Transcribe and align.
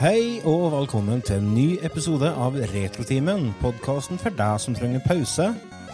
Hei 0.00 0.40
og 0.44 0.70
velkommen 0.72 1.20
til 1.20 1.36
en 1.36 1.50
ny 1.54 1.66
episode 1.82 2.30
av 2.32 2.54
Retrotimen, 2.70 3.50
podkasten 3.60 4.16
for 4.18 4.32
deg 4.32 4.62
som 4.62 4.78
trenger 4.78 5.02
pause 5.04 5.50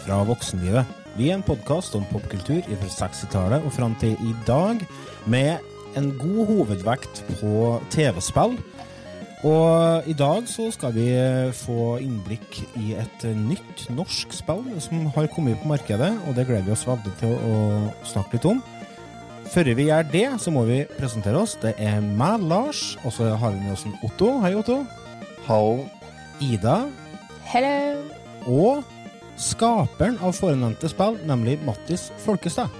fra 0.06 0.22
voksenlivet. 0.26 0.86
Vi 1.16 1.30
er 1.30 1.38
en 1.38 1.46
podkast 1.46 1.96
om 1.98 2.04
popkultur 2.12 2.62
fra 2.62 3.08
60-tallet 3.08 3.64
og 3.66 3.72
fram 3.74 3.96
til 3.98 4.14
i 4.22 4.34
dag, 4.46 4.82
med 5.26 5.56
en 5.98 6.12
god 6.20 6.46
hovedvekt 6.46 7.24
på 7.40 7.80
TV-spill. 7.90 8.54
Og 9.46 10.06
i 10.08 10.14
dag 10.16 10.46
så 10.48 10.68
skal 10.74 10.94
vi 10.94 11.08
få 11.58 11.96
innblikk 12.04 12.60
i 12.78 12.94
et 12.98 13.26
nytt 13.36 13.86
norsk 13.94 14.32
spill 14.34 14.64
som 14.82 15.08
har 15.16 15.28
kommet 15.34 15.58
på 15.62 15.72
markedet, 15.74 16.12
og 16.26 16.38
det 16.38 16.46
gleder 16.48 16.68
vi 16.68 16.74
oss 16.76 16.86
veldig 16.86 17.14
til 17.20 17.34
å 17.34 17.60
snakke 18.06 18.38
litt 18.38 18.50
om. 18.54 18.62
Før 19.50 19.70
vi 19.78 19.88
gjør 19.88 20.10
det, 20.12 20.26
så 20.42 20.52
må 20.54 20.64
vi 20.68 20.82
presentere 20.98 21.42
oss. 21.42 21.58
Det 21.62 21.74
er 21.82 21.98
meg, 22.02 22.46
Lars, 22.46 22.96
og 23.04 23.14
så 23.14 23.34
har 23.34 23.54
vi 23.54 23.62
med 23.62 23.74
oss 23.74 23.86
en 23.86 23.98
Otto. 24.06 24.36
Hei, 24.42 24.54
Otto. 24.58 24.82
Hallo. 25.46 25.86
Ida. 26.42 26.84
Hello. 27.46 28.02
Og 28.46 28.95
skaperen 29.36 30.18
av 30.24 30.32
forenevnte 30.36 30.88
spill, 30.90 31.18
nemlig 31.28 31.58
Mattis 31.66 32.08
Folkestad. 32.24 32.72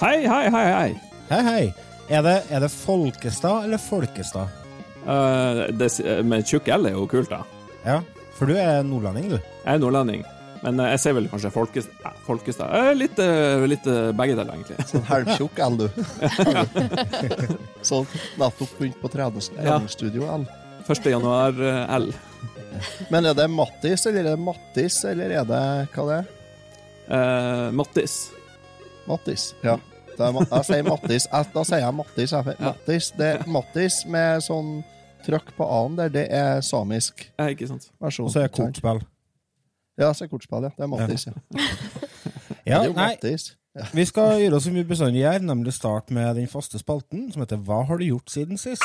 Hei, 0.00 0.24
hei, 0.26 0.44
hei, 0.50 0.66
hei. 0.72 0.92
Hei, 1.30 1.40
hei. 1.46 1.64
Er 2.12 2.22
det, 2.26 2.36
er 2.52 2.60
det 2.64 2.70
Folkestad 2.72 3.64
eller 3.68 3.80
Folkestad? 3.80 4.48
Uh, 5.04 5.66
det, 5.76 5.90
med 6.24 6.46
tjukk 6.48 6.68
L 6.74 6.88
er 6.90 6.96
jo 6.96 7.06
kult, 7.10 7.30
da. 7.32 7.42
Ja, 7.84 7.98
for 8.38 8.48
du 8.50 8.56
er 8.58 8.82
nordlending, 8.86 9.30
du. 9.34 9.36
Jeg 9.38 9.74
er 9.76 9.80
nordlending, 9.82 10.22
men 10.64 10.80
eh, 10.80 10.90
jeg 10.94 11.00
ser 11.02 11.14
vel 11.18 11.26
kanskje 11.28 11.50
Folkes, 11.52 11.88
Folkestad. 12.26 12.72
Eh, 12.72 12.90
litt, 12.96 13.18
eh, 13.20 13.64
litt 13.68 13.84
eh, 13.90 14.08
begge 14.16 14.36
deler, 14.38 14.54
egentlig. 14.56 14.86
Sånn 14.88 15.04
halvtjukk 15.08 15.60
L, 15.66 15.76
du. 15.82 15.86
Sånn 17.90 18.08
nettopp 18.40 18.72
begynt 18.78 18.96
på 19.02 19.10
trenings- 19.12 19.50
Ja. 19.58 19.74
treningsstudio 19.76 20.28
L. 20.38 20.46
1. 20.88 21.10
januar 21.12 21.60
eh, 21.60 21.94
L. 22.00 22.08
Men 23.12 23.26
er 23.30 23.34
det 23.38 23.48
Mattis, 23.50 24.06
eller 24.06 24.24
er 24.24 24.30
det 24.36 24.40
Mattis, 24.44 25.00
eller 25.08 25.34
er 25.40 25.44
det 25.48 25.62
hva 25.94 26.06
det 26.08 26.16
er? 26.20 26.30
Uh, 27.08 27.68
Mattis. 27.76 28.14
Mattis. 29.08 29.50
Ja. 29.64 29.76
Da, 30.18 30.28
er, 30.30 30.46
jeg 30.46 30.66
sier 30.68 30.84
Mattis. 30.86 31.26
Da 31.30 31.64
sier 31.66 31.82
jeg 31.82 31.94
Mattis. 31.98 32.32
Jeg, 32.32 32.54
Ja. 32.58 32.70
Mattis, 32.70 33.10
det, 33.18 33.30
Mattis 33.50 34.02
med 34.06 34.44
sånn 34.46 34.76
trøkk 35.24 35.54
på 35.56 35.64
A-en 35.64 35.96
der, 35.96 36.10
det 36.12 36.26
er 36.36 36.60
samisk 36.64 37.26
Ja, 37.38 37.48
ikke 37.48 37.66
sant? 37.70 37.90
versjon. 38.02 38.26
Og 38.28 38.32
så 38.34 38.42
er 38.42 38.48
det 38.50 38.54
kortspill. 38.58 39.00
Ja, 40.00 40.10
så 40.12 40.26
er 40.26 40.30
kortspill, 40.32 40.66
ja. 40.68 40.72
Det 40.76 40.84
er 40.84 40.90
Mattis, 40.92 41.26
ja. 41.30 41.34
Ja, 41.54 41.60
det 42.64 42.80
er 42.80 42.88
jo 42.90 42.96
nei, 42.96 43.10
Mattis. 43.14 43.46
vi 43.96 44.04
skal 44.06 44.36
gjøre 44.42 44.58
oss 44.60 44.68
som 44.68 44.76
vi 44.76 44.84
bestandig 44.86 45.22
gjør, 45.24 45.40
nemlig 45.48 45.72
starte 45.74 46.14
med 46.14 46.36
den 46.38 46.46
faste 46.52 46.78
spalten, 46.78 47.26
som 47.32 47.42
heter 47.42 47.58
Hva 47.64 47.80
har 47.88 47.98
du 48.00 48.04
gjort 48.06 48.30
siden 48.30 48.60
sist? 48.60 48.84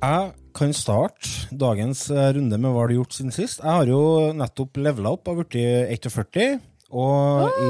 Jeg 0.00 0.30
kan 0.56 0.70
starte 0.72 1.50
dagens 1.52 2.06
eh, 2.08 2.30
runde 2.36 2.56
med 2.56 2.72
hva 2.72 2.86
du 2.86 2.94
har 2.94 2.96
gjort 3.02 3.16
siden 3.16 3.34
sist. 3.34 3.60
Jeg 3.60 3.68
har 3.68 3.90
jo 3.90 4.30
nettopp 4.36 4.80
levela 4.80 5.12
opp 5.12 5.28
og 5.28 5.42
blitt 5.42 5.58
41, 5.60 6.62
og 6.90 7.60
i, 7.60 7.68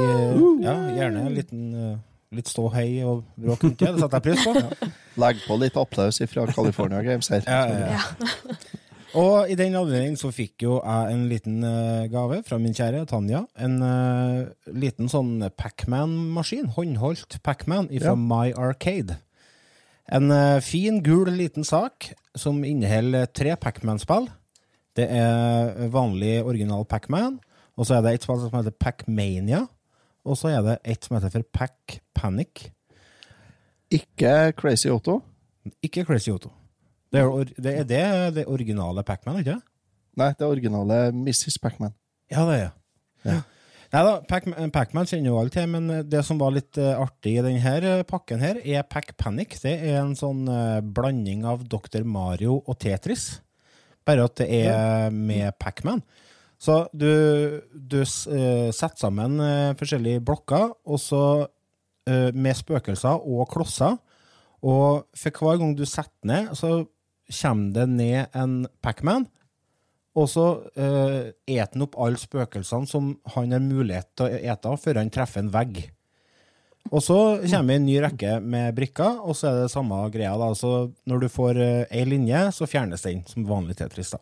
ja, 0.63 0.75
gjerne 0.95 1.25
en 1.27 1.35
liten 1.35 1.65
eh, 1.75 1.97
litt 2.37 2.47
ståhei 2.47 3.01
og 3.03 3.25
bråk 3.35 3.65
rundt 3.67 3.83
det. 3.83 3.91
Det 3.97 4.05
setter 4.05 4.17
jeg 4.17 4.27
pris 4.29 4.45
på. 4.47 4.87
Legg 5.23 5.41
på 5.43 5.57
litt 5.59 5.79
applaus 5.81 6.21
fra 6.31 6.45
California 6.55 7.01
Games 7.03 7.27
her. 7.33 7.43
Ja, 7.43 7.65
ja, 7.67 7.97
ja. 7.99 8.59
Og 9.19 9.49
i 9.51 9.57
den 9.59 9.73
anledning 9.75 10.13
så 10.15 10.29
fikk 10.31 10.63
jo 10.63 10.77
jeg 10.79 11.15
en 11.17 11.25
liten 11.27 11.57
eh, 11.67 12.05
gave 12.11 12.39
fra 12.47 12.55
min 12.63 12.71
kjære 12.75 13.03
Tanja. 13.11 13.41
En 13.59 13.73
uh, 13.83 14.47
liten 14.71 15.11
sånn 15.11 15.49
Pacman-maskin. 15.59 16.71
Håndholdt 16.77 17.41
Pacman 17.43 17.91
fra 17.91 18.13
Ja. 18.13 18.15
My 18.15 18.53
Arcade. 18.55 19.19
En 20.11 20.31
eh, 20.35 20.59
fin, 20.63 20.99
gul 21.03 21.31
liten 21.31 21.63
sak 21.67 22.11
som 22.35 22.59
inneholder 22.67 23.29
tre 23.31 23.55
Pacman-spill. 23.55 24.27
Det 24.97 25.07
er 25.07 25.87
vanlig 25.93 26.41
original 26.43 26.83
Pacman, 26.85 27.37
og 27.79 27.87
så 27.87 27.97
er 27.97 28.03
det 28.03 28.17
et 28.17 28.25
spill 28.25 28.41
som 28.43 28.57
heter 28.57 28.75
Pacmania. 28.75 29.65
Og 30.27 30.37
så 30.37 30.51
er 30.51 30.65
det 30.65 30.77
et 30.83 31.05
som 31.05 31.15
heter 31.15 31.31
for 31.33 31.47
Pac 31.55 32.01
Panic. 32.13 32.67
Ikke 33.91 34.51
Crazy 34.57 34.91
Otto. 34.91 35.21
Ikke 35.83 36.03
Crazy 36.05 36.29
Otto. 36.29 36.51
Det 37.11 37.21
er, 37.21 37.53
det 37.57 37.71
er 37.79 37.83
det, 37.83 38.35
det 38.35 38.45
originale 38.47 39.03
Pacman, 39.03 39.39
ikke 39.41 39.55
det? 39.55 39.61
Nei, 40.19 40.29
det 40.37 40.47
originale 40.47 40.99
Mrs. 41.15 41.57
Pacman. 41.63 41.95
Ja, 42.31 42.43
det 42.47 42.53
er 42.53 42.61
jeg. 42.61 42.71
Ja. 43.25 43.39
Nei 43.91 44.01
da, 44.07 44.11
Pac- 44.23 44.47
Pac-Man 44.71 45.07
kjenner 45.09 45.33
jo 45.33 45.37
alle 45.41 45.51
til, 45.51 45.65
men 45.67 45.89
det 46.07 46.21
som 46.23 46.39
var 46.39 46.53
litt 46.55 46.77
eh, 46.79 46.93
artig 46.95 47.33
i 47.35 47.43
denne 47.43 48.03
pakken 48.07 48.39
her, 48.39 48.61
er 48.63 48.85
Pac 48.87 49.09
Panic. 49.19 49.57
Det 49.59 49.73
er 49.89 49.97
en 49.99 50.13
sånn 50.15 50.45
eh, 50.47 50.77
blanding 50.95 51.43
av 51.49 51.65
Dr. 51.67 52.05
Mario 52.07 52.61
og 52.61 52.77
Tetris. 52.79 53.41
Bare 54.07 54.29
at 54.29 54.37
det 54.39 54.47
er 54.63 55.11
med 55.11 55.51
Pac-Man. 55.59 55.99
Så 56.61 56.85
du, 56.95 57.09
du 57.73 57.99
eh, 57.99 58.69
setter 58.71 59.01
sammen 59.01 59.35
eh, 59.43 59.73
forskjellige 59.79 60.23
blokker, 60.23 60.71
og 60.87 60.99
så 61.01 61.21
eh, 62.07 62.29
med 62.31 62.55
spøkelser 62.59 63.27
og 63.27 63.43
klosser. 63.51 63.99
Og 64.61 65.03
for 65.17 65.41
hver 65.41 65.59
gang 65.59 65.75
du 65.75 65.83
setter 65.89 66.31
ned, 66.31 66.51
så 66.55 66.83
kommer 67.41 67.75
det 67.75 67.87
ned 67.91 68.39
en 68.39 68.55
Pac-Man. 68.85 69.27
Og 70.19 70.27
så 70.27 70.45
uh, 70.75 71.31
eter 71.47 71.71
han 71.71 71.85
opp 71.85 71.95
alle 72.03 72.19
spøkelsene 72.19 72.89
som 72.89 73.13
han 73.35 73.55
har 73.55 73.63
mulighet 73.63 74.09
til 74.19 74.27
å 74.27 74.41
ete 74.53 74.75
før 74.83 74.99
han 74.99 75.11
treffer 75.13 75.45
en 75.45 75.53
vegg. 75.53 75.85
Og 76.89 76.99
så 77.05 77.15
kommer 77.45 77.77
en 77.77 77.85
ny 77.85 77.99
rekke 78.01 78.39
med 78.41 78.73
brikker, 78.75 79.21
og 79.21 79.37
så 79.37 79.51
er 79.51 79.59
det 79.61 79.71
samme 79.71 80.01
greia. 80.11 80.33
da. 80.41 80.49
Så 80.57 80.89
når 81.07 81.23
du 81.23 81.29
får 81.31 81.61
uh, 81.61 81.85
ei 81.93 82.03
linje, 82.09 82.43
så 82.57 82.67
fjernes 82.67 83.05
den, 83.05 83.23
som 83.29 83.47
vanlig 83.47 83.77
Tetris. 83.79 84.11
da. 84.15 84.19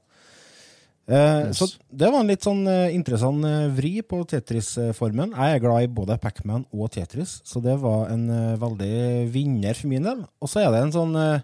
Uh, 1.09 1.47
Yes. 1.49 1.57
Så 1.57 1.65
det 1.89 2.05
var 2.11 2.21
en 2.21 2.29
litt 2.29 2.45
sånn 2.45 2.61
uh, 2.69 2.91
interessant 2.93 3.41
uh, 3.41 3.71
vri 3.73 3.95
på 4.05 4.19
Tetris-formen. 4.29 5.33
Jeg 5.33 5.55
er 5.55 5.63
glad 5.63 5.87
i 5.87 5.89
både 5.89 6.19
Pacman 6.21 6.67
og 6.69 6.91
Tetris, 6.93 7.39
så 7.49 7.63
det 7.65 7.79
var 7.81 8.11
en 8.13 8.27
eh, 8.29 8.59
veldig 8.61 8.93
vinner 9.33 9.73
for 9.73 9.89
min 9.89 10.05
del. 10.05 10.21
Og 10.37 10.51
så 10.51 10.61
er 10.61 10.69
det 10.75 10.83
en 10.83 10.93
sånn 10.93 11.17
eh, 11.17 11.41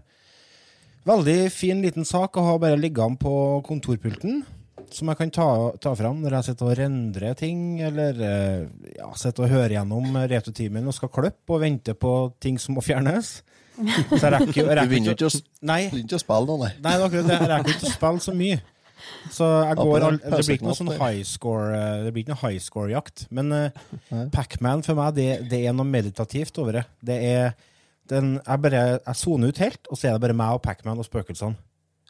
veldig 1.06 1.38
fin 1.54 1.82
liten 1.84 2.06
sak 2.08 2.38
å 2.38 2.46
ha 2.50 2.58
bare 2.62 2.80
liggende 2.80 3.20
på 3.22 3.34
kontorpulten. 3.68 4.44
Som 4.94 5.10
jeg 5.10 5.18
kan 5.18 5.32
ta, 5.34 5.48
ta 5.82 5.96
fram 5.98 6.20
når 6.22 6.38
jeg 6.38 6.48
sitter 6.52 6.68
og 6.70 6.78
rendrer 6.78 7.34
ting, 7.40 7.82
eller 7.84 8.20
eh, 8.22 8.68
ja, 9.00 9.08
sitter 9.18 9.48
og 9.48 9.50
hører 9.56 9.74
gjennom 9.80 10.14
retrotimen 10.30 10.86
og 10.88 10.94
skal 10.96 11.10
klippe 11.14 11.56
og 11.58 11.64
vente 11.66 11.96
på 11.98 12.12
ting 12.44 12.60
som 12.62 12.78
må 12.78 12.84
fjernes. 12.86 13.40
Så 13.76 14.22
jeg 14.22 14.32
rekker 14.38 14.62
jo 14.62 14.68
Du 14.70 14.86
begynner 14.88 15.18
ikke 15.18 15.28
å- 15.28 15.34
å, 15.36 15.42
Nei, 15.68 15.82
å 15.90 16.20
spille 16.22 16.46
nå, 16.48 16.56
nei. 16.62 16.72
Nei, 16.80 16.94
det 16.96 17.08
akkurat 17.10 17.28
det. 17.28 17.40
Jeg 17.42 17.50
rekker 17.52 17.74
ikke 17.74 17.90
å 17.90 17.96
spille 17.98 18.24
så 18.24 18.36
mye. 18.38 18.62
Så 19.36 19.48
jeg 19.68 19.76
går 19.76 20.04
Det 20.22 20.30
blir 20.32 20.56
ikke 20.56 20.66
noe 20.70 20.78
sånn 20.78 20.94
high 20.96 21.24
score 21.28 21.66
eh, 21.76 22.04
Det 22.06 22.14
blir 22.16 22.24
ikke 22.24 22.32
noe 22.32 22.44
high 22.46 22.62
score-jakt. 22.64 23.26
Men 23.36 23.52
uh. 23.52 24.28
Pacman 24.32 24.86
for 24.86 24.96
meg, 25.02 25.18
det, 25.18 25.28
det 25.52 25.66
er 25.68 25.76
noe 25.76 25.90
meditativt 25.90 26.56
over 26.62 26.80
det. 26.80 26.86
Det 27.04 27.18
er 27.34 27.52
den, 28.12 28.36
Jeg 28.46 28.62
bare 28.62 28.82
Jeg 29.00 29.16
soner 29.20 29.50
ut 29.54 29.58
helt, 29.64 29.88
og 29.92 29.98
så 29.98 30.08
er 30.10 30.18
det 30.18 30.22
bare 30.28 30.38
meg 30.38 30.58
og 30.58 30.62
Pacman 30.66 31.00
og 31.02 31.08
spøkelsene. 31.08 31.56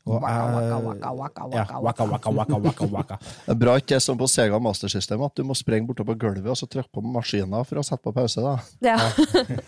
Og 0.06 0.22
jeg, 0.22 0.28
ja, 0.70 0.78
waka, 1.18 2.06
waka, 2.06 2.30
waka, 2.30 2.58
waka, 2.62 2.86
waka. 2.94 3.16
Det 3.48 3.54
er 3.56 3.58
bra 3.58 3.74
ikke 3.80 3.96
det 3.96 4.02
som 4.06 4.18
på 4.20 4.28
Sega 4.30 4.60
Master 4.62 4.92
System, 4.94 5.24
at 5.26 5.34
du 5.34 5.42
må 5.50 5.56
sprenge 5.58 5.88
bortover 5.90 6.14
gulvet 6.22 6.52
og 6.54 6.60
så 6.60 6.68
trykke 6.70 6.92
på 6.94 7.02
maskinen 7.02 7.66
for 7.66 7.82
å 7.82 7.86
sette 7.88 8.06
på 8.06 8.14
pause. 8.14 8.44
da. 8.46 8.54
Ja. 8.86 9.00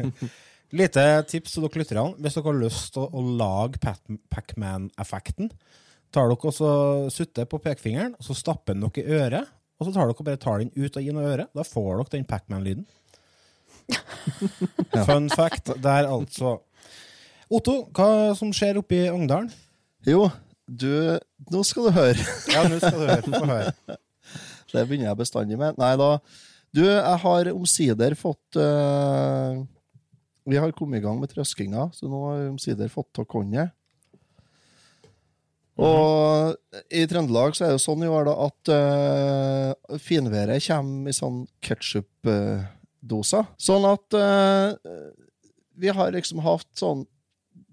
Lite 0.77 1.03
tips 1.31 1.53
til 1.55 1.63
dere 1.63 1.79
lytterne. 1.81 2.13
Hvis 2.21 2.35
dere 2.37 2.49
har 2.51 2.59
lyst 2.59 2.93
til 2.93 3.05
å, 3.05 3.09
å 3.17 3.23
lage 3.39 3.79
Pac- 3.81 4.17
Pac-Man-effekten, 4.33 5.49
tar 6.13 6.29
dere 6.29 6.37
og 6.51 6.53
så 6.55 6.69
sutter 7.13 7.47
på 7.49 7.59
pekefingeren, 7.63 8.13
og 8.19 8.27
så 8.27 8.35
stapper 8.37 8.75
den 8.77 8.83
dere 8.85 9.03
i 9.07 9.17
øret, 9.23 9.53
og 9.79 9.87
så 9.87 9.93
tar 9.95 10.09
dere 10.11 10.27
bare 10.27 10.41
tar 10.43 10.61
den 10.63 10.71
ut 10.75 10.97
og 10.99 11.07
inn 11.07 11.17
av 11.21 11.29
øret. 11.31 11.53
Da 11.55 11.65
får 11.65 11.89
dere 12.03 12.13
den 12.17 12.27
Pac-Man-lyden. 12.29 12.85
Fun 15.07 15.29
fact 15.31 15.71
der, 15.83 16.09
altså. 16.09 16.57
Otto, 17.47 17.85
hva 17.95 18.35
som 18.35 18.51
skjer 18.55 18.79
oppe 18.81 18.97
i 18.97 19.07
Ungdalen? 19.11 19.49
Jo, 20.07 20.27
du 20.67 21.15
Nå 21.51 21.63
skal 21.63 21.87
du 21.87 21.95
høre. 21.95 22.27
Ja, 22.53 22.65
nå 22.67 22.79
skal 22.81 22.99
du 22.99 23.07
høre. 23.07 23.41
Høre. 23.47 23.97
Det 24.67 24.83
begynner 24.83 25.09
jeg 25.11 25.19
bestandig 25.21 25.59
med. 25.59 25.77
Nei 25.79 25.93
da. 25.99 26.17
Du, 26.75 26.83
jeg 26.83 27.19
har 27.23 27.49
omsider 27.53 28.15
fått 28.19 28.59
uh, 28.59 29.63
Vi 30.47 30.59
har 30.59 30.75
kommet 30.75 30.99
i 30.99 31.05
gang 31.05 31.19
med 31.21 31.31
trøskinga, 31.31 31.87
så 31.95 32.09
nå 32.11 32.23
har 32.25 32.41
jeg 32.41 32.51
omsider 32.51 32.91
fått 32.91 33.23
av 33.23 33.29
konjet. 33.31 33.71
Og 35.77 36.57
i 36.89 37.03
Trøndelag 37.07 37.53
så 37.53 37.63
er 37.63 37.71
det 37.71 37.77
jo 37.77 37.83
sånn 37.83 38.03
i 38.03 38.09
år 38.09 38.25
da 38.27 38.33
at 38.47 38.71
uh, 38.73 39.97
finværet 40.01 40.65
kommer 40.65 41.13
i 41.13 41.15
sånn 41.15 41.43
ketsjup-doser. 42.97 43.45
sånn 43.57 43.85
at 43.85 44.13
uh, 44.13 45.11
vi 45.75 45.89
har 45.89 46.11
liksom 46.11 46.39
hatt 46.39 46.67
sånn 46.73 47.05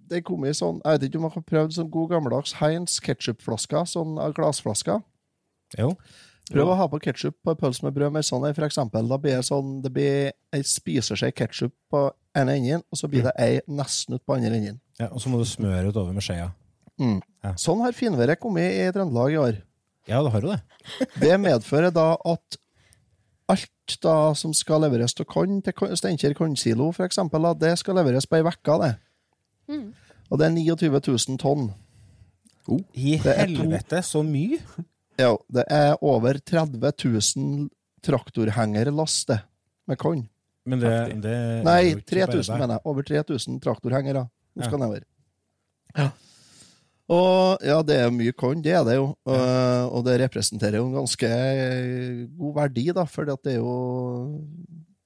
Det 0.09 0.23
kom 0.23 0.45
i 0.45 0.53
sånn 0.53 0.83
Jeg 0.85 0.99
vet 0.99 1.09
ikke 1.09 1.17
om 1.19 1.23
man 1.23 1.33
har 1.33 1.43
prøvd 1.43 1.73
sånn 1.73 1.91
god 1.91 2.11
gammeldags 2.11 2.55
Heinz 2.61 3.01
ketsjupflasker, 3.01 3.85
sånn 3.85 4.19
av 4.19 4.35
glassflasker. 4.35 5.01
Jo. 5.79 5.95
Prøv 6.53 6.69
å 6.69 6.77
ha 6.77 6.87
på 6.89 7.01
ketsjup 7.01 7.39
på 7.43 7.55
en 7.55 7.57
pølse 7.57 7.85
med 7.87 7.95
brød 7.95 8.13
med 8.13 8.25
sånn, 8.27 8.45
for 8.53 8.67
eksempel. 8.67 9.09
Da 9.09 9.17
blir 9.17 9.39
det 9.39 9.47
sånn, 9.49 9.81
det 9.81 9.91
blir 9.91 10.35
ei 10.53 10.61
spiseskje 10.61 11.33
ketsjup 11.33 11.73
på 11.89 12.03
ene 12.37 12.59
enden, 12.59 12.83
og 12.93 13.01
så 13.01 13.09
blir 13.09 13.25
det 13.25 13.33
ei 13.41 13.63
nesten 13.65 14.19
ut 14.19 14.25
på 14.27 14.37
andre 14.37 14.59
enden. 14.59 14.77
Ja, 15.01 15.09
og 15.09 15.23
så 15.25 15.33
må 15.33 15.41
du 15.41 15.47
smøre 15.49 15.89
utover 15.89 16.13
med 16.13 16.27
skjea. 16.27 16.51
Mm. 17.01 17.23
Ja. 17.43 17.55
Sånn 17.57 17.81
har 17.81 17.97
finværet 17.97 18.43
kommet 18.43 18.77
i 18.77 18.85
Trøndelag 18.93 19.33
i 19.33 19.41
år. 19.41 19.63
Ja, 20.05 20.21
det 20.21 20.35
har 20.35 20.45
jo 20.45 20.53
det. 20.53 20.61
Det 21.25 21.41
medfører 21.41 21.97
da 21.97 22.11
at 22.21 22.61
alt 23.49 23.97
da 24.03 24.33
som 24.39 24.55
skal 24.57 24.81
leveres 24.87 25.15
til 25.15 25.27
korn, 25.29 25.59
til 25.63 25.97
Steinkjer 25.97 26.35
kornsilo, 26.39 26.91
for 26.97 27.05
eksempel, 27.05 27.47
det 27.61 27.75
skal 27.79 27.95
leveres 28.01 28.27
på 28.27 28.39
ei 28.39 28.43
uke, 28.47 28.79
det. 28.81 28.93
Og 30.31 30.39
det 30.41 30.47
er 30.47 30.55
29 30.57 31.01
000 31.29 31.39
tonn. 31.39 31.67
I 32.97 33.17
er 33.21 33.45
to- 33.47 33.63
helvete, 33.63 34.01
så 34.03 34.23
mye! 34.25 34.59
Ja, 35.21 35.35
det 35.53 35.65
er 35.71 35.95
over 36.03 36.39
30 36.41 36.81
000 37.05 37.69
traktorhengerlaster 38.03 39.35
det, 39.37 39.43
med 39.87 39.99
korn. 40.01 40.25
Men 40.67 40.81
det, 40.81 40.91
det 41.23 41.37
Nei, 41.67 41.91
jo 41.93 41.99
ikke 41.99 42.09
3000, 42.33 42.57
mener 42.59 42.75
jeg. 42.79 42.83
Over 42.89 43.03
3000 43.05 43.61
traktorhengere. 43.63 44.23
Nå 44.57 44.63
Ja. 44.63 44.69
skal 44.71 44.79
nedover. 44.81 45.05
Ja. 45.97 46.09
Og 47.13 47.65
ja, 47.65 47.81
det 47.85 47.99
er 48.01 48.13
mye 48.15 48.33
korn, 48.33 48.63
det 48.65 48.73
er 48.73 48.85
det 48.87 48.97
jo. 48.97 49.11
Og, 49.29 49.41
og 49.93 50.05
det 50.07 50.17
representerer 50.23 50.79
jo 50.81 50.87
en 50.89 51.01
ganske 51.03 51.31
god 52.39 52.55
verdi, 52.63 52.87
da, 52.97 53.05
for 53.09 53.29
det 53.29 53.53
er 53.53 53.59
jo 53.59 53.75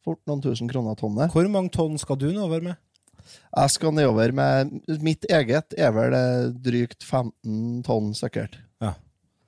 fort 0.07 0.21
noen 0.31 0.45
tusen 0.45 0.71
kroner 0.71 0.99
tonnet. 0.99 1.33
Hvor 1.35 1.49
mange 1.51 1.73
tonn 1.75 1.99
skal 2.01 2.21
du 2.21 2.29
nedover 2.31 2.63
med? 2.65 2.79
Jeg 3.29 3.73
skal 3.75 3.93
nedover 3.93 4.33
med 4.33 4.71
Mitt 5.05 5.27
eget 5.29 5.75
er 5.77 5.91
vel 5.93 6.15
eh, 6.17 6.51
drygt 6.65 7.05
15 7.05 7.83
tonn, 7.85 8.13
sikkert. 8.17 8.57
Ja. 8.81 8.95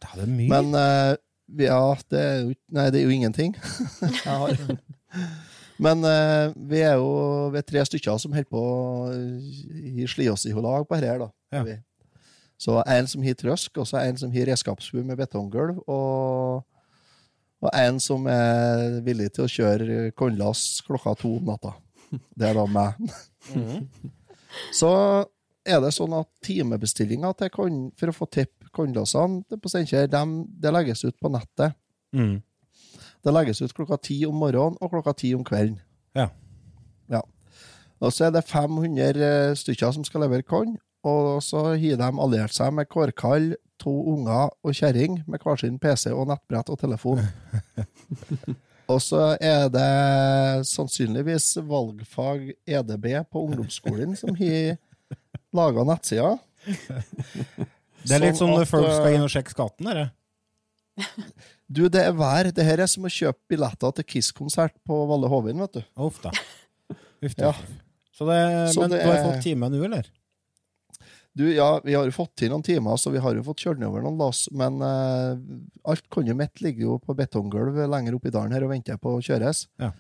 Det 0.00 0.10
er 0.10 0.22
det 0.24 0.28
mye. 0.32 0.50
Men 0.50 0.74
uh, 0.74 1.14
ja, 1.60 1.80
det 2.10 2.20
er 2.24 2.34
jo 2.42 2.56
Nei, 2.76 2.88
det 2.92 3.00
er 3.00 3.06
jo 3.06 3.14
ingenting. 3.14 3.54
Jeg 4.24 4.36
har. 4.42 4.58
Men 5.80 6.04
eh, 6.04 6.50
vi 6.70 6.82
er 6.84 6.98
jo 7.00 7.48
vi 7.54 7.60
er 7.60 7.64
tre 7.64 7.84
stykker 7.88 8.18
som 8.20 8.34
holder 8.36 8.50
på 8.52 8.64
i 9.80 10.08
sli 10.10 10.28
oss 10.28 10.44
i 10.44 10.52
lag 10.52 10.84
på 10.84 10.98
dette 10.98 11.08
her, 11.08 11.80
Så 12.60 12.76
en 12.84 13.06
som 13.08 13.22
har 13.24 13.36
trøsk, 13.40 13.78
og 13.80 13.86
så 13.88 14.02
en 14.04 14.18
som 14.20 14.32
har 14.34 14.50
redskapsbu 14.50 15.00
med 15.08 15.16
betonggulv, 15.16 15.78
og, 15.88 16.60
og 17.64 17.70
en 17.72 18.00
som 18.04 18.26
er 18.28 18.98
villig 19.06 19.30
til 19.32 19.46
å 19.46 19.52
kjøre 19.54 20.10
kornlass 20.18 20.82
klokka 20.84 21.14
to 21.22 21.32
om 21.38 21.48
natta. 21.48 21.72
Det 22.36 22.50
er 22.50 22.58
da 22.58 22.66
meg. 22.68 22.98
Så 24.76 24.90
er 25.64 25.80
det 25.84 25.92
sånn 25.94 26.14
at 26.18 26.28
timebestillinga 26.44 27.32
for 27.38 28.10
å 28.12 28.16
få 28.16 28.28
tipp 28.32 28.66
kornlassene 28.76 29.44
på 29.60 29.70
Steinkjer, 29.70 30.08
dem- 30.10 30.44
det 30.60 30.72
legges 30.74 31.04
ut 31.04 31.16
på 31.20 31.30
nettet. 31.32 31.74
Mm. 32.12 32.42
Det 33.24 33.32
legges 33.34 33.60
ut 33.62 33.72
klokka 33.76 33.96
ti 34.02 34.20
om 34.26 34.34
morgenen 34.40 34.76
og 34.80 34.90
klokka 34.92 35.14
ti 35.16 35.32
om 35.36 35.44
kvelden. 35.44 35.78
Ja. 36.16 36.28
Ja. 37.08 37.22
Og 38.00 38.12
så 38.12 38.26
er 38.28 38.30
det 38.36 38.44
500 38.48 39.54
stykker 39.60 39.92
som 39.92 40.04
skal 40.04 40.22
levere 40.24 40.42
korn, 40.46 40.76
og 41.06 41.40
så 41.44 41.62
har 41.72 41.76
de 42.00 42.08
alliert 42.24 42.54
seg 42.54 42.72
med 42.76 42.88
kårkall, 42.92 43.54
to 43.80 43.92
unger 44.12 44.50
og 44.60 44.74
kjerring 44.76 45.22
med 45.30 45.40
hver 45.40 45.56
sin 45.62 45.78
PC 45.80 46.10
og 46.12 46.26
nettbrett 46.28 46.68
og 46.68 46.78
telefon. 46.82 47.22
og 48.92 49.00
så 49.00 49.22
er 49.40 49.70
det 49.72 50.66
sannsynligvis 50.68 51.54
valgfag 51.64 52.50
EDB 52.68 53.06
på 53.32 53.46
ungdomsskolen 53.46 54.12
som 54.20 54.36
har 54.36 54.76
laga 55.56 55.86
nettsida. 55.88 56.34
Det 58.04 58.16
er 58.16 58.22
litt 58.26 58.36
sånn 58.38 58.52
når 58.52 58.66
at, 58.66 58.70
folk 58.70 58.90
skal 58.92 59.08
eh, 59.08 59.16
inn 59.16 59.24
og 59.24 59.32
sjekke 59.32 59.56
skatten, 59.56 59.88
dette. 59.90 60.10
Du, 61.70 61.84
det 61.86 62.00
er 62.02 62.16
vær. 62.18 62.48
Det 62.50 62.64
her 62.66 62.80
er 62.82 62.88
som 62.90 63.04
å 63.06 63.10
kjøpe 63.14 63.38
billetter 63.52 63.92
til 63.94 64.06
Kiss-konsert 64.10 64.72
på 64.82 64.96
Valle 65.06 65.28
Hovin, 65.30 65.60
vet 65.62 65.76
du. 65.76 65.84
Uff 66.02 66.16
da. 66.18 66.32
Uff 67.22 67.36
da. 67.38 67.52
Ja. 67.52 67.52
Så 68.10 68.26
det, 68.26 68.38
Så 68.74 68.82
men 68.82 68.90
det 68.90 68.98
du 68.98 69.06
har 69.06 69.20
er- 69.20 69.26
fått 69.28 69.44
time 69.44 69.68
nå, 69.70 69.78
eller? 69.86 70.08
Du, 71.36 71.44
ja, 71.54 71.80
vi 71.84 71.94
har 71.94 72.04
jo 72.08 72.10
fått 72.12 72.32
til 72.40 72.50
noen 72.50 72.64
timer, 72.66 72.96
så 72.98 73.12
vi 73.14 73.20
har 73.22 73.36
jo 73.38 73.42
fått 73.46 73.62
kjørt 73.62 73.78
nedover 73.78 74.02
noen 74.02 74.18
lass, 74.18 74.48
men 74.50 74.80
uh, 74.82 75.38
alt 75.86 76.08
kornet 76.10 76.34
mitt 76.36 76.58
ligger 76.60 76.82
jo 76.88 76.96
på 76.98 77.14
betonggulv 77.16 77.76
lenger 77.88 78.16
oppe 78.16 78.28
i 78.28 78.34
dalen 78.34 78.52
her 78.56 78.64
og 78.66 78.72
venter 78.72 78.98
på 78.98 79.12
å 79.14 79.22
kjøres. 79.22 79.68
Ja. 79.78 79.92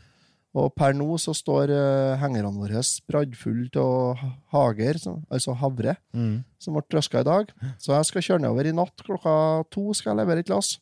Og 0.58 0.72
per 0.74 0.90
nå 0.98 1.06
så 1.22 1.30
står 1.38 1.70
uh, 1.70 2.16
hengerne 2.18 2.50
våre 2.50 2.82
spraddfulle 2.82 3.70
av 3.78 4.18
hager, 4.50 4.98
som- 4.98 5.20
altså 5.30 5.54
havre, 5.54 5.94
Mm. 6.12 6.42
som 6.58 6.74
ble 6.74 6.82
trøska 6.90 7.20
i 7.20 7.28
dag. 7.30 7.52
Så 7.78 7.94
jeg 7.94 8.04
skal 8.10 8.22
kjøre 8.26 8.42
nedover 8.42 8.66
i 8.66 8.72
natt. 8.74 8.96
Klokka 9.06 9.34
to 9.70 9.94
skal 9.94 10.16
jeg 10.16 10.26
levere 10.26 10.40
et 10.42 10.50
lass. 10.50 10.80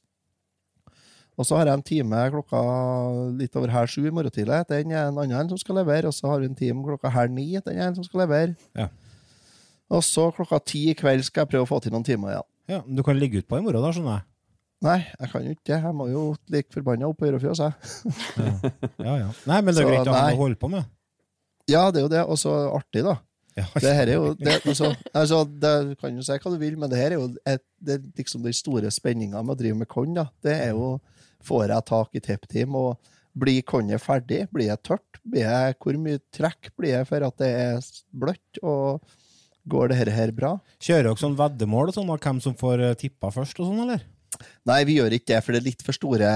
Og 1.39 1.45
så 1.47 1.55
har 1.61 1.67
jeg 1.69 1.75
en 1.77 1.83
time 1.87 2.23
klokka 2.33 2.62
litt 3.39 3.55
over 3.55 3.69
halv 3.69 3.87
sju 3.93 4.06
i 4.09 4.11
morgen 4.11 4.33
tidlig. 4.33 4.65
Den 4.73 4.91
er 4.91 5.05
en 5.12 5.19
annen 5.23 5.49
som 5.53 5.59
skal 5.61 5.77
levere. 5.77 6.09
Og 6.09 6.17
så 6.17 6.27
har 6.33 6.41
vi 6.41 6.47
en 6.49 6.56
time 6.59 6.83
klokka 6.83 7.12
halv 7.15 7.31
ni. 7.31 7.53
Den 7.61 7.77
er 7.79 7.87
en 7.93 7.95
som 7.95 8.03
skal 8.09 8.25
levere. 8.25 8.56
Ja. 8.75 8.89
Og 9.94 10.02
så 10.05 10.29
klokka 10.37 10.58
ti 10.64 10.88
i 10.93 10.96
kveld 10.99 11.25
skal 11.26 11.44
jeg 11.44 11.52
prøve 11.55 11.67
å 11.67 11.70
få 11.70 11.79
til 11.85 11.94
noen 11.94 12.05
timer 12.06 12.35
igjen. 12.35 12.49
Ja, 12.69 12.81
men 12.85 12.99
Du 12.99 13.05
kan 13.06 13.17
ligge 13.19 13.40
utpå 13.40 13.58
i 13.58 13.64
morgen, 13.64 13.81
da, 13.85 13.93
skjønner 13.94 14.19
jeg. 14.19 14.26
Nei, 14.85 14.99
jeg 15.11 15.31
kan 15.32 15.46
jo 15.46 15.55
ikke 15.56 15.67
det. 15.67 15.79
Jeg 15.82 15.94
må 15.99 16.05
jo 16.12 16.25
like 16.55 16.70
forbanna 16.75 17.08
opp 17.08 17.19
på 17.19 17.26
Ørefjøs, 17.26 17.62
jeg. 17.64 17.73
Ja, 19.02 19.14
ja. 19.25 19.31
Nei, 19.49 19.62
men 19.64 19.75
det 19.75 19.81
er 19.82 19.88
Så, 19.88 19.88
greit 19.88 20.11
å 20.11 20.14
ha 20.14 20.26
noe 20.29 20.37
å 20.37 20.43
holde 20.44 20.61
på 20.61 20.70
med. 20.70 20.87
Ja, 21.69 21.88
det 21.90 22.00
er 22.00 22.06
jo 22.06 22.12
det. 22.12 22.20
Og 22.31 22.38
så 22.38 22.52
artig, 22.76 23.02
da. 23.06 23.17
Ja. 23.58 23.64
Det 23.75 23.90
her 23.96 24.06
er 24.06 24.14
jo 24.14 24.26
det, 24.38 24.61
altså, 24.70 24.92
altså, 25.11 25.40
det, 25.50 25.73
Du 25.88 25.95
kan 25.99 26.14
jo 26.14 26.23
si 26.23 26.37
hva 26.38 26.52
du 26.52 26.61
vil, 26.61 26.76
men 26.78 26.92
det 26.92 27.00
her 27.00 27.16
er 27.16 27.18
jo 27.18 27.30
et, 27.42 27.64
det, 27.83 27.97
liksom 28.21 28.45
den 28.45 28.54
store 28.54 28.92
spenninga 28.95 29.42
med 29.42 29.57
å 29.57 29.59
drive 29.59 29.80
med 29.80 29.90
korn. 29.90 30.14
da. 30.21 30.28
Det 30.45 30.54
er 30.68 30.75
jo 30.76 30.99
Får 31.49 31.71
jeg 31.71 31.87
tak 31.87 32.16
i 32.18 32.21
TepTeam, 32.23 32.75
og 32.75 33.11
blir 33.38 33.62
kornet 33.62 34.02
ferdig? 34.02 34.40
Blir 34.50 34.73
det 34.73 34.80
tørt? 34.83 35.21
Blir 35.23 35.45
jeg, 35.47 35.76
hvor 35.78 35.99
mye 36.02 36.18
trekk 36.35 36.73
blir 36.75 36.97
det 36.97 37.04
for 37.07 37.23
at 37.23 37.37
det 37.38 37.50
er 37.54 37.90
bløtt? 38.11 38.59
Og 38.66 38.99
går 39.70 39.92
det 39.92 39.98
her, 40.00 40.12
her 40.14 40.34
bra? 40.34 40.56
Kjører 40.82 41.10
dere 41.10 41.20
sånn 41.20 41.38
veddemål 41.38 41.90
og 41.90 41.98
sånn, 41.98 42.12
av 42.12 42.22
hvem 42.25 42.40
som 42.44 42.56
får 42.58 42.84
eh, 42.84 42.96
tippa 43.00 43.32
først 43.34 43.60
og 43.62 43.70
sånn, 43.70 43.84
eller? 43.87 44.06
Nei, 44.68 44.82
vi 44.87 44.98
gjør 44.98 45.14
ikke 45.16 45.30
det, 45.32 45.38
for 45.44 45.54
det 45.54 45.60
er 45.62 45.66
litt 45.70 45.82
for 45.87 45.96
store 45.96 46.28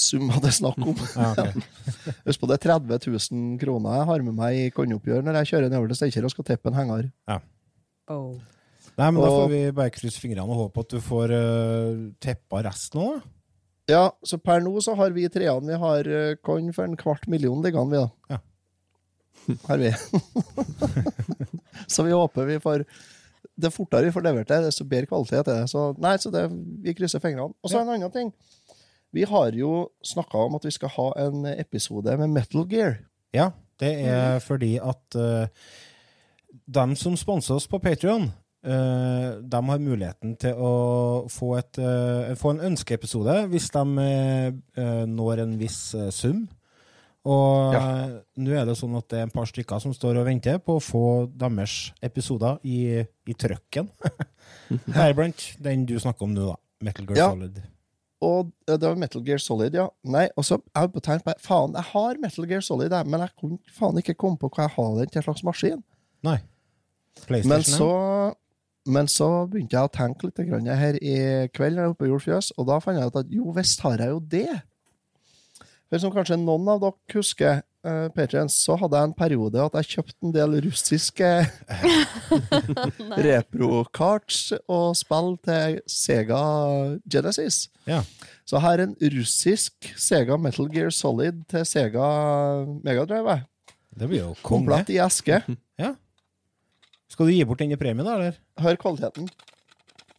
summer 0.00 0.40
det 0.42 0.50
er 0.50 0.56
snakk 0.56 0.80
om. 0.80 0.96
Husk 2.26 2.40
på 2.40 2.48
det 2.50 2.56
er 2.56 2.64
30 2.64 3.10
000 3.12 3.60
kroner 3.60 3.98
jeg 3.98 4.08
har 4.10 4.24
med 4.26 4.38
meg 4.38 4.62
i 4.62 4.72
kornoppgjør 4.74 5.26
når 5.26 5.40
jeg 5.42 5.52
kjører 5.52 5.70
nedover 5.70 5.92
til 5.92 6.00
Steinkjer 6.00 6.26
og 6.26 6.34
skal 6.34 6.48
tippe 6.48 6.72
en 6.72 6.78
henger. 6.78 7.10
Oh. 8.10 8.40
Nei, 8.94 9.10
men 9.10 9.20
da 9.20 9.30
får 9.32 9.48
vi 9.50 9.60
bare 9.74 9.92
krysse 9.94 10.22
fingrene 10.22 10.46
og 10.46 10.66
håpe 10.66 10.84
at 10.84 10.94
du 10.94 11.00
får 11.02 11.34
uh, 11.34 12.02
teppa 12.22 12.62
resten 12.66 13.02
òg. 13.02 13.22
Ja, 13.90 14.06
så 14.24 14.38
per 14.40 14.62
nå 14.64 14.72
så 14.80 14.94
har 14.96 15.12
vi 15.12 15.26
treene 15.28 15.68
Vi 15.68 15.76
har 15.76 16.06
uh, 16.08 16.36
korn 16.40 16.70
for 16.72 16.88
en 16.88 16.96
kvart 16.96 17.26
million 17.28 17.60
liggende, 17.64 17.92
vi, 17.92 18.00
da. 18.00 18.36
Ja. 18.36 18.40
Har 19.68 19.78
vi. 19.78 19.92
så 21.86 22.02
vi 22.02 22.12
håper 22.12 22.44
vi 22.44 22.60
får 22.60 22.84
Det 23.54 23.70
fortere 23.70 24.08
vi 24.08 24.12
får 24.12 24.24
levert 24.24 24.48
det, 24.48 24.60
desto 24.66 24.86
bedre 24.88 25.06
kvalitet 25.10 25.42
er 25.42 25.62
det. 25.62 25.70
Så 25.70 25.86
nei, 26.02 26.16
så 26.18 26.32
det, 26.34 26.48
vi 26.82 26.94
krysser 26.96 27.22
fingrene. 27.22 27.54
Og 27.62 27.70
så 27.70 27.80
en 27.80 27.92
annen 27.94 28.12
ting. 28.14 28.32
Vi 29.14 29.26
har 29.30 29.54
jo 29.54 29.90
snakka 30.02 30.46
om 30.48 30.56
at 30.58 30.64
vi 30.66 30.72
skal 30.74 30.90
ha 30.96 31.10
en 31.26 31.46
episode 31.52 32.16
med 32.18 32.32
Metal 32.34 32.64
Gear. 32.70 32.96
Ja, 33.34 33.52
det 33.78 33.92
er 34.08 34.40
fordi 34.42 34.72
at 34.82 35.18
uh, 35.18 35.46
dem 36.66 36.96
som 36.98 37.14
sponser 37.18 37.54
oss 37.60 37.68
på 37.70 37.78
Patrion, 37.78 38.32
de 38.64 39.58
har 39.68 39.80
muligheten 39.82 40.38
til 40.40 40.56
å 40.56 40.74
få, 41.28 41.50
et, 41.60 41.76
uh, 41.76 42.32
få 42.38 42.54
en 42.54 42.62
ønskeepisode 42.70 43.42
hvis 43.52 43.68
de 43.74 43.82
uh, 44.80 45.04
når 45.10 45.42
en 45.44 45.56
viss 45.60 45.78
eh, 45.94 46.08
sum. 46.14 46.46
Og 47.24 47.72
Ja. 47.72 47.80
eh, 48.04 48.16
nå 48.36 48.52
er 48.52 48.66
det 48.68 48.74
sånn 48.76 48.96
at 48.98 49.08
det 49.08 49.18
er 49.18 49.22
en 49.24 49.30
par 49.32 49.46
stykker 49.48 49.80
som 49.80 49.94
står 49.96 50.18
og 50.20 50.26
venter 50.26 50.58
på 50.60 50.74
å 50.76 50.82
få 50.84 51.04
deres 51.32 51.92
episoder 52.04 52.58
i, 52.68 53.00
i 53.26 53.32
trøkken. 53.34 53.88
Heriblant 54.96 55.54
den 55.64 55.86
du 55.88 55.94
snakker 56.00 56.26
om 56.26 56.34
nå, 56.36 56.50
da. 56.52 56.56
Metal 56.84 57.06
Gear 57.08 57.16
Ja. 57.18 57.30
Solid. 57.32 57.62
og 58.24 58.50
det 58.66 58.80
var 58.82 58.96
Metal 58.96 59.22
Gear 59.24 59.38
Solid, 59.40 59.74
ja. 59.76 59.88
Nei, 60.04 60.26
og 60.36 60.44
så 60.44 60.58
jeg 60.74 60.92
på 60.92 61.00
tegn 61.04 61.20
på 61.24 61.32
Faen, 61.44 61.74
jeg 61.76 61.88
har 61.92 62.20
Metal 62.22 62.46
Gear 62.48 62.60
Solid, 62.64 62.92
men 63.06 63.20
jeg 63.24 63.32
kunne 63.40 63.58
faen 63.72 63.98
ikke 64.00 64.14
komme 64.20 64.38
på 64.40 64.48
hva 64.52 64.64
jeg 64.68 64.74
har 64.76 64.94
den 65.00 65.12
til 65.12 65.22
slags 65.26 65.42
maskin. 65.44 65.82
Nei. 66.24 66.38
Men 67.30 67.62
så, 67.62 68.34
men 68.90 69.06
så 69.08 69.28
begynte 69.48 69.76
jeg 69.76 69.88
å 69.88 69.92
tenke 69.92 70.26
litt 70.28 70.40
grann 70.48 70.66
her 70.66 70.96
i 71.00 71.16
kveld, 71.54 71.76
jeg 71.80 71.92
oppe 71.92 72.08
i 72.08 72.10
Jordfjøs, 72.12 72.52
og 72.58 72.66
da 72.68 72.78
fant 72.84 72.98
jeg 73.00 73.06
ut 73.12 73.20
at 73.22 73.30
jo 73.32 73.52
visst 73.56 73.80
har 73.84 73.96
jeg 74.02 74.12
jo 74.12 74.20
det. 74.20 74.48
For 75.94 76.02
som 76.02 76.10
kanskje 76.10 76.34
noen 76.42 76.66
av 76.72 76.80
dere 76.82 77.14
husker, 77.14 77.60
uh, 77.86 78.08
Patriens, 78.16 78.56
så 78.64 78.74
hadde 78.80 78.98
jeg 78.98 79.06
en 79.06 79.12
periode 79.14 79.60
at 79.62 79.76
jeg 79.78 79.90
kjøpte 79.92 80.26
en 80.26 80.32
del 80.34 80.56
russiske 80.64 81.28
repro-karts 83.28 84.40
og 84.66 84.96
spill 84.98 85.36
til 85.46 85.76
Sega 85.86 86.40
Genesis. 87.06 87.68
Ja. 87.86 88.00
Så 88.42 88.56
jeg 88.56 88.64
har 88.66 88.82
en 88.82 88.96
russisk 89.14 89.86
Sega 89.94 90.34
Metal 90.34 90.66
Gear 90.74 90.90
Solid 90.90 91.44
til 91.54 91.62
Sega 91.70 92.10
Megadrive. 92.82 93.44
Det 93.94 94.10
blir 94.10 94.24
jo 94.24 94.32
konge. 94.40 94.64
Komplett 94.64 94.90
i 94.96 94.98
eske. 94.98 95.44
Ja. 95.78 95.92
Skal 97.10 97.30
du 97.30 97.36
gi 97.36 97.46
bort 97.46 97.62
den 97.62 97.70
i 97.74 97.78
premien, 97.78 98.02
da, 98.06 98.18
eller? 98.18 98.42
Hør 98.66 98.82
kvaliteten. 98.82 99.30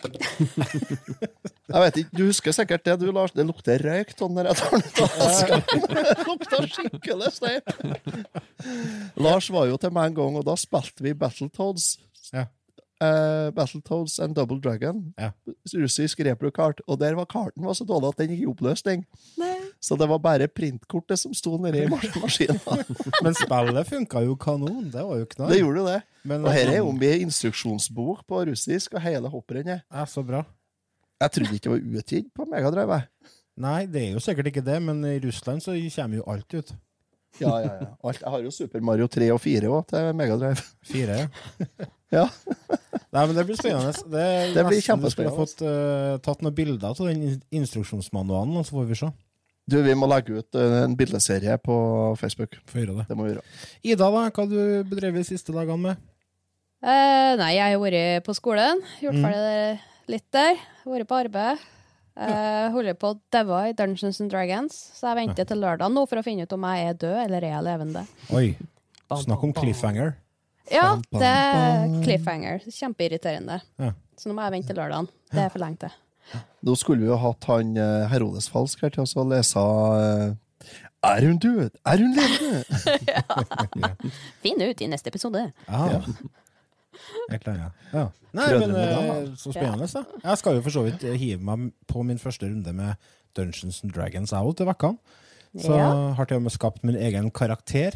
Jeg 0.03 1.81
vet 1.81 1.97
ikke, 2.01 2.11
Du 2.17 2.23
husker 2.27 2.53
sikkert 2.55 2.83
det, 2.85 2.95
du, 3.01 3.07
Lars. 3.15 3.33
Det 3.35 3.45
lukter 3.47 3.81
røyk 3.81 4.11
av 4.21 4.27
den 4.29 4.35
den 4.43 4.49
ut 4.51 4.99
av 5.01 5.15
eska. 5.25 5.59
Det 5.65 6.25
lukter 6.27 6.67
skikkelig 6.71 7.31
stein. 7.35 7.63
Lars 9.25 9.49
var 9.53 9.69
jo 9.71 9.79
til 9.81 9.93
meg 9.95 10.11
en 10.11 10.19
gang, 10.19 10.37
og 10.39 10.45
da 10.47 10.55
spilte 10.59 11.05
vi 11.05 11.15
Battletoads. 11.17 11.95
Ja. 12.33 12.45
Eh, 13.03 13.49
Battletoads 13.51 14.19
and 14.23 14.35
Double 14.37 14.59
Dragon. 14.63 15.13
Ja. 15.19 15.31
Russisk 15.75 16.19
repro-kart. 16.23 16.79
Og 16.87 16.99
der 17.01 17.15
var 17.17 17.25
karten 17.27 17.65
var 17.67 17.75
så 17.75 17.83
dårlig 17.87 18.13
at 18.13 18.21
den 18.21 18.31
gikk 18.35 18.43
i 18.45 18.49
oppløsning. 18.53 19.03
Så 19.83 19.97
det 19.99 20.07
var 20.09 20.21
bare 20.23 20.47
printkortet 20.47 21.19
som 21.19 21.33
sto 21.35 21.57
nedi 21.61 21.83
i 21.83 21.89
mas- 21.91 22.15
maskinen. 22.21 22.59
Men 23.25 23.35
spillet 23.35 23.89
funka 23.89 24.23
jo 24.25 24.37
kanon. 24.39 24.87
Det 24.93 25.03
var 25.03 25.19
jo 25.19 25.25
knall. 25.35 25.51
Det 25.51 25.59
gjorde 25.59 25.81
jo 25.83 25.87
det. 25.89 25.97
Men, 26.25 26.45
Og 26.47 26.55
her 26.55 26.71
er 26.71 26.79
jo 26.79 26.93
mye 26.95 27.19
instruksjonsbok 27.25 28.23
på 28.27 28.45
russisk 28.49 28.95
og 28.95 29.03
hele 29.03 29.29
hopprennet. 29.29 29.83
Ja, 29.91 30.05
så 30.09 30.23
bra. 30.25 30.45
Jeg 31.21 31.31
trodde 31.35 31.55
ikke 31.55 31.69
det 31.69 31.75
var 31.75 31.99
utgitt 31.99 32.31
på 32.35 32.47
Megadrive. 32.49 33.01
Nei, 33.61 33.85
det 33.87 34.01
er 34.01 34.15
jo 34.17 34.23
sikkert 34.23 34.49
ikke 34.51 34.63
det, 34.65 34.81
men 34.83 35.03
i 35.07 35.19
Russland 35.23 35.61
så 35.63 35.75
kommer 35.95 36.17
jo 36.19 36.25
alt 36.31 36.55
ut. 36.57 36.73
Ja, 37.41 37.51
ja, 37.63 37.73
ja. 37.81 37.89
Alt. 38.03 38.21
Jeg 38.21 38.31
har 38.31 38.45
jo 38.45 38.51
Super 38.53 38.83
Mario 38.85 39.07
3 39.11 39.27
og 39.33 39.41
4 39.43 39.71
òg 39.71 39.89
til 39.91 40.09
Megadrive. 40.15 40.65
4, 40.91 41.19
ja. 41.23 41.27
Ja. 42.13 42.21
Nei, 43.11 43.23
men 43.25 43.33
det 43.35 43.43
blir 43.47 43.57
spennende. 43.57 43.91
Det, 44.07 44.25
Det 44.55 44.63
blir 44.67 44.79
kjempespennende. 44.79 45.03
du 45.03 45.13
skulle 45.15 45.33
fått 45.35 45.63
uh, 45.65 46.15
tatt 46.23 46.43
noen 46.45 46.55
bilder 46.55 46.93
av 46.93 47.09
den 47.09 47.41
instruksjonsmanualen, 47.51 48.53
og 48.61 48.67
så 48.67 48.77
får 48.77 48.85
vi 48.91 48.97
se. 49.01 49.09
Du, 49.65 49.79
vi 49.81 49.95
må 49.97 50.05
legge 50.07 50.37
ut 50.37 50.57
eh, 50.61 50.75
en 50.83 50.93
bildeserie 50.95 51.57
på 51.65 51.75
Facebook. 52.21 52.53
Få 52.69 52.83
gjøre 52.83 52.99
det. 52.99 53.07
Det 53.09 53.17
må 53.17 53.25
vi 53.25 53.31
gjøre. 53.33 53.43
Ida, 53.81 54.05
da? 54.13 54.27
Hva 54.29 54.43
har 54.43 54.51
du 54.51 54.59
bedrevet 54.91 55.23
de 55.23 55.27
siste 55.31 55.55
dagene 55.55 55.79
med? 55.81 56.03
Eh, 56.85 57.31
nei, 57.41 57.55
jeg 57.57 57.73
har 57.73 57.81
vært 57.81 58.27
på 58.27 58.35
skolen. 58.37 58.83
Gjort 59.01 59.17
Mm. 59.17 59.25
ferdig 59.25 59.55
mm. 59.57 59.79
litt 60.13 60.27
der. 60.37 60.61
Vært 60.85 61.09
på 61.09 61.17
arbeid. 61.17 61.65
Eh, 62.15 62.67
holder 62.71 62.95
på 62.95 63.09
å 63.11 63.17
daue 63.33 63.57
i 63.67 63.73
Dungeons 63.75 64.21
and 64.23 64.31
Dragons, 64.31 64.75
så 64.95 65.09
jeg 65.09 65.19
venter 65.19 65.47
til 65.49 65.59
lørdag 65.59 65.91
nå 65.91 66.05
for 66.07 66.21
å 66.21 66.23
finne 66.23 66.45
ut 66.47 66.53
om 66.55 66.63
jeg 66.69 66.85
er 66.87 67.01
død 67.01 67.17
eller 67.25 67.43
er 67.43 67.51
jeg 67.57 67.65
levende. 67.65 68.05
Oi, 68.31 68.45
snakk 69.11 69.43
om 69.43 69.51
cliffhanger. 69.55 70.13
Ja, 70.71 70.95
det 71.11 71.27
er 71.27 71.91
cliffhanger. 72.05 72.63
Kjempeirriterende. 72.71 73.59
Ja. 73.81 73.91
Så 74.15 74.31
nå 74.31 74.37
må 74.37 74.45
jeg 74.47 74.55
vente 74.55 74.71
til 74.71 74.79
lørdag. 74.79 75.11
Det 75.33 75.43
er 75.43 75.51
for 75.51 75.61
lenge 75.61 75.83
til. 75.83 75.99
Nå 76.65 76.77
skulle 76.79 77.03
vi 77.03 77.11
jo 77.11 77.19
hatt 77.21 77.45
han 77.51 77.75
eh, 77.77 78.07
Herodes 78.09 78.47
Falsk 78.49 78.81
her 78.81 78.95
til 78.95 79.03
oss 79.03 79.13
å 79.19 79.27
lese 79.29 79.61
eh, 79.61 80.71
Er 81.05 81.27
hun 81.27 81.37
død? 81.37 81.75
Er 81.85 82.01
hun 82.01 82.15
levende? 82.17 82.63
Finn 84.41 84.63
ut 84.63 84.81
i 84.81 84.89
neste 84.89 85.11
episode. 85.11 85.43
Ja. 85.67 86.01
Helt 87.31 87.43
klart, 87.43 87.57
ja. 87.59 87.69
ja. 87.99 88.05
Nei, 88.35 88.47
men 88.59 88.73
eh, 88.75 89.29
så 89.39 89.53
spennende, 89.55 89.87
da. 89.87 90.03
Jeg 90.23 90.37
skal 90.41 90.57
jo 90.57 90.63
for 90.65 90.75
så 90.75 90.83
vidt 90.87 91.05
hive 91.19 91.41
meg 91.47 91.69
på 91.87 92.03
min 92.03 92.19
første 92.19 92.49
runde 92.49 92.73
med 92.75 92.95
Dungeons 93.37 93.81
and 93.83 93.93
Dragons 93.95 94.33
out 94.35 94.57
til 94.59 94.67
vekkene. 94.67 94.97
Så 95.55 95.71
Ja. 95.77 95.89
har 96.17 96.25
til 96.27 96.37
og 96.41 96.43
med 96.43 96.51
skapt 96.51 96.83
min 96.83 96.95
egen 96.99 97.29
karakter. 97.31 97.95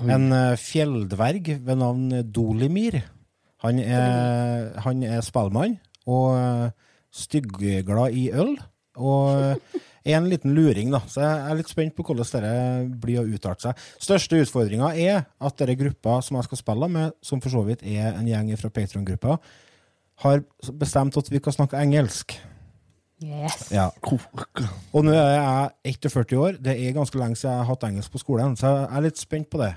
En 0.00 0.32
eh, 0.32 0.56
fjelldverg 0.56 1.50
ved 1.66 1.76
navn 1.76 2.08
Dolimir. 2.32 3.02
Han 3.60 3.78
er, 3.78 4.70
han 4.80 5.02
er 5.04 5.20
spellmann 5.20 5.76
og 6.08 6.36
eh, 6.38 6.70
styggglad 7.12 8.16
i 8.16 8.30
øl. 8.32 8.54
Og 8.96 9.60
en 10.04 10.28
liten 10.30 10.54
luring, 10.56 10.92
da. 10.94 11.02
Så 11.10 11.20
jeg 11.20 11.40
er 11.44 11.58
litt 11.58 11.72
spent 11.72 11.96
på 11.96 12.04
hvordan 12.06 12.28
dette 12.28 13.00
blir 13.02 13.20
å 13.20 13.26
uttale 13.28 13.60
seg. 13.60 13.82
Største 14.00 14.40
utfordringa 14.40 14.92
er 14.96 15.24
at 15.26 15.58
denne 15.60 15.76
gruppa 15.80 16.20
som 16.24 16.38
jeg 16.38 16.48
skal 16.48 16.62
spille 16.62 16.88
med, 16.92 17.16
som 17.24 17.42
for 17.42 17.52
så 17.52 17.64
vidt 17.66 17.84
er 17.84 18.14
en 18.14 18.28
gjeng 18.28 18.52
fra 18.60 18.72
Patron-gruppa, 18.72 19.36
har 20.24 20.42
bestemt 20.76 21.16
at 21.16 21.30
vi 21.32 21.40
kan 21.40 21.56
snakke 21.56 21.80
engelsk. 21.80 22.36
Yes. 23.20 23.68
Ja. 23.72 23.90
Og 24.96 25.04
nå 25.04 25.12
er 25.12 25.34
jeg 25.84 25.96
41 26.00 26.36
år. 26.40 26.56
Det 26.64 26.72
er 26.72 26.96
ganske 26.96 27.20
lenge 27.20 27.36
siden 27.36 27.52
jeg 27.52 27.64
har 27.64 27.68
hatt 27.68 27.86
engelsk 27.88 28.12
på 28.14 28.22
skolen, 28.22 28.56
så 28.56 28.72
jeg 28.72 28.88
er 28.88 29.04
litt 29.04 29.20
spent 29.20 29.50
på 29.52 29.60
det. 29.60 29.74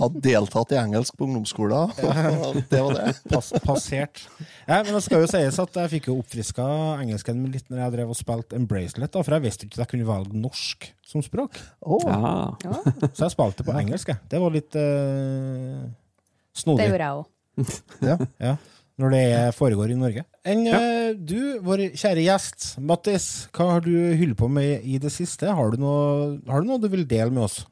Har 0.00 0.14
deltatt 0.22 0.72
i 0.74 0.78
engelsk 0.80 1.16
på 1.18 1.26
ungdomsskolen. 1.26 1.92
Det 2.70 2.80
var 2.80 2.96
det. 2.96 3.14
Pass, 3.30 3.50
passert. 3.64 4.22
Ja, 4.66 4.80
men 4.84 4.92
det 4.94 5.02
skal 5.04 5.24
jo 5.24 5.28
sies 5.30 5.58
at 5.62 5.78
jeg 5.82 5.92
fikk 5.96 6.08
jo 6.10 6.18
oppfriska 6.20 6.64
engelsken 7.02 7.38
min 7.40 7.54
litt 7.54 7.66
når 7.72 7.82
jeg 7.84 7.94
drev 7.96 8.12
og 8.12 8.18
spilte 8.18 8.58
Embracelet, 8.58 9.10
da, 9.12 9.22
for 9.26 9.36
jeg 9.36 9.44
visste 9.46 9.66
ikke 9.66 9.78
at 9.78 9.84
jeg 9.84 9.92
kunne 9.94 10.08
velge 10.10 10.42
norsk 10.44 10.90
som 11.10 11.24
språk. 11.26 11.58
Oh. 11.82 12.04
Ja. 12.06 12.50
Ja, 12.64 12.76
Så 13.10 13.26
jeg 13.26 13.34
spilte 13.34 13.66
på 13.66 13.74
engelsk. 13.76 14.12
jeg. 14.12 14.20
Det 14.30 14.42
var 14.42 14.54
litt 14.54 14.76
eh, 14.78 15.88
det 15.88 16.62
snodig. 16.62 16.90
gjorde 16.92 17.08
jeg 17.08 17.22
òg. 17.22 17.26
Ja, 18.40 18.54
når 19.00 19.14
det 19.14 19.24
foregår 19.56 19.92
i 19.92 19.98
Norge. 19.98 20.22
Enn 20.48 20.66
ja. 20.68 20.78
du, 21.16 21.58
vår 21.64 21.86
kjære 21.98 22.24
gjest, 22.26 22.66
Mattis, 22.84 23.26
hva 23.56 23.70
har 23.74 23.84
du 23.84 23.92
holdt 24.16 24.38
på 24.40 24.48
med 24.52 24.84
i 24.84 24.98
det 25.00 25.12
siste? 25.14 25.48
Har 25.56 25.72
du 25.72 25.80
noe, 25.80 26.38
har 26.48 26.62
du, 26.62 26.68
noe 26.68 26.80
du 26.80 26.88
vil 26.92 27.06
dele 27.08 27.32
med 27.32 27.46
oss? 27.48 27.62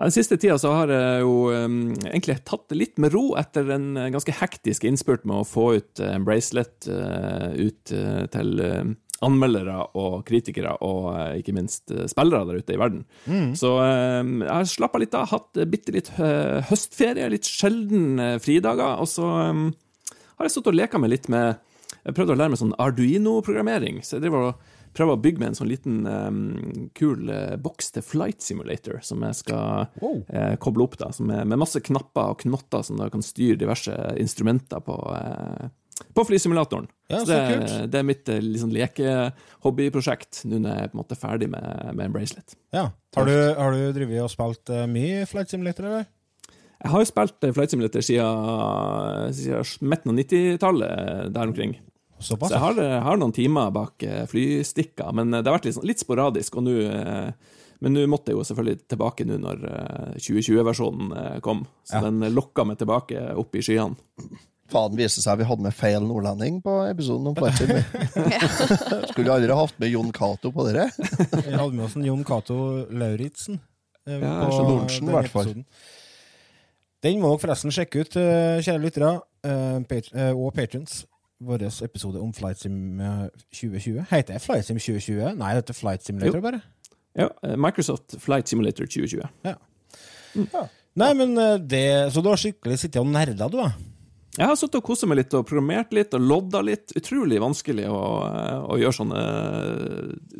Den 0.00 0.14
siste 0.14 0.38
tida 0.40 0.56
så 0.60 0.72
har 0.72 0.90
jeg 0.94 1.24
jo 1.26 1.34
egentlig 1.52 2.38
tatt 2.48 2.70
det 2.72 2.78
litt 2.78 3.00
med 3.02 3.12
ro 3.12 3.34
etter 3.36 3.68
en 3.74 3.90
eh, 4.00 4.08
ganske 4.14 4.32
hektisk 4.32 4.86
innspurt 4.88 5.26
med 5.28 5.42
å 5.42 5.46
få 5.48 5.66
ut 5.76 6.00
eh, 6.00 6.14
en 6.16 6.24
bracelet 6.24 6.88
eh, 6.88 7.50
ut 7.68 7.92
eh, 7.92 8.24
til 8.32 8.62
eh, 8.64 8.94
anmeldere 9.20 9.76
og 10.00 10.22
kritikere, 10.28 10.72
og 10.80 11.10
eh, 11.12 11.34
ikke 11.42 11.52
minst 11.52 11.92
eh, 11.92 12.06
spillere 12.08 12.48
der 12.48 12.62
ute 12.62 12.72
i 12.76 12.80
verden. 12.80 13.04
Så 13.60 13.74
eh, 13.84 14.22
jeg 14.24 14.48
har 14.48 14.70
slappa 14.72 15.02
litt 15.02 15.16
av, 15.18 15.28
hatt 15.34 15.60
eh, 15.60 15.68
bitte 15.68 15.92
litt 15.92 16.08
eh, 16.16 16.64
høstferie, 16.70 17.28
litt 17.34 17.48
sjelden 17.48 18.16
eh, 18.16 18.38
fridager, 18.40 18.96
og 19.04 19.10
så 19.10 19.28
eh, 19.44 19.64
har 20.40 20.48
jeg 20.48 20.56
stått 20.56 20.72
og 20.72 20.80
leka 20.80 20.96
meg 21.02 21.12
litt 21.12 21.28
med 21.28 21.60
Jeg 22.06 22.16
prøvde 22.16 22.32
å 22.32 22.38
lære 22.40 22.54
meg 22.54 22.62
sånn 22.62 22.76
Arduino-programmering, 22.80 24.00
så 24.00 24.16
jeg 24.16 24.24
driver 24.24 24.54
og 24.54 24.68
prøver 24.96 25.16
å 25.16 25.20
bygge 25.22 25.42
med 25.42 25.52
en 25.52 25.58
sånn 25.58 25.70
liten 25.70 25.98
um, 26.06 26.38
kul 26.96 27.30
uh, 27.30 27.56
boks 27.60 27.92
til 27.94 28.04
Flight 28.06 28.44
Simulator, 28.44 29.00
som 29.06 29.22
jeg 29.26 29.38
skal 29.42 29.88
Wow. 30.00 30.22
uh, 30.32 30.54
koble 30.62 30.86
opp, 30.86 30.96
da, 31.00 31.10
som 31.14 31.30
er, 31.34 31.44
med 31.48 31.60
masse 31.60 31.80
knapper 31.84 32.34
og 32.34 32.40
knotter 32.44 32.84
som 32.86 32.98
da 33.00 33.10
kan 33.12 33.24
styre 33.24 33.58
diverse 33.60 33.94
instrumenter 34.20 34.82
på, 34.84 34.96
uh, 35.14 35.68
på 36.16 36.24
flysimulatoren. 36.26 36.88
Ja, 37.10 37.20
så 37.20 37.26
så 37.26 37.32
det, 37.32 37.42
kult. 37.50 37.74
det 37.92 38.00
er 38.00 38.06
mitt 38.06 38.30
liksom, 38.46 38.72
lekehobbyprosjekt 38.74 40.44
nå 40.50 40.62
når 40.62 40.72
jeg 40.74 40.86
er 40.86 40.92
på 40.92 40.96
en 40.96 41.02
måte 41.02 41.18
ferdig 41.18 41.50
med, 41.52 41.90
med 41.92 42.06
en 42.06 42.16
bracelet. 42.16 42.56
Ja. 42.74 42.88
Har 43.16 43.28
du, 43.28 43.36
har 43.58 43.76
du 43.76 43.84
drevet 43.96 44.24
og 44.24 44.32
spilt 44.32 44.72
mye 44.90 45.26
Flight 45.30 45.52
Simulator, 45.52 45.90
eller? 45.90 46.08
Jeg 46.80 46.94
har 46.94 47.02
jo 47.02 47.10
spilt 47.10 47.46
Flight 47.52 47.74
Simulator 47.74 48.04
siden, 48.04 49.34
siden 49.36 49.90
midten 49.90 50.14
av 50.14 50.20
90-tallet 50.22 51.32
der 51.34 51.50
omkring. 51.50 51.74
Såpass? 52.20 52.50
Så 52.52 52.56
jeg 52.58 52.62
har, 52.62 52.80
har 53.06 53.16
noen 53.20 53.32
timer 53.32 53.70
bak 53.72 53.96
flystikka, 54.00 54.26
flystikker, 54.32 55.14
men 55.16 55.32
eh, 55.34 55.40
det 55.42 55.50
har 55.50 55.58
vært 55.58 55.70
litt, 55.70 55.76
sånn- 55.78 55.88
litt 55.88 56.02
sporadisk. 56.04 56.56
Og 56.60 56.66
nå, 56.68 56.76
eh, 56.90 57.56
men 57.80 57.94
nå 57.96 58.02
måtte 58.12 58.28
jeg 58.28 58.36
jo 58.36 58.44
selvfølgelig 58.44 58.82
tilbake 58.92 59.24
nå 59.24 59.38
når 59.40 59.66
eh, 59.70 60.14
2020-versjonen 60.20 61.14
eh, 61.16 61.40
kom. 61.40 61.64
Så 61.88 61.96
Ja. 61.96 62.04
den 62.10 62.20
lokka 62.36 62.66
meg 62.68 62.78
tilbake 62.82 63.22
opp 63.40 63.56
i 63.56 63.62
skyene. 63.64 63.96
Faen, 64.70 64.94
viste 64.94 65.18
seg 65.24 65.40
vi 65.40 65.46
hadde 65.48 65.64
med 65.64 65.74
feil 65.74 66.04
nordlending 66.06 66.60
på 66.62 66.74
episoden 66.86 67.26
om 67.26 67.34
Fletcher. 67.34 67.80
Skulle 69.10 69.32
aldri 69.34 69.56
hatt 69.58 69.74
med 69.82 69.90
Jon 69.90 70.12
Cato 70.14 70.52
på 70.54 70.66
dere. 70.68 70.84
Vi 71.48 71.56
hadde 71.56 71.72
med 71.74 71.86
oss 71.88 71.96
en 71.98 72.04
Jon 72.06 72.22
Cato 72.28 72.86
Lauritzen. 72.92 73.58
eh, 74.06 74.20
Ja, 74.20 74.36
på 74.46 74.60
Lorentzen, 74.68 75.08
i 75.10 75.16
hvert 75.16 75.32
fall. 75.32 75.50
Den 77.02 77.18
må 77.18 77.32
dere 77.32 77.40
forresten 77.42 77.72
sjekke 77.74 78.04
ut, 78.04 78.16
eh, 78.20 78.60
kjære 78.62 78.82
lyttere 78.84 79.10
eh, 79.42 79.80
eh, 79.80 80.30
og 80.36 80.52
patrons. 80.54 81.00
Vår 81.40 81.62
episode 81.84 82.20
om 82.20 82.32
Flight 82.36 82.60
Sim 82.60 83.00
eh, 83.00 83.28
2020. 83.56 84.02
Heter 84.10 84.36
det 84.36 84.42
Flight 84.44 84.66
Sim 84.68 84.76
2020? 84.76 85.30
Nei, 85.40 85.54
det 85.54 85.62
heter 85.62 85.78
Flight 85.78 86.04
Simulator, 86.04 86.36
Jo. 86.36 86.42
bare. 86.44 86.60
Ja, 87.16 87.28
eh, 87.42 87.56
Microsoft 87.56 88.18
Flight 88.20 88.48
Simulator 88.48 88.84
2020. 88.84 89.24
Nei, 91.00 91.12
men 91.16 91.38
eh, 91.38 91.56
det 91.58 92.12
Så 92.12 92.20
du 92.22 92.28
har 92.28 92.36
skikkelig 92.40 92.78
sittet 92.82 93.00
og 93.00 93.08
nerda, 93.08 93.48
du, 93.48 93.56
da? 93.56 93.70
Jeg 94.40 94.48
har 94.48 94.56
sittet 94.56 94.78
og 94.78 94.86
koset 94.86 95.08
meg 95.10 95.18
litt 95.20 95.34
og 95.36 95.44
programmert 95.44 95.90
litt 95.92 96.14
og 96.16 96.22
lodda 96.24 96.62
litt. 96.64 96.94
Utrolig 96.96 97.36
vanskelig 97.42 97.84
å, 97.92 97.98
å 98.72 98.78
gjøre 98.80 98.96
sånne 98.96 99.24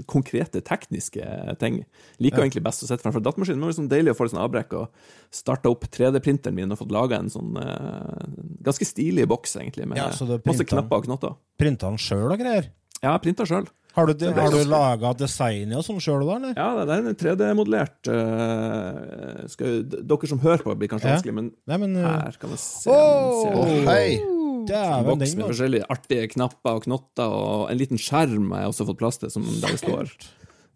konkrete 0.09 0.63
tekniske 0.65 1.21
ting. 1.61 1.83
Liker 2.17 2.41
Ja. 2.41 2.47
egentlig 2.47 2.65
best 2.65 2.87
å 2.87 2.89
sitte 2.89 3.05
framfor 3.05 3.21
datamaskinen. 3.21 3.61
Men 3.61 3.69
det 3.69 3.69
er 3.69 3.75
liksom 3.77 3.91
deilig 3.93 4.15
å 4.15 4.17
få 4.17 4.25
litt 4.25 4.33
sånn 4.33 4.45
avbrekk 4.47 4.73
og 4.81 4.89
starte 5.37 5.69
opp 5.69 5.85
3D-printeren 5.93 6.57
min 6.57 6.73
og 6.73 6.81
fått 6.81 6.97
laga 6.97 7.21
en 7.21 7.29
sånn 7.29 7.53
eh, 7.61 8.25
ganske 8.65 8.89
stilig 8.89 9.29
boks, 9.29 9.59
egentlig, 9.61 9.87
med 9.91 10.01
Ja, 10.01 10.09
så 10.17 10.41
masse 10.49 10.65
knapper 10.65 11.03
og 11.03 11.05
knotter. 11.11 11.37
Printa 11.61 11.93
den 11.93 12.01
sjøl 12.01 12.31
og 12.33 12.41
greier? 12.41 12.73
Ja, 13.01 13.15
jeg 13.15 13.23
printa 13.25 13.47
sjøl. 13.49 13.69
Har 13.97 14.07
du, 14.07 14.13
har 14.37 14.53
du 14.55 14.61
laga 14.71 15.11
designet 15.19 15.75
og 15.81 15.83
sånn 15.83 15.99
sjøl 16.03 16.23
da, 16.23 16.35
eller? 16.37 16.53
Ja, 16.55 16.85
det 16.87 16.95
er 16.95 17.01
en 17.11 17.17
3D-modellert 17.19 18.11
uh, 18.13 19.49
Dere 19.51 20.29
som 20.31 20.39
hører 20.45 20.63
på, 20.63 20.77
blir 20.79 20.91
kanskje 20.93 21.09
Ja. 21.11 21.17
vanskelig, 21.17 21.35
men 21.35 21.49
Nei, 21.67 21.79
men 21.83 21.97
uh, 21.99 22.05
her 22.07 22.37
kan 22.39 22.53
vi 22.53 22.59
se, 22.63 22.87
Oh, 22.93 23.41
se 23.43 23.81
hei! 23.89 24.21
en 24.21 24.63
Dæven, 24.69 25.09
boks 25.09 25.25
den 25.25 25.41
med 25.41 25.43
var 25.43 25.51
forskjellige 25.51 25.89
artige 25.91 26.29
knapper 26.37 26.79
og 26.79 26.85
knotter, 26.87 27.35
og 27.35 27.65
en 27.73 27.81
liten 27.81 27.99
skjerm 27.99 28.53
har 28.55 28.67
jeg 28.67 28.75
også 28.77 28.87
fått 28.93 29.01
plass 29.01 29.19
til, 29.25 29.33
som 29.35 29.49
der 29.59 29.75
det 29.75 29.81
står 29.83 30.13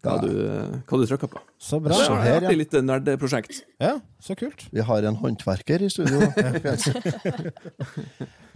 hva 0.05 0.19
du, 0.21 0.29
hva 0.85 0.97
du 1.01 1.05
trykker 1.09 1.29
på. 1.31 1.39
så 1.57 1.79
bra. 1.81 1.95
Er 1.97 2.19
her, 2.21 2.43
ja. 2.43 2.49
et 2.51 2.59
lite 2.59 2.81
nerdeprosjekt. 2.85 3.63
Ja, 3.81 3.95
så 4.21 4.35
kult. 4.37 4.67
Vi 4.75 4.83
har 4.85 5.07
en 5.09 5.17
håndverker 5.17 5.81
i 5.81 5.89
studio. 5.89 6.19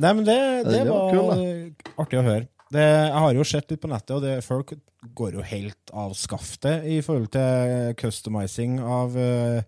Nei, 0.03 0.11
men 0.13 0.23
det, 0.27 0.37
det 0.67 0.75
det 0.75 0.83
var 0.91 1.15
var 1.15 1.41
artig 2.03 2.19
å 2.19 2.25
høre. 2.27 2.45
Det, 2.69 2.83
jeg 2.85 3.19
har 3.23 3.33
jo 3.33 3.45
sett 3.47 3.71
litt 3.71 3.81
på 3.81 3.89
nettet, 3.89 4.11
og 4.17 4.21
det, 4.21 4.33
folk 4.45 4.73
går 5.17 5.37
jo 5.39 5.45
helt 5.47 5.93
av 5.95 6.11
skaftet 6.17 6.85
i 6.85 6.99
forhold 7.05 7.31
til 7.33 7.93
customizing 7.97 8.77
av 8.83 9.15
eh, 9.17 9.61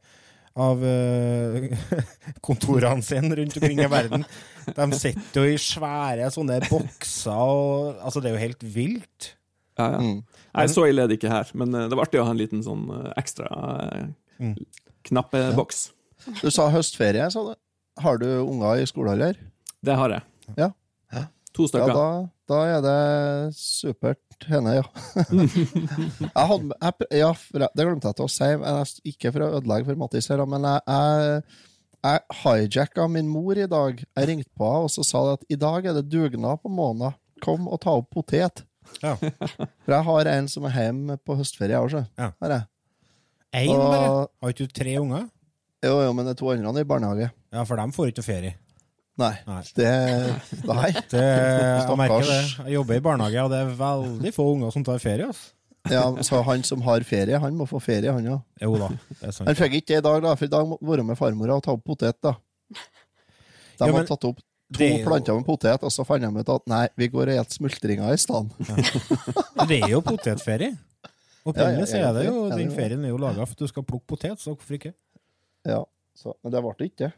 av 0.62 0.82
eh, 0.84 1.70
kontorene 2.46 3.02
sine 3.06 3.38
rundt 3.40 3.56
omkring 3.58 3.80
i 3.80 3.88
verden. 3.90 4.26
De 4.76 4.88
sitter 5.00 5.46
jo 5.46 5.54
i 5.54 5.60
svære 5.62 6.28
sånne 6.36 6.60
bokser, 6.68 7.32
og 7.32 8.02
altså, 8.04 8.20
det 8.22 8.30
er 8.32 8.36
jo 8.36 8.44
helt 8.44 8.66
vilt. 8.76 9.30
Ja, 9.80 9.88
ja. 9.96 10.02
Mm. 10.04 10.18
Nei, 10.52 10.66
så 10.68 10.84
ille 10.92 11.06
er 11.06 11.10
det 11.10 11.16
ikke 11.22 11.32
her, 11.32 11.50
men 11.58 11.72
eh, 11.74 11.88
det 11.88 11.96
var 11.98 12.06
artig 12.10 12.20
å 12.22 12.28
ha 12.28 12.36
en 12.36 12.42
liten 12.44 12.66
sånn 12.66 12.86
ekstra 13.20 13.50
Mm. 14.42 14.56
knappeboks. 15.06 15.92
Du 16.42 16.48
sa 16.50 16.64
høstferie, 16.74 17.28
sa 17.30 17.44
du. 17.46 17.52
Har 18.02 18.18
du 18.18 18.26
unger 18.42 18.80
i 18.82 18.88
skolealder? 18.90 19.38
Det 19.86 19.94
har 20.00 20.16
jeg. 20.16 20.24
Ja. 20.58 20.72
To 21.58 21.66
Ja, 21.76 21.88
da, 21.92 22.04
da 22.48 22.60
er 22.78 22.84
det 22.86 23.56
supert 23.58 24.46
henne, 24.48 24.78
ja. 24.78 24.86
jeg 25.28 26.46
hadde, 26.52 26.78
jeg, 26.80 27.10
ja, 27.20 27.32
det 27.52 27.86
glemte 27.86 28.08
jeg 28.08 28.18
til 28.18 28.26
å 28.26 28.32
si, 28.32 28.48
jeg, 28.48 28.86
ikke 29.12 29.34
for 29.36 29.46
å 29.46 29.50
ødelegge 29.60 29.90
for 29.90 30.00
Mattis 30.00 30.32
her, 30.32 30.44
men 30.50 30.64
jeg, 30.70 30.82
jeg, 30.88 31.44
jeg 32.08 32.40
hijacka 32.42 33.08
min 33.12 33.30
mor 33.30 33.60
i 33.60 33.68
dag. 33.70 34.00
Jeg 34.00 34.30
ringte 34.32 34.50
på 34.58 34.70
henne 34.70 34.88
og 34.88 34.94
så 34.96 35.06
sa 35.06 35.26
at 35.36 35.44
i 35.52 35.60
dag 35.60 35.92
er 35.92 36.00
det 36.00 36.08
dugnad 36.10 36.64
på 36.64 36.72
Måna. 36.72 37.14
Kom 37.44 37.68
og 37.68 37.82
ta 37.84 37.98
opp 38.00 38.10
potet. 38.16 38.64
Ja. 39.04 39.16
For 39.84 39.94
jeg 39.96 40.08
har 40.08 40.32
en 40.32 40.50
som 40.52 40.66
er 40.70 40.78
hjemme 40.78 41.20
på 41.22 41.36
høstferie, 41.40 41.76
jeg 41.76 41.92
også. 41.92 42.06
Ja. 42.20 42.32
Jeg. 42.42 42.64
Én, 43.66 43.76
Og- 43.76 43.86
bare? 43.92 44.10
Har 44.42 44.56
ikke 44.56 44.68
du 44.72 44.76
tre 44.82 44.98
unger? 45.02 45.30
Jo, 45.82 45.96
jo, 46.06 46.12
men 46.14 46.28
det 46.28 46.36
er 46.36 46.40
to 46.42 46.52
andre 46.54 46.84
i 46.84 46.88
barnehage. 46.88 47.32
Ja, 47.52 47.64
for 47.66 47.76
dem 47.82 47.92
får 47.92 48.12
ikke 48.12 48.24
ferie. 48.26 48.56
Nei. 49.20 49.34
Nei. 49.48 49.62
Det 49.76 49.90
Nei. 50.68 50.92
Det, 51.12 51.24
jeg 51.24 51.98
merker 52.00 52.28
det. 52.30 52.38
Jeg 52.66 52.74
jobber 52.78 52.96
i 52.96 53.04
barnehage, 53.04 53.42
og 53.44 53.50
det 53.52 53.60
er 53.66 53.74
veldig 53.80 54.32
få 54.36 54.46
unger 54.54 54.72
som 54.74 54.86
tar 54.88 55.02
ferie. 55.04 55.28
Altså. 55.28 55.52
Ja, 55.90 56.04
så 56.24 56.40
han 56.46 56.62
som 56.64 56.82
har 56.86 57.02
ferie, 57.04 57.40
han 57.42 57.56
må 57.58 57.66
få 57.70 57.80
ferie, 57.82 58.12
han 58.14 58.28
òg. 58.36 58.42
Jo 58.62 58.76
da, 58.78 58.88
det 59.18 59.28
er 59.32 59.34
sant. 59.34 59.48
Han 59.50 59.58
fikk 59.58 59.80
ikke 59.82 59.96
det 59.96 60.00
i 60.04 60.06
dag, 60.06 60.22
da, 60.24 60.36
for 60.38 60.46
i 60.46 60.54
dag 60.54 60.68
må 60.70 60.78
han 60.80 60.92
være 60.94 61.06
med 61.10 61.18
farmora 61.20 61.58
og 61.58 61.64
ta 61.66 61.74
opp 61.74 61.84
potet. 61.90 62.18
da. 62.24 62.36
De 62.72 62.80
Ja, 63.82 63.88
men 63.90 63.96
har 64.04 64.06
tatt 64.12 64.28
opp 64.30 64.40
to 64.78 64.86
jo- 64.88 65.04
planter 65.08 65.36
med 65.40 65.46
potet, 65.50 65.84
og 65.84 65.92
så 65.92 66.06
fant 66.08 66.22
de 66.24 66.30
ut 66.40 66.50
at 66.54 66.68
nei, 66.70 66.84
vi 67.02 67.08
går 67.12 67.34
og 67.34 67.42
spiser 67.50 67.58
smultringer 67.58 68.14
i 68.14 68.20
stedet. 68.22 69.66
Det 69.68 69.82
er 69.82 69.90
jo 69.96 70.02
potetferie. 70.06 70.78
Opprinnelig 71.42 71.88
så 71.90 71.98
Ja, 71.98 72.04
ja, 72.04 72.10
er 72.12 72.14
det 72.20 72.26
jo, 72.28 72.46
ja, 72.52 72.56
den 72.62 72.72
ferien 72.78 73.04
er 73.04 73.10
jo 73.10 73.18
laga 73.18 73.42
for 73.50 73.58
at 73.58 73.64
du 73.66 73.68
skal 73.68 73.84
plukke 73.84 74.06
potet, 74.14 74.38
så 74.40 74.54
hvorfor 74.54 74.78
ikke? 74.78 74.94
Ja, 75.66 75.82
så, 76.14 76.36
men 76.44 76.54
det 76.54 76.62
ble 76.62 76.76
det 76.78 76.92
ikke. 76.94 77.10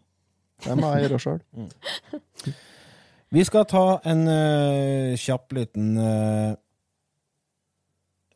Det 0.64 0.76
må 0.80 0.92
jeg 0.94 1.08
gjøre 1.08 1.22
sjøl. 1.24 1.42
Vi 3.34 3.44
skal 3.48 3.66
ta 3.66 3.86
en 4.10 4.28
uh, 4.30 5.16
kjapp 5.18 5.56
liten 5.58 5.96
uh, 5.98 6.54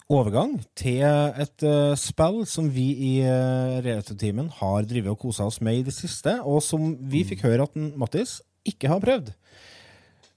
overgang 0.10 0.56
til 0.78 1.04
et 1.06 1.66
uh, 1.68 1.94
spill 2.00 2.42
som 2.50 2.70
vi 2.74 2.88
i 3.12 3.12
uh, 3.22 3.78
Retroteamen 3.86 4.50
har 4.58 4.88
drevet 4.90 5.14
og 5.14 5.22
kosa 5.22 5.46
oss 5.46 5.62
med 5.62 5.82
i 5.82 5.86
det 5.86 5.94
siste, 5.94 6.40
og 6.42 6.64
som 6.66 6.96
vi 7.12 7.22
fikk 7.28 7.46
høre 7.46 7.68
at 7.70 7.78
Mattis 7.78 8.40
ikke 8.68 8.90
har 8.90 9.04
prøvd. 9.04 9.32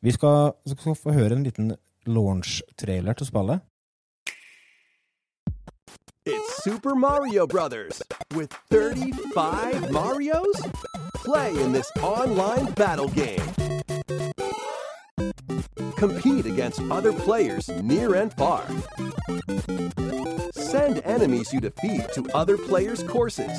Vi 0.05 0.13
skal, 0.17 0.53
skal 0.69 0.97
få 0.97 1.17
høre 1.17 1.39
en 1.39 1.45
liten 1.49 1.75
launch-trailer 2.09 3.17
til 3.17 3.33
spillet. 3.33 3.65
It's 6.29 6.65
Super 6.65 6.95
Mario 6.95 7.47
Brothers 7.47 8.03
with 8.37 8.53
35 8.71 9.91
Marios. 9.91 11.00
Play 11.25 11.61
in 11.61 11.71
this 11.71 11.91
online 12.03 12.73
battle 12.73 13.09
game. 13.09 13.45
Compete 15.97 16.47
against 16.47 16.81
other 16.91 17.13
players 17.13 17.69
near 17.83 18.15
and 18.15 18.33
far. 18.33 18.65
Send 20.55 21.03
enemies 21.05 21.53
you 21.53 21.61
defeat 21.61 22.11
to 22.15 22.27
other 22.33 22.57
players' 22.57 23.03
courses. 23.03 23.53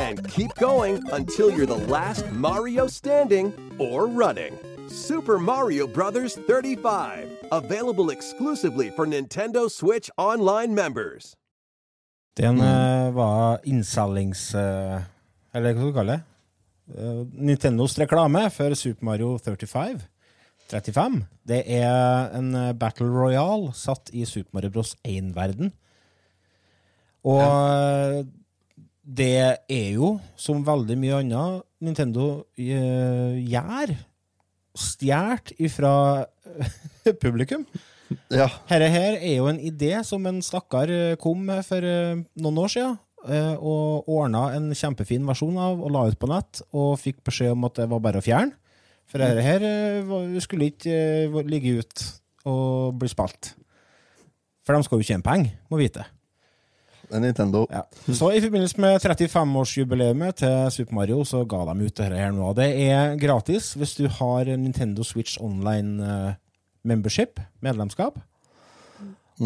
And 0.00 0.26
keep 0.30 0.54
going 0.54 1.02
until 1.12 1.50
you're 1.50 1.66
the 1.66 1.84
last 1.86 2.24
Mario 2.32 2.86
standing 2.86 3.52
or 3.78 4.06
running. 4.06 4.56
Super 4.88 5.38
Mario 5.38 5.86
Brothers 5.86 6.36
35. 6.48 7.28
Available 7.52 8.08
exclusively 8.08 8.88
for 8.88 9.06
Nintendo 9.06 9.70
Switch 9.70 10.10
Online 10.16 10.74
members. 10.74 11.34
Den 12.36 12.60
eh, 12.60 13.10
var 13.10 13.58
innselgings... 13.64 14.54
eh, 14.54 15.02
eller 15.52 15.74
hva 15.74 15.80
skal 15.80 15.86
du 15.90 15.92
kalle 15.92 16.12
det? 16.12 16.29
Eh, 16.96 17.22
Nintendos 17.32 17.98
reklame 17.98 18.46
for 18.50 18.74
Super 18.74 19.04
Mario 19.04 19.36
35. 19.38 20.00
35. 20.70 21.20
Det 21.46 21.62
er 21.66 22.30
en 22.38 22.54
eh, 22.54 22.72
Battle 22.78 23.10
Royale 23.10 23.72
satt 23.76 24.12
i 24.14 24.24
Super 24.28 24.58
Mario 24.58 24.74
Bros. 24.74 24.96
1-verden. 25.04 25.72
Og 27.28 27.40
ja. 27.42 28.22
det 29.04 29.34
er 29.68 29.88
jo, 29.92 30.14
som 30.40 30.62
veldig 30.64 30.96
mye 30.96 31.18
annet 31.20 31.66
Nintendo 31.84 32.46
eh, 32.56 33.36
gjør, 33.44 33.94
stjålet 34.80 35.54
ifra 35.60 35.92
publikum. 37.22 37.66
Ja. 38.30 38.48
Dette 38.66 38.88
her 38.90 39.18
er 39.18 39.36
jo 39.36 39.46
en 39.50 39.60
idé 39.62 39.92
som 40.06 40.24
en 40.26 40.40
stakkar 40.42 40.90
eh, 40.90 41.18
kom 41.20 41.44
med 41.46 41.62
for 41.66 41.84
eh, 41.86 42.22
noen 42.42 42.58
år 42.64 42.72
siden, 42.72 42.96
eh, 42.96 43.09
og 43.20 44.08
ordna 44.08 44.46
en 44.56 44.70
kjempefin 44.72 45.26
versjon 45.28 45.58
av 45.60 45.82
og 45.84 45.92
la 45.92 46.06
ut 46.08 46.18
på 46.20 46.28
nett, 46.30 46.62
og 46.72 46.94
fikk 47.02 47.20
beskjed 47.26 47.52
om 47.52 47.66
at 47.68 47.76
det 47.82 47.88
var 47.90 48.00
bare 48.04 48.22
å 48.22 48.24
fjerne. 48.24 48.56
For 49.10 49.22
dette 49.22 49.42
her 49.42 49.64
eh, 49.66 50.38
skulle 50.42 50.70
ikke 50.70 50.94
eh, 50.94 51.42
ligge 51.50 51.80
ut 51.82 52.06
og 52.48 52.96
bli 53.00 53.10
spilt. 53.10 53.54
For 54.64 54.76
de 54.76 54.86
skal 54.86 55.00
jo 55.00 55.08
tjene 55.08 55.26
penger, 55.26 55.56
må 55.70 55.80
vite. 55.80 56.06
Nintendo. 57.10 57.64
Ja. 57.72 57.82
Så 58.06 58.28
i 58.30 58.38
forbindelse 58.38 58.78
med 58.78 59.00
35-årsjubileet 59.02 60.36
til 60.44 60.68
Super 60.70 60.94
Mario, 60.94 61.24
så 61.26 61.42
ga 61.42 61.64
de 61.66 61.88
ut 61.88 61.96
dette 61.98 62.14
her 62.14 62.30
nå. 62.30 62.52
Det 62.54 62.68
er 62.84 63.16
gratis 63.18 63.72
hvis 63.74 63.96
du 63.98 64.04
har 64.20 64.46
Nintendo 64.46 65.02
Switch 65.02 65.40
Online 65.42 66.06
eh, 66.06 66.38
membership, 66.86 67.42
medlemskap. 67.66 68.20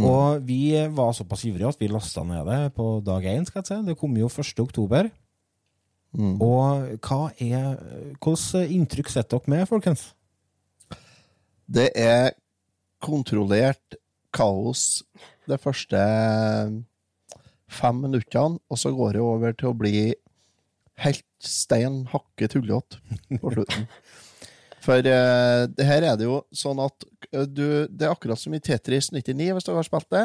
Og 0.02 0.46
vi 0.46 0.72
var 0.90 1.12
såpass 1.14 1.44
ivrige 1.46 1.70
at 1.70 1.80
vi 1.80 1.90
lasta 1.90 2.24
ned 2.26 2.48
det 2.48 2.74
på 2.74 2.98
dag 3.04 3.22
én. 3.30 3.46
si. 3.46 3.76
Det 3.87 3.98
kom 3.98 4.16
jo 4.16 4.26
1. 4.26 4.61
oktober. 4.61 5.11
Mm. 6.14 6.40
Og 6.42 6.98
hva 7.02 7.30
er 7.38 7.78
Hvilket 8.22 8.70
inntrykk 8.70 9.11
sitter 9.11 9.38
dere 9.38 9.50
med, 9.50 9.68
folkens? 9.68 10.14
Det 11.66 11.90
er 11.94 12.35
kontrollert 13.02 13.98
kaos 14.35 15.02
de 15.48 15.59
første 15.59 16.00
fem 17.74 17.96
minuttene, 18.00 18.59
og 18.70 18.78
så 18.78 18.92
går 18.94 19.16
det 19.16 19.22
over 19.24 19.52
til 19.52 19.70
å 19.70 19.76
bli 19.76 20.14
helt 21.02 21.26
stein 21.42 22.04
hakke 22.12 22.48
tullete 22.50 23.00
på 23.40 23.54
slutten. 23.57 23.88
For 24.85 25.00
uh, 25.00 25.64
det 25.72 25.87
her 25.88 26.04
er 26.04 26.18
det 26.20 26.26
jo 26.28 26.42
sånn 26.52 26.83
at 26.85 27.07
du 27.47 27.87
Det 27.88 28.07
er 28.07 28.12
akkurat 28.14 28.38
som 28.38 28.55
i 28.55 28.61
Tetris 28.61 29.11
99, 29.12 29.53
hvis 29.57 29.64
du 29.66 29.73
har 29.75 29.83
spilt 29.87 30.11
det. 30.14 30.25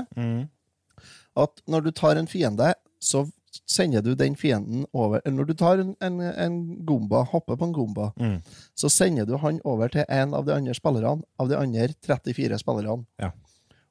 At 1.40 1.62
når 1.68 1.82
du 1.86 1.92
tar 1.92 2.18
en 2.20 2.28
fiende, 2.28 2.74
så 3.00 3.26
sender 3.66 4.02
du 4.06 4.12
den 4.16 4.36
fienden 4.38 4.86
over 4.94 5.22
Når 5.26 5.46
du 5.50 5.54
tar 5.58 5.80
en, 5.82 5.96
en, 6.06 6.20
en 6.22 6.58
gomba, 6.86 7.24
hopper 7.32 7.56
på 7.58 7.66
en 7.70 7.74
gomba, 7.74 8.12
Mm. 8.20 8.42
så 8.76 8.90
sender 8.90 9.26
du 9.26 9.38
han 9.38 9.60
over 9.66 9.88
til 9.88 10.06
en 10.10 10.34
av 10.34 10.46
de 10.46 10.54
andre 10.54 10.74
spillerne, 10.74 11.24
av 11.40 11.50
de 11.50 11.56
andre 11.58 11.88
34 12.06 12.60
spillerne. 12.60 13.06
Ja. 13.20 13.32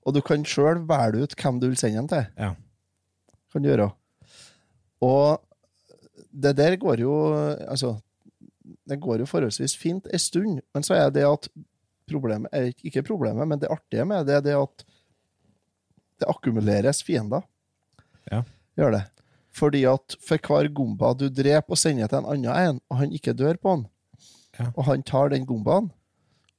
Og 0.07 0.15
du 0.15 0.21
kan 0.21 0.45
sjøl 0.45 0.85
velge 0.89 1.23
ut 1.27 1.35
hvem 1.37 1.59
du 1.61 1.67
vil 1.69 1.77
sende 1.81 1.99
den 2.05 2.09
til. 2.09 2.27
Ja. 2.39 2.53
Kan 3.53 3.63
du 3.63 3.69
gjøre. 3.69 3.91
Og 5.03 5.41
det 6.33 6.57
der 6.57 6.77
går 6.77 7.01
jo 7.01 7.13
Altså, 7.69 7.97
det 8.89 9.01
går 9.01 9.19
jo 9.23 9.27
forholdsvis 9.27 9.77
fint 9.77 10.07
en 10.13 10.19
stund, 10.19 10.61
men 10.75 10.83
så 10.83 10.95
er 10.95 11.11
det 11.11 11.25
at 11.27 11.49
problemet 12.11 12.53
er 12.53 12.73
Ikke 12.85 13.03
problemet, 13.07 13.47
men 13.49 13.59
det 13.63 13.71
artige 13.71 14.05
med 14.09 14.27
det 14.27 14.35
er 14.39 14.41
det 14.47 14.57
at 14.59 14.85
det 16.21 16.29
akkumuleres 16.29 17.03
fiender. 17.07 17.45
Ja. 18.31 18.43
Gjør 18.79 18.97
det. 18.97 19.05
Fordi 19.55 19.85
at 19.91 20.17
for 20.23 20.39
hver 20.43 20.69
gomba 20.75 21.13
du 21.19 21.29
dreper 21.29 21.75
og 21.75 21.79
sender 21.81 22.07
til 22.11 22.19
en 22.19 22.27
annen 22.33 22.51
en, 22.75 22.81
og 22.91 22.99
han 23.03 23.13
ikke 23.15 23.33
dør 23.39 23.57
på 23.63 23.71
han, 23.77 23.87
Ja. 24.59 24.67
og 24.77 24.85
han 24.89 25.03
tar 25.07 25.29
den 25.31 25.47
gombaen, 25.47 25.91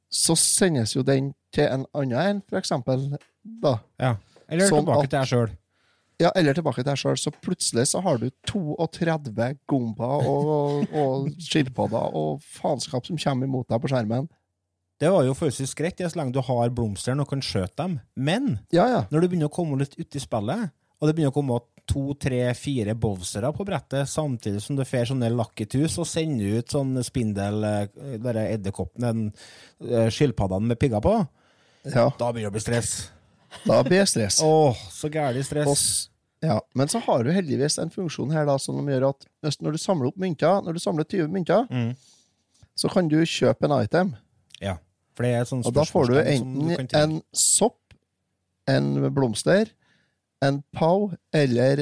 så 0.10 0.36
sendes 0.40 0.96
jo 0.96 1.02
den 1.04 1.34
til 1.54 1.68
en 1.68 1.86
annen 1.94 2.18
en, 2.20 2.42
for 2.50 2.58
eksempel. 2.58 3.18
Da. 3.62 3.78
Ja. 4.00 4.16
Eller 4.50 4.68
Sånn 4.72 4.86
tilbake 4.86 5.04
at- 5.04 5.10
til 5.10 5.20
deg 5.20 5.28
sjøl. 5.28 5.56
Ja, 6.20 6.32
eller 6.36 6.54
tilbake 6.54 6.76
til 6.82 6.84
deg 6.90 6.98
sjøl. 7.00 7.18
Så 7.18 7.32
plutselig 7.42 7.86
så 7.88 8.02
har 8.04 8.18
du 8.18 8.30
32 8.48 9.58
gombaer 9.68 10.26
og, 10.28 10.88
og 10.94 11.30
skilpadder 11.40 12.16
og 12.16 12.42
faenskap 12.44 13.06
som 13.06 13.18
kommer 13.18 13.48
imot 13.48 13.68
deg 13.70 13.80
på 13.82 13.88
skjermen. 13.92 14.28
Det 15.00 15.10
var 15.12 15.24
jo 15.24 15.34
forholdsvis 15.34 15.74
greit, 15.80 16.02
så 16.04 16.20
lenge 16.20 16.34
du 16.36 16.42
har 16.44 16.70
blomstene 16.76 17.24
og 17.24 17.30
kan 17.32 17.40
skjøte 17.46 17.76
dem. 17.78 18.00
Men 18.20 18.60
Ja, 18.76 18.88
ja. 18.88 19.02
når 19.12 19.22
du 19.22 19.28
begynner 19.30 19.48
å 19.48 19.54
komme 19.56 19.78
litt 19.80 19.96
uti 19.98 20.20
spillet, 20.20 20.72
og 21.00 21.08
det 21.08 21.16
begynner 21.16 21.32
å 21.32 21.38
komme 21.38 21.60
to, 21.88 22.14
tre, 22.20 22.54
fire 22.54 22.94
bowsere 23.00 23.50
på 23.56 23.66
brettet, 23.66 24.06
samtidig 24.12 24.60
som 24.62 24.76
du 24.76 24.84
får 24.86 25.08
sånne 25.10 25.30
lakketus 25.34 25.96
og 25.98 26.06
sender 26.06 26.60
ut 26.60 26.68
sånn 26.76 27.00
spindel, 27.02 27.64
eh, 27.64 28.54
edderkoppen, 28.54 29.02
den 29.02 29.24
eh, 29.90 30.10
skilpaddene 30.14 30.68
med 30.74 30.80
pigger 30.80 31.02
på, 31.02 31.16
ja. 31.86 32.10
da 32.20 32.32
begynner 32.32 32.52
det 32.52 32.52
å 32.52 32.58
bli 32.60 32.66
stress. 32.68 32.92
Da 33.66 33.80
blir 33.88 34.04
det 34.04 34.10
stress. 34.12 34.42
Åh, 34.46 34.76
så 34.94 35.10
gærlig 35.10 35.46
stress. 35.48 35.72
s- 35.72 36.10
ja. 36.44 36.60
Men 36.76 36.88
så 36.88 37.00
har 37.02 37.24
du 37.24 37.32
heldigvis 37.32 37.80
en 37.82 37.90
funksjon 37.90 38.32
her 38.32 38.46
da, 38.46 38.58
som 38.62 38.76
gjør 38.86 39.10
at 39.10 39.26
når 39.64 39.72
du 39.72 39.78
samler 39.82 40.08
opp 40.12 40.18
mynter, 40.18 40.62
når 40.64 40.74
du 40.74 40.80
samler 40.80 41.04
20 41.10 41.32
mynter, 41.34 41.66
Mm. 41.72 41.96
så 42.78 42.92
kan 42.92 43.08
du 43.08 43.18
kjøpe 43.26 43.64
en 43.66 43.80
item. 43.84 44.16
For 45.20 45.28
det 45.28 45.34
er 45.36 45.44
et 45.44 45.50
sånt 45.52 45.68
Og 45.68 45.76
da 45.76 45.84
får 45.84 46.08
du 46.08 46.16
enten 46.22 46.70
du 46.72 46.96
en 46.96 47.18
sopp, 47.36 47.94
en 48.72 48.86
blomster, 49.12 49.74
en 50.46 50.62
pau 50.72 51.10
eller 51.36 51.82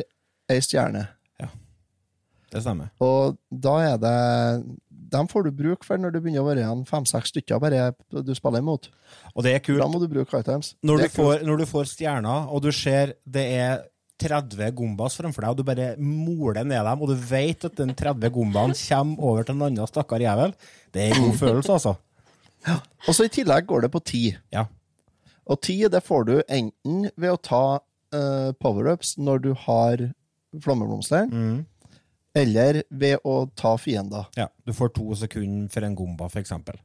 ei 0.50 0.58
stjerne. 0.66 1.04
Ja, 1.38 1.52
Det 2.50 2.64
stemmer. 2.64 2.90
Og 3.04 3.38
da 3.52 3.76
er 3.92 4.00
det 4.02 4.18
Dem 5.08 5.28
får 5.30 5.46
du 5.46 5.52
bruk 5.56 5.86
for 5.88 6.02
når 6.02 6.16
du 6.16 6.18
begynner 6.20 6.42
å 6.42 6.48
være 6.50 6.64
igjen 6.66 6.82
fem-seks 6.90 7.30
stykker 7.32 7.62
bare 7.64 7.92
du 8.12 8.34
spiller 8.36 8.60
imot. 8.60 8.90
Og 9.36 9.46
det 9.46 9.54
er 9.54 9.62
kult. 9.64 9.80
Da 9.80 9.88
må 9.88 10.02
du 10.02 10.08
bruke 10.12 10.42
items. 10.42 10.74
Når 10.84 11.06
du, 11.06 11.06
får, 11.14 11.46
når 11.48 11.62
du 11.62 11.66
får 11.70 11.88
stjerner, 11.94 12.50
og 12.52 12.66
du 12.66 12.72
ser 12.76 13.14
det 13.24 13.46
er 13.56 13.86
30 14.20 14.74
gombas 14.76 15.16
fremfor 15.20 15.46
deg, 15.46 15.54
og 15.54 15.62
du 15.62 15.64
bare 15.68 15.92
moler 16.02 16.66
ned 16.66 16.82
dem, 16.90 17.06
og 17.06 17.14
du 17.14 17.16
vet 17.30 17.70
at 17.70 17.78
den 17.78 17.94
30 17.96 18.34
gombaen 18.34 18.74
kommer 18.82 19.30
over 19.30 19.46
til 19.46 19.56
en 19.56 19.66
annen 19.70 19.88
stakkar 19.94 20.26
jævel, 20.26 20.58
det 20.92 21.06
er 21.06 21.14
en 21.16 21.28
god 21.30 21.40
følelse, 21.46 21.78
altså. 21.78 21.94
Og 23.08 23.14
så 23.16 23.26
i 23.26 23.32
tillegg 23.32 23.68
går 23.70 23.82
det 23.86 23.92
på 23.94 24.02
ti. 24.04 24.24
Ja. 24.52 24.66
Og 25.48 25.62
ti 25.64 25.78
det 25.88 26.04
får 26.04 26.26
du 26.28 26.34
enten 26.50 27.10
ved 27.16 27.32
å 27.32 27.38
ta 27.42 27.62
uh, 28.14 28.52
power-ups 28.60 29.18
når 29.18 29.42
du 29.46 29.54
har 29.54 29.98
flammeblomster, 30.64 31.28
Mm. 31.32 31.66
eller 32.36 32.84
ved 32.92 33.20
å 33.26 33.50
ta 33.56 33.76
fiender. 33.78 34.26
ja. 34.36 34.48
Du 34.66 34.74
får 34.74 34.94
to 34.94 35.16
sekunder 35.16 35.70
for 35.70 35.82
en 35.84 35.96
gomba, 35.96 36.28
for 36.30 36.40
eksempel. 36.42 36.76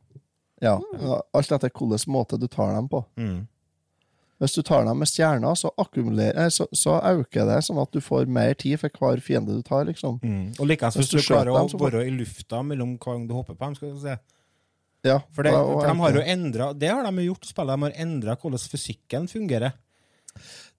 Ja, 0.62 0.78
Alt 1.34 1.50
etter 1.50 1.70
hvilken 1.70 2.12
måte 2.12 2.38
du 2.38 2.46
tar 2.46 2.74
dem 2.74 2.88
på. 2.88 3.04
Mm. 3.16 3.48
Hvis 4.40 4.54
du 4.54 4.62
tar 4.62 4.84
dem 4.84 4.98
med 4.98 5.06
stjerner, 5.08 5.54
så, 5.54 5.70
så, 6.50 6.66
så 6.74 7.00
øker 7.02 7.46
det 7.46 7.60
sånn 7.64 7.78
at 7.82 7.90
du 7.94 8.00
får 8.00 8.26
mer 8.26 8.54
tid 8.54 8.78
for 8.80 8.88
hver 8.90 9.20
fiende 9.22 9.54
du 9.54 9.62
tar, 9.62 9.84
liksom. 9.84 10.18
Mm. 10.22 10.54
Og 10.60 10.66
likeens 10.66 10.96
Hvis 10.96 11.10
hvis 11.10 11.10
du 11.10 11.18
du 11.18 11.34
klarer 11.34 11.50
å 11.52 11.58
dem, 11.58 11.68
får- 11.78 11.90
være 11.92 12.06
i 12.06 12.10
lufta 12.10 12.62
mellom 12.62 12.96
hver 12.98 13.12
gang 13.18 13.26
du 13.28 13.34
hopper 13.34 13.54
på 13.54 13.64
dem, 13.66 13.74
skal 13.74 13.92
du 13.94 14.00
se. 14.00 14.16
Ja, 15.04 15.16
For, 15.34 15.42
det, 15.42 15.50
for 15.52 15.82
de 15.88 15.94
har 15.98 16.12
jo 16.14 16.20
endret, 16.22 16.78
det 16.78 16.88
har 16.92 17.02
de 17.02 17.24
jo 17.24 17.32
gjort 17.32 17.48
spillet, 17.48 17.74
de 17.74 17.82
har 17.88 17.96
endra 18.04 18.36
hvordan 18.38 18.62
fysikken 18.70 19.24
fungerer. 19.30 19.72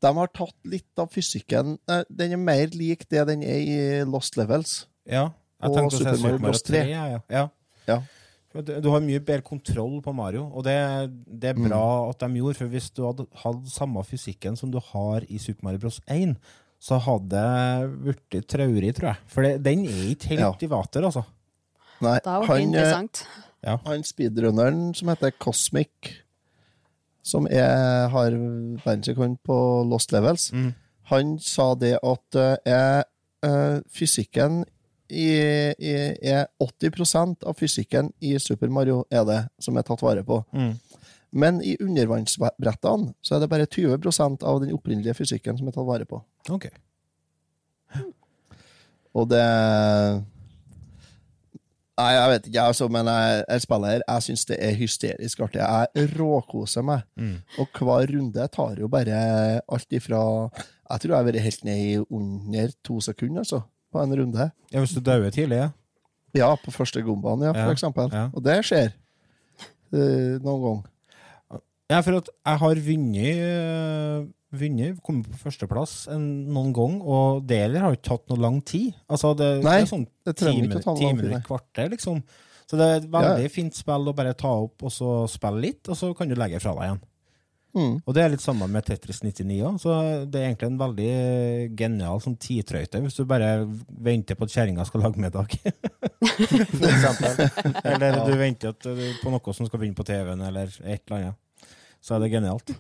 De 0.03 0.12
har 0.17 0.31
tatt 0.33 0.55
litt 0.67 0.99
av 0.99 1.12
fysikken. 1.13 1.77
eh, 1.91 2.03
Den 2.09 2.31
er 2.33 2.41
mer 2.41 2.67
lik 2.73 3.03
det 3.12 3.25
den 3.27 3.43
er 3.43 3.59
i 3.59 3.77
Lost 4.07 4.38
Levels. 4.39 4.86
Ja. 5.05 5.29
Jeg 5.63 5.75
tenkte 5.75 5.95
å 5.95 5.99
si 5.99 6.03
Super 6.03 6.23
Mario 6.23 6.39
Bros. 6.43 6.63
3. 6.63 6.81
Ja, 6.89 7.03
ja. 7.12 7.19
ja. 7.29 7.43
Ja. 7.88 7.99
Du 8.53 8.69
du 8.86 8.89
har 8.93 9.01
mye 9.01 9.19
bedre 9.19 9.41
kontroll 9.41 9.95
på 10.05 10.12
Mario, 10.13 10.43
og 10.53 10.63
det, 10.67 10.75
det 11.25 11.49
er 11.53 11.57
bra 11.57 12.09
at 12.12 12.19
de 12.21 12.38
gjorde. 12.38 12.57
For 12.59 12.69
hvis 12.69 12.91
du 12.93 13.01
hadde 13.07 13.25
hatt 13.43 13.63
samme 13.73 14.03
fysikken 14.05 14.55
som 14.59 14.69
du 14.71 14.77
har 14.91 15.25
i 15.27 15.39
Super 15.41 15.65
Mario 15.67 15.79
Bros. 15.83 15.99
1, 16.07 16.36
så 16.83 16.99
hadde 17.01 17.31
det 17.39 17.88
blitt 18.03 18.47
traurig, 18.51 18.91
tror 18.97 19.13
jeg. 19.13 19.17
For 19.31 19.41
det, 19.47 19.55
den 19.65 19.86
er 19.88 20.03
ikke 20.12 20.33
helt 20.36 20.43
Ja. 20.43 20.51
i 20.67 20.69
vater, 20.69 21.07
altså. 21.07 21.23
Nei, 22.03 22.17
det 22.19 22.27
er 22.29 22.43
jo 22.43 22.51
han, 22.51 22.75
eh, 22.75 23.33
interessant. 23.63 23.88
han 23.88 24.04
speedrunneren 24.04 24.93
som 24.95 25.08
heter 25.10 25.32
Cosmic, 25.39 25.89
som 27.23 27.47
er, 27.47 28.10
har 28.12 28.32
verdensrekord 28.84 29.38
på 29.47 29.58
Lost 29.89 30.12
Levels, 30.12 30.52
Mm. 30.52 30.73
han 31.12 31.39
sa 31.39 31.73
det 31.76 31.97
at 32.04 32.36
eh, 32.36 32.58
er, 32.65 33.04
eh, 33.45 33.80
fysikken 33.89 34.65
i, 35.10 35.28
i, 35.80 35.93
er 36.23 36.47
80% 36.60 37.43
av 37.45 37.54
fysikken 37.60 38.12
i 38.21 38.38
Super 38.39 38.67
Mario 38.67 39.06
er 39.12 39.23
det 39.26 39.39
som 39.60 39.78
er 39.78 39.84
tatt 39.84 40.02
vare 40.02 40.23
på. 40.23 40.43
Mm. 40.54 40.73
Men 41.32 41.62
i 41.63 41.76
undervannsbrettene 41.82 43.13
så 43.21 43.36
er 43.36 43.39
det 43.39 43.49
bare 43.49 43.65
20% 43.65 44.43
av 44.43 44.60
den 44.62 44.73
opprinnelige 44.73 45.13
fysikken 45.17 45.58
som 45.58 45.67
er 45.67 45.71
tatt 45.71 45.86
vare 45.88 46.06
på. 46.06 46.21
Ok. 46.49 46.67
Og 49.13 49.28
det 49.30 49.43
Nei, 51.99 52.08
jeg 52.15 52.29
vet 52.32 52.47
ikke, 52.49 52.62
altså, 52.71 52.88
men 52.89 53.06
jeg, 53.06 53.43
jeg 53.49 53.62
spiller 53.62 53.91
her. 53.93 54.01
Jeg 54.08 54.23
syns 54.25 54.45
det 54.49 54.58
er 54.65 54.71
hysterisk 54.79 55.39
artig. 55.45 55.62
Jeg 55.62 56.08
råkoser 56.17 56.82
meg. 56.88 57.03
Mm. 57.19 57.36
Og 57.62 57.67
hver 57.77 58.08
runde 58.15 58.47
tar 58.56 58.79
jo 58.82 58.88
bare 58.89 59.19
alt 59.62 59.93
ifra 59.93 60.21
Jeg 60.49 61.03
tror 61.03 61.12
jeg 61.13 61.17
har 61.19 61.27
vært 61.27 61.43
helt 61.45 61.63
ned 61.67 61.84
i 61.84 61.93
under 62.10 62.73
to 62.84 62.97
sekunder, 63.01 63.43
altså, 63.45 63.62
på 63.93 64.01
en 64.01 64.15
runde. 64.19 64.49
Ja, 64.73 64.79
hvis 64.82 64.95
du 64.97 65.01
dauer 65.06 65.29
tidlig, 65.34 65.58
ja. 65.62 65.69
Ja, 66.34 66.56
på 66.58 66.71
første 66.73 67.01
gombaen, 67.06 67.43
ja, 67.45 67.51
for 67.53 67.69
Ja, 67.69 67.71
eksempel. 67.77 68.10
ja. 68.12 68.27
Og 68.34 68.43
det 68.45 68.60
skjer 68.65 68.91
Uh, 69.93 70.39
noen 70.41 70.62
gang. 70.63 70.79
Ja, 71.91 71.99
for 72.01 72.17
at 72.17 72.29
jeg 72.34 72.58
har 72.63 72.79
vunnet, 72.88 73.41
øh, 73.45 74.23
vunnet 74.53 74.99
kommet 75.05 75.29
på 75.31 75.39
førsteplass 75.47 75.95
en, 76.13 76.25
noen 76.53 76.73
gang, 76.75 76.97
og 77.01 77.43
det 77.49 77.61
heller 77.65 77.87
har 77.87 77.95
ikke 77.97 78.09
tatt 78.11 78.33
noe 78.33 78.43
lang 78.43 78.59
tid. 78.65 78.91
Altså, 79.07 79.33
det, 79.37 79.49
Nei, 79.65 79.79
det 79.81 79.87
er 79.87 79.91
sånn 79.91 80.07
det 80.23 80.35
trenger 80.39 80.59
time, 80.59 80.69
ikke 80.69 80.81
å 80.81 80.85
ta 80.85 80.97
lang 80.99 81.23
tid, 81.23 81.39
kvarter, 81.47 81.89
liksom. 81.95 82.21
Så 82.69 82.79
det 82.79 82.85
er 82.89 83.01
et 83.01 83.09
veldig 83.11 83.49
fint 83.53 83.75
spill 83.75 84.07
å 84.09 84.15
bare 84.17 84.35
ta 84.39 84.53
opp 84.63 84.85
og 84.87 84.93
så 84.93 85.23
spille 85.29 85.65
litt, 85.65 85.89
og 85.89 85.99
så 85.99 86.13
kan 86.17 86.29
du 86.31 86.37
legge 86.39 86.61
fra 86.63 86.75
deg 86.77 86.87
igjen. 86.87 87.01
Mm. 87.73 87.93
Og 88.05 88.13
det 88.13 88.21
er 88.21 88.29
litt 88.29 88.43
samme 88.43 88.67
med 88.69 88.85
Tetris 88.85 89.23
99 89.25 89.55
òg, 89.65 89.77
så 89.81 89.93
det 90.29 90.39
er 90.39 90.51
egentlig 90.51 90.69
en 90.69 90.77
veldig 90.77 91.13
genial 91.79 92.21
sånn 92.21 92.37
tidtrøyte, 92.37 93.01
hvis 93.01 93.17
du 93.17 93.23
bare 93.29 93.65
venter 94.05 94.37
på 94.37 94.45
at 94.45 94.53
kjerringa 94.53 94.85
skal 94.85 95.07
lage 95.07 95.21
middag. 95.21 95.57
For 96.77 96.89
eksempel. 96.91 97.73
Eller 97.81 98.21
du 98.27 98.33
venter 98.37 98.77
på 98.77 99.33
noe 99.33 99.57
som 99.57 99.65
skal 99.65 99.81
begynne 99.81 99.97
på 99.97 100.05
TV-en, 100.05 100.45
eller 100.45 100.69
et 100.83 101.01
eller 101.01 101.17
annet. 101.17 101.71
Så 102.03 102.13
er 102.13 102.21
det 102.21 102.33
genialt. 102.35 102.75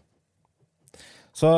Så 1.33 1.49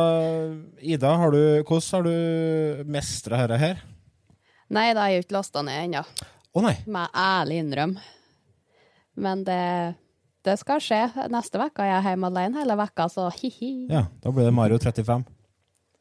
Ida, 0.79 1.11
har 1.19 1.31
du, 1.35 1.41
hvordan 1.67 1.89
har 1.91 2.03
du 2.07 2.83
mestra 2.87 3.41
dette 3.43 3.59
her? 3.59 3.81
Nei, 4.71 4.87
det 4.95 5.01
har 5.01 5.11
jeg 5.11 5.25
ikke 5.25 5.35
lasta 5.35 5.61
ned 5.65 5.81
ennå, 5.83 6.01
Å 6.55 6.61
nei! 6.63 6.77
må 6.87 7.03
jeg 7.03 7.11
ærlig 7.19 7.57
innrømme. 7.61 8.05
Men 9.19 9.43
det, 9.47 9.59
det 10.47 10.55
skal 10.59 10.81
skje. 10.83 11.01
Neste 11.31 11.59
uke 11.59 11.83
er 11.83 11.91
jeg 11.91 12.05
hjemme 12.09 12.31
alene 12.31 12.61
hele 12.63 12.77
uka, 12.79 13.07
så 13.11 13.27
hi-hi. 13.35 13.71
Ja, 13.91 14.05
da 14.23 14.31
blir 14.31 14.47
det 14.47 14.55
Mario 14.55 14.79
35. 14.81 15.25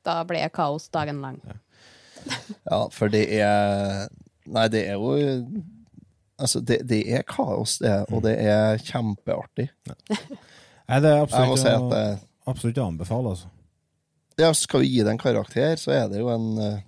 Da 0.07 0.17
blir 0.29 0.43
det 0.45 0.53
kaos 0.55 0.89
dagen 0.95 1.23
lang. 1.25 1.43
Ja, 2.65 2.87
for 2.89 3.13
det 3.13 3.27
er 3.37 4.07
Nei, 4.49 4.63
det 4.73 4.81
er 4.89 4.95
jo 4.97 5.11
Altså, 6.41 6.63
det, 6.65 6.79
det 6.89 7.03
er 7.13 7.21
kaos, 7.29 7.75
det, 7.83 7.91
og 8.09 8.23
det 8.25 8.33
er 8.41 8.81
kjempeartig. 8.81 9.67
Nei, 9.91 11.01
det 11.05 11.11
er 11.11 11.21
absolutt, 11.21 11.37
Jeg 11.37 11.51
må 11.51 11.59
si 11.61 11.69
at 11.69 11.85
det, 11.93 12.01
absolutt 12.49 12.81
å 12.81 12.87
anbefale, 12.89 13.35
altså. 13.37 13.51
Ja, 14.40 14.51
Skal 14.55 14.85
vi 14.85 14.90
gi 14.92 15.03
det 15.07 15.14
en 15.14 15.20
karakter, 15.20 15.77
så 15.81 15.94
er 15.94 16.09
det 16.12 16.23
jo 16.23 16.31
en 16.33 16.49
eh, 16.59 16.81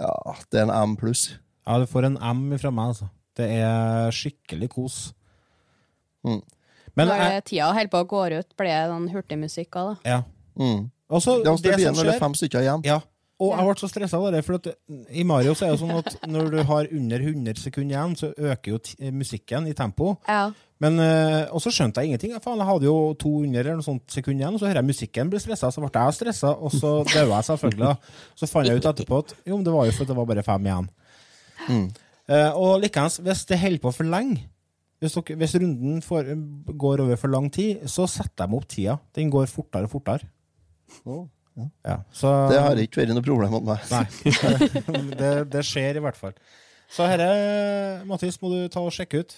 Ja, 0.00 0.14
det 0.50 0.60
er 0.62 0.68
en 0.68 0.74
M 0.92 0.96
pluss. 1.00 1.26
Ja, 1.66 1.78
du 1.78 1.86
får 1.90 2.08
en 2.08 2.18
M 2.18 2.46
fra 2.58 2.70
meg, 2.74 2.94
altså. 2.94 3.10
Det 3.36 3.46
er 3.60 4.10
skikkelig 4.14 4.70
kos. 4.72 4.98
Mm. 6.26 6.40
Men 6.98 7.08
Når 7.08 7.20
jeg, 7.22 7.44
tida 7.52 7.68
holder 7.72 7.92
på 7.92 8.00
å 8.02 8.08
gå 8.10 8.22
ut, 8.34 8.56
blir 8.58 8.72
det 8.72 8.88
den 8.90 9.08
hurtigmusikka, 9.14 9.84
da. 9.92 9.96
ja. 10.04 10.22
Mm. 10.60 10.90
Også, 11.10 11.38
Det, 11.40 11.44
det, 11.44 11.62
det 11.64 11.76
blir 11.78 11.92
når 11.94 12.06
det 12.06 12.14
er 12.14 12.22
fem 12.22 12.34
stykker 12.38 12.62
igjen. 12.64 12.82
Ja. 12.86 13.00
Og 13.40 13.54
jeg 13.56 13.66
ble 13.66 13.80
så 13.80 13.88
stressa 13.88 14.18
av 14.20 14.26
det, 14.34 14.42
for 14.44 14.58
at 14.58 14.66
i 15.16 15.22
Mario 15.24 15.54
så 15.56 15.66
er 15.66 15.72
det 15.72 15.80
sånn 15.80 15.94
at 15.96 16.26
når 16.28 16.50
du 16.52 16.58
har 16.68 16.90
under 16.92 17.22
100 17.24 17.62
sekunder 17.62 17.96
igjen, 17.96 18.16
så 18.20 18.28
øker 18.36 18.74
jo 18.74 18.80
t 18.84 19.10
musikken 19.16 19.66
i 19.70 19.72
tempo. 19.78 20.12
Ja. 20.28 20.50
Men, 20.80 20.96
eh, 21.04 21.42
og 21.52 21.60
så 21.60 21.72
skjønte 21.74 22.00
jeg 22.00 22.08
ingenting. 22.08 22.32
Faen, 22.40 22.60
jeg 22.62 22.68
hadde 22.70 22.86
jo 22.88 22.94
200 23.20 23.60
eller 23.60 23.80
noe 23.80 23.84
sånt 23.84 24.06
sekunder 24.12 24.46
igjen, 24.46 24.54
og 24.56 24.62
så 24.62 24.68
hører 24.70 24.80
jeg 24.80 24.88
musikken 24.88 25.32
bli 25.32 25.40
stressa, 25.42 25.68
så 25.74 25.82
ble 25.82 25.90
jeg 25.92 26.16
stressa, 26.16 26.52
og 26.56 26.72
så 26.72 26.92
daua 27.14 27.40
jeg 27.40 27.48
selvfølgelig. 27.50 27.90
da. 27.90 28.22
Så 28.40 28.48
fant 28.48 28.68
jeg 28.68 28.80
ut 28.80 28.88
etterpå 28.88 29.18
at 29.20 29.34
jo, 29.42 29.58
men 29.58 29.66
det 29.66 29.74
var 29.74 29.90
jo 29.90 29.96
fordi 29.98 30.12
det 30.12 30.16
var 30.16 30.30
bare 30.30 30.46
fem 30.46 30.70
igjen. 30.70 30.88
Mm. 31.66 31.90
Uh, 32.30 32.50
og 32.54 32.72
likeens, 32.80 33.18
hvis 33.26 33.44
det 33.50 33.58
holder 33.60 33.82
på 33.82 33.92
for 33.92 34.08
lenge, 34.08 34.46
hvis, 35.00 35.16
dere, 35.16 35.36
hvis 35.40 35.56
runden 35.60 36.00
får, 36.04 36.32
går 36.80 37.04
over 37.04 37.20
for 37.20 37.32
lang 37.32 37.50
tid, 37.52 37.84
så 37.88 38.06
setter 38.08 38.48
de 38.48 38.56
opp 38.56 38.68
tida. 38.70 38.96
Den 39.16 39.32
går 39.32 39.52
fortere 39.52 39.88
og 39.88 39.92
fortere. 39.92 40.28
Oh, 41.04 41.26
Ja, 41.84 41.98
så, 42.14 42.30
Det 42.48 42.60
har 42.62 42.78
ikke 42.80 43.02
vært 43.02 43.12
noe 43.12 43.24
problem 43.24 43.52
med 43.58 43.68
meg. 43.68 43.86
Nei. 43.92 45.10
det, 45.20 45.32
det 45.52 45.64
skjer 45.66 45.98
i 46.00 46.04
hvert 46.04 46.16
fall. 46.16 46.36
Så 46.90 47.04
herre, 47.06 47.30
Mattis, 48.08 48.40
må 48.40 48.48
du 48.52 48.60
ta 48.72 48.80
og 48.80 48.94
sjekke 48.94 49.20
ut. 49.22 49.34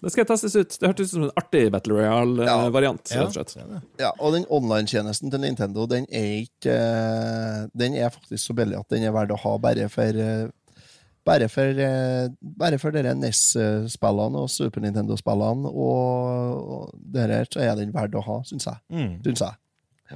Det 0.00 0.12
skal 0.14 0.26
testes 0.28 0.56
ut. 0.56 0.76
Det 0.80 0.88
hørtes 0.88 1.10
ut 1.10 1.16
som 1.16 1.26
en 1.26 1.34
artig 1.38 1.66
Battle 1.72 1.98
Royale-variant. 1.98 3.12
Ja. 3.12 3.26
det 3.34 3.42
er 3.60 3.68
det. 3.68 3.80
Ja, 4.00 4.12
og 4.18 4.34
den 4.36 4.46
online-tjenesten 4.48 5.32
til 5.32 5.42
Nintendo, 5.42 5.84
den 5.90 6.06
er 6.08 6.30
ikke 6.40 6.72
eh, 6.72 7.66
Den 7.76 7.98
er 7.98 8.12
faktisk 8.14 8.48
så 8.48 8.56
billig 8.56 8.78
at 8.80 8.88
den 8.92 9.04
er 9.04 9.14
verdt 9.14 9.34
å 9.36 9.40
ha 9.44 9.54
bare 9.60 9.88
for 9.92 10.20
eh, 10.24 10.48
bare 11.28 11.50
for, 11.52 11.80
eh, 11.84 12.30
bare 12.40 12.78
for 12.80 12.96
dere 12.96 13.12
NES-spillene 13.14 14.40
og 14.40 14.48
Super 14.50 14.82
Nintendo-spillene 14.82 15.68
og, 15.68 16.70
og 16.76 16.94
dere, 17.14 17.42
så 17.52 17.60
er 17.62 17.74
den 17.78 17.92
verdt 17.94 18.16
å 18.16 18.24
ha, 18.24 18.38
syns 18.48 18.66
jeg. 18.70 18.80
Mm. 18.88 19.18
Synes 19.26 19.44
jeg. 19.44 19.60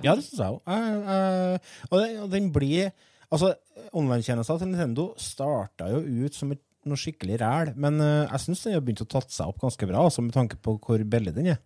Ja, 0.00 0.14
det 0.16 0.24
syns 0.24 0.40
jeg 0.40 0.56
òg. 0.56 1.66
Og 1.90 2.00
den, 2.00 2.16
og 2.24 2.32
den 2.32 2.48
blir 2.54 2.94
Altså, 3.34 3.54
online-tjenester 3.96 4.60
til 4.60 4.68
Nintendo 4.70 5.08
starta 5.18 5.88
jo 5.90 6.02
ut 6.04 6.36
som 6.36 6.52
et, 6.54 6.60
noe 6.90 7.00
skikkelig 7.00 7.38
ræl, 7.40 7.72
men 7.80 8.00
eh, 8.00 8.26
jeg 8.30 8.40
syns 8.44 8.62
den 8.66 8.74
har 8.76 8.82
begynt 8.84 9.02
å 9.04 9.08
tatt 9.14 9.30
seg 9.34 9.50
opp 9.52 9.60
ganske 9.62 9.88
bra, 9.90 10.02
altså 10.06 10.24
med 10.24 10.34
tanke 10.36 10.58
på 10.60 10.76
hvor 10.82 11.04
billig 11.04 11.34
den 11.36 11.50
er. 11.54 11.60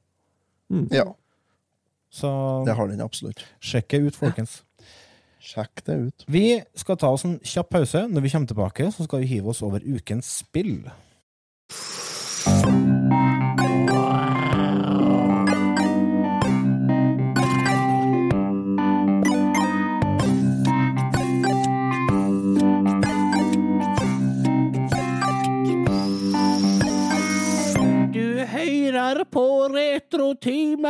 Ja, 0.93 1.07
Så 2.13 2.29
det 2.69 2.75
har 2.77 2.89
den 2.91 3.01
absolutt. 3.01 3.41
sjekk 3.61 3.89
det 3.95 4.01
ut, 4.07 4.17
folkens. 4.17 4.59
Sjekk 5.49 5.81
det 5.87 5.95
ut. 6.03 6.25
Vi 6.29 6.59
skal 6.77 6.97
ta 7.01 7.09
oss 7.15 7.23
en 7.25 7.37
kjapp 7.47 7.69
pause. 7.71 8.01
Når 8.11 8.25
vi 8.25 8.31
kommer 8.33 8.51
tilbake, 8.51 8.89
så 8.93 9.05
skal 9.07 9.23
vi 9.23 9.29
hive 9.31 9.49
oss 9.53 9.63
over 9.65 9.81
ukens 9.87 10.27
spill. 10.43 10.83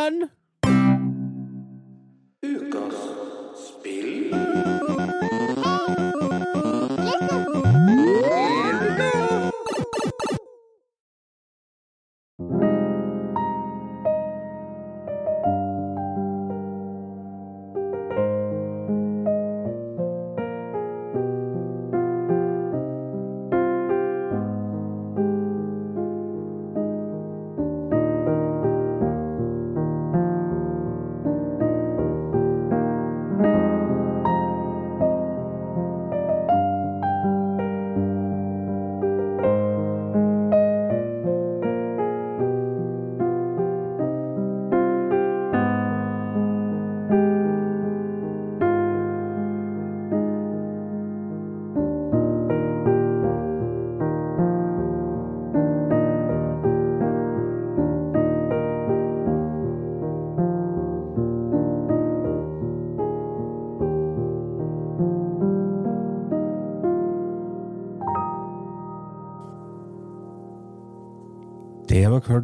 Retrotimen. 0.08 0.37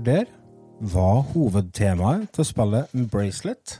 Der, 0.04 0.28
var 0.80 1.22
hovedtemaet 1.32 2.28
til 2.34 2.46
spillet 2.46 2.92
Bracelet, 3.10 3.78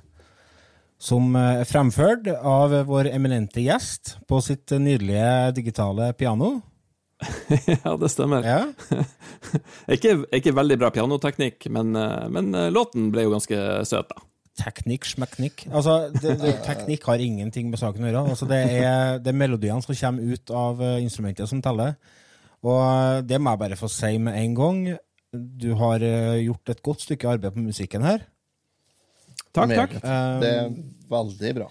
som 1.01 1.35
eh, 1.37 1.61
er 1.63 1.69
fremført 1.69 2.29
av 2.35 2.75
vår 2.89 3.11
eminente 3.13 3.65
gjest 3.65 4.17
på 4.31 4.41
sitt 4.45 4.73
nydelige 4.73 5.55
digitale 5.59 6.13
piano. 6.17 6.57
ja, 7.85 7.95
det 8.01 8.11
stemmer. 8.13 8.45
Ja. 8.47 8.61
Ikke, 9.95 10.17
ikke 10.35 10.53
veldig 10.57 10.77
bra 10.81 10.91
pianoteknikk, 10.93 11.69
men, 11.73 11.95
eh, 11.99 12.29
men 12.33 12.55
eh, 12.57 12.71
låten 12.73 13.11
ble 13.13 13.27
jo 13.27 13.35
ganske 13.35 13.61
søt, 13.89 14.11
da. 14.11 14.25
Teknikk, 14.55 15.07
smeknikk. 15.11 15.65
Altså, 15.75 16.13
det, 16.15 16.37
det, 16.41 16.53
teknikk 16.69 17.09
har 17.11 17.23
ingenting 17.23 17.73
med 17.73 17.81
saken 17.81 18.05
å 18.05 18.11
gjøre. 18.11 18.27
Altså, 18.35 18.49
det, 18.51 18.61
er, 18.79 19.19
det 19.23 19.33
er 19.33 19.41
melodiene 19.41 19.83
som 19.83 19.97
kommer 19.99 20.35
ut 20.35 20.53
av 20.55 20.85
instrumentet 21.01 21.51
som 21.51 21.63
teller. 21.65 21.97
Og 22.65 23.27
det 23.27 23.41
må 23.43 23.53
jeg 23.53 23.61
bare 23.65 23.77
få 23.77 23.91
si 23.93 24.15
med 24.23 24.39
en 24.41 24.55
gang. 24.57 24.79
Du 25.35 25.73
har 25.81 26.03
eh, 26.05 26.45
gjort 26.47 26.71
et 26.71 26.83
godt 26.85 27.05
stykke 27.05 27.35
arbeid 27.35 27.55
på 27.55 27.65
musikken 27.65 28.05
her. 28.07 28.27
Takk, 29.55 29.73
takk. 29.75 29.97
Det 30.43 30.51
er 30.51 30.77
veldig 31.11 31.55
bra. 31.59 31.71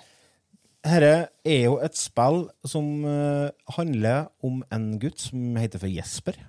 Dette 0.84 1.12
er 1.47 1.62
jo 1.69 1.78
et 1.84 1.95
spill 1.95 2.45
som 2.67 3.06
eh, 3.08 3.52
handler 3.78 4.28
om 4.43 4.62
en 4.73 4.89
gutt 4.99 5.30
som 5.30 5.56
heter 5.60 5.80
for 5.80 5.91
Jesper. 5.91 6.39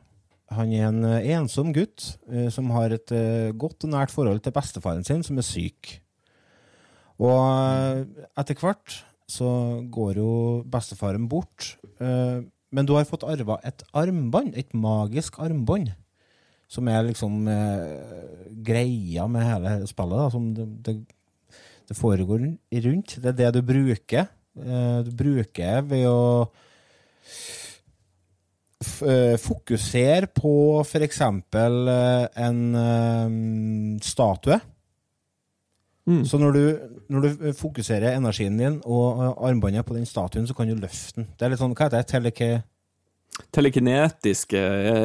Han 0.55 0.75
er 0.75 0.89
en 0.89 1.07
eh, 1.07 1.31
ensom 1.37 1.71
gutt 1.75 2.15
som 2.55 2.73
har 2.75 2.95
et 2.95 3.15
godt 3.59 3.87
og 3.87 3.95
nært 3.95 4.15
forhold 4.15 4.43
til 4.43 4.55
bestefaren 4.55 5.07
sin, 5.07 5.23
som 5.27 5.39
er 5.39 5.47
syk. 5.47 5.99
Og 7.23 8.07
etter 8.35 8.59
hvert 8.59 8.99
så 9.31 9.49
går 9.95 10.19
jo 10.19 10.31
bestefaren 10.67 11.29
bort. 11.31 11.77
men 12.75 12.87
du 12.87 12.97
har 12.97 13.07
fått 13.07 13.23
arva 13.23 13.61
et 13.63 13.85
armbånd, 13.95 14.57
et 14.59 14.75
magisk 14.75 15.39
armbånd, 15.39 15.93
som 16.71 16.89
er 16.91 17.05
liksom 17.09 17.49
eh, 17.51 17.93
greia 18.67 19.27
med 19.31 19.47
hele 19.47 19.75
spillet. 19.91 20.19
Da, 20.19 20.29
som 20.33 20.51
det, 20.57 20.67
det, 20.87 20.95
det 21.89 21.97
foregår 21.99 22.45
rundt. 22.87 23.17
Det 23.23 23.33
er 23.33 23.39
det 23.41 23.53
du 23.57 23.63
bruker. 23.67 24.29
Eh, 24.59 24.99
du 25.07 25.11
bruker 25.15 25.83
ved 25.91 26.07
å 26.11 26.21
eh, 29.05 29.37
fokusere 29.41 30.31
på 30.35 30.55
f.eks. 30.85 31.21
Uh, 31.25 32.29
en 32.47 32.63
eh, 32.85 33.99
statue. 34.05 34.61
Mm. 36.07 36.25
Så 36.29 36.39
når 36.39 36.53
du, 36.53 36.79
når 37.09 37.21
du 37.21 37.53
fokuserer 37.57 38.17
energien 38.17 38.59
din 38.59 38.81
og 38.85 39.23
eh, 39.25 39.49
armbåndet 39.49 39.87
på 39.87 39.95
den 39.97 40.07
statuen, 40.07 40.47
så 40.47 40.55
kan 40.55 40.69
du 40.69 40.75
løfte 40.77 41.21
den. 41.21 41.31
Det 41.33 41.47
er 41.47 41.55
litt 41.55 41.63
sånn, 41.63 41.77
hva 41.77 41.89
heter 41.89 42.03
det? 42.03 42.09
Teleke... 42.13 42.51
Telekinetiske 43.55 44.61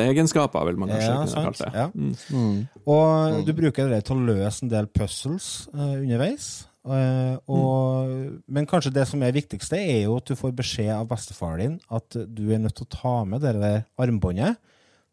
egenskaper, 0.05 0.65
vil 0.69 0.77
man 0.77 0.91
kanskje 0.91 1.09
Ja, 1.09 1.17
kunne 1.17 1.31
sant. 1.31 1.45
kalle 1.47 1.65
det. 1.65 1.79
Ja. 1.79 1.87
Mm. 2.29 2.67
Og 2.85 3.45
du 3.47 3.53
bruker 3.57 3.89
det 3.89 4.03
til 4.05 4.17
å 4.19 4.27
løse 4.27 4.65
en 4.65 4.71
del 4.73 4.89
puzzles 4.93 5.67
uh, 5.73 5.97
underveis. 5.97 6.49
Uh, 6.85 7.35
og, 7.51 8.13
Men 8.47 8.65
kanskje 8.69 8.93
det 8.95 9.07
som 9.09 9.21
er 9.25 9.35
viktigste, 9.35 9.77
er 9.77 10.03
jo 10.05 10.17
at 10.21 10.29
du 10.29 10.37
får 10.37 10.53
beskjed 10.57 10.93
av 10.95 11.07
bestefaren 11.09 11.59
din 11.59 11.79
at 11.89 12.17
du 12.29 12.43
er 12.53 12.61
nødt 12.61 12.77
til 12.79 12.87
å 12.87 12.93
ta 12.95 13.15
med 13.29 13.43
det 13.45 13.55
der 13.59 13.83
armbåndet 13.99 14.61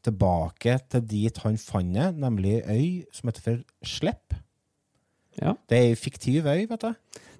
tilbake 0.07 0.76
til 0.92 1.07
dit 1.09 1.40
han 1.42 1.57
fant 1.59 1.94
det, 1.96 2.11
nemlig 2.20 2.61
øy 2.68 3.05
som 3.16 3.31
heter 3.31 3.44
for 3.44 3.62
Slepp. 3.85 4.37
Ja. 5.40 5.57
Det 5.68 5.79
er 5.79 5.88
ei 5.90 5.96
fiktiv 5.98 6.46
øy, 6.46 6.66
vet 6.70 6.85
du. 6.85 6.92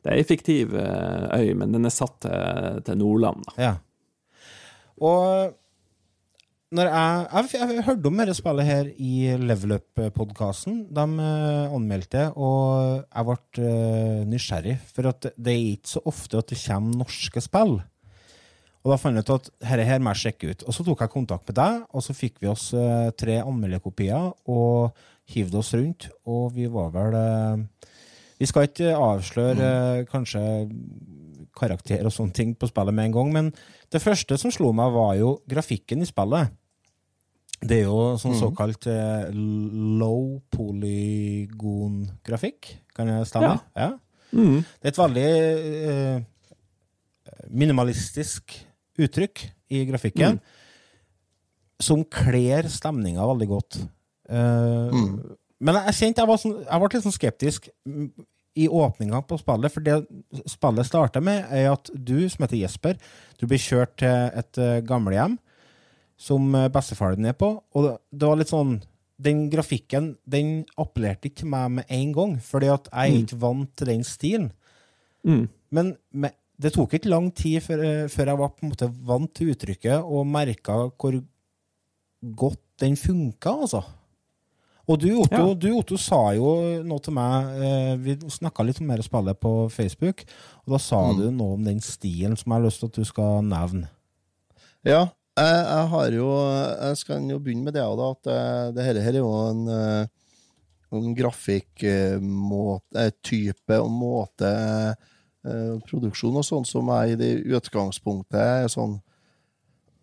Det 0.02 0.10
er 0.12 0.18
ei 0.18 0.26
fiktiv 0.26 0.74
eh, 0.76 1.28
øy, 1.38 1.54
men 1.56 1.72
den 1.72 1.88
er 1.88 1.94
satt 1.94 2.18
til, 2.26 2.82
til 2.84 2.98
Nordland, 3.00 3.46
da. 3.46 3.54
Ja. 3.62 3.70
Og 4.96 5.54
jeg, 6.74 7.48
jeg, 7.55 7.74
jeg 7.76 7.85
hørte 7.87 8.11
om 8.11 8.16
dette 8.18 8.35
spillet 8.35 8.66
her 8.66 8.88
i 8.98 9.37
Level 9.38 9.76
Up-podkasten. 9.76 10.81
De 10.90 11.05
uh, 11.20 11.74
anmeldte, 11.76 12.24
og 12.35 13.05
jeg 13.05 13.26
ble 13.29 13.37
uh, 13.62 14.24
nysgjerrig. 14.26 14.79
For 14.90 15.07
at 15.12 15.29
det 15.37 15.52
er 15.52 15.68
ikke 15.76 15.92
så 15.92 16.02
ofte 16.11 16.40
at 16.40 16.50
det 16.50 16.59
kommer 16.64 17.05
norske 17.05 17.42
spill. 17.44 17.79
Og 18.83 18.92
da 18.92 18.98
fant 18.98 19.18
jeg 19.18 19.26
ut 19.26 19.35
at 19.35 19.48
dette 19.62 19.87
her 19.87 20.02
må 20.02 20.12
jeg 20.14 20.24
sjekke 20.24 20.50
ut. 20.50 20.66
Og 20.66 20.74
så 20.74 20.87
tok 20.87 21.05
jeg 21.05 21.14
kontakt 21.14 21.46
med 21.50 21.59
deg, 21.59 21.87
og 21.90 22.02
så 22.02 22.14
fikk 22.14 22.42
vi 22.42 22.50
oss 22.50 22.68
uh, 22.74 23.12
tre 23.18 23.38
anmelderkopier 23.44 24.33
og 24.50 25.07
hivde 25.31 25.62
oss 25.62 25.72
rundt. 25.74 26.11
Og 26.26 26.50
vi 26.59 26.66
var 26.70 26.90
vel 26.94 27.20
Vi 28.37 28.46
skal 28.46 28.66
ikke 28.68 28.90
avsløre 28.92 29.66
eh, 29.66 30.05
kanskje 30.11 30.40
karakter 31.57 32.05
og 32.07 32.12
sånne 32.14 32.33
ting 32.37 32.55
på 32.59 32.69
spillet 32.71 32.95
med 32.95 33.05
en 33.09 33.12
gang, 33.16 33.29
men 33.33 33.47
det 33.92 34.03
første 34.05 34.37
som 34.38 34.51
slo 34.55 34.73
meg, 34.77 34.92
var 34.95 35.14
jo 35.19 35.31
grafikken 35.49 36.03
i 36.05 36.09
spillet. 36.09 36.53
Det 37.62 37.79
er 37.81 37.85
jo 37.87 38.16
sånn 38.21 38.35
Mhm. 38.37 38.40
såkalt 38.42 38.87
eh, 38.87 39.31
low 39.33 40.42
polygon-grafikk. 40.53 42.75
Kan 42.95 43.09
jeg 43.09 43.27
stemme? 43.29 43.59
Ja. 43.77 43.90
Mm. 44.33 44.62
Det 44.83 44.85
er 44.85 44.88
et 44.92 45.01
veldig 45.01 45.27
eh, 45.88 46.21
minimalistisk 47.51 48.66
uttrykk 48.99 49.47
i 49.71 49.85
grafikken 49.88 50.40
som 51.81 52.05
kler 52.05 52.62
stemninga 52.73 53.27
veldig 53.33 53.49
godt. 53.49 53.77
Eh, 54.29 54.90
Mm. 54.92 55.37
Men 55.59 55.75
jeg 55.75 55.95
kjente 55.95 56.19
jeg 56.21 56.29
var, 56.29 56.37
sånn, 56.37 56.64
jeg 56.66 56.81
ble 56.81 56.88
litt 56.92 57.03
sånn 57.07 57.12
skeptisk 57.16 57.69
mm, 57.88 58.11
i 58.57 58.69
åpninga 58.69 59.21
på 59.29 59.38
spillet, 59.40 59.73
for 59.73 59.85
det 59.85 60.01
spillet 60.49 60.88
starter 60.88 61.25
med, 61.25 61.45
er 61.53 61.71
at 61.75 61.90
du, 61.92 62.16
som 62.33 62.47
heter 62.47 62.62
Jesper, 62.62 62.97
du 63.37 63.47
blir 63.47 63.61
kjørt 63.61 63.99
til 64.01 64.31
et 64.40 64.62
uh, 64.62 64.81
gamlehjem 64.87 65.37
som 66.16 66.55
eh, 66.57 66.71
bestefaren 66.73 67.21
din 67.21 67.29
er 67.29 67.37
på, 67.37 67.51
og 67.77 67.88
det, 68.09 68.25
var 68.25 68.38
litt 68.40 68.49
sånn 68.49 68.79
Den 69.21 69.47
grafikken 69.53 70.14
den 70.29 70.64
appellerte 70.81 71.29
ikke 71.29 71.42
til 71.42 71.51
meg 71.53 71.71
med 71.79 71.92
en 71.92 72.11
gang, 72.16 72.33
fordi 72.40 72.69
at 72.73 72.88
jeg 72.88 73.12
er 73.12 73.21
ikke 73.23 73.38
vant 73.40 73.71
til 73.77 73.88
den 73.88 74.03
stilen. 74.05 74.51
Mm. 75.25 75.47
Men 75.73 75.95
me- 76.12 76.35
det 76.61 76.73
tok 76.75 76.97
ikke 76.97 77.12
lang 77.12 77.31
tid 77.37 77.61
før, 77.64 77.85
eh, 77.85 78.09
før 78.12 78.33
jeg 78.33 78.40
var 78.40 78.53
på 78.53 78.64
en 78.64 78.73
måte 78.73 78.90
vant 79.09 79.33
til 79.35 79.53
uttrykket 79.53 80.05
og 80.05 80.29
merka 80.29 80.77
hvor 80.97 81.16
godt 82.37 82.62
den 82.81 82.97
funka, 82.97 83.53
altså. 83.66 83.83
Og 84.88 85.01
du, 85.03 85.09
Otto, 85.18 85.35
Ja. 85.49 85.55
du, 85.59 85.68
Otto 85.75 85.96
sa 85.99 86.20
jo 86.37 86.83
noe 86.87 87.03
til 87.03 87.12
meg 87.16 87.46
eh, 87.59 87.96
Vi 87.99 88.14
snakka 88.31 88.62
litt 88.62 88.79
om 88.81 88.87
mer 88.87 89.03
spillet 89.03 89.38
på 89.42 89.55
Facebook, 89.75 90.22
og 90.66 90.77
da 90.77 90.79
sa 90.79 91.01
Mm. 91.11 91.16
du 91.18 91.31
noe 91.35 91.55
om 91.55 91.64
den 91.64 91.81
stilen 91.81 92.37
som 92.38 92.53
jeg 92.53 92.61
har 92.61 92.66
lyst 92.68 92.79
til 92.81 92.87
at 92.87 92.92
du 93.01 93.05
skal 93.05 93.42
nevne. 93.42 93.88
Ja, 94.87 95.09
jeg, 95.37 95.64
jeg 95.66 95.88
har 95.90 96.11
jo 96.14 96.29
Jeg 96.87 96.96
skal 96.96 97.27
jo 97.31 97.38
begynne 97.42 97.64
med 97.64 97.75
det, 97.75 97.83
da, 97.83 98.11
at 98.14 98.27
eh, 98.31 98.72
det 98.77 98.85
her, 98.87 99.01
her 99.03 99.12
er 99.12 99.18
jo 99.18 99.33
en, 99.51 99.68
eh, 99.68 100.07
en 100.92 101.14
grafikktype 101.18 103.11
type 103.27 103.81
og 103.83 103.90
måte 103.90 104.53
eh, 105.44 105.75
produksjon 105.90 106.37
og 106.38 106.44
sånn 106.46 106.64
som 106.66 106.87
jeg 106.94 107.12
i 107.16 107.18
det 107.20 107.33
utgangspunktet 107.59 108.38
er 108.38 108.68
sånn 108.70 109.01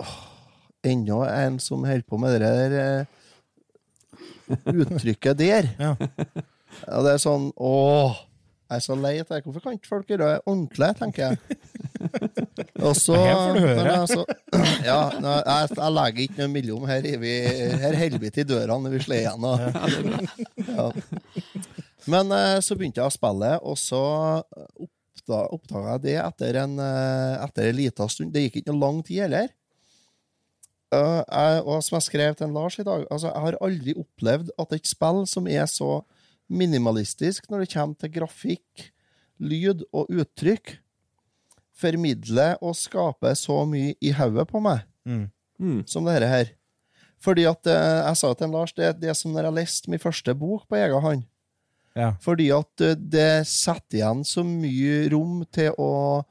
åh, 0.03 0.19
Enda 0.83 1.23
en 1.45 1.59
som 1.63 1.85
holder 1.87 2.03
på 2.03 2.17
med 2.19 2.33
det 2.35 2.41
der 2.43 2.73
eh, 2.99 3.05
uttrykket 4.49 5.39
der. 5.39 5.71
Ja. 5.79 5.95
Ja, 6.83 7.01
det 7.05 7.11
er 7.15 7.19
sånn 7.21 7.51
Åh, 7.53 8.15
jeg 8.73 8.79
er 8.79 8.85
så 8.87 8.95
lei 8.97 9.13
av 9.21 9.29
det. 9.29 9.43
Hvorfor 9.45 9.61
kan 9.61 9.75
ikke 9.77 9.91
folk 9.91 10.09
gjøre 10.09 10.31
det 10.31 10.39
ordentlig, 10.49 10.89
tenker 10.97 11.25
jeg. 11.27 11.59
Og 12.87 12.95
så 12.97 13.15
altså, 13.15 14.23
ja, 14.89 14.97
jeg, 15.13 15.69
jeg 15.77 15.93
legger 15.93 16.23
ikke 16.23 16.39
noe 16.41 16.53
mellom. 16.55 16.87
Her, 16.89 17.05
er 17.05 17.21
vi, 17.21 17.33
her 17.83 17.99
holder 17.99 18.23
vi 18.23 18.31
til 18.33 18.47
døra 18.49 18.79
når 18.81 18.95
vi 18.95 19.03
slår 19.05 19.21
igjen. 19.21 19.45
Og, 19.45 19.59
ja. 20.71 20.87
Men 22.11 22.33
eh, 22.35 22.57
så 22.65 22.75
begynte 22.75 22.99
jeg 22.99 23.07
å 23.07 23.13
spille, 23.13 23.53
og 23.63 23.77
så 23.79 24.01
oppda, 24.43 25.43
oppdaga 25.55 25.93
jeg 25.93 26.03
det 26.07 26.17
etter 26.23 26.59
en, 26.65 26.73
eh, 26.83 27.35
etter 27.45 27.69
en 27.69 27.77
liten 27.77 28.11
stund. 28.11 28.33
Det 28.33 28.47
gikk 28.47 28.63
ikke 28.63 28.73
noe 28.73 28.83
lang 28.87 28.99
tid 29.05 29.27
heller. 29.27 29.53
Eh, 30.93 31.19
jeg, 31.25 31.63
og 31.65 31.81
som 31.85 31.97
jeg 31.97 32.05
skrev 32.07 32.35
til 32.37 32.47
en 32.47 32.55
Lars 32.57 32.77
i 32.79 32.85
dag, 32.87 33.05
altså, 33.09 33.31
jeg 33.31 33.43
har 33.47 33.57
aldri 33.65 33.95
opplevd 33.99 34.51
at 34.61 34.75
et 34.77 34.89
spill 34.89 35.23
som 35.29 35.47
er 35.49 35.65
så 35.71 36.01
minimalistisk 36.53 37.49
når 37.49 37.63
det 37.63 37.71
kommer 37.73 37.99
til 38.03 38.11
grafikk, 38.19 38.87
lyd 39.43 39.83
og 39.91 40.11
uttrykk, 40.13 40.77
formidler 41.73 42.59
og 42.63 42.75
skaper 42.77 43.33
så 43.37 43.63
mye 43.67 43.95
i 44.03 44.11
hodet 44.15 44.45
på 44.51 44.61
meg 44.63 44.83
Mm. 45.03 45.25
Mm. 45.59 45.79
som 45.87 46.05
dette 46.07 46.27
her. 46.29 46.51
Fordi 47.23 47.43
at 47.47 47.67
eh, 47.67 48.01
jeg 48.07 48.19
sa 48.19 48.29
til 48.33 48.45
en 48.47 48.53
Lars, 48.55 48.71
det, 48.75 48.91
det 49.01 49.09
er 49.11 49.15
som 49.17 49.33
når 49.35 49.49
jeg 49.49 49.57
leste 49.57 49.91
min 49.91 49.99
første 49.99 50.33
bok 50.35 50.63
på 50.69 50.77
egen 50.79 51.01
hånd. 51.03 51.23
Ja. 51.95 52.13
Fordi 52.23 52.49
at 52.55 52.83
eh, 52.83 52.95
det 52.95 53.45
setter 53.47 53.99
igjen 53.99 54.23
så 54.27 54.43
mye 54.47 55.09
rom 55.13 55.41
til 55.51 55.75
å, 55.79 56.23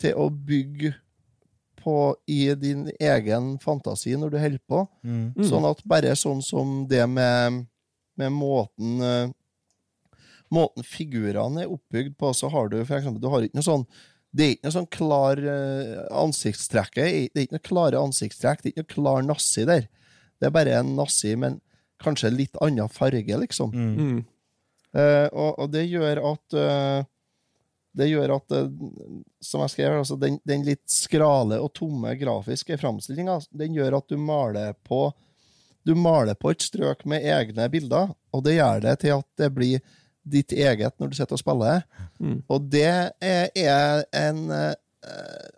til 0.00 0.16
å 0.20 0.28
bygge 0.30 0.94
på 1.80 1.96
i 2.30 2.42
din 2.58 2.86
egen 3.00 3.52
fantasi 3.62 4.16
når 4.18 4.32
du 4.32 4.38
holder 4.42 4.62
på. 4.68 4.84
Mm. 5.02 5.26
Mm. 5.36 5.44
Sånn 5.48 5.68
at 5.68 5.82
bare 5.88 6.14
sånn 6.18 6.42
som 6.44 6.84
det 6.90 7.04
med, 7.10 7.64
med 8.20 8.34
måten 8.36 9.04
uh, 9.04 9.36
Måten 10.50 10.82
figurene 10.82 11.62
er 11.62 11.70
oppbygd 11.70 12.16
på, 12.18 12.32
så 12.34 12.48
har 12.50 12.72
du 12.72 12.80
for 12.80 12.96
eksempel 12.96 13.22
Du 13.22 13.28
har 13.30 13.44
ikke 13.46 13.54
noe 13.54 13.62
sånn 13.62 13.84
Det 14.34 14.42
er 14.42 14.56
ikke 14.56 14.66
noe 14.66 14.74
sånn 14.74 14.88
klar 14.90 15.42
uh, 15.44 16.00
ansiktstrekk. 16.24 16.98
Det 16.98 17.04
er 17.06 17.44
ikke 17.44 17.58
noe 17.58 17.68
klare 17.68 18.02
ansiktstrekk. 18.02 18.64
Det 18.64 18.70
er 18.70 18.74
ikke 18.74 18.82
noe 18.82 18.94
klar 18.96 19.24
nazi 19.28 19.66
der. 19.70 19.86
Det 20.40 20.48
er 20.48 20.54
bare 20.54 20.74
en 20.80 20.94
nazi, 20.98 21.36
men 21.38 21.60
kanskje 22.02 22.32
litt 22.32 22.58
annen 22.64 22.88
farge, 22.90 23.38
liksom. 23.42 23.74
Mm. 23.74 24.20
Eh, 24.96 25.26
og, 25.30 25.58
og 25.60 25.70
det 25.70 25.84
gjør 25.86 26.20
at 26.32 26.56
eh, 26.58 27.08
Det 27.92 28.06
gjør 28.06 28.36
at 28.36 28.54
eh, 28.54 28.68
Som 29.42 29.64
jeg 29.64 29.74
skrev, 29.74 29.98
altså 29.98 30.18
den, 30.20 30.38
den 30.46 30.66
litt 30.66 30.84
skrale 30.90 31.60
og 31.62 31.72
tomme 31.76 32.14
grafiske 32.20 32.78
framstillinga, 32.78 33.40
den 33.50 33.74
gjør 33.78 33.98
at 34.00 34.12
du 34.12 34.18
maler 34.20 34.76
på 34.86 35.08
Du 35.86 35.94
maler 35.98 36.36
på 36.38 36.52
et 36.52 36.62
strøk 36.62 37.06
med 37.08 37.24
egne 37.24 37.66
bilder, 37.72 38.12
og 38.36 38.44
det 38.44 38.58
gjør 38.58 38.84
det 38.84 38.98
til 39.00 39.16
at 39.16 39.26
det 39.40 39.48
blir 39.56 39.80
ditt 40.30 40.52
eget 40.52 40.98
når 41.00 41.10
du 41.10 41.16
sitter 41.16 41.38
og 41.38 41.40
spiller. 41.40 41.84
Mm. 42.20 42.42
Og 42.52 42.66
det 42.70 42.90
er, 43.24 43.48
er 43.56 44.04
en 44.12 44.42
eh, 44.52 44.74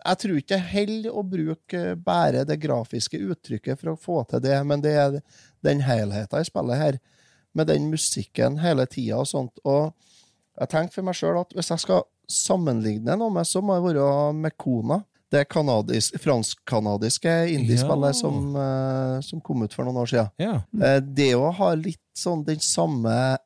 Jeg 0.05 0.19
tror 0.21 0.37
ikke 0.39 0.55
det 0.55 0.69
holder 0.71 1.17
å 1.19 1.25
bruke 1.27 1.81
bare 1.99 2.45
det 2.47 2.61
grafiske 2.63 3.19
uttrykket 3.19 3.81
for 3.81 3.91
å 3.91 3.99
få 3.99 4.21
til 4.31 4.41
det, 4.45 4.55
men 4.63 4.81
det 4.81 4.95
er 4.95 5.19
den 5.63 5.83
helheten 5.83 6.39
i 6.39 6.47
spillet 6.47 6.79
her, 6.79 6.99
med 7.53 7.67
den 7.69 7.91
musikken 7.91 8.57
hele 8.63 8.87
tida 8.89 9.19
og 9.19 9.27
sånt. 9.29 9.59
Og 9.67 9.91
jeg 10.57 10.71
tenkte 10.71 10.95
for 10.95 11.05
meg 11.05 11.19
sjøl 11.19 11.41
at 11.43 11.53
hvis 11.57 11.73
jeg 11.73 11.83
skal 11.83 12.07
sammenligne 12.29 13.15
noe 13.19 13.29
med, 13.33 13.45
så 13.47 13.61
må 13.61 13.75
det 13.77 13.93
være 13.95 14.33
Mekona. 14.33 15.01
Det 15.33 15.47
kanadis- 15.49 16.11
fransk-kanadiske 16.21 17.31
indiespillet 17.55 18.11
Ja. 18.13 18.19
som, 18.19 18.55
eh, 18.55 19.19
som 19.21 19.41
kom 19.41 19.63
ut 19.63 19.73
for 19.73 19.83
noen 19.85 19.97
år 20.03 20.05
siden. 20.11 20.29
Ja. 20.37 20.61
Eh, 20.81 20.99
Det 20.99 21.33
å 21.35 21.51
ha 21.51 21.73
litt 21.73 21.99
sånn 22.15 22.45
den 22.45 22.59
samme 22.59 23.37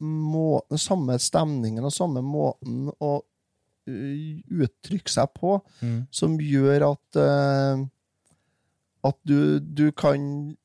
måten, 0.00 0.78
samme 0.78 1.18
stemningen 1.20 1.84
og 1.84 1.92
samme 1.92 2.22
måten 2.24 2.90
å 3.00 3.20
uh, 3.88 4.40
uttrykke 4.50 5.08
seg 5.08 5.32
på, 5.34 5.60
Mm. 5.82 6.06
som 6.10 6.36
gjør 6.38 6.92
at 6.92 7.16
eh, 7.16 7.84
at 9.04 9.16
du, 9.24 9.58
du 9.60 9.90
kan 9.92 10.56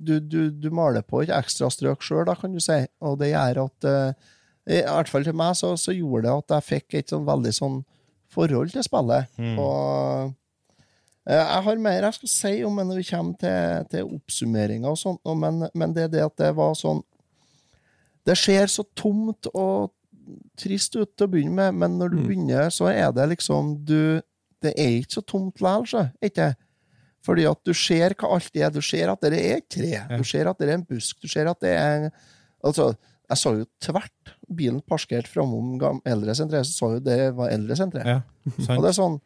du, 0.00 0.20
du, 0.20 0.50
du 0.50 0.70
maler 0.70 1.02
på 1.02 1.22
et 1.22 1.28
ekstra 1.34 1.68
strøk 1.70 2.00
sjøl, 2.00 2.24
kan 2.38 2.52
du 2.54 2.60
si. 2.60 2.86
Og 3.02 3.18
det 3.18 3.32
gjør 3.34 3.64
at 3.66 3.84
eh, 3.84 4.12
I 4.68 4.82
hvert 4.84 5.08
fall 5.08 5.24
til 5.24 5.36
meg 5.38 5.54
så, 5.56 5.70
så 5.80 5.94
gjorde 5.96 6.26
det 6.26 6.34
at 6.34 6.54
jeg 6.58 6.66
fikk 6.68 6.94
et 6.98 7.12
sånn 7.14 7.24
veldig 7.28 7.52
sånn 7.56 7.78
forhold 8.34 8.72
til 8.74 8.84
spillet. 8.84 9.30
Mm. 9.40 9.54
Og 9.62 10.32
eh, 11.24 11.38
jeg 11.40 11.62
har 11.64 11.80
mer 11.80 12.02
jeg 12.08 12.16
skal 12.18 12.32
si 12.34 12.52
om 12.68 12.76
når 12.82 13.00
vi 13.00 13.06
kommer 13.08 13.38
til, 13.40 13.86
til 13.94 14.10
oppsummeringa 14.18 14.90
og 14.92 14.98
sånt, 15.00 15.22
og 15.24 15.38
men, 15.40 15.62
men 15.72 15.94
det 15.96 16.04
er 16.08 16.12
det 16.12 16.24
at 16.26 16.36
det 16.42 16.50
var 16.58 16.74
sånn 16.76 17.00
Det 18.28 18.36
ser 18.36 18.66
så 18.68 18.84
tomt 18.98 19.48
og 19.56 19.94
trist 20.60 20.92
ut 20.98 21.14
til 21.16 21.24
å 21.24 21.30
begynne 21.32 21.56
med, 21.56 21.76
men 21.80 21.94
når 21.96 22.10
du 22.12 22.16
Mm. 22.18 22.26
begynner, 22.28 22.68
så 22.74 22.90
er 22.92 23.08
det 23.16 23.28
liksom 23.30 23.76
du 23.88 24.20
Det 24.60 24.74
er 24.76 24.98
ikke 24.98 25.14
så 25.14 25.22
tomt 25.22 25.60
likevel. 25.62 26.08
Ikke? 26.20 26.48
Fordi 27.24 27.44
at 27.48 27.60
du 27.64 27.72
ser 27.72 28.12
hva 28.18 28.34
alt 28.34 28.50
det 28.52 28.62
er. 28.66 28.70
Du 28.74 28.80
ser 28.82 29.08
at 29.12 29.20
det 29.22 29.32
er 29.38 29.56
et 29.56 29.68
tre, 29.70 30.18
du 30.18 30.24
ser 30.26 30.48
at 30.50 30.58
det 30.58 30.68
er 30.68 30.74
en 30.74 30.84
busk, 30.84 31.20
du 31.22 31.28
ser 31.30 31.46
at 31.48 31.60
det 31.62 31.70
er 31.76 31.94
en 32.02 32.10
Altså, 32.64 32.88
jeg 33.30 33.38
så 33.38 33.52
jo 33.54 33.66
tvert. 33.80 34.32
Bilen 34.48 34.80
parkert 34.88 35.28
framom 35.28 35.76
eldresenteret, 36.08 36.66
så 36.66 36.72
så 36.72 36.92
jo 36.96 37.00
det 37.04 37.18
var 37.36 37.50
eldresenteret. 37.52 38.06
ja. 38.06 38.20
Og 38.74 38.80
det 38.80 38.88
er 38.88 38.96
sånn 38.96 39.16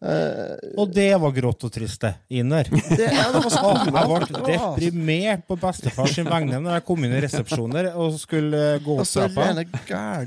eh, 0.00 0.70
Og 0.80 0.92
det 0.96 1.10
var 1.20 1.34
grått 1.36 1.66
og 1.68 1.72
trist, 1.74 2.00
det, 2.00 2.14
inn 2.32 2.52
der. 2.54 2.70
ja, 2.96 3.26
jeg 3.28 3.92
ble 3.92 4.44
deprimert 4.48 5.44
på 5.48 5.58
bestefars 5.60 6.16
sin 6.16 6.28
vegne 6.30 6.60
når 6.62 6.78
jeg 6.78 6.86
kom 6.88 7.04
inn 7.04 7.16
i 7.18 7.24
resepsjoner 7.26 7.90
og 7.92 8.16
skulle 8.20 8.62
eh, 8.76 8.80
gå 8.84 8.96
opp 8.96 9.12
trappa. 9.12 9.50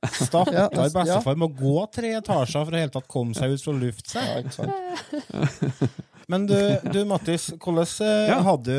Ja, 0.00 0.08
Stakkar 0.16 0.70
altså, 0.70 0.94
bestefar 0.96 1.36
må 1.36 1.50
gå 1.52 1.82
tre 1.92 2.14
etasjer 2.16 2.62
for 2.64 2.72
å 2.72 2.78
helt 2.80 2.94
tatt 2.94 3.08
komme 3.10 3.36
seg 3.36 3.52
ut 3.52 3.60
fra 3.60 3.74
å 3.74 3.80
lufte 3.82 4.14
seg. 4.14 4.30
Ja, 4.30 4.38
ikke 4.40 4.54
sant? 4.56 4.72
Men 6.30 6.46
du, 6.46 6.54
du 6.94 7.00
Mattis, 7.10 7.48
hvordan, 7.58 7.88
eh, 8.06 8.36
hadde, 8.46 8.76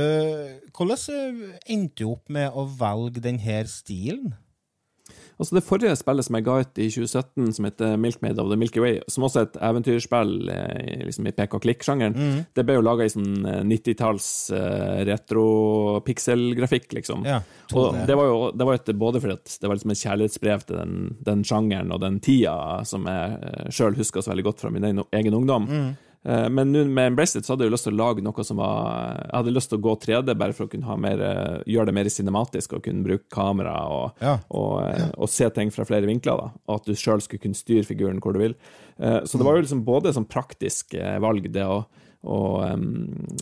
hvordan 0.77 1.01
eh, 1.11 1.41
endte 1.75 1.99
du 1.99 2.13
opp 2.13 2.31
med 2.31 2.55
å 2.55 2.63
velge 2.79 3.23
denne 3.23 3.59
stilen? 3.67 4.31
Altså 5.41 5.55
Det 5.57 5.63
forrige 5.65 5.95
spillet 5.97 6.25
som 6.27 6.35
jeg 6.37 6.45
ga 6.45 6.55
ut 6.61 6.79
i 6.79 6.85
2017, 6.93 7.53
som 7.57 7.65
heter 7.65 7.95
Milkmade 7.97 8.43
of 8.43 8.51
the 8.51 8.57
Milky 8.61 8.81
Way, 8.83 8.99
som 9.09 9.25
også 9.25 9.39
er 9.39 9.47
et 9.47 9.57
eventyrspill 9.71 10.51
eh, 10.53 11.01
liksom 11.07 11.27
i 11.27 11.33
pek 11.33 11.55
og 11.57 11.63
klikk-sjangeren, 11.63 12.43
det 12.53 12.65
ble 12.67 12.75
jo 12.77 12.83
laga 12.85 13.07
i 13.07 13.11
sånn 13.11 13.47
eh, 13.49 13.63
90-talls 13.65 14.27
uh, 14.53 15.01
retro-pikselgrafikk, 15.09 16.91
liksom. 16.99 17.25
Ja, 17.25 17.39
Og 17.73 17.97
det 18.05 18.19
var 18.19 18.29
jo 18.29 18.37
det 18.53 18.69
var 18.69 18.77
et, 18.77 18.93
både 19.01 19.23
fordi 19.23 19.39
at 19.39 19.57
det 19.57 19.71
var 19.71 19.79
liksom 19.79 19.95
et 19.95 20.03
kjærlighetsbrev 20.03 20.67
til 20.67 20.77
den, 20.77 20.95
den 21.25 21.43
sjangeren 21.47 21.91
og 21.95 22.03
den 22.05 22.21
tida 22.21 22.55
som 22.85 23.09
jeg 23.09 23.73
sjøl 23.73 23.97
husker 23.97 24.21
så 24.21 24.35
veldig 24.35 24.45
godt 24.51 24.61
fra 24.61 24.71
min 24.73 24.85
egen, 24.85 25.33
ungdom. 25.41 25.67
Eh, 25.73 26.10
Men 26.23 26.69
nå 26.71 26.83
med 26.85 27.07
en 27.07 27.15
så 27.25 27.41
hadde 27.55 27.65
jeg 27.65 27.71
lyst 27.73 27.87
til 27.87 27.95
å 27.95 27.97
lage 27.97 28.21
noe 28.21 28.43
som 28.45 28.59
var 28.61 29.15
Jeg 29.23 29.31
hadde 29.39 29.53
lyst 29.55 29.71
til 29.71 29.79
å 29.79 29.81
gå 29.81 29.95
3D 30.03 30.35
bare 30.37 30.53
for 30.53 30.67
å 30.67 30.69
kunne 30.69 30.85
ha 30.85 30.95
mer, 30.95 31.21
eh, 31.21 31.63
gjøre 31.65 31.89
det 31.89 31.95
mer 31.97 32.09
cinematisk 32.13 32.75
og 32.77 32.83
kunne 32.85 33.03
bruke 33.03 33.25
kamera 33.33 33.73
og, 33.89 34.21
Ja. 34.21 34.37
og, 34.51 34.83
eh, 34.85 35.09
og 35.17 35.29
se 35.29 35.49
ting 35.49 35.71
fra 35.71 35.83
flere 35.83 36.05
vinkler. 36.05 36.37
da, 36.37 36.51
Og 36.67 36.75
at 36.75 36.85
du 36.85 36.93
sjøl 36.93 37.21
skulle 37.21 37.41
kunne 37.41 37.57
styre 37.57 37.85
figuren 37.85 38.21
hvor 38.21 38.33
du 38.33 38.39
vil. 38.39 38.55
Eh, 38.99 39.21
Så 39.25 39.37
det 39.37 39.45
var 39.45 39.55
jo 39.55 39.63
liksom 39.63 39.83
både 39.83 40.13
sånn 40.13 40.27
praktisk 40.27 40.93
eh, 40.93 41.17
valg, 41.19 41.51
det 41.51 41.63
å 41.65 41.85
og, 42.21 42.83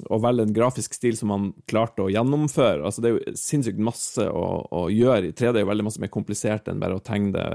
og 0.08 0.22
velge 0.24 0.46
en 0.48 0.54
grafisk 0.56 0.94
stil 0.96 1.18
som 1.20 1.32
man 1.34 1.48
klarte 1.70 2.06
å 2.06 2.12
gjennomføre. 2.12 2.86
Altså, 2.88 3.04
det 3.04 3.10
er 3.10 3.18
jo 3.18 3.34
sinnssykt 3.40 3.82
masse 3.84 4.24
å, 4.24 4.46
å 4.72 4.86
gjøre. 4.94 5.30
I 5.30 5.36
3D 5.36 5.60
er 5.60 5.66
jo 5.66 5.70
veldig 5.72 5.86
masse 5.90 6.00
mer 6.00 6.12
komplisert 6.14 6.70
enn 6.72 6.80
bare 6.80 6.96
å 6.96 7.04
tegne 7.04 7.34
det, 7.36 7.48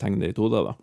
tegne 0.00 0.20
det 0.20 0.34
i 0.34 0.36
2D. 0.36 0.60
da. 0.66 0.74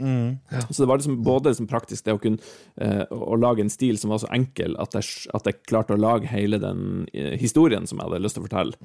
Så 0.69 0.81
det 0.81 0.89
var 0.89 1.01
liksom 1.01 1.19
både 1.25 1.53
liksom 1.53 1.69
praktisk 1.69 2.07
det 2.07 2.15
å 2.17 2.21
kunne 2.23 2.41
eh, 2.81 3.03
å 3.13 3.37
lage 3.37 3.61
en 3.61 3.71
stil 3.73 3.99
som 4.01 4.13
var 4.13 4.23
så 4.23 4.31
enkel 4.33 4.73
at 4.81 4.97
jeg, 4.97 5.29
at 5.37 5.49
jeg 5.49 5.61
klarte 5.69 5.93
å 5.93 6.01
lage 6.01 6.31
hele 6.31 6.57
den 6.61 7.05
eh, 7.13 7.35
historien 7.41 7.85
som 7.89 8.01
jeg 8.01 8.09
hadde 8.09 8.23
lyst 8.25 8.39
til 8.39 8.43
å 8.43 8.47
fortelle. 8.47 8.79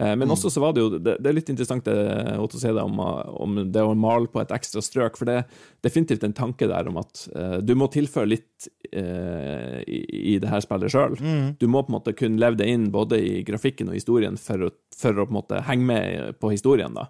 Eh, 0.00 0.14
men 0.20 0.32
også 0.32 0.52
så 0.52 0.64
var 0.64 0.74
det 0.74 0.84
jo 0.84 0.92
Det, 0.94 1.18
det 1.20 1.28
er 1.28 1.36
litt 1.36 1.50
interessant 1.52 1.84
det 1.84 2.38
Otto 2.40 2.58
sier 2.60 2.76
om, 2.80 3.00
om 3.00 3.60
det 3.72 3.82
å 3.84 3.92
male 3.98 4.30
på 4.32 4.40
et 4.40 4.52
ekstra 4.54 4.82
strøk, 4.84 5.18
for 5.20 5.28
det 5.28 5.40
er 5.42 5.62
definitivt 5.84 6.24
en 6.24 6.36
tanke 6.36 6.68
der 6.70 6.88
om 6.88 7.00
at 7.02 7.26
eh, 7.34 7.58
du 7.60 7.74
må 7.78 7.90
tilføre 7.92 8.32
litt 8.32 8.68
i, 8.92 9.98
i 10.34 10.38
det 10.42 10.50
her 10.50 10.62
spillet 10.64 10.92
sjøl. 10.92 11.16
Du 11.58 11.66
må 11.70 11.82
på 11.84 11.92
en 11.92 11.96
måte 11.98 12.14
kunne 12.16 12.40
leve 12.40 12.58
det 12.60 12.68
inn 12.70 12.90
både 12.94 13.18
i 13.22 13.42
grafikken 13.46 13.90
og 13.90 13.96
historien 13.98 14.36
for 14.40 14.68
å, 14.68 14.70
for 14.96 15.18
å 15.18 15.26
på 15.26 15.32
en 15.32 15.38
måte 15.38 15.62
henge 15.66 15.88
med 15.88 16.38
på 16.40 16.52
historien. 16.54 16.94
da. 16.94 17.08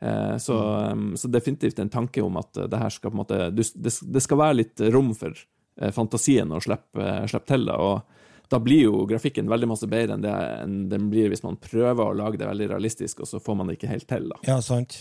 Eh, 0.00 0.36
så, 0.38 0.58
um, 0.92 1.16
så 1.16 1.28
definitivt 1.28 1.78
en 1.78 1.88
tanke 1.88 2.22
om 2.22 2.36
at 2.36 2.56
eh, 2.56 2.68
det 2.70 2.80
her 2.80 2.90
skal 2.92 3.10
på 3.10 3.16
en 3.16 3.22
måte 3.22 3.50
du, 3.50 3.62
det, 3.74 3.92
det 4.02 4.22
skal 4.24 4.40
være 4.40 4.60
litt 4.60 4.82
rom 4.92 5.14
for 5.16 5.32
eh, 5.32 5.92
fantasien 5.94 6.52
å 6.52 6.60
slippe, 6.60 7.00
eh, 7.00 7.24
slippe 7.30 7.48
til. 7.48 7.66
da, 7.70 7.78
og 7.80 8.50
da 8.52 8.60
blir 8.60 8.84
jo 8.84 9.04
grafikken 9.08 9.48
veldig 9.48 9.68
masse 9.70 9.88
bedre 9.88 10.18
enn, 10.18 10.24
det, 10.24 10.32
enn 10.60 10.74
den 10.90 11.06
blir 11.12 11.30
hvis 11.32 11.44
man 11.46 11.56
prøver 11.56 12.04
å 12.04 12.16
lage 12.18 12.38
det 12.40 12.48
veldig 12.50 12.68
realistisk, 12.74 13.22
og 13.24 13.30
så 13.30 13.40
får 13.42 13.56
man 13.56 13.70
det 13.70 13.78
ikke 13.78 13.92
helt 13.94 14.08
til. 14.10 14.28
da. 14.30 14.40
Ja, 14.46 14.58
sant. 14.62 14.98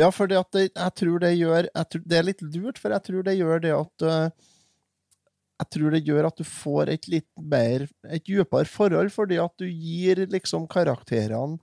Ja, 0.00 0.08
for 0.14 0.30
det 0.30 0.40
at 0.40 0.56
det, 0.56 0.70
jeg 0.70 0.96
tror 0.96 1.20
det 1.20 1.34
gjør 1.36 1.68
jeg 1.68 1.90
tror, 1.92 2.06
Det 2.08 2.18
er 2.18 2.26
litt 2.30 2.46
lurt, 2.46 2.80
for 2.80 2.96
jeg 2.96 3.04
tror 3.06 3.28
det 3.28 3.36
gjør 3.36 3.62
det 3.66 3.74
at 3.76 4.06
øh, 4.08 4.48
Jeg 5.60 5.68
tror 5.74 5.92
det 5.94 6.06
gjør 6.06 6.30
at 6.30 6.40
du 6.40 6.46
får 6.46 6.90
et 6.94 7.06
litt 7.12 7.28
mer 7.36 7.84
Et 8.08 8.24
dypere 8.24 8.68
forhold, 8.68 9.12
fordi 9.12 9.36
at 9.42 9.52
du 9.60 9.66
gir 9.68 10.24
liksom 10.32 10.66
karakterene 10.70 11.58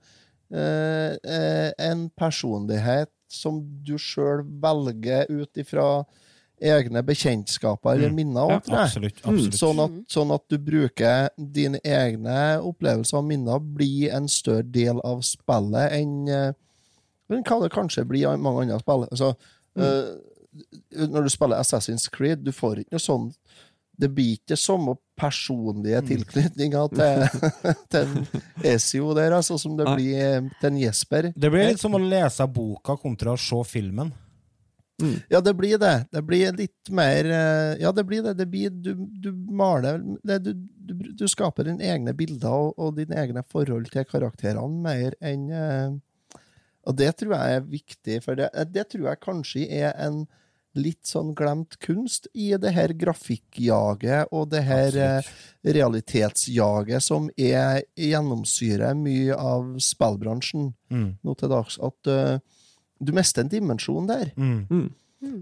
øh, 0.54 1.14
øh, 1.18 1.70
en 1.90 2.08
personlighet 2.16 3.10
som 3.28 3.60
du 3.84 3.96
sjøl 4.00 4.44
velger 4.62 5.26
ut 5.28 5.60
ifra 5.60 6.06
egne 6.58 7.02
bekjentskaper 7.06 7.94
eller 7.94 8.14
minner. 8.14 8.50
Ja, 8.50 8.60
tror 8.60 8.76
jeg. 8.78 8.86
Absolutt. 8.86 9.20
absolutt. 9.22 9.58
Sånn 9.58 9.82
at, 9.82 9.98
sånn 10.10 10.32
at 10.34 10.44
du 10.50 10.56
bruker 10.62 11.28
dine 11.36 11.80
egne 11.86 12.38
opplevelser 12.66 13.20
og 13.20 13.28
minner 13.28 13.60
blir 13.62 14.14
en 14.16 14.26
større 14.32 14.66
del 14.66 15.02
av 15.06 15.22
spillet 15.26 15.94
enn 15.98 16.16
eh, 16.32 16.50
enn 17.28 17.44
hva 17.44 17.60
det 17.62 17.72
kanskje 17.74 18.06
blir 18.08 18.30
av 18.30 18.40
mange 18.40 18.64
andre 18.64 18.80
spill. 18.80 19.04
Altså, 19.10 19.34
eh, 19.78 21.06
når 21.06 21.26
du 21.26 21.32
spiller 21.32 21.60
Assassin's 21.60 22.08
Creed, 22.12 22.40
du 22.44 22.54
får 22.56 22.82
ikke 22.82 22.96
noe 22.96 23.04
sånn 23.04 23.26
Det 23.98 24.08
blir 24.14 24.36
ikke 24.36 24.56
samme 24.58 24.94
personlige 25.18 26.00
tilknytninger 26.06 26.92
til, 26.94 27.24
til 27.90 28.04
en 28.06 28.44
Ezio 28.70 29.10
der, 29.18 29.34
altså, 29.40 29.58
som 29.58 29.74
det 29.78 29.88
blir 29.90 30.22
eh, 30.22 30.48
til 30.62 30.78
Jesper. 30.84 31.32
Det 31.34 31.50
blir 31.50 31.72
litt 31.72 31.82
som 31.82 31.98
å 31.98 32.02
lese 32.02 32.46
boka 32.46 32.94
kontra 33.00 33.34
å 33.34 33.40
se 33.42 33.58
filmen. 33.66 34.14
Ja, 35.28 35.40
det 35.40 35.54
blir 35.54 35.78
det. 35.78 36.06
Det 36.10 36.22
blir 36.26 36.52
litt 36.58 36.90
mer 36.90 37.24
eh, 37.24 37.76
Ja, 37.78 37.92
det 37.92 38.04
blir 38.04 38.22
det. 38.22 38.34
det 38.34 38.46
blir, 38.50 38.70
du, 38.70 38.94
du 39.22 39.30
maler 39.32 40.00
det, 40.26 40.38
du, 40.42 40.52
du, 40.54 40.94
du 41.14 41.28
skaper 41.30 41.68
dine 41.68 41.86
egne 41.86 42.14
bilder 42.18 42.50
og, 42.50 42.72
og 42.78 42.96
dine 42.96 43.14
egne 43.22 43.44
forhold 43.46 43.86
til 43.92 44.06
karakterene 44.10 44.82
mer 44.82 45.14
enn 45.22 45.46
eh, 45.54 46.40
Og 46.82 46.98
det 46.98 47.12
tror 47.20 47.36
jeg 47.36 47.60
er 47.60 47.70
viktig, 47.70 48.18
for 48.24 48.38
det, 48.38 48.50
det 48.74 48.88
tror 48.90 49.10
jeg 49.10 49.22
kanskje 49.22 49.68
er 49.68 49.94
en 50.02 50.24
litt 50.78 51.08
sånn 51.08 51.34
glemt 51.36 51.76
kunst 51.84 52.28
i 52.34 52.52
det 52.60 52.72
her 52.76 52.94
grafikkjaget 52.96 54.30
og 54.32 54.48
det 54.52 54.62
her 54.66 54.88
Absolutt. 54.88 55.74
realitetsjaget 55.74 57.02
som 57.04 57.28
er 57.36 57.82
gjennomsyrer 57.98 58.96
mye 58.98 59.36
av 59.36 59.76
spillbransjen 59.82 60.72
Mm. 60.90 61.18
nå 61.22 61.34
til 61.36 61.50
dags. 61.52 61.74
At 61.84 62.08
uh, 62.08 62.38
du 63.00 63.12
mister 63.12 63.42
en 63.44 63.50
dimensjon 63.52 64.06
der. 64.08 64.30
Mm. 64.36 64.86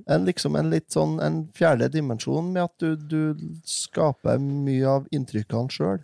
En, 0.09 0.25
liksom 0.25 0.57
en 0.57 0.71
litt 0.73 0.91
sånn 0.91 1.21
en 1.23 1.43
fjerde 1.55 1.87
dimensjon 1.93 2.49
med 2.53 2.65
at 2.65 2.81
du, 2.81 2.97
du 2.97 3.53
skaper 3.69 4.41
mye 4.41 4.87
av 4.89 5.07
inntrykkene 5.15 5.71
sjøl. 5.71 6.01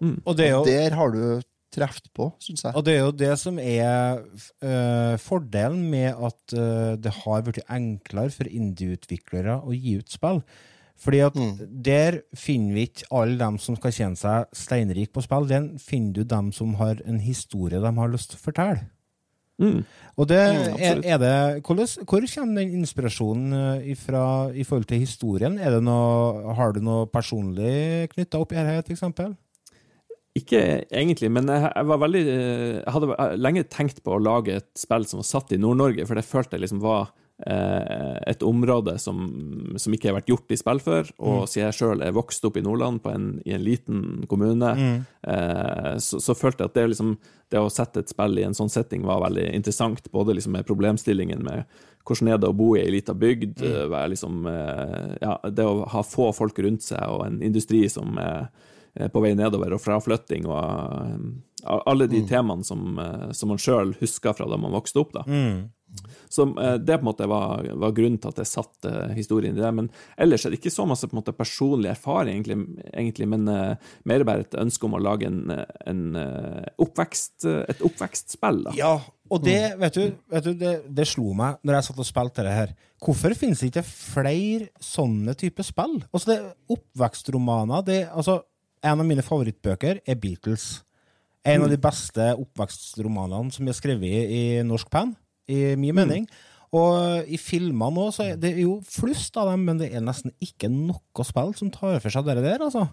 Og 0.00 0.32
og, 0.32 0.40
er 0.40 0.64
Der 0.64 0.96
har 0.96 1.10
du 1.12 1.42
truffet 1.74 2.08
på, 2.14 2.30
syns 2.42 2.64
jeg. 2.64 2.76
Og 2.76 2.84
det 2.86 2.94
er 2.94 3.02
jo 3.02 3.16
det 3.16 3.32
som 3.40 3.58
er 3.62 4.22
uh, 4.64 5.16
fordelen 5.20 5.82
med 5.90 6.14
at 6.14 6.56
uh, 6.56 6.94
det 7.00 7.12
har 7.22 7.44
blitt 7.46 7.62
enklere 7.66 8.32
for 8.34 8.48
indie-utviklere 8.48 9.60
å 9.62 9.76
gi 9.76 9.98
ut 10.00 10.16
spill. 10.16 10.42
Fordi 10.96 11.18
at 11.26 11.36
der 11.68 12.22
finner 12.32 12.72
vi 12.72 12.86
ikke 12.88 13.08
alle 13.12 13.36
dem 13.40 13.58
som 13.60 13.76
skal 13.76 13.92
tjene 13.92 14.16
seg 14.16 14.46
steinrik 14.56 15.12
på 15.12 15.24
spill. 15.24 15.48
Der 15.50 15.68
finner 15.82 16.14
du 16.16 16.22
dem 16.24 16.52
som 16.56 16.72
har 16.80 17.02
en 17.04 17.20
historie 17.20 17.82
de 17.82 17.92
har 17.98 18.12
lyst 18.12 18.32
til 18.32 18.40
å 18.40 18.46
fortelle. 18.46 18.86
Mm. 19.56 19.84
Og 20.20 20.26
det 20.28 20.36
er, 20.36 20.98
er 21.00 21.20
det 21.20 21.36
hvordan, 21.64 21.88
Hvor 22.04 22.24
kommer 22.28 22.60
den 22.60 22.74
inspirasjonen 22.76 23.52
eh, 23.56 23.86
ifra 23.94 24.52
i 24.52 24.64
forhold 24.64 24.84
til 24.84 25.00
historien? 25.00 25.58
Er 25.58 25.70
det 25.70 25.82
noe, 25.84 26.52
har 26.56 26.74
du 26.76 26.82
noe 26.84 27.06
personlig 27.08 28.10
knytta 28.12 28.40
opp 28.40 28.52
i 28.52 28.58
dette, 28.58 28.82
til 28.88 28.96
eksempel? 28.98 29.32
Ikke 30.36 30.62
egentlig, 30.90 31.30
men 31.32 31.48
jeg, 31.48 31.68
jeg 31.70 31.88
var 31.88 32.00
veldig 32.02 32.24
eh, 32.28 32.72
Jeg 32.82 32.92
hadde 32.96 33.14
eh, 33.14 33.36
lenge 33.40 33.68
tenkt 33.72 34.02
på 34.04 34.16
å 34.16 34.22
lage 34.22 34.58
et 34.60 34.68
spill 34.76 35.06
som 35.08 35.22
var 35.22 35.30
satt 35.30 35.54
i 35.56 35.60
Nord-Norge, 35.60 36.04
for 36.08 36.18
det 36.18 36.26
følte 36.28 36.58
jeg 36.58 36.66
liksom 36.66 36.82
var 36.84 37.08
eh, 37.46 38.18
et 38.32 38.44
område 38.44 38.98
som, 39.00 39.22
som 39.80 39.96
ikke 39.96 40.10
har 40.10 40.18
vært 40.18 40.28
gjort 40.34 40.52
i 40.52 40.60
spill 40.60 40.82
før. 40.84 41.10
Og 41.24 41.48
siden 41.48 41.70
jeg 41.70 41.78
sjøl 41.78 42.04
er 42.04 42.16
vokst 42.16 42.44
opp 42.48 42.60
i 42.60 42.64
Nordland, 42.66 43.00
på 43.04 43.14
en, 43.14 43.30
i 43.48 43.56
en 43.56 43.64
liten 43.64 44.28
kommune, 44.28 44.74
eh, 44.76 45.92
så, 46.04 46.20
så 46.20 46.36
følte 46.36 46.66
jeg 46.66 46.72
at 46.72 46.78
det, 46.80 46.86
liksom, 46.92 47.16
det 47.54 47.64
å 47.64 47.72
sette 47.72 48.04
et 48.04 48.12
spill 48.12 48.36
i 48.42 48.46
en 48.46 48.56
sånn 48.58 48.72
setting 48.72 49.08
var 49.08 49.24
veldig 49.24 49.48
interessant. 49.56 50.12
Både 50.12 50.36
liksom 50.36 50.58
med 50.58 50.68
problemstillingen 50.68 51.44
med 51.46 51.64
hvordan 52.06 52.30
er 52.30 52.38
det 52.38 52.52
å 52.52 52.54
bo 52.54 52.74
i 52.76 52.84
ei 52.84 52.92
lita 52.94 53.16
bygd, 53.18 53.58
mm. 53.64 53.90
være 53.90 54.12
liksom, 54.12 54.44
eh, 54.52 55.12
ja, 55.24 55.40
det 55.48 55.64
å 55.66 55.88
ha 55.90 56.04
få 56.06 56.28
folk 56.36 56.60
rundt 56.62 56.84
seg 56.86 57.02
og 57.10 57.24
en 57.24 57.40
industri 57.42 57.86
som 57.90 58.20
er 58.22 58.50
på 59.12 59.22
vei 59.24 59.34
nedover, 59.38 59.76
og 59.76 59.82
fraflytting 59.82 60.48
og 60.48 60.58
eh, 60.58 61.26
alle 61.66 62.06
de 62.10 62.22
temaene 62.28 62.66
som, 62.66 62.98
eh, 62.98 63.30
som 63.36 63.52
man 63.52 63.62
sjøl 63.62 63.94
husker 64.00 64.36
fra 64.36 64.48
da 64.48 64.58
man 64.60 64.74
vokste 64.76 65.02
opp. 65.02 65.16
da. 65.16 65.24
Så 66.28 66.42
eh, 66.42 66.74
det 66.74 66.98
på 66.98 67.04
en 67.04 67.08
måte 67.08 67.26
var, 67.30 67.66
var 67.80 67.94
grunnen 67.96 68.18
til 68.20 68.32
at 68.32 68.40
jeg 68.42 68.50
satte 68.50 68.92
historien 69.16 69.56
i 69.56 69.62
det. 69.62 69.72
Men 69.74 69.90
ellers 70.18 70.44
er 70.44 70.52
det 70.52 70.60
ikke 70.60 70.74
så 70.74 70.86
masse 70.88 71.08
på 71.08 71.16
en 71.16 71.20
måte 71.20 71.36
personlig 71.36 71.92
erfaring, 71.92 72.40
egentlig, 72.40 72.86
egentlig 72.92 73.28
men 73.30 73.46
uh, 73.50 73.92
mer 74.08 74.24
bare 74.26 74.46
et 74.46 74.58
ønske 74.60 74.88
om 74.88 74.96
å 74.98 75.02
lage 75.02 75.28
en, 75.30 75.44
en 75.86 76.02
eh, 76.20 76.66
oppvekst, 76.82 77.46
et 77.46 77.84
oppvekstspill. 77.86 78.64
da. 78.68 78.74
Ja, 78.78 78.96
og 79.30 79.42
det, 79.42 79.60
vet 79.80 79.96
du, 79.96 80.02
vet 80.30 80.44
du 80.46 80.52
det, 80.58 80.74
det 80.94 81.08
slo 81.10 81.32
meg 81.34 81.62
når 81.66 81.78
jeg 81.78 81.88
satt 81.88 82.02
og 82.02 82.08
spilte 82.08 82.44
det 82.46 82.54
her. 82.54 82.74
Hvorfor 83.02 83.34
finnes 83.38 83.62
det 83.62 83.72
ikke 83.72 83.86
flere 83.86 84.68
sånne 84.82 85.34
typer 85.38 85.66
spill? 85.66 85.98
Altså, 86.12 86.28
det 86.30 86.36
er 86.38 86.76
oppvekstromaner. 86.76 87.86
Det, 87.86 87.98
altså, 88.10 88.40
en 88.86 89.02
av 89.02 89.06
mine 89.06 89.24
favorittbøker 89.24 90.02
er 90.06 90.18
Beatles. 90.20 90.66
En 91.46 91.62
av 91.62 91.70
de 91.70 91.78
beste 91.78 92.32
oppvekstromanene 92.34 93.54
som 93.54 93.68
er 93.68 93.76
skrevet 93.76 94.34
i, 94.34 94.44
norsk 94.66 94.90
penn, 94.90 95.14
i 95.46 95.76
min 95.78 95.94
mening. 95.94 96.26
Og 96.74 97.28
i 97.30 97.38
filmene 97.38 98.02
òg, 98.02 98.12
så 98.16 98.24
er 98.26 98.38
det 98.40 98.56
jo 98.58 98.80
flust 98.90 99.36
av 99.38 99.52
dem, 99.52 99.62
men 99.68 99.78
det 99.80 99.92
er 99.94 100.02
nesten 100.04 100.34
ikke 100.42 100.70
noe 100.72 101.26
spill 101.26 101.54
som 101.58 101.70
tar 101.74 102.00
for 102.02 102.12
seg 102.12 102.26
det 102.26 102.40
der, 102.42 102.64
altså. 102.66 102.88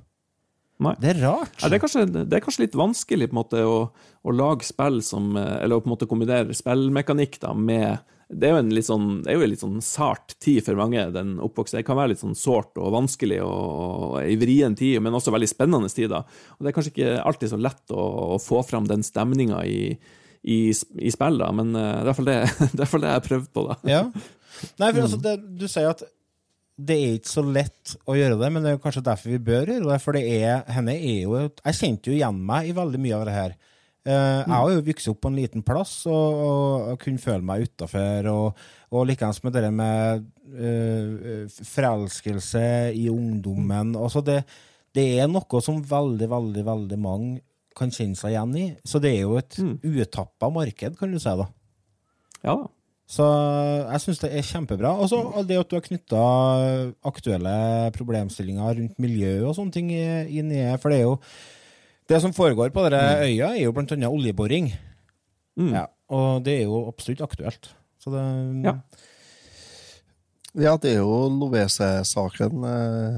Nei. 0.84 0.94
Det 1.00 1.12
er 1.14 1.20
rart. 1.22 1.58
Ja, 1.62 1.70
det, 1.70 1.78
er 1.78 1.84
kanskje, 1.84 2.06
det 2.12 2.38
er 2.38 2.44
kanskje 2.44 2.66
litt 2.66 2.78
vanskelig 2.78 3.30
på 3.30 3.36
en 3.36 3.40
måte 3.40 3.62
å, 3.68 3.78
å 3.94 4.34
lage 4.34 4.66
spill 4.68 4.98
som 5.06 5.36
eh, 5.40 5.60
Eller 5.62 5.78
å 5.78 5.84
på 5.84 5.88
en 5.88 5.94
måte 5.94 6.08
kombinere 6.10 6.56
spillmekanikk 6.58 7.38
da 7.44 7.54
med 7.56 8.02
Det 8.30 8.48
er 8.48 8.56
jo 8.56 8.62
en 8.62 8.72
litt 8.74 8.88
sånn, 8.88 9.08
det 9.24 9.32
er 9.32 9.38
jo 9.38 9.46
en 9.46 9.52
litt 9.52 9.64
sånn 9.64 9.84
sart 9.86 10.36
tid 10.44 10.64
for 10.66 10.80
mange, 10.80 11.04
den 11.16 11.36
oppvoksen. 11.44 11.80
Det 11.80 11.88
kan 11.88 12.00
være 12.00 12.14
litt 12.14 12.24
sånn 12.24 12.38
sårt 12.38 12.80
og 12.82 12.94
vanskelig 12.96 13.42
og, 13.46 14.18
ei 14.22 14.38
vrien 14.42 14.78
tid, 14.80 15.00
men 15.04 15.16
også 15.18 15.34
veldig 15.36 15.50
spennende 15.52 15.92
tid. 15.94 16.10
da. 16.14 16.24
Og 16.58 16.64
det 16.64 16.72
er 16.72 16.78
kanskje 16.78 16.94
ikke 16.96 17.14
alltid 17.22 17.54
så 17.54 17.62
lett 17.62 17.96
å, 17.96 18.08
å 18.36 18.42
få 18.42 18.64
fram 18.68 18.90
den 18.90 19.06
stemninga 19.06 19.62
i, 19.70 19.94
i, 20.44 20.60
i 20.72 21.14
spill, 21.14 21.40
da, 21.42 21.52
men 21.56 21.76
uh, 21.76 21.84
det 21.84 21.92
er 21.92 22.12
iallfall 22.12 22.32
det, 22.32 22.40
det, 22.78 22.88
er 22.88 23.06
det 23.06 23.12
jeg 23.12 23.20
har 23.20 23.28
prøvd 23.30 23.54
på. 23.54 23.68
da. 23.70 23.80
Ja. 23.90 24.04
Nei, 24.80 24.90
for 24.90 25.06
altså, 25.06 25.22
det, 25.24 25.38
du 25.60 25.68
sier 25.68 25.92
at 25.92 26.04
det 26.74 26.96
er 26.98 27.18
ikke 27.20 27.30
så 27.30 27.44
lett 27.46 27.94
å 28.10 28.16
gjøre 28.18 28.40
det, 28.40 28.50
men 28.50 28.66
det 28.66 28.74
er 28.74 28.82
kanskje 28.82 29.06
derfor 29.06 29.30
vi 29.30 29.44
bør 29.46 29.70
gjøre 29.76 29.92
det. 29.92 30.00
For 30.02 30.18
det 30.18 30.24
er, 30.40 30.64
henne 30.74 30.96
er 30.98 31.20
jo 31.22 31.36
Jeg 31.38 31.78
kjente 31.78 32.10
jo 32.10 32.16
igjen 32.18 32.40
meg 32.48 32.70
i 32.70 32.76
veldig 32.76 33.02
mye 33.02 33.20
av 33.20 33.26
det 33.30 33.36
her. 33.36 33.54
Eh, 34.06 34.42
Jeg 34.44 34.52
har 34.52 34.70
jo 34.74 34.82
vokst 34.84 35.08
opp 35.08 35.22
på 35.24 35.30
en 35.32 35.38
liten 35.40 35.64
plass 35.64 35.94
og, 36.12 36.42
og, 36.44 36.88
og 36.92 37.00
kunne 37.00 37.22
føle 37.24 37.46
meg 37.48 37.64
utafor. 37.70 38.28
Og, 38.34 38.62
og 38.92 39.08
likeens 39.08 39.40
med 39.46 39.56
det 39.56 39.70
med 39.74 40.26
uh, 40.60 41.48
forelskelse 41.72 42.66
i 43.00 43.08
ungdommen. 43.10 43.96
Altså 43.96 44.22
det, 44.26 44.42
det 44.94 45.08
er 45.24 45.32
noe 45.32 45.62
som 45.64 45.80
veldig, 45.82 46.28
veldig, 46.30 46.66
veldig 46.68 47.00
mange 47.02 47.42
kan 47.74 47.90
kjenne 47.90 48.20
seg 48.20 48.36
igjen 48.36 48.52
i. 48.60 48.66
Så 48.86 49.00
det 49.02 49.16
er 49.16 49.24
jo 49.24 49.38
et 49.40 49.58
Mm. 49.58 49.80
utappa 49.82 50.52
marked, 50.54 50.98
kan 51.00 51.12
du 51.12 51.18
si. 51.20 51.30
da. 51.40 51.48
Ja 52.44 52.56
da. 52.60 52.68
Så 53.14 53.26
jeg 53.92 54.02
syns 54.02 54.20
det 54.22 54.30
er 54.34 54.46
kjempebra. 54.48 54.94
Og 55.00 55.10
så 55.12 55.18
det 55.48 55.58
at 55.60 55.70
du 55.70 55.76
har 55.76 55.84
knytta 55.86 56.22
aktuelle 57.06 57.92
problemstillinger 57.94 58.78
rundt 58.80 59.00
miljø 59.02 59.34
og 59.48 59.56
sånne 59.58 59.74
ting 59.76 59.92
inn 59.92 60.52
i 60.52 60.62
det. 60.64 60.78
For 60.82 60.90
det 60.94 61.00
er 61.02 61.06
jo 61.08 61.18
Det 62.10 62.20
som 62.22 62.34
foregår 62.36 62.74
på 62.76 62.84
denne 62.88 63.24
øya, 63.24 63.54
er 63.54 63.64
jo 63.64 63.74
annet 63.80 64.10
oljeboring. 64.10 64.74
Mm. 65.60 65.74
Ja, 65.74 65.86
og 66.10 66.44
det 66.46 66.60
er 66.60 66.64
jo 66.68 66.88
absolutt 66.90 67.22
aktuelt. 67.22 67.72
Så 68.00 68.12
det 68.12 68.24
Ja. 68.66 68.78
Ja, 70.54 70.78
det 70.78 70.92
er 70.92 71.00
jo 71.02 71.30
Lovese-saken 71.34 72.64
eh, 72.64 73.16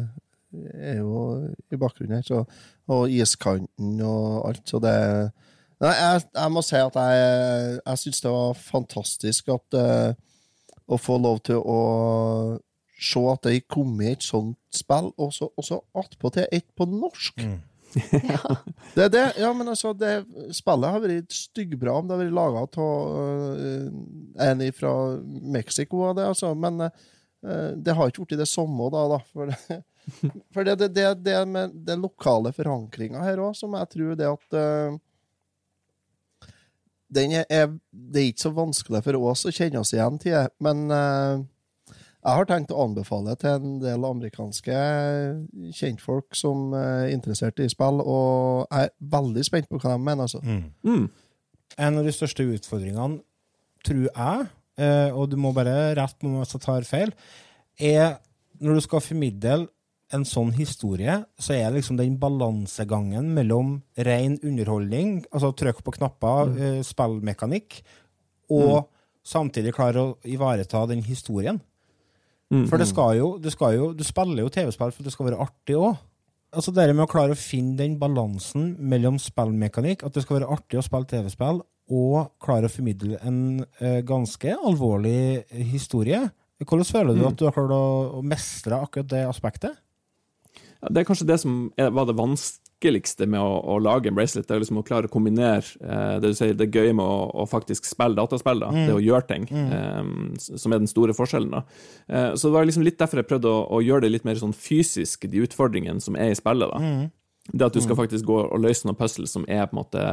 er 0.80 1.00
jo 1.02 1.50
i 1.68 1.76
bakgrunnen 1.76 2.16
her, 2.16 2.24
så, 2.24 2.46
og 2.88 3.12
iskanten 3.12 3.98
og 4.00 4.48
alt, 4.48 4.64
så 4.70 4.80
det 4.80 5.32
Nei, 5.84 5.92
jeg, 5.92 6.22
jeg 6.32 6.52
må 6.56 6.62
si 6.64 6.78
at 6.80 6.96
jeg, 6.96 7.80
jeg 7.82 8.00
syns 8.00 8.22
det 8.24 8.32
var 8.32 8.54
fantastisk 8.56 9.50
at 9.52 9.76
eh, 9.76 10.14
å 10.88 10.96
få 10.96 11.18
lov 11.20 11.42
til 11.44 11.60
å 11.60 11.80
se 12.96 13.24
at 13.28 13.44
det 13.44 13.66
kom 13.68 13.98
i 14.00 14.14
et 14.14 14.24
sånt 14.24 14.56
spill, 14.72 15.12
og 15.20 15.34
så 15.36 15.50
og 15.52 15.68
så 15.68 15.82
attpåtil 16.00 16.48
et 16.48 16.68
på 16.80 16.88
norsk. 16.88 17.44
Mm. 17.44 17.58
Det 18.96 19.04
er 19.04 19.10
det. 19.12 19.24
Ja, 19.40 19.54
men 19.54 19.68
altså, 19.72 19.94
det, 19.98 20.26
spillet 20.56 20.92
har 20.94 21.04
vært 21.04 21.36
styggbra 21.36 21.98
om 22.00 22.08
det 22.08 22.16
har 22.16 22.22
vært 22.24 22.36
laga 22.38 22.64
av 22.64 23.58
en 24.46 24.64
fra 24.76 24.94
Mexico, 25.56 26.06
det, 26.16 26.28
altså, 26.30 26.54
men 26.56 26.86
uh, 26.88 27.72
det 27.76 27.96
har 27.96 28.12
ikke 28.12 28.28
blitt 28.28 28.44
det 28.44 28.50
samme, 28.52 28.90
da. 28.94 29.06
da 29.16 29.20
for 29.32 29.52
det, 29.52 29.80
for 30.54 30.68
det, 30.68 30.78
det, 30.96 31.10
det, 31.26 31.40
med 31.50 31.76
den 31.88 32.06
lokale 32.06 32.54
forankringa 32.56 33.24
her 33.26 33.44
òg, 33.44 33.56
som 33.58 33.76
jeg 33.80 33.92
tror 33.96 34.16
det 34.20 34.30
at 34.32 34.60
uh, 34.60 35.02
er, 37.16 37.44
er, 37.48 37.76
Det 37.90 38.22
er 38.22 38.32
ikke 38.32 38.48
så 38.48 38.56
vanskelig 38.56 39.04
for 39.06 39.28
oss 39.32 39.46
å 39.48 39.54
kjenne 39.56 39.80
oss 39.80 39.94
igjen 39.96 40.18
til 40.20 40.50
men 40.64 40.88
jeg 42.26 42.40
har 42.40 42.48
tenkt 42.50 42.72
å 42.74 42.82
anbefale 42.82 43.36
til 43.38 43.52
en 43.54 43.76
del 43.84 44.06
amerikanske 44.08 44.78
kjentfolk 45.78 46.34
som 46.38 46.72
er 46.74 47.12
interessert 47.14 47.62
i 47.62 47.68
spill, 47.70 48.02
og 48.02 48.66
jeg 48.66 48.88
er 48.88 48.96
veldig 49.14 49.44
spent 49.46 49.70
på 49.70 49.78
hva 49.78 49.94
de 49.94 50.02
mener. 50.02 50.26
altså. 50.26 50.42
Mm. 50.42 50.64
Mm. 50.82 51.04
En 51.86 52.00
av 52.02 52.08
de 52.08 52.14
største 52.16 52.48
utfordringene, 52.50 53.22
tror 53.86 54.08
jeg, 54.08 54.48
eh, 54.82 55.12
og 55.14 55.30
du 55.30 55.38
må 55.38 55.52
bare 55.54 55.94
rette 56.00 56.26
meg 56.26 56.42
hvis 56.42 56.56
jeg 56.56 56.66
tar 56.66 56.90
feil, 56.90 57.14
er 57.78 58.18
når 58.58 58.80
du 58.80 58.86
skal 58.88 59.06
formidle 59.06 59.68
en 60.14 60.26
sånn 60.26 60.50
historie, 60.58 61.20
så 61.38 61.54
er 61.54 61.76
liksom 61.76 62.00
den 62.00 62.18
balansegangen 62.22 63.30
mellom 63.38 63.78
ren 64.08 64.40
underholdning, 64.42 65.20
altså 65.30 65.54
trykk 65.54 65.84
på 65.86 65.94
knapper, 66.00 66.50
mm. 66.50 66.82
spillmekanikk, 66.90 67.80
og 68.54 68.88
samtidig 69.26 69.74
klare 69.78 70.02
å 70.02 70.18
ivareta 70.26 70.88
den 70.90 71.06
historien. 71.06 71.62
Mm. 72.54 72.66
For 72.70 72.78
det 72.78 72.88
skal 72.88 73.16
jo, 73.18 73.30
det 73.42 73.52
skal 73.56 73.78
jo, 73.78 73.94
du 73.98 74.04
spiller 74.06 74.44
jo 74.46 74.52
TV-spill 74.54 74.92
for 74.94 75.02
at 75.02 75.08
det 75.08 75.14
skal 75.16 75.30
være 75.32 75.42
artig 75.48 75.78
òg. 75.80 75.96
Altså 76.56 76.72
det 76.72 76.86
med 76.94 77.04
å 77.04 77.12
klare 77.12 77.36
å 77.36 77.40
finne 77.40 77.76
den 77.76 77.98
balansen 78.00 78.76
mellom 78.80 79.18
spillmekanikk, 79.20 80.06
at 80.06 80.14
det 80.16 80.24
skal 80.24 80.40
være 80.40 80.52
artig 80.56 80.80
å 80.80 80.86
spille 80.86 81.10
TV-spill, 81.10 81.64
og 81.92 82.32
klare 82.42 82.70
å 82.70 82.72
formidle 82.72 83.20
en 83.28 83.40
eh, 83.82 84.00
ganske 84.08 84.56
alvorlig 84.56 85.44
historie. 85.74 86.22
Hvordan 86.64 86.88
føler 86.88 87.14
du 87.18 87.22
Mm. 87.22 87.28
at 87.28 87.38
du 87.38 87.44
har 87.46 87.52
klart 87.52 87.74
å, 87.76 88.20
å 88.20 88.22
mestre 88.24 88.80
akkurat 88.80 89.10
det 89.12 89.26
aspektet? 89.28 89.76
Ja, 90.82 90.88
det 90.90 91.02
er 91.02 91.10
kanskje 91.10 91.28
det 91.28 91.40
som 91.42 91.72
er, 91.78 91.90
var 91.92 92.06
det 92.06 92.16
vanskeligste 92.76 93.26
med 93.28 93.40
å, 93.40 93.62
å 93.64 93.80
lage 93.80 94.10
en 94.10 94.16
bracelet. 94.16 94.48
Det 94.48 94.56
er 94.56 94.60
liksom 94.60 94.80
å 94.80 94.86
klare 94.86 95.08
å 95.08 95.12
kombinere 95.12 95.64
eh, 95.82 96.20
det 96.20 96.32
du 96.32 96.36
sier, 96.36 96.54
det 96.54 96.74
gøye 96.74 96.94
med 96.94 97.06
å, 97.06 97.32
å 97.34 97.46
faktisk 97.48 97.86
spille 97.86 98.16
dataspill, 98.16 98.60
da, 98.60 98.72
det 98.72 98.94
å 98.94 99.02
gjøre 99.02 99.28
ting, 99.28 99.48
eh, 99.50 100.04
som 100.38 100.74
er 100.74 100.80
den 100.80 100.88
store 100.88 101.14
forskjellen. 101.14 101.52
da. 101.52 101.64
Eh, 102.08 102.36
så 102.36 102.48
det 102.48 102.54
var 102.54 102.66
liksom 102.66 102.84
litt 102.84 103.00
derfor 103.00 103.22
jeg 103.22 103.30
prøvde 103.30 103.50
å, 103.50 103.66
å 103.78 103.82
gjøre 103.82 104.06
det 104.06 104.12
litt 104.12 104.26
mer 104.26 104.36
sånn 104.36 104.54
fysisk, 104.54 105.28
de 105.28 105.44
utfordringene 105.46 106.02
som 106.02 106.16
er 106.16 106.32
i 106.34 106.36
spillet. 106.36 106.70
da. 106.70 107.10
Det 107.54 107.66
at 107.68 107.76
du 107.76 107.82
skal 107.82 107.96
faktisk 107.96 108.26
gå 108.26 108.40
og 108.42 108.60
løse 108.60 108.88
noen 108.88 108.98
puzzles 108.98 109.32
som 109.32 109.44
er 109.48 109.68
på 109.68 109.76
en 109.76 109.82
måte 109.84 110.06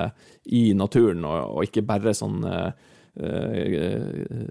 i 0.52 0.74
naturen, 0.76 1.24
og, 1.24 1.56
og 1.56 1.64
ikke 1.64 1.84
bare 1.88 2.12
sånn 2.12 2.44
eh, 2.44 2.72
eh, 3.16 4.44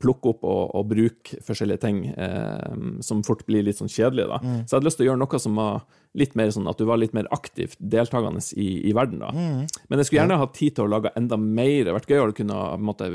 plukke 0.00 0.34
opp 0.34 0.44
og, 0.44 0.74
og 0.76 0.90
bruke 0.90 1.40
forskjellige 1.46 1.80
ting 1.80 2.02
eh, 2.12 2.76
som 3.00 3.24
fort 3.24 3.46
blir 3.48 3.64
litt 3.64 3.80
sånn 3.80 3.88
kjedelige. 3.88 4.28
da. 4.28 4.38
Så 4.66 4.74
jeg 4.74 4.76
hadde 4.76 4.90
lyst 4.90 5.00
til 5.00 5.08
å 5.08 5.10
gjøre 5.10 5.22
noe 5.24 5.40
som 5.40 5.56
var 5.56 5.80
litt 6.18 6.32
mer 6.34 6.50
sånn 6.50 6.66
at 6.66 6.78
du 6.80 6.84
var 6.88 6.98
litt 6.98 7.12
mer 7.14 7.28
aktivt 7.30 7.76
deltakende 7.78 8.40
i, 8.58 8.88
i 8.90 8.92
verden. 8.96 9.20
da. 9.22 9.28
Men 9.30 10.00
jeg 10.00 10.08
skulle 10.08 10.24
gjerne 10.24 10.38
hatt 10.40 10.54
tid 10.58 10.74
til 10.74 10.88
å 10.88 10.90
lage 10.90 11.12
enda 11.14 11.36
mer. 11.38 11.68
Det 11.70 11.84
hadde 11.86 11.94
vært 12.00 12.10
gøy 12.10 12.22
å 12.24 12.32
kunne, 12.34 12.56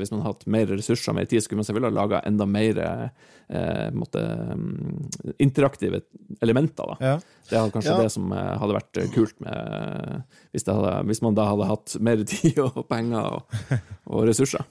hvis 0.00 0.12
man 0.14 0.22
hadde 0.24 0.30
hatt 0.32 0.46
mer 0.54 0.70
ressurser, 0.72 1.12
mer 1.16 1.28
tid, 1.28 1.44
skulle 1.44 1.60
man 1.60 1.68
selvfølgelig 1.68 1.92
ha 1.92 1.98
laga 1.98 2.22
enda 2.30 2.46
mer 2.48 2.80
eh, 2.80 3.90
måte, 3.92 4.22
mm, 4.56 5.34
interaktive 5.44 6.00
elementer. 6.40 6.94
da. 6.94 6.96
Ja. 7.10 7.18
Det 7.50 7.58
hadde 7.60 7.74
kanskje 7.76 7.92
Ja. 7.92 7.98
det 8.02 8.12
som 8.16 8.32
eh, 8.32 8.54
hadde 8.62 8.78
vært 8.78 9.02
eh, 9.02 9.10
kult 9.12 9.36
med, 9.44 10.22
hvis, 10.56 10.64
hadde, 10.66 10.94
hvis 11.10 11.22
man 11.22 11.36
da 11.36 11.50
hadde 11.52 11.68
hatt 11.68 11.98
mer 12.00 12.24
tid 12.32 12.58
og 12.64 12.80
penger 12.88 13.28
og, 13.42 13.60
og 14.08 14.24
ressurser. 14.30 14.64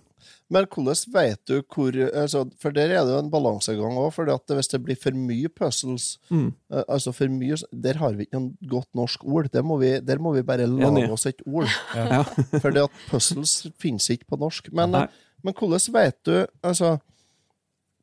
Men 0.53 0.67
hvordan 0.69 1.13
vet 1.13 1.39
du 1.49 1.55
hvor 1.63 1.95
altså, 2.13 2.43
For 2.61 2.69
der 2.71 2.91
er 2.93 3.05
det 3.05 3.13
jo 3.15 3.17
en 3.23 3.31
balansegang 3.33 3.95
òg. 3.97 4.13
Hvis 4.53 4.69
det 4.69 4.83
blir 4.85 4.95
for 5.01 5.11
mye 5.17 5.49
puzzles 5.49 6.19
Mm. 6.29 6.53
eh, 6.71 6.83
altså 6.87 7.11
for 7.13 7.27
mye, 7.27 7.57
Der 7.73 7.93
har 7.97 8.13
vi 8.13 8.25
ikke 8.27 8.39
noe 8.39 8.53
godt 8.69 8.87
norsk 8.93 9.23
ord. 9.25 9.49
Der 9.51 9.63
må 9.63 9.79
vi, 9.79 9.99
der 9.99 10.17
må 10.19 10.33
vi 10.35 10.43
bare 10.43 10.67
lage 10.67 11.09
oss 11.11 11.25
et 11.25 11.41
ord. 11.47 11.67
Ja. 11.95 12.23
For 12.61 12.69
det 12.69 12.83
at 12.83 12.91
puzzles 13.09 13.67
finnes 13.79 14.07
ikke 14.09 14.25
på 14.29 14.37
norsk. 14.37 14.69
Men, 14.71 14.93
eh, 14.95 15.07
men 15.43 15.53
hvordan 15.53 15.93
vet 15.93 16.23
du 16.25 16.45
altså, 16.63 16.99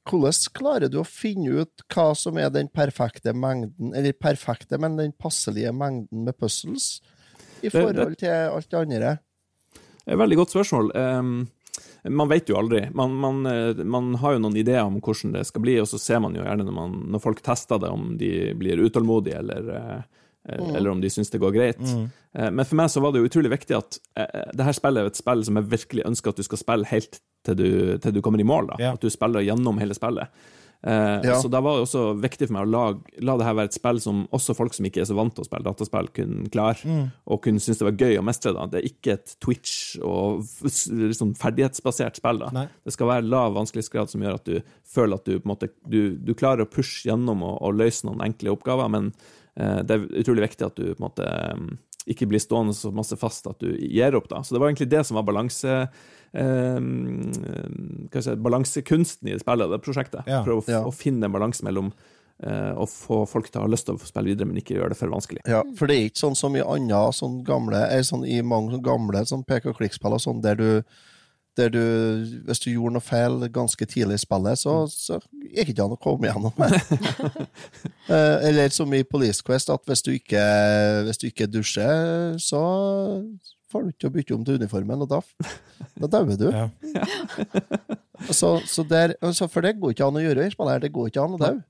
Hvordan 0.03 0.33
klarer 0.53 0.91
du 0.91 0.97
å 0.99 1.07
finne 1.07 1.61
ut 1.63 1.83
hva 1.95 2.09
som 2.19 2.37
er 2.37 2.49
den 2.51 2.67
perfekte 2.75 3.31
mengden, 3.33 3.93
eller 3.95 4.13
perfekte, 4.19 4.77
men 4.83 4.97
den 4.99 5.13
passelige 5.13 5.71
mengden 5.73 6.25
med 6.25 6.35
puzzles, 6.41 7.01
i 7.63 7.69
Det- 7.69 7.73
det- 7.73 7.95
forhold 7.95 8.17
til 8.19 8.29
alt 8.29 8.69
det 8.69 8.81
andre? 8.81 9.19
Det 10.05 10.09
er 10.09 10.13
et 10.15 10.19
veldig 10.19 10.37
godt 10.37 10.51
spørsmål. 10.51 10.91
Um, 10.97 11.49
man 12.09 12.29
vet 12.29 12.49
jo 12.51 12.59
aldri. 12.59 12.89
Man, 12.95 13.15
man, 13.15 13.47
eh, 13.47 13.85
man 13.85 14.15
har 14.19 14.35
jo 14.35 14.43
noen 14.43 14.57
ideer 14.59 14.83
om 14.83 14.99
hvordan 14.99 15.37
det 15.37 15.45
skal 15.47 15.63
bli, 15.63 15.77
og 15.83 15.89
så 15.91 16.01
ser 16.03 16.23
man 16.25 16.35
jo 16.35 16.43
gjerne 16.43 16.67
når, 16.67 16.75
man, 16.75 16.97
når 17.15 17.23
folk 17.23 17.43
tester 17.47 17.79
det, 17.83 17.93
om 17.95 18.17
de 18.19 18.33
blir 18.59 18.83
utålmodige, 18.83 19.39
eller, 19.39 19.69
eh, 19.79 20.65
eller 20.75 20.91
om 20.91 21.03
de 21.03 21.11
syns 21.13 21.31
det 21.31 21.43
går 21.43 21.55
greit. 21.55 21.83
Mm. 21.83 22.09
Men 22.33 22.67
for 22.67 22.79
meg 22.81 22.89
så 22.91 23.03
var 23.05 23.13
det 23.13 23.21
jo 23.21 23.29
utrolig 23.29 23.53
viktig 23.53 23.77
at 23.77 24.01
eh, 24.19 24.49
det 24.57 24.67
her 24.67 24.75
spillet 24.75 25.05
er 25.05 25.13
et 25.13 25.21
spill 25.21 25.45
som 25.47 25.61
jeg 25.61 25.71
virkelig 25.77 26.07
ønsker 26.09 26.33
at 26.33 26.41
du 26.41 26.47
skal 26.49 26.63
spille 26.63 26.91
helt 26.91 27.21
til 27.47 27.59
du, 27.59 27.69
til 28.03 28.17
du 28.17 28.23
kommer 28.25 28.43
i 28.43 28.47
mål. 28.47 28.73
da. 28.73 28.81
Ja. 28.83 28.97
At 28.97 29.05
du 29.05 29.13
spiller 29.13 29.45
gjennom 29.47 29.79
hele 29.83 29.95
spillet. 29.95 30.33
Eh, 30.85 31.21
Ja. 31.23 31.37
Så 31.41 31.49
da 31.49 31.61
var 31.63 31.77
det 31.77 31.85
også 31.87 32.01
viktig 32.19 32.49
for 32.49 32.57
meg 32.57 32.67
å 32.67 32.71
lage, 32.71 33.01
la 33.23 33.37
det 33.39 33.45
her 33.47 33.55
være 33.55 33.71
et 33.71 33.77
spill 33.77 34.01
som 34.03 34.25
også 34.35 34.57
folk 34.59 34.75
som 34.75 34.85
ikke 34.89 35.01
er 35.03 35.07
så 35.07 35.15
vant 35.15 35.35
til 35.35 35.45
å 35.45 35.47
spille 35.47 35.63
dataspill, 35.69 36.09
kunne 36.17 36.49
klare, 36.51 37.11
og 37.27 37.43
kunne 37.45 37.61
synes 37.63 37.79
det 37.79 37.87
var 37.87 38.01
gøy 38.03 38.19
å 38.19 38.25
mestre. 38.27 38.53
da. 38.53 38.67
Det 38.67 38.81
er 38.81 38.89
ikke 38.91 39.13
et 39.13 39.37
Twitch 39.41 39.99
og 40.03 40.43
liksom 40.91 41.35
ferdighetsbasert 41.39 42.17
spill. 42.19 42.39
da. 42.43 42.51
Nei. 42.53 42.67
Det 42.85 42.93
skal 42.97 43.07
være 43.13 43.29
lav 43.29 43.55
vanskelighetsgrad 43.55 44.11
som 44.11 44.21
gjør 44.23 44.35
at 44.41 44.45
du 44.45 44.61
føler 44.83 45.15
at 45.15 45.25
du 45.25 45.39
på 45.39 45.47
en 45.47 45.53
måte, 45.55 45.69
du, 45.87 46.17
du 46.19 46.35
klarer 46.35 46.65
å 46.67 46.71
pushe 46.71 47.07
gjennom 47.09 47.43
og, 47.47 47.63
og 47.63 47.79
løse 47.79 48.05
noen 48.09 48.21
enkle 48.27 48.51
oppgaver, 48.57 48.91
men 48.91 49.13
eh, 49.57 49.83
det 49.87 49.95
er 49.97 50.09
utrolig 50.25 50.49
viktig 50.51 50.67
at 50.67 50.77
du 50.77 50.89
på 50.95 50.99
en 50.99 51.07
måte 51.07 51.29
eh, 51.29 51.63
ikke 52.11 52.27
blir 52.27 52.43
stående 52.43 52.75
så 52.75 52.91
masse 52.91 53.15
fast 53.17 53.47
at 53.47 53.61
du 53.63 53.71
gir 53.79 54.17
opp. 54.19 54.27
da. 54.29 54.43
Så 54.43 54.55
det 54.57 54.59
var 54.61 54.73
egentlig 54.73 54.91
det 54.91 55.07
som 55.07 55.15
var 55.21 55.23
balanse... 55.31 55.87
Eh, 56.33 58.21
si, 58.23 58.35
balansekunsten 58.37 59.29
i 59.33 59.39
spillet, 59.41 59.71
det 59.73 59.83
prosjektet. 59.85 60.27
Ja. 60.27 60.43
Prøve 60.47 60.63
å, 60.65 60.71
Ja. 60.71 60.83
å 60.89 60.93
finne 60.95 61.27
en 61.29 61.33
balanse 61.35 61.63
mellom 61.67 61.93
eh, 62.43 62.73
å 62.75 62.87
få 62.89 63.21
folk 63.29 63.51
til 63.53 63.61
å 63.61 63.67
ha 63.67 63.71
lyst 63.71 63.87
til 63.87 63.95
å 63.95 64.03
spille 64.03 64.33
videre, 64.33 64.49
men 64.49 64.57
ikke 64.59 64.75
gjøre 64.75 64.89
det 64.95 64.99
for 64.99 65.13
vanskelig. 65.13 65.45
Ja, 65.47 65.63
for 65.79 65.87
det 65.87 65.97
er 65.99 66.09
ikke 66.09 66.25
sånn 66.25 66.35
som 66.37 66.57
i 66.57 66.65
andre 66.65 67.05
sånn 67.15 67.45
gamle, 67.47 67.85
sånn 68.03 68.25
i 68.27 68.41
mange 68.43 68.73
sånn 68.75 68.83
gamle 68.83 69.23
sånn 69.29 69.45
pek 69.47 69.67
og 69.71 69.77
klikk-spill 69.79 70.17
og 70.17 70.21
sånn, 70.25 70.43
der 70.43 70.57
du 70.59 70.83
der 71.55 71.69
du, 71.69 71.83
hvis 72.49 72.63
du 72.65 72.71
gjorde 72.73 72.95
noe 72.95 73.05
feil 73.05 73.35
ganske 73.53 73.85
tidlig 73.85 74.15
i 74.17 74.23
spillet, 74.23 74.57
så, 74.57 74.87
så 74.89 75.19
gikk 75.53 75.67
det 75.69 75.75
ikke 75.75 75.85
an 75.85 75.93
å 75.93 76.01
komme 76.01 76.31
gjennom 76.31 76.55
det. 76.57 76.81
Eh, 78.09 78.49
Eller 78.49 78.69
som 78.75 78.91
i 78.97 79.03
Police 79.07 79.45
Quest, 79.47 79.69
at 79.71 79.85
hvis 79.87 80.03
du 80.03 80.11
ikke, 80.17 80.41
hvis 81.07 81.21
du 81.21 81.27
ikke 81.29 81.47
dusjer, 81.53 82.35
så 82.43 82.63
får 83.73 83.85
du 83.85 83.93
ikke 83.95 84.11
å 84.11 84.15
bytte 84.15 84.37
om 84.37 84.45
til 84.47 84.61
uniformen, 84.61 85.05
og 85.05 85.11
da, 85.11 85.21
da 86.05 86.11
dauer 86.17 86.39
du. 86.41 86.49
Ja. 86.53 86.69
Så, 88.31 88.55
så 88.71 88.85
der, 88.87 89.17
for 89.51 89.65
det 89.65 89.79
går 89.81 89.97
ikke 89.97 90.07
an 90.07 90.21
å 90.21 90.23
gjøre 90.23 90.47
i 90.47 90.53
Spania. 90.53 90.79
det 90.83 90.93
går 90.95 91.11
ikke 91.11 91.25
an 91.25 91.39
å 91.39 91.41
daue. 91.41 91.65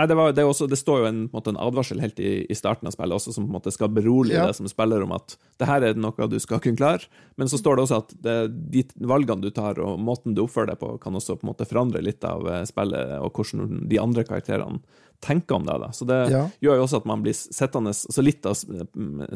Nei. 0.00 0.06
Det, 0.10 0.16
var, 0.18 0.32
det, 0.36 0.42
er 0.42 0.48
også, 0.50 0.66
det 0.70 0.78
står 0.80 1.02
jo 1.02 1.08
en, 1.10 1.18
en, 1.26 1.30
måte, 1.34 1.52
en 1.52 1.60
advarsel 1.60 2.00
helt 2.00 2.20
i, 2.24 2.32
i, 2.48 2.56
starten 2.56 2.88
av 2.88 2.94
spillet 2.96 3.18
også, 3.18 3.34
som 3.36 3.44
på 3.46 3.52
en 3.52 3.58
måte 3.58 3.72
skal 3.74 3.92
berolige 3.92 4.38
Ja. 4.40 4.46
deg 4.48 4.56
som 4.56 4.68
spiller 4.70 5.04
om 5.04 5.12
at 5.16 5.36
det 5.60 5.68
her 5.68 5.84
er 5.90 6.00
noe 6.00 6.28
du 6.32 6.38
skal 6.40 6.62
kunne 6.64 6.80
klare. 6.80 7.04
Men 7.36 7.50
så 7.52 7.60
står 7.60 7.76
det 7.76 7.84
også 7.86 8.00
at 8.00 8.16
det, 8.24 8.38
de 8.72 8.84
valgene 9.10 9.44
du 9.44 9.50
tar 9.54 9.78
og 9.84 10.00
måten 10.00 10.34
du 10.36 10.42
oppfører 10.46 10.72
deg 10.72 10.80
på, 10.82 10.94
kan 11.02 11.14
også 11.20 11.36
på 11.38 11.46
en 11.46 11.52
måte 11.52 11.68
forandre 11.68 12.02
litt 12.04 12.24
av 12.24 12.48
eh, 12.48 12.64
spillet 12.68 13.18
og 13.20 13.30
hvordan 13.36 13.86
de 13.90 14.00
andre 14.00 14.24
karakterene 14.24 14.80
tenker 15.20 15.58
om 15.58 15.66
deg. 15.68 15.82
Da. 15.82 15.90
Så 15.92 16.06
det 16.08 16.18
Ja. 16.32 16.46
gjør 16.64 16.78
jo 16.80 16.84
også 16.86 16.96
at 17.02 17.06
man 17.10 17.20
blir 17.20 17.36
sittende 17.36 17.92
Så 17.92 18.22
litt 18.24 18.46
av 18.48 18.56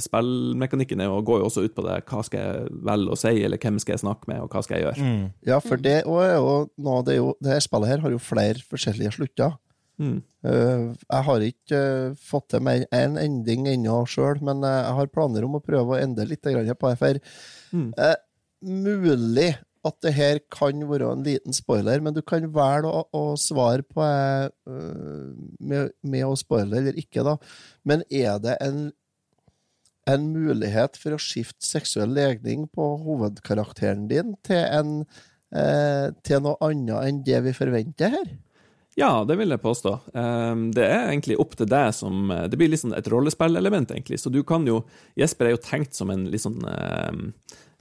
spillmekanikken 0.00 1.02
er 1.02 1.10
jo, 1.10 1.18
går 1.26 1.42
jo 1.42 1.48
også 1.50 1.64
ut 1.66 1.74
på 1.76 1.84
det. 1.86 1.98
Hva 2.08 2.22
skal 2.24 2.40
jeg 2.40 2.70
velge 2.88 3.12
å 3.12 3.18
si, 3.20 3.34
eller 3.44 3.60
hvem 3.60 3.78
skal 3.82 3.96
jeg 3.96 4.04
snakke 4.04 4.30
med, 4.30 4.40
og 4.44 4.48
hva 4.54 4.62
skal 4.64 4.78
jeg 4.78 4.86
gjøre? 4.86 5.04
Mm. 5.04 5.26
Ja, 5.48 5.58
for 5.64 5.76
det 5.84 5.98
og 6.08 6.22
jo 6.24 6.54
nå, 6.80 6.96
det, 7.06 7.16
er 7.16 7.20
jo, 7.20 7.34
det 7.44 7.52
her 7.56 7.64
spillet 7.64 7.92
her 7.92 8.04
har 8.06 8.14
jo 8.14 8.22
flere 8.22 8.64
forskjellige 8.70 9.12
slutter. 9.18 9.58
Mm. 10.00 10.16
Eh, 10.44 10.86
jeg 11.06 11.26
har 11.28 11.44
ikke 11.46 11.80
eh, 11.80 12.16
fått 12.18 12.48
til 12.52 12.64
mer 12.66 12.82
én 12.88 13.14
en 13.14 13.20
ending 13.20 13.68
ennå 13.70 14.00
sjøl, 14.10 14.40
men 14.44 14.64
eh, 14.66 14.80
jeg 14.82 14.96
har 14.98 15.12
planer 15.14 15.46
om 15.46 15.58
å 15.58 15.62
prøve 15.64 15.94
å 15.94 16.00
endre 16.00 16.26
litt 16.30 16.42
på 16.42 16.54
det. 16.90 16.98
For 16.98 17.20
Mm. 17.74 17.92
eh, 17.98 18.16
mulig 18.62 19.56
at 19.84 19.96
det 20.00 20.12
her 20.16 20.38
kan 20.50 20.80
være 20.88 21.10
en 21.12 21.24
liten 21.26 21.52
spoiler, 21.52 22.00
men 22.00 22.14
du 22.14 22.22
kan 22.22 22.46
velge 22.54 22.88
å, 22.88 23.04
å 23.12 23.36
svare 23.36 23.82
på 23.82 24.00
eh, 24.04 24.48
med, 25.60 25.90
med 26.02 26.26
å 26.26 26.36
spoile 26.38 26.78
eller 26.80 27.00
ikke, 27.00 27.24
da. 27.26 27.36
Men 27.84 28.04
er 28.10 28.38
det 28.42 28.58
en 28.64 28.92
en 30.10 30.26
mulighet 30.34 30.98
for 31.00 31.16
å 31.16 31.20
skifte 31.20 31.64
seksuell 31.64 32.12
legning 32.12 32.66
på 32.68 32.88
hovedkarakteren 33.04 34.06
din 34.10 34.34
til, 34.44 34.60
en, 34.60 34.90
eh, 35.56 36.10
til 36.26 36.42
noe 36.44 36.58
annet 36.60 37.08
enn 37.08 37.22
det 37.24 37.40
vi 37.46 37.54
forventer 37.56 38.12
her? 38.12 38.34
Ja, 38.96 39.24
det 39.26 39.34
vil 39.40 39.50
jeg 39.50 39.60
påstå. 39.62 39.92
Um, 40.14 40.68
det 40.76 40.84
er 40.86 41.08
egentlig 41.10 41.36
opp 41.42 41.56
til 41.58 41.66
deg 41.66 41.88
som 41.96 42.30
eh, 42.30 42.44
Det 42.46 42.56
blir 42.60 42.68
litt 42.70 42.80
sånn 42.84 42.94
et 42.94 43.08
rollespillelement, 43.10 43.90
egentlig. 43.90 44.20
Så 44.22 44.30
du 44.30 44.42
kan 44.46 44.66
jo 44.66 44.84
Jesper 45.18 45.46
er 45.48 45.56
jo 45.56 45.62
tenkt 45.64 45.94
som 45.98 46.10
en 46.14 46.28
litt 46.30 46.44
sånn 46.44 46.62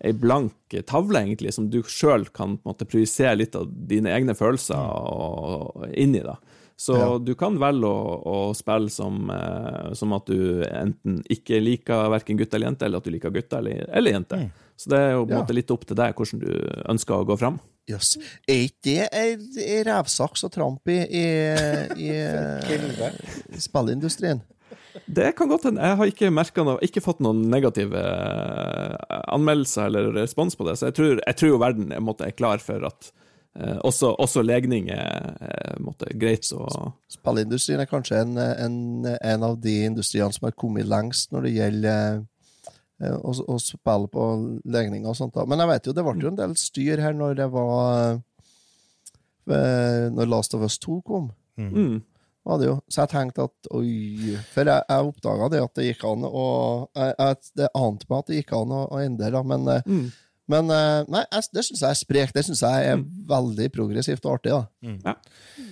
ei 0.03 0.11
blank 0.19 0.73
tavle, 0.89 1.21
egentlig, 1.21 1.53
som 1.55 1.69
du 1.71 1.77
sjøl 1.87 2.25
kan 2.35 2.57
på 2.57 2.65
en 2.67 2.73
måte 2.73 2.87
projisere 2.89 3.37
litt 3.39 3.55
av 3.55 3.69
dine 3.87 4.11
egne 4.11 4.33
følelser 4.35 4.75
og, 4.75 5.85
inn 5.95 6.15
i. 6.17 6.23
da. 6.25 6.35
Så 6.75 6.97
Ja. 6.97 7.17
du 7.21 7.35
kan 7.39 7.55
velge 7.61 7.87
å, 7.87 8.17
å 8.27 8.37
spille 8.57 8.89
som, 8.91 9.29
eh, 9.31 9.93
som 9.93 10.11
at 10.17 10.25
du 10.27 10.63
enten 10.65 11.21
ikke 11.31 11.61
liker 11.63 12.09
verken 12.11 12.37
gutt 12.41 12.53
eller 12.53 12.67
jente, 12.71 12.85
eller 12.89 12.97
at 12.99 13.03
du 13.07 13.11
liker 13.13 13.31
gutter 13.31 13.61
eller, 13.61 13.85
eller 13.93 14.11
jenter. 14.17 14.49
Så 14.75 14.89
det 14.89 14.99
er 14.99 15.11
jo 15.13 15.25
på 15.25 15.29
en 15.31 15.37
Ja. 15.37 15.43
måte 15.45 15.55
litt 15.55 15.71
opp 15.71 15.85
til 15.85 15.95
deg 15.95 16.15
hvordan 16.17 16.39
du 16.41 16.51
ønsker 16.89 17.13
å 17.15 17.25
gå 17.29 17.37
fram. 17.39 17.59
Jøss. 17.89 18.15
Er 18.47 18.61
ikke 18.69 18.83
det 18.87 19.07
ei- 19.11 19.83
revsaks 19.83 20.45
og 20.47 20.51
tramp 20.55 20.87
i, 20.87 20.99
i, 21.03 21.23
i, 21.99 22.11
i 23.57 23.59
spillindustrien? 23.63 24.39
Det 25.09 25.31
kan 25.35 25.49
godt 25.49 25.65
hende. 25.67 25.81
Jeg 25.81 25.97
har 25.99 26.11
ikke 26.11 26.29
noe, 26.63 26.77
ikke 26.85 27.01
fått 27.03 27.19
noen 27.23 27.41
negative 27.51 27.97
eh, 27.97 29.19
anmeldelser 29.33 29.89
eller 29.89 30.11
respons 30.15 30.55
på 30.55 30.67
det, 30.67 30.77
så 30.79 30.89
jeg 30.91 30.97
tror, 30.99 31.19
jeg 31.25 31.37
tror 31.39 31.49
jo 31.49 31.59
verden 31.61 31.91
er, 31.91 32.03
måtte, 32.03 32.27
er 32.29 32.37
klar 32.37 32.61
for 32.63 32.85
at 32.87 33.09
eh, 33.57 33.79
også, 33.81 34.13
også 34.21 34.43
legning 34.45 34.91
er, 34.93 35.33
måtte, 35.81 36.11
greit 36.21 36.45
så 36.45 36.67
Spillindustrien 37.11 37.81
er 37.81 37.89
kanskje 37.89 38.21
en, 38.21 38.37
en, 38.37 38.77
en 39.17 39.47
av 39.49 39.57
de 39.63 39.79
industriene 39.89 40.33
som 40.35 40.47
har 40.47 40.55
kommet 40.55 40.87
lengst 40.89 41.33
når 41.33 41.47
det 41.49 41.55
gjelder 41.57 42.21
eh, 43.03 43.15
å, 43.19 43.33
å 43.53 43.57
spille 43.61 44.07
på 44.13 44.23
legninger 44.65 45.09
og 45.11 45.17
sånt. 45.19 45.35
da. 45.35 45.45
Men 45.49 45.59
jeg 45.63 45.71
vet 45.73 45.89
jo, 45.89 45.93
det 45.97 46.05
ble 46.07 46.15
jo 46.23 46.31
en 46.31 46.39
del 46.39 46.55
styr 46.59 47.03
her 47.03 47.13
når 47.17 47.35
det 47.41 47.47
var 47.53 48.17
eh, 49.51 50.07
Når 50.13 50.29
Last 50.31 50.55
of 50.57 50.63
Us 50.65 50.79
2 50.79 51.01
kom. 51.05 51.31
mm, 51.59 52.01
var 52.43 52.59
det 52.59 52.67
jo. 52.67 52.79
Så 52.91 53.03
jeg 53.03 53.11
tenkte 53.13 53.45
at 53.47 53.69
oi 53.71 54.35
For 54.51 54.67
jeg, 54.67 54.83
jeg 54.89 55.11
oppdaga 55.11 55.49
det 55.53 55.61
at 55.63 55.75
det 55.77 55.85
gikk 55.91 56.01
an 56.09 56.25
å 56.27 56.47
jeg, 56.95 57.13
jeg, 57.19 57.37
Det 57.61 57.69
ante 57.77 58.09
meg 58.09 58.17
at 58.19 58.31
det 58.31 58.39
gikk 58.41 58.55
an 58.57 58.73
å, 58.75 58.81
å 58.91 58.99
endre, 59.03 59.29
da, 59.35 59.43
men, 59.47 59.69
eh, 59.71 59.85
mm. 59.87 60.09
men 60.51 60.73
Nei, 60.73 61.23
jeg, 61.31 61.47
det 61.55 61.63
syns 61.69 61.85
jeg 61.85 61.91
er 61.93 62.01
sprekt. 62.01 62.35
Det 62.35 62.43
syns 62.49 62.65
jeg 62.65 62.89
er 62.91 63.05
veldig 63.29 63.69
progressivt 63.75 64.25
og 64.27 64.35
artig. 64.39 64.51
da. 64.57 64.65
Mm. 64.83 64.99
Ja. 65.05 65.15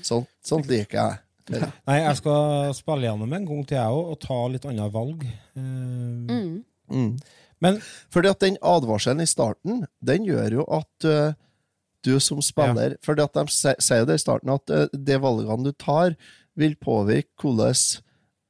Sånt, 0.07 0.31
sånt 0.47 0.71
liker 0.71 1.01
jeg. 1.01 1.19
Nei, 1.51 1.97
jeg 2.05 2.15
skal 2.21 2.71
spille 2.77 3.09
gjennom 3.09 3.33
en 3.35 3.45
gang 3.49 3.63
til, 3.67 3.75
jeg 3.75 3.95
òg, 3.97 4.11
og 4.13 4.19
ta 4.23 4.37
litt 4.53 4.67
annet 4.69 4.93
valg. 4.93 5.25
Uh, 5.57 6.29
Mm. 6.31 6.61
Mm. 6.91 7.15
Men 7.61 7.79
Fordi 8.13 8.31
at 8.31 8.43
den 8.43 8.57
advarselen 8.65 9.21
i 9.23 9.29
starten, 9.29 9.85
den 10.01 10.25
gjør 10.25 10.59
jo 10.59 10.67
at 10.79 11.05
uh, 11.07 11.33
du 12.01 12.15
som 12.19 12.39
spiller 12.41 12.95
Fordi 13.05 13.21
at 13.21 13.35
de 13.37 13.43
sier 13.53 14.01
jo 14.01 14.07
det 14.09 14.17
i 14.17 14.23
starten, 14.23 14.49
at 14.53 14.73
uh, 14.73 14.87
de 14.93 15.19
valgene 15.21 15.67
du 15.69 15.71
tar, 15.77 16.15
vil 16.57 16.73
påvirke 16.81 17.29
hvordan 17.39 17.75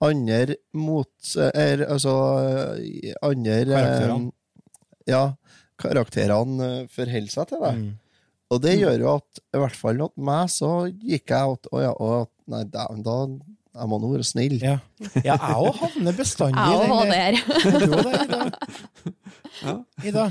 andre 0.02 0.56
mot... 0.74 1.12
eh, 1.38 1.52
Er, 1.54 1.84
altså 1.86 2.14
eh, 2.82 3.14
andre 3.22 3.60
eh, 3.62 3.68
Karakterene. 3.70 4.32
Ja, 5.06 5.20
karakterene 5.78 6.70
eh, 6.82 6.88
forholder 6.90 7.30
seg 7.36 7.52
til 7.52 7.62
deg. 7.62 7.76
mm. 7.84 7.92
Og 8.52 8.60
det 8.66 8.74
gjør 8.82 8.98
jo 9.00 9.12
at, 9.16 9.40
i 9.56 9.60
hvert 9.62 9.78
fall 9.80 10.02
hos 10.04 10.16
meg, 10.18 10.50
så 10.52 10.72
gikk 10.90 11.32
jeg 11.32 11.54
at 11.54 11.70
Å 11.72 11.84
ja, 11.86 11.92
å, 11.94 12.26
nei, 12.52 12.64
dæven, 12.68 13.06
da 13.06 13.14
Jeg 13.72 13.88
må 13.88 13.98
nå 14.04 14.10
være 14.12 14.26
snill. 14.28 14.58
Ja, 14.60 14.78
ja 15.24 15.38
jeg 15.38 15.56
òg 15.56 15.78
havner 15.80 16.16
bestandig 16.16 16.60
Jeg 16.60 16.80
i 16.82 16.90
Ida. 20.10 20.26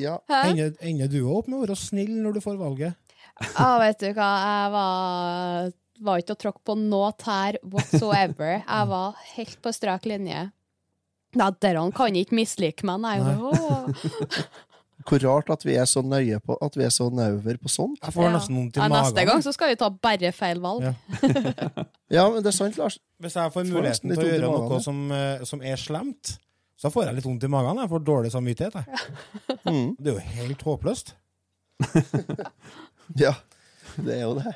Ja. 0.00 0.18
Ender, 0.42 0.72
ender 0.80 1.08
du 1.12 1.22
òg 1.22 1.38
opp 1.42 1.48
med 1.48 1.58
å 1.58 1.62
være 1.64 1.76
snill 1.78 2.12
når 2.20 2.36
du 2.36 2.40
får 2.44 2.58
valget? 2.60 2.98
Ja, 3.54 3.70
vet 3.80 4.00
du 4.02 4.10
hva, 4.16 4.30
jeg 4.44 4.72
var, 4.74 5.70
var 6.04 6.22
ikke 6.22 6.36
å 6.36 6.40
tråkke 6.44 6.62
på 6.68 6.76
noe 6.80 7.12
tær 7.20 7.58
whatsoever. 7.64 8.60
Jeg 8.60 8.90
var 8.92 9.22
helt 9.36 9.56
på 9.64 9.72
strak 9.74 10.08
linje. 10.08 10.50
Ja, 11.32 11.48
dere 11.64 11.86
kan 11.96 12.18
ikke 12.18 12.36
mislike 12.36 12.84
meg, 12.88 13.00
nei. 13.00 13.16
Nei. 13.24 13.40
Hvor 15.08 15.18
rart 15.24 15.50
at 15.50 15.64
vi 15.66 15.74
er 15.80 15.84
så 15.90 16.02
nøye 16.04 16.38
på 16.44 16.56
At 16.62 16.76
vi 16.78 16.84
er 16.86 16.90
så 16.94 17.08
nauver 17.12 17.56
på 17.62 17.68
sånt. 17.72 17.98
Jeg 18.02 18.14
får 18.14 18.24
Ja. 18.28 18.32
nesten 18.36 18.56
vondt 18.56 18.76
i 18.76 18.80
Ja, 18.80 18.88
neste 18.88 19.14
magen. 19.14 19.26
gang 19.32 19.42
så 19.42 19.52
skal 19.54 19.68
vi 19.72 19.76
ta 19.80 19.88
bare 19.90 20.32
feil 20.32 20.60
valg. 20.60 20.82
Ja. 20.82 20.94
Ja, 22.12 22.26
men 22.28 22.42
det 22.44 22.50
er 22.52 22.56
sant, 22.58 22.76
Lars. 22.76 22.98
Hvis 23.22 23.34
jeg 23.38 23.52
får 23.54 23.64
muligheten 23.70 24.10
til 24.12 24.20
å 24.20 24.26
gjøre 24.28 24.40
noe 24.44 24.58
magen, 24.68 24.82
som, 24.84 24.98
eh, 25.16 25.44
som 25.48 25.62
er 25.64 25.76
slemt, 25.80 26.34
så 26.76 26.90
får 26.92 27.06
jeg 27.06 27.14
litt 27.14 27.24
vondt 27.24 27.44
i 27.44 27.48
magen. 27.48 27.78
Jeg 27.80 27.88
får 27.88 28.04
dårlig 28.04 28.32
samvittighet. 28.34 28.74
Jeg. 28.74 28.84
Mm. 29.64 29.96
Det 29.96 30.10
er 30.12 30.18
jo 30.18 30.26
helt 30.42 30.62
håpløst. 30.66 31.14
Ja, 33.18 33.32
det 33.96 34.14
er 34.18 34.22
jo 34.26 34.34
det. 34.38 34.52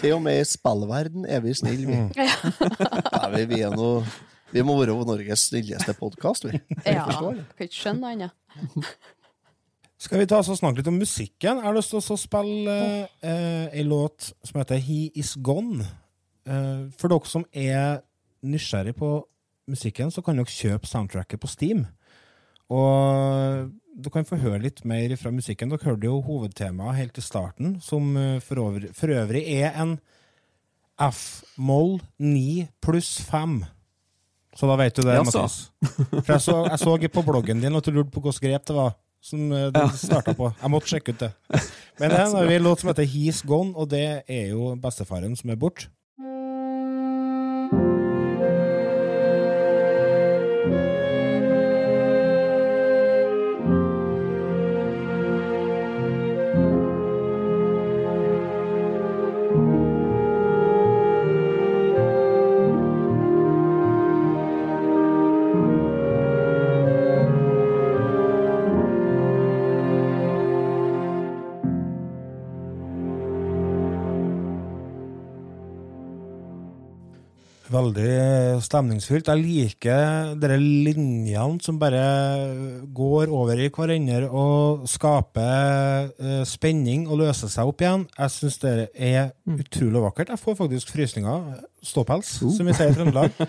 Til 0.00 0.12
og 0.16 0.22
med 0.22 0.40
i 0.40 0.44
spillverden 0.48 1.24
er 1.28 1.40
vi 1.44 1.54
snille, 1.56 1.86
vi. 1.88 2.24
Ja, 2.24 3.28
vi, 3.32 3.44
vi, 3.50 3.60
er 3.64 3.74
noe, 3.74 4.04
vi 4.52 4.62
må 4.66 4.76
være 4.80 4.96
Norges 5.08 5.48
snilleste 5.50 5.94
podkast, 5.98 6.46
vi. 6.50 6.60
Ja, 6.86 7.06
kan 7.10 7.40
ikke 7.58 7.68
skjønne 7.74 8.14
det 8.14 8.30
annet. 8.30 8.90
Skal 10.04 10.20
vi 10.20 10.26
ta 10.28 10.36
oss 10.42 10.50
og 10.52 10.58
snakke 10.58 10.82
litt 10.82 10.88
om 10.90 10.98
musikken? 11.00 11.62
Jeg 11.62 11.64
har 11.64 11.72
lyst 11.72 11.94
til 11.94 12.02
å 12.02 12.16
spille 12.20 12.72
eh, 13.24 13.68
en 13.80 13.86
låt 13.88 14.26
som 14.44 14.58
heter 14.60 14.82
He 14.84 15.06
Is 15.16 15.30
Gone. 15.40 15.80
Eh, 16.44 16.82
for 16.92 17.08
dere 17.08 17.30
som 17.30 17.46
er 17.56 18.02
nysgjerrig 18.44 18.92
på 18.98 19.14
musikken, 19.72 20.10
så 20.12 20.20
kan 20.20 20.36
dere 20.36 20.52
kjøpe 20.52 20.90
soundtracket 20.90 21.40
på 21.40 21.48
Steam. 21.48 21.86
Og 22.68 23.70
dere 23.96 24.12
kan 24.12 24.28
få 24.28 24.36
høre 24.42 24.66
litt 24.66 24.82
mer 24.84 25.14
fra 25.16 25.32
musikken. 25.32 25.72
Dere 25.72 25.88
hørte 25.88 26.10
jo 26.10 26.18
hovedtemaet 26.26 26.98
helt 26.98 27.20
i 27.20 27.24
starten, 27.24 27.78
som 27.80 28.10
eh, 28.20 28.42
for 28.44 28.60
øvrig, 28.60 28.92
for 28.98 29.14
øvrig 29.14 29.46
er 29.54 29.72
en 29.72 29.94
F-moll 31.00 31.96
9 32.20 32.66
pluss 32.84 33.14
5. 33.30 33.56
Så 34.54 34.68
da 34.68 34.76
vet 34.78 35.00
du 35.00 35.00
det, 35.08 35.16
Jaså. 35.16 35.24
Mathias. 35.32 35.56
For 36.12 36.34
jeg 36.36 36.44
så, 36.44 36.58
jeg 36.68 36.82
så 36.84 36.98
på 37.16 37.24
bloggen 37.24 37.64
din 37.64 37.80
at 37.80 37.88
du 37.88 37.96
lurte 37.96 38.12
på 38.12 38.20
hvilket 38.22 38.44
grep 38.44 38.68
det 38.68 38.76
var 38.76 38.92
som 39.24 39.48
det 39.48 39.72
du 39.72 39.96
starta 39.96 40.36
på. 40.36 40.50
Jeg 40.60 40.72
måtte 40.72 40.92
sjekke 40.92 41.14
ut 41.14 41.24
det. 41.24 41.32
Men 41.98 42.10
det 42.12 42.20
er 42.20 42.54
en 42.58 42.68
låt 42.68 42.84
som 42.84 42.92
heter 42.92 43.08
He's 43.08 43.40
Gone, 43.46 43.72
og 43.72 43.90
det 43.90 44.06
er 44.28 44.48
jo 44.52 44.74
bestefaren 44.76 45.36
som 45.40 45.54
er 45.54 45.60
borte. 45.60 45.88
Veldig 77.84 78.62
stemningsfylt. 78.64 79.28
Jeg 79.28 79.42
liker 79.44 80.30
dere 80.40 80.56
linjene 80.56 81.60
som 81.60 81.76
bare 81.80 82.04
går 82.96 83.32
over 83.34 83.60
i 83.60 83.68
hverandre 83.68 84.30
og 84.30 84.86
skaper 84.88 86.08
eh, 86.16 86.44
spenning 86.48 87.04
og 87.08 87.20
løser 87.20 87.50
seg 87.52 87.68
opp 87.68 87.84
igjen. 87.84 88.06
Jeg 88.16 88.32
syns 88.32 88.56
det 88.62 88.74
er 88.94 89.34
utrolig 89.44 90.04
vakkert. 90.06 90.32
Jeg 90.32 90.40
får 90.40 90.56
faktisk 90.62 90.94
frysninger. 90.94 91.58
Ståpels, 91.84 92.30
som 92.40 92.70
vi 92.70 92.76
sier 92.76 92.94
i 92.94 92.96
Trøndelag. 92.96 93.34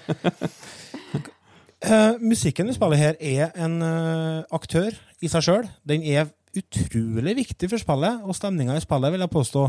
Eh, 1.86 2.16
musikken 2.18 2.66
vi 2.66 2.74
spiller 2.74 2.98
her, 2.98 3.18
er 3.22 3.52
en 3.62 3.76
eh, 3.86 4.46
aktør 4.58 4.96
i 5.22 5.30
seg 5.30 5.44
sjøl. 5.46 5.68
Den 5.86 6.02
er 6.08 6.32
utrolig 6.58 7.36
viktig 7.38 7.68
for 7.70 7.78
spillet, 7.78 8.24
og 8.26 8.34
stemninga 8.34 8.74
i 8.80 8.82
spillet, 8.82 9.14
vil 9.14 9.22
jeg 9.22 9.34
påstå. 9.36 9.66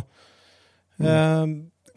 Eh, 1.02 1.42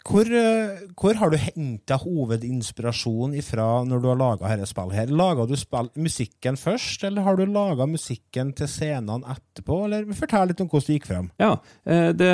hvor, 0.07 0.25
eh, 0.25 0.83
hvor 0.99 1.17
har 1.19 1.31
du 1.31 1.37
henta 1.37 1.97
hovedinspirasjonen 2.01 3.37
ifra 3.39 3.83
når 3.87 4.01
du 4.01 4.07
har 4.11 4.19
laga 4.19 4.51
dette 4.51 4.69
spillet? 4.69 4.95
her? 4.95 5.13
Laga 5.13 5.45
du 5.49 5.55
spill, 5.59 5.89
musikken 5.95 6.57
først, 6.59 7.03
eller 7.03 7.25
har 7.25 7.39
du 7.39 7.45
laga 7.45 7.87
musikken 7.89 8.53
til 8.57 8.69
scenene 8.71 9.25
etterpå? 9.35 9.81
Eller 9.85 10.07
Fortell 10.17 10.51
litt 10.51 10.61
om 10.63 10.69
hvordan 10.69 10.87
det 10.87 10.97
gikk 10.99 11.09
frem. 11.09 11.31
Ja, 11.41 11.51
eh, 11.85 12.11
det, 12.15 12.31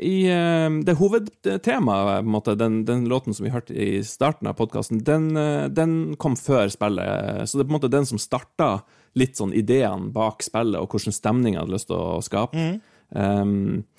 i, 0.00 0.16
eh, 0.32 0.70
det 0.84 0.96
hovedtemaet, 0.98 2.24
måte, 2.24 2.56
den, 2.58 2.82
den 2.88 3.06
låten 3.10 3.34
som 3.34 3.46
vi 3.46 3.54
hørte 3.54 3.74
i 3.74 4.02
starten 4.02 4.50
av 4.50 4.58
podkasten, 4.58 5.04
den, 5.04 5.32
den 5.74 6.16
kom 6.16 6.36
før 6.36 6.68
spillet. 6.72 7.48
Så 7.48 7.58
det 7.58 7.64
er 7.64 7.70
på 7.70 7.74
en 7.74 7.78
måte 7.78 7.92
den 7.92 8.06
som 8.08 8.20
starta 8.20 8.72
litt 9.18 9.38
sånn 9.38 9.54
ideene 9.54 10.10
bak 10.14 10.42
spillet, 10.42 10.80
og 10.80 10.90
hvordan 10.90 11.14
stemning 11.14 11.54
jeg 11.54 11.62
hadde 11.62 11.76
lyst 11.76 11.90
til 11.90 12.00
å 12.00 12.22
skape. 12.24 12.68
Um, 13.14 13.84
eh, 13.84 13.93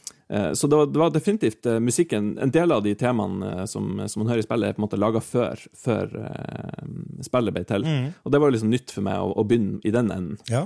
så 0.57 0.67
det 0.67 0.77
var, 0.79 0.87
det 0.89 0.97
var 0.99 1.11
definitivt 1.13 1.67
eh, 1.69 1.79
musikken 1.79 2.31
En 2.41 2.49
del 2.49 2.71
av 2.73 2.81
de 2.81 2.95
temaene 2.97 3.51
eh, 3.51 3.65
som, 3.69 3.91
som 4.09 4.23
man 4.23 4.31
hører 4.31 4.41
i 4.41 4.47
spillet, 4.47 4.71
er 4.71 4.77
på 4.77 4.81
en 4.81 4.87
måte 4.87 4.97
laga 5.01 5.21
før, 5.21 5.61
før 5.77 6.15
eh, 6.23 6.87
spillet 7.27 7.53
ble 7.53 7.65
til. 7.69 7.85
Og 8.23 8.33
det 8.33 8.41
var 8.41 8.55
liksom 8.55 8.73
nytt 8.73 8.95
for 8.95 9.05
meg 9.05 9.21
å, 9.21 9.35
å 9.37 9.45
begynne 9.45 9.83
i 9.85 9.93
den 9.93 10.09
enden. 10.15 10.39
Ja. 10.49 10.65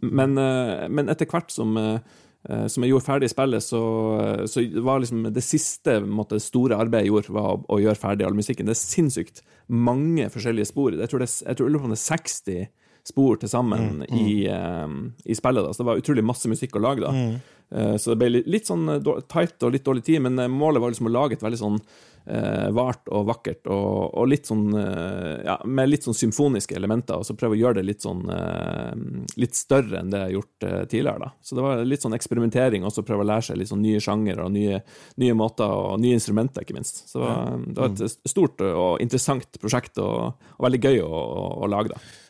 Men, 0.00 0.38
eh, 0.38 0.86
men 0.92 1.10
etter 1.10 1.26
hvert 1.30 1.50
som, 1.50 1.74
eh, 1.80 1.98
eh, 2.48 2.66
som 2.70 2.84
jeg 2.84 2.92
gjorde 2.92 3.08
ferdig 3.08 3.30
spillet, 3.32 3.64
så, 3.64 3.82
så 4.46 4.64
var 4.86 5.02
liksom 5.02 5.26
det 5.34 5.44
siste 5.44 5.98
måte, 6.06 6.38
store 6.42 6.78
arbeidet 6.78 7.08
jeg 7.08 7.14
gjorde, 7.14 7.36
var 7.36 7.52
å, 7.56 7.60
å 7.76 7.82
gjøre 7.82 8.02
ferdig 8.02 8.28
all 8.28 8.38
musikken. 8.38 8.68
Det 8.68 8.76
er 8.76 8.82
sinnssykt 8.82 9.42
mange 9.66 10.28
forskjellige 10.30 10.70
spor. 10.70 10.94
Jeg 10.94 11.10
tror 11.10 11.24
det, 11.24 11.32
jeg 11.42 11.58
tror 11.58 11.72
det 11.74 11.82
er 11.90 12.04
60 12.06 12.66
spor 13.06 13.38
til 13.38 13.50
sammen 13.50 14.02
i, 14.10 14.46
eh, 14.50 14.88
i 15.26 15.34
spillet. 15.38 15.62
Da. 15.62 15.72
Så 15.72 15.82
det 15.82 15.90
var 15.90 16.00
utrolig 16.00 16.24
masse 16.26 16.50
musikk 16.50 16.76
å 16.78 16.82
lage. 16.82 17.04
da. 17.06 17.12
Eh, 17.14 17.54
så 17.98 18.12
det 18.12 18.18
ble 18.20 18.42
litt, 18.46 18.68
sånn 18.68 18.88
eh, 18.94 19.14
tight 19.26 19.62
og 19.66 19.72
litt 19.74 19.86
dårlig 19.86 20.04
tid, 20.06 20.22
men 20.22 20.38
eh, 20.38 20.50
målet 20.50 20.82
var 20.82 20.92
liksom 20.92 21.08
å 21.10 21.16
lage 21.16 21.34
et 21.34 21.42
veldig 21.42 21.58
sånn 21.58 21.78
eh, 22.30 22.68
vart 22.76 23.10
og 23.10 23.24
vakkert, 23.26 23.66
og, 23.74 24.14
og 24.20 24.28
litt 24.30 24.46
sånn 24.46 24.68
eh, 24.78 25.42
ja, 25.48 25.56
med 25.66 25.90
litt 25.90 26.06
sånn 26.06 26.14
symfoniske 26.14 26.76
elementer, 26.78 27.18
og 27.18 27.26
så 27.26 27.34
prøve 27.38 27.56
å 27.56 27.60
gjøre 27.60 27.80
det 27.80 27.88
litt 27.88 28.06
sånn 28.06 28.22
eh, 28.30 28.92
litt 29.42 29.58
større 29.58 29.98
enn 29.98 30.12
det 30.12 30.22
jeg 30.22 30.28
har 30.28 30.36
gjort 30.36 30.68
eh, 30.68 30.84
tidligere. 30.84 31.24
da. 31.26 31.32
Så 31.42 31.58
det 31.58 31.64
var 31.66 31.82
litt 31.90 32.06
sånn 32.06 32.18
eksperimentering, 32.18 32.86
og 32.86 32.94
så 32.94 33.06
prøve 33.06 33.26
å 33.26 33.30
lære 33.32 33.48
seg 33.48 33.58
litt 33.58 33.72
sånn 33.72 33.82
nye 33.82 34.02
sjangere 34.04 34.46
og 34.46 34.54
nye, 34.54 34.82
nye 35.22 35.38
måter, 35.38 35.66
og 35.66 35.98
nye 36.02 36.20
instrumenter, 36.20 36.62
ikke 36.62 36.78
minst. 36.78 37.02
Så 37.10 37.18
det 37.18 37.26
var, 37.26 37.56
det 37.66 37.82
var 37.82 37.96
et 37.96 38.30
stort 38.30 38.62
og 38.68 39.02
interessant 39.02 39.58
prosjekt, 39.58 39.98
og, 39.98 40.38
og 40.54 40.68
veldig 40.68 40.84
gøy 40.86 41.02
å, 41.02 41.10
å, 41.10 41.48
å 41.66 41.72
lage, 41.74 41.96
da. 41.96 42.22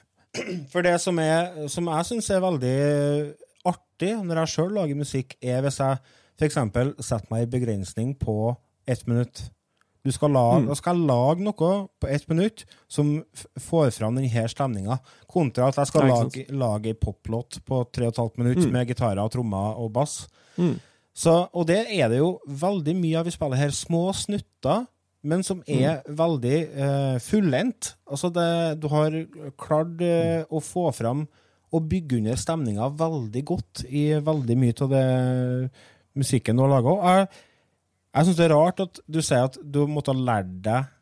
For 0.73 0.85
det 0.85 0.99
som, 1.01 1.17
er, 1.21 1.67
som 1.73 1.87
jeg 1.89 2.09
syns 2.11 2.27
er 2.33 2.43
veldig 2.45 2.77
artig 3.73 4.15
når 4.23 4.43
jeg 4.43 4.53
sjøl 4.55 4.73
lager 4.77 4.99
musikk, 4.99 5.37
er 5.43 5.61
hvis 5.65 5.81
jeg 5.83 5.99
f.eks. 6.37 6.57
setter 7.01 7.29
meg 7.33 7.47
en 7.47 7.53
begrensning 7.55 8.15
på 8.21 8.57
ett 8.87 9.07
minutt. 9.09 9.47
Du 10.07 10.13
skal 10.15 10.31
lage, 10.31 10.61
Mm. 10.63 10.67
Da 10.69 10.75
skal 10.79 10.97
jeg 11.01 11.07
lage 11.09 11.43
noe 11.43 11.71
på 11.99 12.09
ett 12.09 12.29
minutt 12.31 12.65
som 12.89 13.25
får 13.59 13.91
fram 13.97 14.15
denne 14.15 14.45
stemninga, 14.49 15.01
kontra 15.27 15.67
at 15.73 15.81
jeg 15.81 15.89
skal 15.91 16.07
lage, 16.07 16.45
lage 16.55 16.93
ei 16.93 16.95
poplåt 16.95 17.59
på 17.67 17.81
tre 17.91 18.07
og 18.07 18.13
et 18.15 18.21
halvt 18.23 18.39
minutt 18.39 18.61
Mm. 18.67 18.73
med 18.73 18.87
gitarer, 18.93 19.29
trommer 19.29 19.75
og 19.81 19.93
bass. 19.93 20.29
Mm. 20.59 20.77
Så, 21.17 21.49
og 21.53 21.67
det 21.67 21.87
er 21.91 22.09
det 22.13 22.19
jo 22.19 22.39
veldig 22.47 22.95
mye 22.95 23.19
av 23.19 23.25
vi 23.25 23.33
spiller 23.35 23.57
her 23.57 23.71
små 23.75 24.13
snutter, 24.15 24.87
men 25.25 25.43
som 25.43 25.63
er 25.67 26.03
veldig 26.07 26.59
uh, 26.77 27.19
fullendt. 27.19 27.95
Altså 28.07 28.31
det, 28.31 28.79
du 28.81 28.87
har 28.93 29.11
klart 29.59 30.01
eh, 30.01 30.45
å 30.53 30.61
få 30.63 30.93
fram 30.95 31.27
og 31.77 31.87
bygge 31.91 32.21
under 32.21 32.41
stemninga 32.41 32.89
veldig 32.99 33.43
godt 33.47 33.85
i 33.87 34.09
veldig 34.25 34.57
mye 34.59 34.77
av 34.87 34.93
det 34.93 35.07
musikken 36.17 36.57
du 36.57 36.65
har 36.65 36.73
laga. 36.73 36.97
Jeg, 36.97 37.31
jeg 38.17 38.29
syns 38.29 38.39
det 38.39 38.47
er 38.47 38.55
rart 38.57 38.85
at 38.87 39.01
du 39.07 39.21
sier 39.21 39.49
at 39.51 39.59
du 39.63 39.83
måtte 39.91 40.15
ha 40.15 40.29
lært 40.31 40.53
deg 40.65 40.93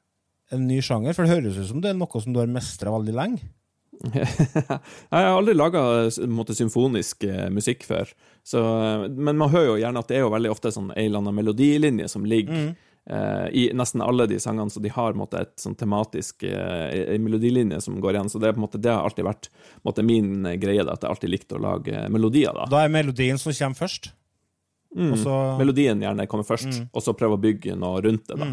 en 0.55 0.65
ny 0.69 0.81
sjanger, 0.85 1.15
for 1.17 1.25
det 1.25 1.35
høres 1.35 1.59
ut 1.59 1.71
som 1.71 1.83
det 1.83 1.93
er 1.93 1.99
noe 1.99 2.23
som 2.23 2.35
du 2.35 2.41
har 2.43 2.51
mestra 2.51 2.93
veldig 2.95 3.15
lenge. 3.17 3.53
jeg 4.15 5.15
har 5.15 5.31
aldri 5.31 5.55
laga 5.57 6.11
symfonisk 6.11 7.25
eh, 7.29 7.47
musikk 7.55 7.87
før, 7.89 8.11
så, 8.45 8.61
eh, 8.61 9.05
men 9.15 9.39
man 9.41 9.53
hører 9.53 9.71
jo 9.71 9.79
gjerne 9.81 10.03
at 10.03 10.11
det 10.11 10.19
er 10.19 10.27
jo 10.27 10.33
veldig 10.35 10.51
ofte 10.53 10.75
sånn 10.75 10.91
en 10.93 10.99
eller 11.01 11.23
annen 11.23 11.39
melodilinje 11.39 12.11
som 12.13 12.27
ligger 12.29 12.59
eh, 12.59 12.91
i 13.53 13.67
nesten 13.77 14.01
alle 14.01 14.25
de 14.27 14.39
sangene, 14.41 14.73
så 14.73 14.81
de 14.81 14.89
har 14.89 15.13
på 15.13 15.19
en 15.19 15.21
måte, 15.21 15.43
et 15.45 15.61
sånn 15.61 15.77
tematisk 15.77 16.47
eh, 16.49 17.15
en 17.15 17.25
melodilinje 17.25 17.83
som 17.85 17.99
går 18.01 18.17
igjen. 18.17 18.31
Så 18.33 18.41
det, 18.41 18.55
på 18.55 18.63
en 18.63 18.65
måte, 18.65 18.81
det 18.81 18.93
har 18.93 19.05
alltid 19.05 19.27
vært 19.29 19.51
måte, 19.85 20.05
min 20.07 20.47
eh, 20.49 20.57
greie, 20.61 20.85
da, 20.87 20.97
at 20.97 21.05
jeg 21.05 21.13
alltid 21.13 21.35
likte 21.35 21.59
å 21.59 21.61
lage 21.61 22.07
melodier. 22.13 22.57
da. 22.57 22.65
Da 22.73 22.85
er 22.85 22.95
melodien 22.95 23.41
som 23.41 23.53
kommer 23.53 23.77
først. 23.83 24.09
Mm. 24.97 25.13
Også... 25.19 25.37
Melodien 25.61 26.01
gjerne 26.07 26.29
kommer 26.31 26.49
først, 26.49 26.81
og 26.93 27.05
så 27.05 27.17
prøve 27.19 27.37
å 27.37 27.43
bygge 27.45 27.77
noe 27.77 28.01
rundt 28.05 28.31
det. 28.31 28.41
da. 28.41 28.51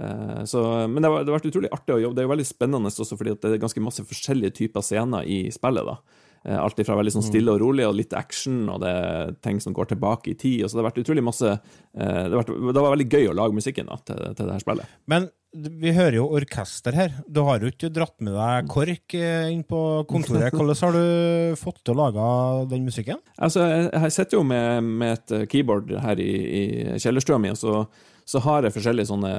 Eh, 0.00 0.42
Så, 0.48 0.64
men 0.88 1.02
det, 1.02 1.10
det 1.10 1.28
har 1.28 1.36
vært 1.36 1.50
utrolig 1.52 1.72
artig 1.74 1.98
å 1.98 2.00
jobbe. 2.06 2.16
Det 2.16 2.24
er 2.24 2.28
jo 2.30 2.34
veldig 2.34 2.48
spennende 2.48 2.92
også 2.94 3.18
fordi 3.20 3.36
det 3.36 3.52
er 3.52 3.62
ganske 3.62 3.84
masse 3.84 4.06
forskjellige 4.08 4.56
typer 4.62 4.86
scener 4.86 5.28
i 5.28 5.44
spillet. 5.52 5.92
da. 5.92 5.98
Eh, 6.44 6.58
Alt 6.60 6.80
fra 6.84 6.96
veldig 6.98 7.14
sånn 7.14 7.24
stille 7.24 7.54
og 7.54 7.62
rolig 7.62 7.86
og 7.88 7.94
litt 7.96 8.12
action, 8.16 8.66
og 8.68 8.82
det 8.82 8.90
er 8.90 9.32
ting 9.44 9.62
som 9.64 9.76
går 9.76 9.94
tilbake 9.94 10.34
i 10.34 10.36
tid. 10.36 10.64
og 10.64 10.68
så 10.70 10.76
Det 10.76 10.82
har 10.82 10.90
vært 10.90 11.00
utrolig 11.04 11.24
masse 11.24 11.48
eh, 11.48 12.24
Det, 12.26 12.34
har 12.34 12.42
vært, 12.42 12.52
det 12.52 12.82
var 12.82 12.92
veldig 12.96 13.08
gøy 13.08 13.30
å 13.30 13.38
lage 13.38 13.56
musikken 13.56 13.88
da, 13.88 13.96
til, 14.04 14.20
til 14.36 14.44
det 14.44 14.58
her 14.58 14.64
spillet. 14.66 14.94
Men 15.08 15.30
vi 15.54 15.92
hører 15.94 16.16
jo 16.18 16.26
orkester 16.34 16.96
her. 16.98 17.12
Du 17.30 17.44
har 17.46 17.62
jo 17.62 17.70
ikke 17.70 17.88
dratt 17.94 18.16
med 18.26 18.34
deg 18.34 18.70
KORK 18.72 19.16
eh, 19.20 19.50
inn 19.54 19.62
på 19.64 19.80
kontoret. 20.10 20.52
Hvordan 20.56 20.80
har 20.82 20.98
du 20.98 21.60
fått 21.60 21.80
til 21.84 21.94
å 21.94 22.00
lage 22.02 22.30
den 22.74 22.88
musikken? 22.88 23.22
Altså, 23.38 23.64
jeg 23.88 24.16
sitter 24.16 24.40
jo 24.40 24.44
med, 24.44 24.82
med 24.84 25.16
et 25.16 25.46
keyboard 25.52 25.94
her 26.04 26.20
i, 26.20 26.32
i 26.44 26.64
kjellerstua 27.00 27.38
mi, 27.40 27.54
og 27.54 27.60
så, 27.60 27.84
så 28.24 28.40
har 28.40 28.64
jeg 28.64 28.72
forskjellige 28.72 29.08
sånne 29.10 29.30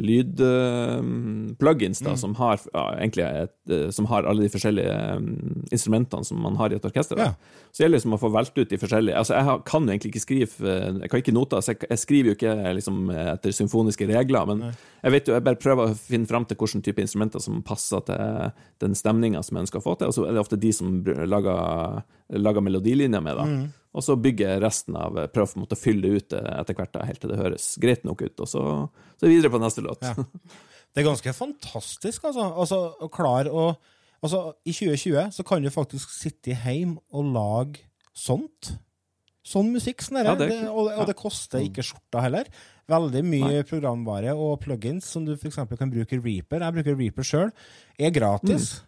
lydplugins 0.00 2.00
da, 2.04 2.14
som, 2.16 2.32
har, 2.38 2.60
ja, 2.72 2.84
egentlig 2.96 3.26
et, 3.26 3.52
eh, 3.68 3.88
som 3.92 4.06
har 4.08 4.28
alle 4.28 4.46
de 4.46 4.52
forskjellige 4.52 4.94
um, 5.20 5.26
instrumentene 5.68 6.24
som 6.24 6.40
man 6.40 6.56
har 6.56 6.72
i 6.72 6.78
et 6.78 6.86
orkester. 6.88 7.20
Ja. 7.20 7.34
Så 7.68 7.82
det 7.82 7.84
gjelder 7.84 7.98
liksom 7.98 8.16
å 8.16 8.20
få 8.22 8.30
valgt 8.32 8.56
ut 8.56 8.70
de 8.70 8.78
forskjellige 8.80 9.18
Altså, 9.20 9.36
Jeg 9.36 9.60
kan 9.68 9.84
jo 9.84 9.92
egentlig 9.92 10.10
ikke 10.10 10.22
skrive 10.24 10.72
eh, 10.72 10.86
Jeg 11.02 11.12
kan 11.12 11.22
ikke 11.22 11.34
noter, 11.36 11.62
så 11.62 11.74
jeg, 11.74 11.82
jeg 11.90 12.02
skriver 12.02 12.30
jo 12.30 12.36
ikke 12.38 12.54
liksom, 12.78 13.02
etter 13.12 13.54
symfoniske 13.54 14.08
regler, 14.08 14.48
men 14.48 14.64
jeg 14.70 15.14
vet 15.14 15.28
jo, 15.28 15.36
jeg 15.36 15.44
bare 15.44 15.60
prøver 15.60 15.92
å 15.92 15.98
finne 15.98 16.28
fram 16.30 16.46
til 16.48 16.58
hvilken 16.60 16.84
type 16.84 17.04
instrumenter 17.04 17.44
som 17.44 17.60
passer 17.66 18.02
til 18.08 18.56
den 18.80 18.96
stemninga 18.96 19.44
som 19.44 19.56
jeg 19.56 19.68
ønsker 19.68 19.80
å 19.80 19.84
få 19.84 19.94
til, 20.00 20.10
og 20.10 20.16
så 20.16 20.26
er 20.26 20.36
det 20.36 20.42
ofte 20.42 20.58
de 20.60 20.72
som 20.76 21.00
lager, 21.04 22.02
lager 22.38 22.64
melodilinjer 22.64 23.22
med, 23.24 23.38
da. 23.38 23.46
Og 23.90 24.04
så 24.06 24.14
bygger 24.14 24.60
resten 24.62 24.94
av 24.98 25.16
Prøver 25.34 25.50
på 25.50 25.58
en 25.58 25.64
måte 25.64 25.78
å 25.78 25.80
fylle 25.80 26.04
det 26.04 26.20
ut 26.20 26.34
eh, 26.38 26.50
etter 26.60 26.76
hvert, 26.78 26.92
da, 26.94 27.06
helt 27.08 27.22
til 27.22 27.32
det 27.32 27.40
høres 27.40 27.70
greit 27.82 28.04
nok 28.06 28.22
ut, 28.22 28.36
og 28.44 28.50
så, 28.50 28.64
så 29.18 29.26
er 29.26 29.32
videre 29.32 29.50
på 29.50 29.62
neste 29.62 29.86
låt. 29.86 30.04
Ja. 30.06 30.14
Det 30.90 31.04
er 31.04 31.06
ganske 31.06 31.32
fantastisk, 31.36 32.24
altså. 32.26 32.48
altså 32.50 32.80
å 32.98 33.08
klare 33.14 33.52
å 33.54 33.72
Altså, 34.20 34.40
i 34.68 34.72
2020 34.76 35.30
så 35.32 35.44
kan 35.48 35.62
du 35.64 35.70
faktisk 35.72 36.10
sitte 36.12 36.52
hjemme 36.52 36.98
og 37.16 37.30
lage 37.32 37.86
sånt. 38.12 38.74
Sånn 39.40 39.70
musikk. 39.72 40.02
Sånn 40.04 40.20
Ja, 40.20 40.34
det 40.36 40.50
det, 40.50 40.58
og, 40.68 40.90
og 40.92 41.06
det 41.08 41.16
koster 41.16 41.64
ikke 41.64 41.84
skjorta 41.86 42.26
heller. 42.26 42.50
Veldig 42.90 43.22
mye 43.24 43.62
programvare 43.64 44.34
og 44.36 44.58
plugins 44.60 45.08
som 45.08 45.24
du 45.24 45.32
f.eks. 45.38 45.56
kan 45.56 45.92
bruke 45.92 46.18
i 46.18 46.20
Reaper. 46.20 46.66
Jeg 46.66 46.76
bruker 46.76 46.98
Reaper 47.00 47.30
sjøl. 47.30 47.54
Er 47.96 48.12
gratis. 48.12 48.82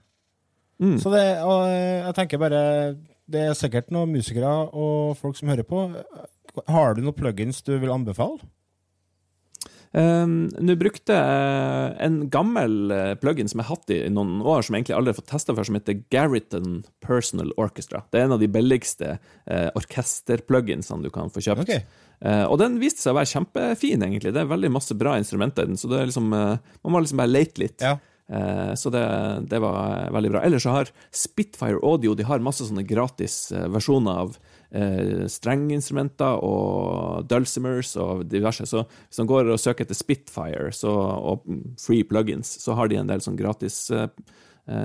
Mm. 0.82 0.98
Så 1.00 1.14
det, 1.14 1.24
og 1.46 1.64
jeg 1.70 2.14
tenker 2.18 2.42
bare 2.42 2.62
Det 3.30 3.44
er 3.48 3.58
sikkert 3.58 3.92
noen 3.94 4.12
musikere 4.16 4.50
og 4.72 5.14
folk 5.20 5.38
som 5.38 5.52
hører 5.52 5.66
på. 5.66 5.86
Har 6.68 6.96
du 6.96 7.04
noen 7.04 7.16
plugins 7.16 7.62
du 7.64 7.76
vil 7.78 7.92
anbefale? 7.94 8.42
Um, 9.92 10.46
Nå 10.56 10.72
brukte 10.80 11.12
jeg 11.12 11.96
en 12.00 12.14
gammel 12.32 12.94
eh, 12.94 13.10
plugin 13.20 13.50
som 13.50 13.60
jeg 13.60 13.68
har 13.68 13.76
hatt 13.76 13.90
i 13.92 13.98
noen 14.08 14.38
år, 14.40 14.64
som 14.64 14.72
jeg 14.72 14.82
egentlig 14.82 14.94
aldri 14.96 15.12
har 15.12 15.18
fått 15.18 15.28
testa 15.34 15.52
før, 15.52 15.68
som 15.68 15.76
heter 15.76 15.98
Garriton 16.12 16.78
Personal 17.04 17.52
Orchestra. 17.60 18.00
Det 18.08 18.22
er 18.22 18.24
en 18.24 18.36
av 18.38 18.40
de 18.40 18.48
billigste 18.52 19.18
uh, 19.18 19.68
orkesterpluginsene 19.76 21.04
du 21.04 21.10
kan 21.12 21.28
få 21.32 21.44
kjøpt. 21.44 21.66
Okay. 21.66 21.84
Uh, 22.24 22.46
og 22.46 22.56
den 22.62 22.80
viste 22.80 23.04
seg 23.04 23.12
å 23.12 23.18
være 23.20 23.32
kjempefin, 23.34 24.06
egentlig. 24.06 24.32
Det 24.32 24.40
er 24.40 24.48
veldig 24.54 24.72
masse 24.72 24.96
bra 24.96 25.18
instrumenter 25.20 25.68
i 25.68 25.74
den, 25.74 25.80
så 25.80 25.92
det 25.92 26.06
liksom, 26.08 26.32
uh, 26.32 26.56
man 26.80 26.96
må 26.96 27.04
liksom 27.04 27.20
bare 27.20 27.34
lete 27.34 27.66
litt. 27.66 27.84
Ja. 27.84 27.98
Eh, 28.32 28.74
så 28.74 28.90
det, 28.90 29.02
det 29.50 29.60
var 29.60 30.08
veldig 30.14 30.32
bra. 30.32 30.42
Ellers 30.46 30.64
så 30.64 30.72
har 30.76 30.90
Spitfire 31.12 31.80
Audio 31.84 32.14
de 32.16 32.24
har 32.24 32.44
masse 32.44 32.64
sånne 32.64 32.84
gratis 32.88 33.50
eh, 33.52 33.66
versjoner 33.72 34.22
av 34.24 34.36
eh, 34.72 35.24
strengeinstrumenter 35.30 36.40
og 36.46 37.28
dulcimers 37.28 37.92
og 38.00 38.24
diverse. 38.32 38.66
Så 38.68 38.86
hvis 38.86 39.20
man 39.20 39.32
går 39.34 39.52
og 39.52 39.60
søker 39.60 39.84
etter 39.84 39.98
Spitfire 39.98 40.70
så, 40.76 40.92
og 40.92 41.44
free 41.80 42.06
plugins, 42.08 42.56
så 42.62 42.78
har 42.78 42.88
de 42.88 43.02
en 43.02 43.12
del 43.12 43.24
sånn 43.24 43.36
gratis 43.40 43.84
eh, 43.92 44.08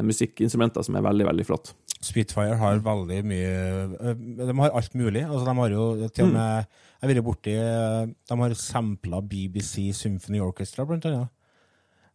musikkinstrumenter 0.03 0.83
som 0.83 0.97
er 0.97 1.05
veldig, 1.05 1.29
veldig 1.29 1.47
flott. 1.47 1.71
Spitfire 2.03 2.59
har 2.59 2.83
veldig 2.85 3.23
mye 3.25 4.17
De 4.37 4.53
har 4.59 4.75
alt 4.77 4.93
mulig. 4.93 5.23
Altså, 5.23 5.47
de 5.47 5.55
har 5.57 5.71
jo 5.73 5.85
til 6.13 6.27
og 6.27 6.35
med 6.35 6.67
Jeg 6.67 7.01
har 7.01 7.09
vært 7.09 7.25
borti 7.25 7.55
De 7.57 8.37
har 8.37 8.53
sampla 8.53 9.21
BBC 9.25 9.87
Symphony 9.97 10.43
Orchestra, 10.45 10.85
blant 10.85 11.07
annet. 11.09 11.33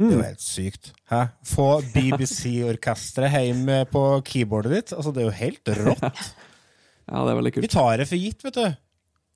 Det 0.03 0.14
er 0.14 0.18
jo 0.18 0.28
helt 0.28 0.44
sykt. 0.44 0.92
Hæ? 1.11 1.20
Få 1.46 1.66
BBC-orkesteret 1.94 3.34
hjem 3.46 3.68
på 3.92 4.03
keyboardet 4.26 4.74
ditt. 4.76 4.94
Altså, 4.96 5.12
det 5.14 5.22
er 5.22 5.28
jo 5.30 5.36
helt 5.42 5.76
rått. 5.82 6.24
Ja, 7.12 7.24
det 7.26 7.32
er 7.32 7.34
veldig 7.36 7.50
kult. 7.53 7.64
Vi 7.66 7.68
tar 7.68 7.96
det 7.98 8.05
for 8.09 8.16
gitt, 8.16 8.44
vet 8.46 8.57
du. 8.57 8.76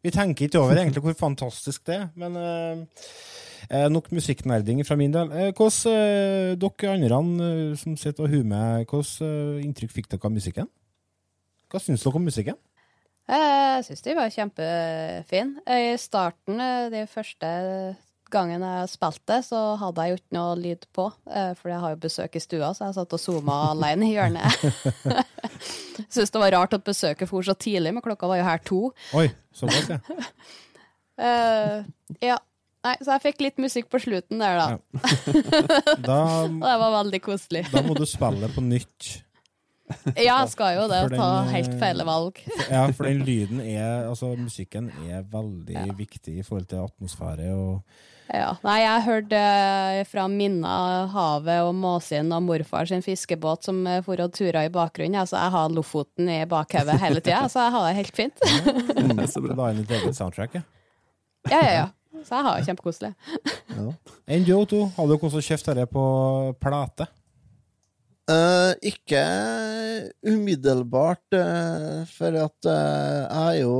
Vi 0.07 0.11
tenker 0.14 0.47
ikke 0.47 0.61
over 0.62 0.79
egentlig 0.79 1.03
hvor 1.03 1.17
fantastisk 1.19 1.83
det 1.91 1.97
er. 1.97 2.05
Men 2.14 2.37
eh, 2.39 3.89
nok 3.91 4.07
musikknerding 4.14 4.85
fra 4.87 4.97
min 4.97 5.12
del. 5.12 5.33
Eh, 5.35 5.51
hvordan, 5.51 6.55
uh, 6.55 6.55
dere 6.62 6.93
andre 6.95 7.19
uh, 7.43 7.75
som 7.77 7.99
sitter 7.99 8.25
og 8.25 8.31
humer, 8.31 8.87
hvordan 8.87 9.67
inntrykk 9.67 9.97
fikk 9.99 10.09
dere 10.14 10.31
av 10.31 10.37
musikken? 10.39 10.71
Hva 11.67 11.83
syns 11.83 12.07
dere 12.07 12.23
om 12.23 12.31
musikken? 12.31 12.59
Jeg 13.27 13.83
syns 13.89 14.05
de 14.05 14.14
var 14.14 14.31
kjempefine. 14.31 15.62
I 15.67 15.97
starten, 15.99 16.61
eh, 16.62 16.91
de 16.93 17.07
første 17.11 17.49
gangen 18.33 18.62
jeg 18.64 18.89
spilte, 18.93 19.39
så 19.47 19.61
hadde 19.81 20.03
jeg 20.07 20.12
jo 20.14 20.18
ikke 20.20 20.37
noe 20.37 20.57
lyd 20.61 20.87
på. 20.97 21.07
eh, 21.31 21.53
For 21.59 21.70
jeg 21.72 21.81
har 21.85 21.95
jo 21.95 22.01
besøk 22.03 22.37
i 22.39 22.43
stua, 22.43 22.72
så 22.77 22.89
jeg 22.89 22.97
satt 22.99 23.16
og 23.16 23.22
zooma 23.22 23.59
alene 23.72 24.09
i 24.09 24.14
hjørnet. 24.16 24.66
Syns 26.12 26.33
det 26.35 26.43
var 26.43 26.55
rart 26.57 26.74
at 26.77 26.85
besøket 26.87 27.29
for 27.31 27.47
så 27.47 27.55
tidlig, 27.55 27.95
men 27.97 28.05
klokka 28.05 28.29
var 28.31 28.41
jo 28.43 28.49
her 28.49 28.62
to. 28.66 28.81
Oi, 29.16 29.29
såpass, 29.57 29.89
ja. 29.95 30.01
uh, 31.22 31.87
ja. 32.33 32.39
Nei, 32.87 32.93
så 33.03 33.16
jeg 33.16 33.22
fikk 33.24 33.41
litt 33.43 33.57
musikk 33.59 33.89
på 33.91 33.99
slutten 33.99 34.39
der, 34.39 34.61
da. 34.61 35.01
Da, 36.07 36.18
det 36.47 36.74
var 36.83 36.93
veldig 37.01 37.18
koselig. 37.24 37.64
da 37.72 37.83
må 37.83 37.97
du 37.99 38.05
spille 38.07 38.47
på 38.55 38.62
nytt. 38.62 39.09
Ja, 40.18 40.41
jeg 40.43 40.51
skal 40.53 40.77
jo 40.77 40.85
det. 40.91 41.01
og 41.07 41.12
Ta 41.14 41.27
eh, 41.45 41.51
helt 41.55 41.74
feil 41.79 42.03
valg. 42.07 42.39
Ja, 42.70 42.85
for 42.95 43.07
den 43.07 43.20
lyden 43.27 43.61
er 43.62 44.09
Altså, 44.09 44.33
musikken 44.39 44.89
er 45.07 45.22
veldig 45.31 45.85
viktig 45.99 46.39
i 46.41 46.45
forhold 46.47 46.66
til 46.70 46.83
atmosfære 46.83 47.53
og 47.55 47.83
Ja. 48.33 48.57
Nei, 48.66 48.79
jeg 48.83 49.03
hørte 49.07 49.39
eh, 49.39 50.01
fra 50.09 50.24
Minna, 50.31 50.77
havet 51.12 51.62
og 51.62 51.74
måsen 51.79 52.33
og 52.35 52.43
morfar 52.47 52.89
sin 52.91 53.05
fiskebåt 53.05 53.68
som 53.68 53.85
eh, 53.87 54.01
for 54.07 54.18
og 54.24 54.33
tura 54.35 54.64
i 54.66 54.72
bakgrunnen. 54.72 55.18
Altså, 55.22 55.39
jeg 55.39 55.55
har 55.55 55.74
Lofoten 55.74 56.31
i 56.33 56.41
bakhodet 56.51 56.99
hele 57.03 57.22
tida, 57.22 57.45
så 57.53 57.68
jeg 57.68 57.77
har 57.77 57.87
det 57.87 57.99
helt 58.01 58.16
fint. 58.18 58.49
Det 59.07 59.14
er 59.14 59.31
så 59.31 59.43
bra. 59.45 59.55
Da 59.55 59.68
er 59.68 59.79
det 59.79 59.87
ditt 59.87 59.95
eget 60.01 60.18
soundtrack, 60.18 60.59
ja. 60.59 60.64
Ja, 61.47 61.61
ja, 61.61 61.72
ja. 61.83 61.87
Så 62.27 62.35
jeg 62.35 62.47
har 62.47 62.57
det 62.59 62.66
kjempekoselig. 62.66 63.12
Enn 64.27 64.47
du, 64.47 64.53
Otto? 64.57 64.81
Har 64.97 65.07
dere 65.11 65.29
også 65.29 65.43
kjøpt 65.45 65.68
dette 65.70 65.87
på 65.93 66.05
plate? 66.62 67.07
Eh, 68.27 68.74
ikke 68.91 69.20
umiddelbart, 70.27 71.22
uh, 71.31 72.03
for 72.11 72.35
at 72.35 72.66
uh, 72.66 73.22
jeg 73.22 73.39
er 73.39 73.55
jo 73.61 73.77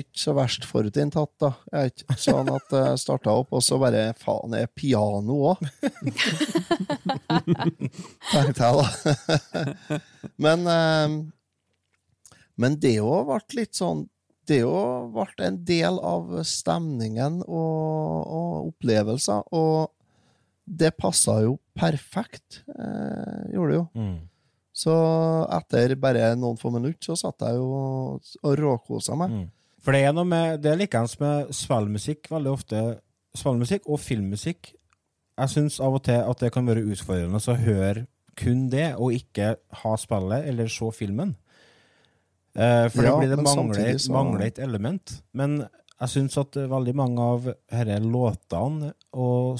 ikke 0.00 0.16
så 0.22 0.32
verst 0.38 0.64
forutinntatt, 0.64 1.34
da. 1.42 1.50
Jeg 1.68 1.80
er 1.82 1.90
ikke 1.92 2.16
sånn 2.16 2.48
at 2.48 2.72
jeg 2.72 2.96
starta 3.02 3.34
opp, 3.42 3.52
og 3.52 3.60
så 3.66 3.76
bare 3.82 4.14
faen, 4.16 4.54
er 4.56 4.72
piano 4.72 5.36
òg? 5.50 5.60
Tenkte 8.32 8.70
jeg, 8.70 8.80
da. 8.80 8.88
men 10.40 10.64
Men 12.56 12.80
det 12.80 13.04
òg 13.04 13.28
ble 13.28 13.44
litt 13.60 13.76
sånn 13.76 14.08
Det 14.48 14.64
òg 14.64 15.12
ble 15.12 15.44
en 15.44 15.60
del 15.68 16.00
av 16.00 16.40
stemningen 16.48 17.44
og, 17.44 18.24
og 18.24 18.72
opplevelser, 18.72 19.44
og 19.52 19.92
det 20.70 20.92
passa 20.96 21.40
jo 21.42 21.56
perfekt, 21.78 22.62
eh, 22.78 23.50
gjorde 23.54 23.70
det 23.72 23.78
jo. 23.78 23.86
Mm. 23.96 24.18
Så 24.80 24.92
etter 25.50 25.96
bare 26.00 26.34
noen 26.38 26.58
få 26.60 26.70
minutter 26.72 27.10
så 27.10 27.16
satt 27.18 27.42
jeg 27.42 27.58
jo 27.58 27.66
og- 27.74 28.58
råkosa 28.58 29.16
meg. 29.18 29.30
Mm. 29.30 29.48
For 29.80 29.92
det 29.92 30.04
er 30.04 30.12
noe 30.12 30.24
med 30.24 30.62
Det 30.62 30.72
er 30.72 30.76
likeens 30.76 31.18
med 31.20 31.48
svellmusikk 31.48 32.28
veldig 32.28 32.52
ofte. 32.52 33.00
Svellmusikk 33.34 33.88
og 33.88 33.98
filmmusikk. 33.98 34.74
Jeg 35.38 35.48
syns 35.48 35.80
av 35.80 35.94
og 35.94 36.02
til 36.04 36.20
at 36.20 36.38
det 36.38 36.52
kan 36.52 36.66
være 36.66 36.84
utfordrende 36.84 37.40
å 37.40 37.56
høre 37.56 38.06
kun 38.36 38.68
det, 38.70 38.94
og 38.96 39.12
ikke 39.12 39.56
ha 39.72 39.96
spillet 39.96 40.46
eller 40.46 40.68
se 40.68 40.90
filmen. 40.92 41.34
Eh, 42.54 42.88
for 42.88 43.02
Ja, 43.02 43.10
da 43.10 43.18
blir 43.18 43.36
det 43.36 43.44
mangler, 43.44 43.94
så- 43.98 44.12
mangler 44.12 44.46
et 44.46 44.58
element. 44.58 45.22
Men 45.32 45.68
jeg 46.00 46.08
syns 46.08 46.36
at 46.38 46.52
veldig 46.52 46.94
mange 46.94 47.18
av 47.18 47.42
disse 47.44 48.00
låtene 48.00 48.92
og 49.12 49.58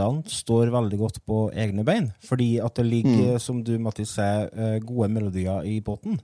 snuttene 0.00 0.32
står 0.32 0.70
veldig 0.72 0.98
godt 0.98 1.18
på 1.26 1.50
egne 1.52 1.84
bein. 1.84 2.12
Fordi 2.24 2.58
at 2.64 2.74
det 2.74 2.86
ligger, 2.86 3.34
Mm. 3.34 3.40
som 3.40 3.62
du 3.62 3.78
Mattis 3.78 4.14
sier, 4.14 4.48
eh, 4.56 4.78
gode 4.80 5.08
melodier 5.10 5.62
i 5.64 5.80
båten. 5.80 6.20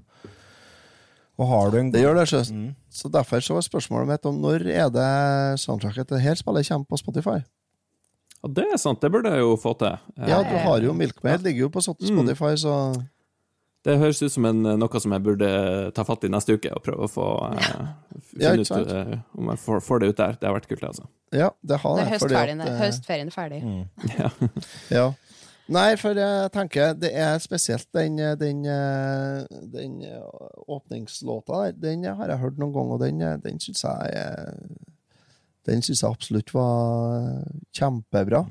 Og 1.39 1.47
har 1.49 1.70
du 1.70 1.79
en 1.79 1.91
Det 1.91 2.01
gjør 2.01 2.14
det, 2.16 2.29
sjø. 2.29 2.41
Mm. 2.55 2.74
Så 2.91 3.11
derfor 3.11 3.41
så 3.41 3.55
var 3.55 3.61
spørsmålet 3.61 4.09
mitt 4.09 4.24
om 4.27 4.41
når 4.41 4.66
er 4.72 4.89
det 4.89 5.61
soundtracket 5.61 6.09
til 6.09 6.16
dette 6.18 6.37
spillet 6.39 6.68
kommer 6.68 6.87
på 6.89 6.99
Spotify? 6.99 7.43
Ja, 8.43 8.49
det 8.49 8.64
er 8.72 8.77
sant, 8.79 9.01
det 9.01 9.12
burde 9.12 9.29
jeg 9.31 9.41
jo 9.41 9.57
få 9.57 9.77
til. 9.79 9.99
Ja, 10.27 10.43
du 10.43 10.57
har 10.57 10.81
jo 10.81 10.93
Milkmaid, 10.95 11.43
ligger 11.43 11.61
jo 11.61 11.68
på 11.68 11.83
Spotify, 11.83 12.55
så 12.57 12.95
Det 13.87 13.95
høres 14.01 14.18
ut 14.22 14.32
som 14.34 14.49
en, 14.49 14.64
noe 14.80 15.01
som 15.03 15.12
jeg 15.14 15.22
burde 15.22 15.49
ta 15.95 16.05
fatt 16.09 16.24
i 16.26 16.30
neste 16.32 16.57
uke 16.59 16.72
og 16.74 16.82
prøve 16.82 17.07
å 17.07 17.11
få 17.11 17.26
uh, 17.53 17.61
finne 18.32 18.49
ja, 18.49 18.55
ut 18.59 18.72
eh, 18.80 19.12
om 19.39 19.53
jeg 19.53 19.62
får, 19.62 19.84
får 19.87 20.03
det 20.03 20.09
ut 20.11 20.18
der. 20.22 20.39
Det 20.41 20.49
har 20.49 20.57
vært 20.57 20.66
kult, 20.72 20.82
altså. 20.89 21.07
ja, 21.37 21.53
det 21.62 21.78
har 21.84 22.01
det. 22.01 22.07
at, 22.07 22.12
høstferien, 22.16 22.64
eh, 22.64 22.80
høstferien 22.82 23.30
er 23.30 23.37
ferdig. 23.37 23.62
Mm. 23.62 23.87
Ja. 24.99 25.07
Nei, 25.66 25.97
for 25.99 26.14
jeg 26.14 26.51
tenker 26.55 26.93
det 26.95 27.09
er 27.18 27.41
spesielt 27.43 27.89
den, 27.97 28.20
den, 28.39 28.61
eh, 28.70 29.47
den 29.72 29.97
eh, 30.07 30.20
åpningslåta 30.70 31.64
der. 31.64 31.72
Den 31.89 32.05
har 32.07 32.30
jeg 32.30 32.39
hørt 32.39 32.61
noen 32.62 32.74
ganger, 32.76 32.95
og 32.95 33.03
den, 33.03 33.22
eh, 33.26 33.39
den 33.43 33.59
syns 33.62 33.82
jeg 33.82 34.12
er- 34.14 34.93
Den 35.66 35.82
syns 35.82 36.03
jeg 36.05 36.11
absolutt 36.11 36.53
var 36.55 37.43
kjempebra. 37.74 38.45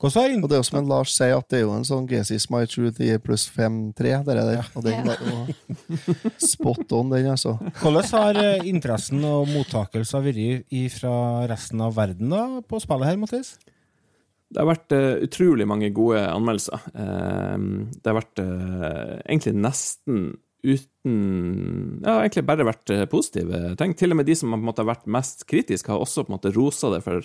Hvordan 0.00 0.16
har 0.22 0.34
Og 0.40 0.48
det 0.48 0.56
er 0.56 0.62
jo 0.62 0.68
som 0.70 0.78
en 0.80 0.90
Lars 0.90 1.14
sier, 1.16 1.36
at 1.36 1.48
det 1.52 1.60
er 1.60 1.64
jo 1.66 1.74
en 1.76 1.86
sånn 1.86 2.06
GC 2.08 2.38
My 2.52 2.62
Truth 2.70 3.02
i 3.04 3.10
pluss 3.22 3.46
5-3, 3.52 4.14
det 4.26 4.36
der. 4.38 4.70
Og 4.74 4.86
den 4.86 5.02
var 5.06 5.20
jo 5.24 6.14
spot 6.52 6.94
on, 6.96 7.12
den, 7.12 7.30
altså. 7.34 7.56
Hvordan 7.82 8.08
har 8.14 8.40
eh, 8.44 8.68
interessen 8.70 9.24
og 9.26 9.50
mottakelsen 9.52 10.24
vært 10.24 10.94
fra 10.94 11.14
resten 11.50 11.82
av 11.84 11.96
verden 11.98 12.32
da, 12.32 12.46
på 12.66 12.80
spillet 12.82 13.12
her, 13.12 13.20
Mattis? 13.20 13.54
Det 14.50 14.58
har 14.58 14.66
vært 14.66 14.94
uh, 14.96 15.22
utrolig 15.22 15.66
mange 15.70 15.92
gode 15.94 16.24
anmeldelser. 16.26 16.86
Uh, 16.90 17.86
det 17.94 18.10
har 18.10 18.18
vært 18.18 18.40
uh, 18.42 19.18
egentlig 19.22 19.56
nesten 19.60 20.30
uten 20.60 22.00
Ja, 22.04 22.18
egentlig 22.18 22.42
bare 22.44 22.66
vært 22.68 22.90
positive 23.08 23.70
ting. 23.80 23.94
Til 23.96 24.12
og 24.12 24.18
med 24.18 24.26
de 24.28 24.34
som 24.36 24.50
på 24.52 24.58
en 24.58 24.66
måte 24.66 24.82
har 24.82 24.90
vært 24.90 25.06
mest 25.08 25.46
kritiske, 25.48 25.88
har 25.88 26.02
også 26.02 26.26
på 26.26 26.32
en 26.32 26.36
måte 26.36 26.52
rosa 26.52 26.90
det 26.92 26.98
for, 27.06 27.24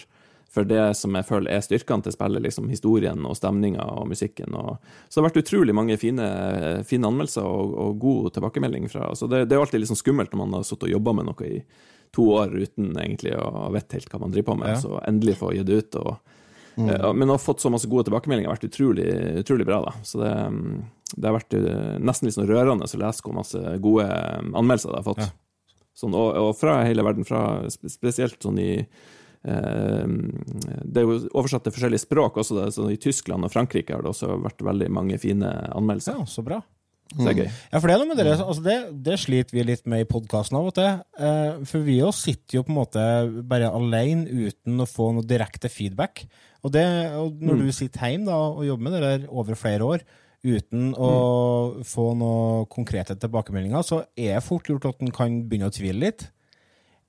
for 0.52 0.68
det 0.68 0.84
som 0.96 1.16
jeg 1.18 1.28
føler 1.28 1.52
er 1.52 1.64
styrkene 1.66 2.06
til 2.06 2.14
spillet, 2.16 2.44
liksom 2.46 2.70
historien 2.72 3.26
og 3.28 3.36
stemninga 3.36 3.84
og 3.98 4.08
musikken. 4.08 4.54
Og, 4.56 4.78
så 5.10 5.18
det 5.18 5.24
har 5.24 5.28
vært 5.30 5.42
utrolig 5.44 5.76
mange 5.76 5.98
fine, 6.00 6.28
fine 6.88 7.10
anmeldelser 7.10 7.44
og, 7.44 7.74
og 7.86 8.00
god 8.00 8.32
tilbakemelding 8.38 8.88
fra 8.92 9.10
Så 9.16 9.28
det, 9.28 9.46
det 9.50 9.56
er 9.56 9.60
jo 9.60 9.66
alltid 9.66 9.88
sånn 9.90 10.00
skummelt 10.00 10.32
når 10.32 10.44
man 10.46 10.56
har 10.60 10.64
sittet 10.68 10.88
og 10.88 10.96
jobba 10.96 11.16
med 11.18 11.30
noe 11.32 11.50
i 11.50 11.60
to 12.16 12.30
år 12.38 12.54
uten 12.56 12.94
egentlig 12.96 13.34
å 13.36 13.68
vite 13.76 13.98
helt 13.98 14.08
hva 14.14 14.22
man 14.22 14.32
driver 14.32 14.54
på 14.54 14.60
med, 14.62 14.70
Ja. 14.76 14.80
så 14.80 15.02
endelig 15.04 15.36
få 15.42 15.52
gitt 15.58 15.68
det 15.68 15.82
ut. 15.84 15.96
og 16.00 16.16
Eh, 16.78 17.14
Men 17.14 17.30
å 17.30 17.38
ha 17.38 17.42
fått 17.42 17.64
så 17.64 17.72
masse 17.72 17.88
gode 17.88 18.10
tilbakemeldinger 18.10 18.50
har 18.50 18.58
vært 18.58 18.70
utrolig, 18.70 19.08
utrolig 19.40 19.66
bra. 19.68 19.82
da. 19.86 19.94
Så 20.04 20.20
det, 20.20 20.32
mm, 20.32 20.84
det 21.16 21.30
har 21.30 21.38
vært 21.38 21.54
eh, 21.56 21.98
nesten 22.04 22.28
litt 22.28 22.36
sånn 22.38 22.50
rørende 22.50 22.88
å 22.88 23.00
lese 23.02 23.24
hvor 23.24 23.38
masse 23.38 23.62
gode 23.84 24.08
eh, 24.10 24.40
anmeldelser 24.52 24.92
det 24.92 25.02
har 25.02 25.08
fått. 25.08 25.24
Ja. 25.24 25.30
Sånn, 25.96 26.16
og, 26.18 26.34
og 26.36 26.50
fra 26.60 26.82
hele 26.84 27.06
verden, 27.08 27.24
fra 27.28 27.64
spesielt 27.72 28.42
sånn 28.44 28.60
i 28.60 28.72
Det 29.46 31.02
er 31.02 31.06
jo 31.06 31.20
oversatt 31.38 31.68
til 31.68 31.76
forskjellige 31.76 32.02
språk 32.02 32.40
også, 32.42 32.66
så 32.74 32.88
i 32.90 32.98
Tyskland 33.02 33.46
og 33.46 33.54
Frankrike 33.54 33.94
har 33.94 34.02
det 34.02 34.10
også 34.10 34.32
vært 34.42 34.64
veldig 34.66 34.90
mange 34.94 35.20
fine 35.22 35.52
anmeldelser. 35.76 36.18
Ja, 36.18 36.30
så 36.30 36.46
bra. 36.46 36.64
Så 37.14 37.22
det 37.22 37.32
er 37.36 37.38
gøy. 37.44 37.50
Ja, 37.70 37.78
for 37.78 37.86
det 37.88 37.94
er 37.94 38.02
noe 38.02 38.10
med 38.10 38.18
dere, 38.18 38.34
altså 38.42 38.64
det, 38.66 38.76
det 39.06 39.20
sliter 39.22 39.56
vi 39.56 39.66
litt 39.68 39.86
med 39.90 40.04
i 40.04 40.08
podkasten 40.10 40.58
av 40.58 40.72
og 40.72 40.76
til. 40.76 41.04
Eh, 41.22 41.62
for 41.70 41.86
vi 41.86 42.00
også 42.02 42.32
sitter 42.32 42.58
jo 42.58 42.66
på 42.66 42.74
en 42.74 42.80
måte 42.80 43.06
bare 43.46 43.70
alene 43.70 44.26
uten 44.26 44.82
å 44.82 44.90
få 44.90 45.12
noe 45.14 45.28
direkte 45.28 45.70
feedback. 45.72 46.26
Og, 46.66 46.74
det, 46.74 46.86
og 47.14 47.38
når 47.46 47.62
du 47.62 47.74
sitter 47.78 48.10
hjemme 48.10 48.32
da, 48.32 48.40
og 48.50 48.66
jobber 48.66 48.88
med 48.88 48.98
det 48.98 49.04
der 49.06 49.28
over 49.30 49.60
flere 49.60 49.92
år 49.96 50.06
uten 50.46 50.92
å 51.02 51.12
få 51.86 52.12
noe 52.18 52.66
konkrete 52.74 53.16
tilbakemeldinger, 53.22 53.86
så 53.86 54.02
er 54.18 54.36
det 54.38 54.46
fort 54.46 54.70
gjort 54.70 54.90
at 54.90 55.02
en 55.02 55.14
kan 55.14 55.40
begynne 55.46 55.70
å 55.72 55.74
tvile 55.74 56.02
litt. 56.08 56.28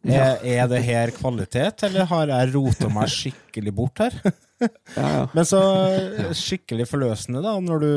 Er, 0.07 0.43
er 0.45 0.67
det 0.71 0.83
her 0.87 1.11
kvalitet, 1.17 1.83
eller 1.89 2.05
har 2.11 2.31
jeg 2.31 2.53
rota 2.55 2.89
meg 2.93 3.09
skikkelig 3.11 3.73
bort 3.75 3.99
her? 4.05 4.15
Ja, 4.23 4.69
ja. 4.97 5.23
Men 5.37 5.45
så 5.49 5.61
skikkelig 6.37 6.87
forløsende, 6.89 7.43
da, 7.45 7.57
når 7.61 7.83
du 7.83 7.91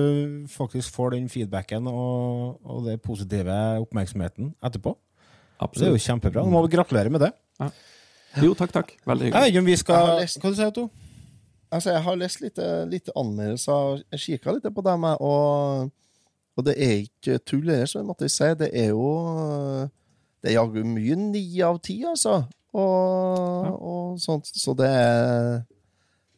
faktisk 0.52 0.96
får 0.96 1.14
den 1.16 1.28
feedbacken 1.32 1.88
og, 1.92 2.58
og 2.66 2.82
den 2.88 3.00
positive 3.04 3.60
oppmerksomheten 3.84 4.54
etterpå. 4.66 4.96
Det 5.76 5.86
er 5.86 5.94
jo 5.94 6.00
kjempebra. 6.02 6.42
Nå 6.48 6.54
må 6.56 6.64
vi 6.66 6.72
gratulere 6.78 7.12
med 7.12 7.26
det. 7.28 7.32
Jo, 8.40 8.54
takk, 8.56 8.72
takk. 8.76 8.92
Veldig 9.10 9.30
hyggelig. 9.30 9.54
Ja, 9.56 9.64
vi 9.66 9.78
skal 9.82 10.12
lest- 10.22 10.40
Hva 10.42 10.52
du 10.54 10.60
sier 10.60 10.74
du? 10.76 10.84
Altså, 11.70 11.92
jeg 11.94 12.02
har 12.08 12.16
lest 12.18 12.42
litt, 12.42 12.58
litt 12.90 13.10
anmeldelser, 13.14 14.00
jeg 14.16 14.22
kikka 14.26 14.56
litt 14.56 14.66
på 14.74 14.82
dem, 14.88 15.04
og, 15.22 15.92
og 16.58 16.66
det 16.66 16.74
er 16.82 16.96
ikke 17.04 17.38
tull, 17.46 17.68
det, 17.70 17.84
som 17.92 18.00
jeg 18.02 18.08
måtte 18.10 18.30
si. 18.32 18.48
Det 18.58 18.72
er 18.74 18.90
jo 18.90 19.10
Det 20.40 20.52
er 20.52 20.58
jaggu 20.60 20.84
mye 20.88 21.18
ni 21.20 21.44
av 21.66 21.82
ti, 21.84 22.00
altså. 22.08 22.42
Og, 22.78 23.68
og 23.76 24.20
sånt. 24.22 24.50
Så 24.54 24.76
det 24.78 24.88
er 24.88 25.66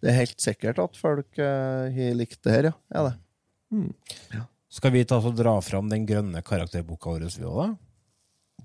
Det 0.01 0.09
er 0.09 0.17
helt 0.23 0.39
sikkert 0.41 0.79
at 0.81 0.95
folk 0.97 1.37
har 1.37 1.91
uh, 1.93 2.13
likt 2.17 2.39
det 2.41 2.55
her, 2.55 2.71
ja. 2.71 2.77
Er 2.97 3.11
det. 3.11 3.17
Skal 4.71 4.93
vi 4.95 5.03
ta 5.05 5.19
oss 5.19 5.27
og 5.29 5.37
dra 5.37 5.53
fram 5.61 5.91
den 5.91 6.07
grønne 6.07 6.41
karakterboka 6.41 7.13
vår, 7.13 7.27
vi 7.37 7.45
òg, 7.45 7.59
da? 7.61 7.69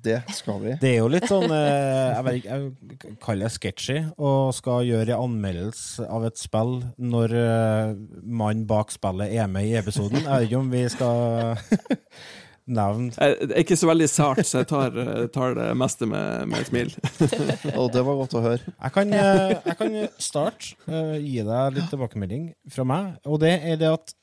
Det 0.07 0.19
skal 0.37 0.61
vi. 0.63 0.75
Det 0.81 0.91
er 0.93 0.99
jo 1.01 1.09
litt 1.11 1.27
sånn 1.27 1.51
eh, 1.51 2.13
Jeg, 2.13 2.25
vet 2.27 2.37
ikke, 2.39 2.57
jeg 2.57 3.17
kaller 3.25 3.49
det 3.49 3.55
sketchy 3.55 3.97
og 4.15 4.53
skal 4.55 4.87
gjøre 4.87 5.17
en 5.17 5.25
anmeldelse 5.25 6.07
av 6.13 6.27
et 6.29 6.39
spill 6.39 6.77
når 7.01 7.35
eh, 7.41 7.95
mannen 8.23 8.67
bak 8.69 8.93
spillet 8.95 9.35
er 9.35 9.49
med 9.51 9.67
i 9.67 9.75
episoden. 9.81 10.21
Jeg 10.21 10.31
vet 10.31 10.49
ikke 10.51 10.61
om 10.61 10.71
vi 10.71 10.85
skal 10.93 11.57
nevne 12.67 13.13
Jeg 13.15 13.37
jeg 13.41 13.51
er 13.53 13.63
ikke 13.63 13.79
så 13.79 13.89
veldig 13.91 14.09
sart, 14.11 14.43
så 14.47 14.63
jeg 14.63 14.69
tar, 14.71 14.99
eh, 15.03 15.27
tar 15.33 15.55
det 15.59 15.69
meste 15.79 16.09
med, 16.11 16.47
med 16.51 16.65
et 16.65 16.71
smil. 16.71 16.93
Og 17.81 17.93
det 17.95 18.03
var 18.07 18.19
godt 18.21 18.37
å 18.39 18.45
høre. 18.45 18.75
Jeg 18.75 18.95
kan, 18.97 19.15
eh, 19.15 19.55
jeg 19.55 19.79
kan 19.81 19.97
starte, 20.19 20.75
eh, 20.91 21.17
gi 21.23 21.45
deg 21.47 21.79
litt 21.79 21.89
tilbakemelding 21.93 22.51
fra 22.73 22.87
meg. 22.89 23.15
Og 23.27 23.41
det 23.45 23.55
er 23.63 23.81
det 23.81 23.93
at 23.93 24.15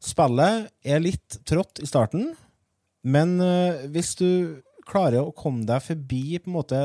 spillet 0.00 0.70
er 0.84 1.02
litt 1.04 1.40
trått 1.48 1.80
i 1.82 1.88
starten, 1.88 2.32
men 3.04 3.38
eh, 3.40 3.86
hvis 3.92 4.14
du 4.20 4.30
klarer 4.88 5.24
å 5.24 5.34
komme 5.36 5.64
deg 5.68 5.84
forbi 5.84 6.24
på 6.40 6.50
en 6.50 6.56
måte 6.56 6.80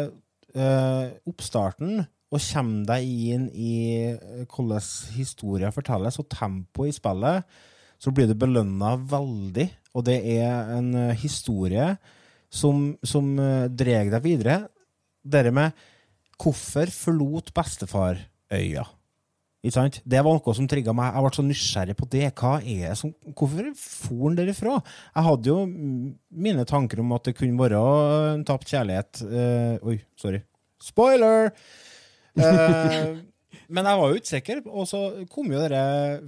eh, 0.56 1.16
oppstarten 1.28 2.06
og 2.34 2.42
kommer 2.42 2.88
deg 2.90 3.06
inn 3.06 3.48
i 3.54 3.76
eh, 4.12 4.44
hvordan 4.50 4.84
historien 5.16 5.74
fortelles, 5.76 6.20
og 6.20 6.30
tempoet 6.32 6.92
i 6.92 6.98
spillet, 6.98 7.58
så 8.02 8.14
blir 8.14 8.30
du 8.30 8.36
belønna 8.38 8.96
veldig. 9.10 9.68
Og 9.96 10.06
det 10.08 10.20
er 10.36 10.76
en 10.76 10.92
eh, 11.00 11.18
historie 11.22 11.94
som, 12.52 12.92
som 13.04 13.34
uh, 13.40 13.66
drar 13.72 14.12
deg 14.12 14.24
videre. 14.24 14.60
Dette 15.26 15.52
med 15.56 15.76
Hvorfor 16.36 16.90
forlot 16.92 17.54
bestefar 17.56 18.20
øya? 18.52 18.84
Ikke 19.66 19.74
sant? 19.74 20.02
Det 20.06 20.20
var 20.22 20.36
noe 20.36 20.54
som 20.54 20.68
trigga 20.70 20.94
meg. 20.94 21.16
Jeg 21.16 21.24
ble 21.26 21.32
så 21.34 21.46
nysgjerrig 21.46 21.96
på 21.98 22.08
det. 22.12 22.26
Hva 22.38 22.52
er 22.60 22.92
det 22.92 22.98
som, 23.00 23.14
hvorfor 23.32 23.72
for 23.80 24.26
han 24.28 24.36
derifra? 24.38 24.76
Jeg 25.16 25.26
hadde 25.30 25.50
jo 25.50 25.56
mine 25.66 26.66
tanker 26.70 27.02
om 27.02 27.16
at 27.16 27.30
det 27.30 27.38
kunne 27.40 27.58
være 27.58 27.80
en 28.36 28.44
tapt 28.46 28.70
kjærlighet. 28.70 29.24
Uh, 29.24 29.88
oi, 29.94 29.98
sorry. 30.22 30.44
Spoiler! 30.84 31.52
Eh, 32.36 33.14
men 33.70 33.88
jeg 33.88 34.00
var 34.00 34.12
jo 34.12 34.20
ikke 34.20 34.32
sikker, 34.32 34.62
og 34.70 34.88
så 34.90 35.02
kom 35.32 35.50
jo 35.54 35.62
dere, 35.62 35.82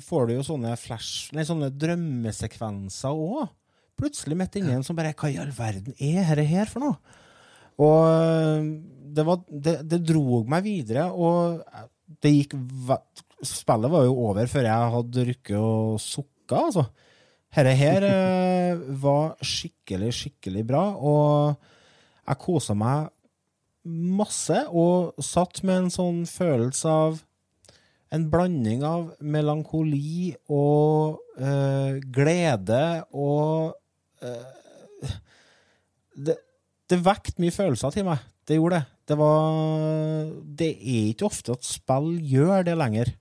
får 0.04 0.28
du 0.28 0.34
jo 0.38 0.46
sånne 0.48 0.74
flash, 0.80 1.30
nei, 1.36 1.46
sånne 1.48 1.70
drømmesekvenser 1.76 3.14
òg. 3.14 3.48
Plutselig 3.98 4.38
midt 4.38 4.60
inni 4.60 4.76
en 4.76 4.86
som 4.86 4.98
bare 4.98 5.16
Hva 5.18 5.32
i 5.34 5.40
all 5.42 5.54
verden 5.58 5.96
er 5.98 6.22
dette 6.22 6.46
her 6.46 6.70
for 6.70 6.86
noe? 6.86 7.16
Og 7.82 8.04
øh, 8.10 8.68
det, 9.18 9.26
var, 9.26 9.42
det, 9.50 9.76
det 9.90 10.02
drog 10.06 10.50
meg 10.50 10.66
videre, 10.66 11.08
og 11.14 11.62
det 12.24 12.34
gikk 12.34 12.58
Spillet 13.46 13.92
var 13.94 14.02
jo 14.08 14.16
over 14.32 14.48
før 14.50 14.66
jeg 14.66 14.94
hadde 14.96 15.26
rukket 15.28 15.58
å 15.62 15.98
sukke, 16.02 16.58
altså. 16.58 16.88
Dette 17.54 17.74
her 17.78 18.06
øh, 18.08 18.88
var 19.06 19.36
skikkelig, 19.46 20.10
skikkelig 20.18 20.66
bra, 20.66 20.84
og 20.98 21.54
jeg 22.28 22.42
kosa 22.42 22.74
meg 22.78 23.12
masse, 23.88 24.66
og 24.74 25.16
satt 25.24 25.62
med 25.64 25.86
en 25.86 25.94
sånn 25.94 26.24
følelse 26.28 26.92
av 26.92 27.22
en 28.14 28.28
blanding 28.32 28.84
av 28.88 29.10
melankoli 29.20 30.32
og 30.54 31.20
øh, 31.40 31.98
glede 32.14 32.84
og 33.12 33.76
øh, 34.24 35.12
det, 36.18 36.38
det 36.90 37.00
vekket 37.04 37.42
mye 37.44 37.54
følelser 37.54 37.94
til 37.94 38.08
meg. 38.08 38.24
Det 38.48 38.58
gjorde 38.58 38.80
det. 38.80 38.86
Det 39.08 39.16
var 39.20 40.28
Det 40.60 40.70
er 40.76 41.10
ikke 41.12 41.28
ofte 41.28 41.56
at 41.56 41.68
spill 41.68 42.16
gjør 42.24 42.66
det 42.68 42.78
lenger. 42.80 43.12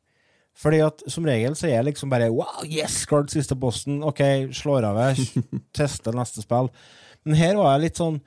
Fordi 0.56 0.78
at 0.80 1.02
som 1.12 1.26
regel 1.28 1.56
så 1.58 1.68
er 1.68 1.76
jeg 1.76 1.88
liksom 1.90 2.10
bare 2.10 2.30
Wow, 2.32 2.64
yes, 2.64 3.04
klart 3.08 3.32
siste 3.34 3.58
bossen. 3.58 4.00
OK, 4.06 4.22
slår 4.56 4.86
av 4.88 5.02
jeg, 5.02 5.42
tester 5.76 6.16
neste 6.16 6.44
spill. 6.46 6.70
Men 7.26 7.36
her 7.36 7.58
var 7.58 7.74
jeg 7.74 7.88
litt 7.88 8.00
sånn 8.00 8.20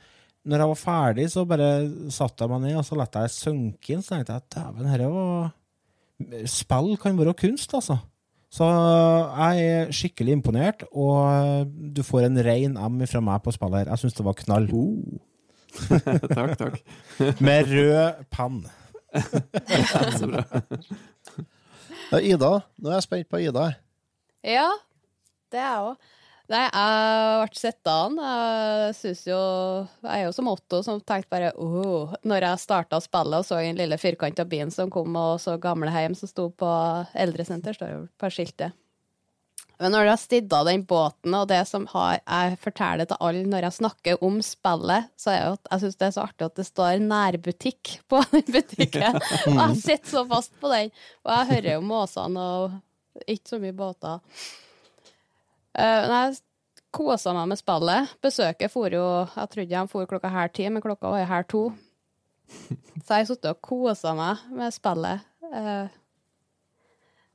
Når 0.49 0.61
jeg 0.61 0.71
var 0.71 0.79
ferdig, 0.79 1.25
så 1.31 1.45
bare 1.47 1.71
satte 2.13 2.45
jeg 2.45 2.51
meg 2.51 2.67
ned 2.67 2.77
og 2.79 2.85
så 2.87 2.99
lot 2.99 3.17
jeg 3.17 3.33
synke 3.33 3.95
inn. 3.95 4.03
Så 4.05 4.13
tenkte 4.13 4.37
jeg 4.37 4.51
dæven, 4.55 4.91
dette 4.91 5.09
var 5.15 5.49
Spill 6.49 6.95
kan 6.99 7.17
være 7.19 7.33
kunst, 7.37 7.73
altså. 7.73 7.97
Så 8.49 8.65
jeg 8.65 9.65
er 9.69 9.91
skikkelig 9.93 10.33
imponert, 10.39 10.83
og 10.91 11.69
du 11.95 12.01
får 12.03 12.25
en 12.25 12.41
rein 12.45 12.77
M 12.77 13.03
fra 13.07 13.21
meg 13.21 13.43
på 13.45 13.53
spillet 13.53 13.83
her. 13.83 13.91
Jeg 13.93 14.01
syns 14.01 14.17
det 14.17 14.25
var 14.25 14.37
knall. 14.39 14.69
takk, 16.33 16.55
takk. 16.57 16.79
Med 17.45 17.69
rød 17.69 18.23
penn. 18.33 18.63
Så 20.17 20.29
bra. 20.29 20.43
Ida, 22.19 22.55
nå 22.81 22.89
er 22.89 22.97
jeg 22.97 23.05
spent 23.05 23.29
på 23.29 23.41
Ida. 23.43 23.67
Ja, 24.45 24.69
det 25.53 25.61
er 25.61 25.69
jeg 25.69 25.91
òg. 25.91 26.09
Nei, 26.49 26.63
jeg 26.65 27.49
ble 27.51 27.59
sittende. 27.61 28.29
Jeg 28.89 28.95
synes 28.97 29.19
jo 29.27 29.39
Jeg 30.01 30.11
er 30.15 30.23
jo 30.23 30.33
som 30.33 30.49
Otto 30.49 30.81
som 30.85 31.01
tenkte 31.01 31.29
bare 31.29 31.51
åh, 31.53 32.15
Når 32.25 32.45
jeg 32.47 32.61
starta 32.63 32.97
spillet 33.03 33.43
og 33.43 33.45
så 33.45 33.59
den 33.61 33.77
lille 33.77 33.99
firkanta 34.01 34.47
bilen 34.49 34.73
som 34.73 34.89
kom 34.89 35.13
og 35.19 35.37
så 35.43 35.59
gamlehjem 35.61 36.17
som 36.17 36.31
sto 36.31 36.47
på 36.49 36.69
eldresenter, 37.13 37.77
står 37.77 37.91
jo 37.93 38.05
på 38.17 38.31
skiltet. 38.33 38.73
Men 39.79 39.93
når 39.93 40.09
har 40.11 40.19
stidda 40.19 40.57
den 40.67 40.81
båten, 40.83 41.35
og 41.37 41.45
det 41.47 41.61
som 41.69 41.85
har, 41.93 42.17
jeg 42.19 42.57
forteller 42.59 43.07
til 43.07 43.19
alle 43.23 43.45
når 43.47 43.67
jeg 43.69 43.77
snakker 43.77 44.25
om 44.27 44.41
spillet, 44.43 45.07
så 45.15 45.31
er 45.31 45.39
jo 45.45 45.53
at 45.55 45.69
jeg 45.69 45.83
syns 45.83 45.99
det 46.01 46.07
er 46.09 46.15
så 46.17 46.25
artig 46.25 46.47
at 46.49 46.57
det 46.59 46.65
står 46.67 47.03
nærbutikk 47.05 47.93
på 48.11 48.19
den 48.33 48.49
butikken. 48.49 49.21
Og 49.53 49.61
jeg 49.61 49.77
sitter 49.85 50.15
så 50.17 50.25
fast 50.33 50.57
på 50.59 50.73
den. 50.73 50.91
Og 51.23 51.31
jeg 51.37 51.49
hører 51.53 51.69
jo 51.77 51.85
måsene 51.93 52.49
og 52.57 53.29
ikke 53.29 53.53
så 53.53 53.61
mye 53.61 53.77
båter. 53.77 54.19
Uh, 55.77 56.05
nei, 56.09 56.21
jeg 56.29 56.39
kosa 56.95 57.33
meg 57.37 57.51
med 57.51 57.59
spillet. 57.61 58.17
Besøket 58.23 58.73
for 58.73 58.93
jo 58.93 59.05
Jeg 59.35 59.53
trodde 59.53 59.69
de 59.69 59.85
for 59.91 60.09
klokka 60.09 60.33
her 60.33 60.51
ti, 60.53 60.67
men 60.69 60.83
klokka 60.83 61.13
var 61.13 61.29
halv 61.29 61.49
to. 61.51 61.63
Så 63.05 63.15
jeg 63.15 63.23
har 63.23 63.29
sittet 63.29 63.51
og 63.53 63.61
kosa 63.65 64.15
meg 64.17 64.45
med 64.57 64.73
spillet. 64.73 65.25
Eh, 65.49 65.97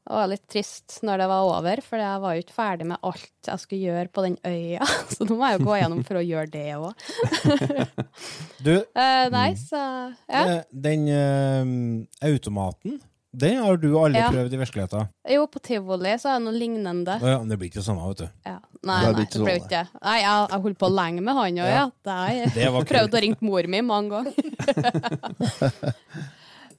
det 0.05 0.13
var 0.13 0.29
litt 0.29 0.45
trist 0.53 0.99
når 1.07 1.23
det 1.23 1.29
var 1.31 1.47
over, 1.49 1.81
for 1.81 2.03
jeg 2.03 2.21
var 2.21 2.35
jo 2.35 2.43
ikke 2.43 2.57
ferdig 2.59 2.87
med 2.91 3.07
alt 3.09 3.49
jeg 3.49 3.63
skulle 3.63 3.87
gjøre 3.89 4.11
på 4.13 4.25
den 4.27 4.37
øya. 4.45 4.89
Så 5.15 5.25
nå 5.25 5.39
må 5.39 5.49
jeg 5.49 5.61
jo 5.61 5.69
gå 5.71 5.79
gjennom 5.81 6.03
for 6.05 6.21
å 6.21 6.25
gjøre 6.25 6.51
det 6.53 6.67
òg. 6.77 6.93
Du, 8.65 8.79
nei, 9.35 9.51
så 9.61 9.79
ja. 10.25 10.41
eh, 10.41 10.61
den 10.73 11.03
uh, 11.13 11.97
automaten, 12.25 12.95
den 13.37 13.57
har 13.63 13.77
du 13.83 13.89
aldri 13.99 14.21
Ja. 14.21 14.29
prøvd 14.31 14.53
i 14.55 14.57
virkeligheten. 14.61 15.09
Jo, 15.35 15.47
på 15.51 15.59
tivoli 15.65 16.13
så 16.21 16.27
er 16.33 16.37
det 16.39 16.45
noe 16.47 16.55
lignende. 16.59 17.15
Ja, 17.21 17.39
men 17.41 17.49
det 17.51 17.57
blir 17.59 17.69
ikke 17.71 17.81
det 17.81 17.87
samme, 17.89 18.03
vet 18.13 18.21
du. 18.25 18.29
Ja. 18.47 18.59
Nei, 18.85 19.01
Det 19.01 19.13
nei, 19.13 19.25
det 19.25 19.27
ble 19.27 19.27
sånn, 19.41 19.49
ikke 19.63 19.69
det. 19.73 19.85
Nei, 20.05 20.19
jeg, 20.21 20.49
jeg 20.53 20.61
holdt 20.69 20.79
på 20.85 20.89
lenge 20.95 21.21
med 21.25 21.35
han 21.41 21.59
òg, 21.65 21.71
ja. 21.75 21.87
Det 22.55 22.69
var 22.77 22.83
prøvde 22.93 23.15
å 23.19 23.23
ringe 23.25 23.41
mor 23.41 23.65
mi 23.75 23.81
mange 23.81 24.09
ganger. 24.15 24.35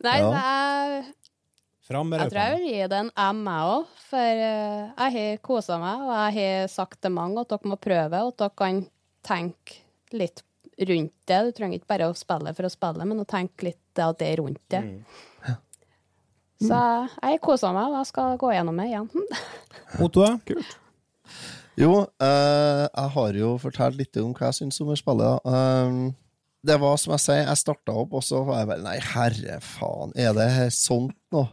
Nei, 0.06 0.18
Ja. 0.20 0.32
jeg 0.32 1.06
Fram 1.86 2.10
med 2.10 2.20
Jeg 2.20 2.30
tror 2.32 2.42
jeg 2.42 2.52
vil 2.58 2.66
gi 2.74 2.88
det 2.90 2.98
en 3.04 3.12
M, 3.16 3.44
jeg 3.46 3.64
òg. 3.76 3.86
For 4.10 4.18
eh, 4.18 4.90
jeg 4.98 5.12
har 5.16 5.38
kosa 5.46 5.76
meg, 5.82 6.02
og 6.02 6.12
jeg 6.16 6.34
har 6.62 6.68
sagt 6.74 6.98
til 7.04 7.12
mange 7.14 7.38
at 7.44 7.50
dere 7.54 7.70
må 7.70 7.78
prøve, 7.78 8.22
og 8.26 8.30
at 8.34 8.40
dere 8.42 8.56
kan 8.58 8.80
tenke 9.26 9.74
litt 10.18 10.42
rundt 10.90 11.14
det. 11.30 11.40
Du 11.46 11.52
trenger 11.60 11.78
ikke 11.80 11.92
bare 11.94 12.10
å 12.10 12.18
spille 12.18 12.54
for 12.58 12.66
å 12.68 12.74
spille, 12.74 13.06
men 13.06 13.22
å 13.22 13.28
tenke 13.30 13.64
litt 13.70 13.94
at 14.02 14.18
det 14.18 14.28
er 14.34 14.38
rundt 14.42 14.64
det. 14.74 14.82
Så 16.62 16.80
jeg 17.22 17.42
kosa 17.44 17.72
meg, 17.76 17.92
og 17.92 17.98
jeg 18.00 18.10
skal 18.14 18.38
gå 18.40 18.52
gjennom 18.56 18.78
det 18.80 18.86
igjen. 18.92 19.10
Otto? 20.06 20.28
Kult. 20.48 20.76
Jo, 21.76 22.06
eh, 22.24 22.84
jeg 22.88 23.12
har 23.18 23.36
jo 23.42 23.50
fortalt 23.60 23.98
litt 24.00 24.16
om 24.22 24.32
hva 24.38 24.48
jeg 24.48 24.62
syns 24.62 24.80
om 24.80 24.94
det 24.94 25.00
spillet. 25.02 25.50
Um, 25.50 26.14
det 26.66 26.78
var 26.82 26.96
som 26.98 27.12
jeg 27.14 27.24
sier, 27.26 27.42
jeg 27.44 27.60
starta 27.60 27.98
opp, 28.00 28.16
og 28.16 28.24
så 28.26 28.40
var 28.48 28.62
jeg 28.64 28.70
vel 28.72 28.86
Nei, 28.88 28.96
herre 29.12 29.58
faen, 29.62 30.16
er 30.16 30.32
det 30.38 30.48
sånt 30.74 31.18
nå? 31.36 31.44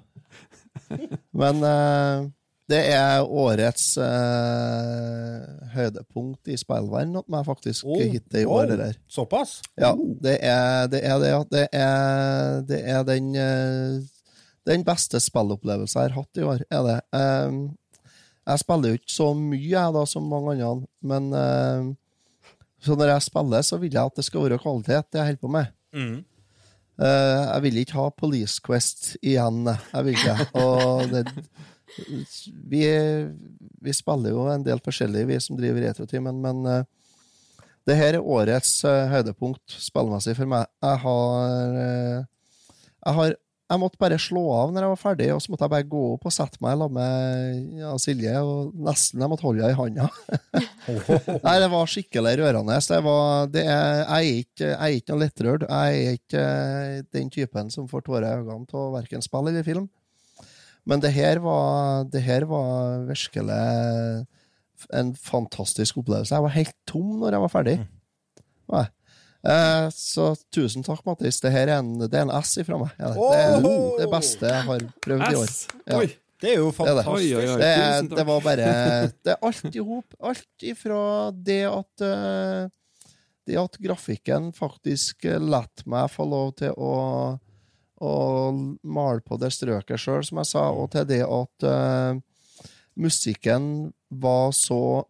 Men 1.42 1.58
eh, 1.66 2.22
Det 2.70 2.78
er 2.94 3.26
årets 3.26 3.90
eh, 4.00 5.42
høydepunkt 5.74 6.48
i 6.48 6.56
spillverden 6.56 7.18
at 7.20 7.28
meg, 7.32 7.44
faktisk, 7.44 7.84
Oh, 7.90 7.98
hittil 8.00 8.44
i 8.44 8.48
år. 8.48 8.70
det 8.70 8.78
der. 8.78 8.96
Såpass? 9.10 9.58
Ja, 9.76 9.90
det 9.98 10.38
er 10.40 10.86
det. 10.92 11.02
Er 11.04 11.18
det, 11.20 11.28
ja. 11.34 11.42
det, 11.50 11.66
er, 11.76 12.62
det 12.70 12.80
er 12.94 13.02
den 13.10 13.34
eh, 13.36 13.98
Den 14.68 14.84
beste 14.86 15.18
spillopplevelsen 15.22 15.98
jeg 15.98 16.10
har 16.10 16.18
hatt 16.20 16.38
i 16.38 16.44
år, 16.46 16.66
er 16.70 16.82
det. 16.86 16.98
Um, 17.14 17.62
jeg 18.42 18.62
spiller 18.62 18.90
jo 18.90 18.98
ikke 18.98 19.14
så 19.14 19.28
mye, 19.38 19.62
jeg, 19.62 19.94
da, 19.94 20.02
som 20.08 20.26
mange 20.30 20.56
andre, 20.58 20.88
men 21.06 21.28
eh, 21.38 21.90
Så 22.82 22.96
når 22.98 23.12
jeg 23.12 23.22
spiller, 23.28 23.62
så 23.62 23.76
vil 23.78 23.94
jeg 23.94 24.02
at 24.02 24.16
det 24.18 24.24
skal 24.26 24.42
være 24.42 24.58
kvalitet, 24.58 25.06
det 25.12 25.20
jeg 25.20 25.28
holder 25.28 25.42
på 25.44 25.50
med. 25.54 25.68
Mm. 25.94 26.16
Eh, 26.98 27.42
jeg 27.46 27.62
vil 27.62 27.78
ikke 27.78 27.98
ha 28.00 28.06
Police 28.10 28.58
Quest 28.64 29.12
igjen. 29.22 29.68
Jeg 29.70 30.06
vil 30.08 30.16
ikke. 30.18 30.34
Og 30.58 31.12
det, 31.12 31.22
vi, 32.72 32.82
vi 33.86 33.94
spiller 33.94 34.34
jo 34.34 34.48
en 34.50 34.66
del 34.66 34.82
forskjellig, 34.82 35.28
vi 35.30 35.38
som 35.44 35.58
driver 35.58 35.86
Retrotimen, 35.86 36.42
men 36.42 36.66
uh, 36.66 36.82
det 37.86 37.96
her 37.98 38.18
er 38.18 38.26
årets 38.34 38.80
uh, 38.86 39.06
høydepunkt 39.12 39.78
spillmessig 39.82 40.34
for 40.38 40.50
meg. 40.50 40.66
Jeg 40.82 41.02
har, 41.04 41.78
uh, 41.78 42.58
jeg 43.06 43.18
har 43.20 43.36
Jeg 43.72 43.80
måtte 43.80 44.00
bare 44.02 44.18
slå 44.20 44.42
av 44.52 44.72
når 44.72 44.84
jeg 44.84 44.92
var 44.92 45.00
ferdig, 45.00 45.26
og 45.32 45.38
så 45.40 45.52
måtte 45.52 45.64
jeg 45.64 45.72
bare 45.72 45.86
gå 45.88 46.00
opp 46.12 46.26
og 46.28 46.34
sette 46.34 46.60
meg 46.60 46.74
sammen 46.76 46.98
med 46.98 47.78
ja, 47.80 47.92
Silje, 48.02 48.34
og 48.44 48.74
nesten 48.84 49.22
jeg 49.24 49.32
måtte 49.32 49.46
holde 49.46 49.64
henne 49.64 49.72
i 49.72 49.78
handa. 49.78 50.08
Nei, 51.46 51.54
det 51.62 51.70
var 51.72 51.88
skikkelig 51.88 52.34
rørende. 52.42 52.76
Det 52.92 52.98
var, 53.06 53.48
det 53.54 53.64
er, 53.64 54.02
jeg, 54.02 54.10
er 54.12 54.42
ikke, 54.42 54.68
jeg 54.74 55.00
ikke 55.00 55.14
noe 55.14 55.22
lettrørt. 55.22 55.64
Jeg 55.70 56.02
er 56.02 56.18
ikke 56.18 56.44
eh, 56.44 57.00
den 57.16 57.32
typen 57.32 57.72
som 57.72 57.88
får 57.88 58.04
tårer 58.10 58.28
i 58.28 58.42
øynene 58.42 58.82
av 58.82 58.92
verken 58.98 59.24
spill 59.24 59.48
eller 59.48 59.64
film. 59.66 59.88
Men 60.84 61.00
det 61.00 61.14
her 61.14 61.40
var, 61.40 62.04
det 62.12 62.24
her 62.26 62.44
var 62.50 63.06
virkelig 63.08 63.58
en 64.92 65.14
fantastisk 65.16 66.02
opplevelse. 66.02 66.34
Jeg 66.34 66.44
var 66.44 66.56
helt 66.58 66.76
tom 66.90 67.22
når 67.22 67.38
jeg 67.38 67.46
var 67.46 67.56
ferdig. 67.56 67.76
Nei. 68.72 68.86
Eh, 69.42 69.86
så 69.96 70.28
tusen 70.54 70.84
takk, 70.86 71.00
Mattis. 71.06 71.40
Det 71.42 71.50
her 71.50 71.66
er 71.68 71.80
en, 71.80 71.94
det 72.04 72.14
er 72.14 72.26
en 72.28 72.34
S 72.42 72.56
ifra 72.62 72.78
meg. 72.78 72.92
Ja, 73.00 73.10
det 73.14 73.38
er 73.42 73.64
det 73.98 74.10
beste 74.12 74.50
jeg 74.52 74.66
har 74.68 74.84
prøvd 75.02 75.24
i 75.26 75.38
år. 75.40 75.54
Ja. 75.86 75.98
Oi. 76.02 76.10
Det 76.42 76.50
er 76.50 76.56
jo 76.58 76.68
Det 76.70 76.74
det. 76.74 76.76
fantastisk. 76.76 77.10
Oi, 77.14 77.26
oi, 77.38 77.42
oi. 77.52 77.58
Det, 77.60 77.72
er, 77.78 78.06
det 78.10 78.26
var 78.26 78.40
bare 78.42 78.70
Det 79.22 79.34
er 79.34 79.42
alt 79.46 79.76
i 79.78 79.82
hop. 79.86 80.14
Alt 80.30 80.64
ifra 80.66 81.02
det 81.34 81.60
at 81.70 82.02
eh, 82.06 82.64
Det 83.46 83.58
at 83.58 83.78
grafikken 83.82 84.48
faktisk 84.54 85.24
lar 85.38 85.68
meg 85.86 86.10
få 86.10 86.26
lov 86.26 86.52
til 86.62 86.74
å 86.78 86.92
å 88.02 88.50
male 88.82 89.20
på 89.22 89.36
det 89.38 89.52
strøket 89.54 90.00
sjøl, 90.02 90.24
som 90.26 90.40
jeg 90.40 90.48
sa, 90.50 90.62
og 90.74 90.88
til 90.90 91.04
det 91.06 91.20
at 91.22 91.66
uh, 91.70 92.16
musikken 92.98 93.92
var 94.10 94.50
så 94.58 95.04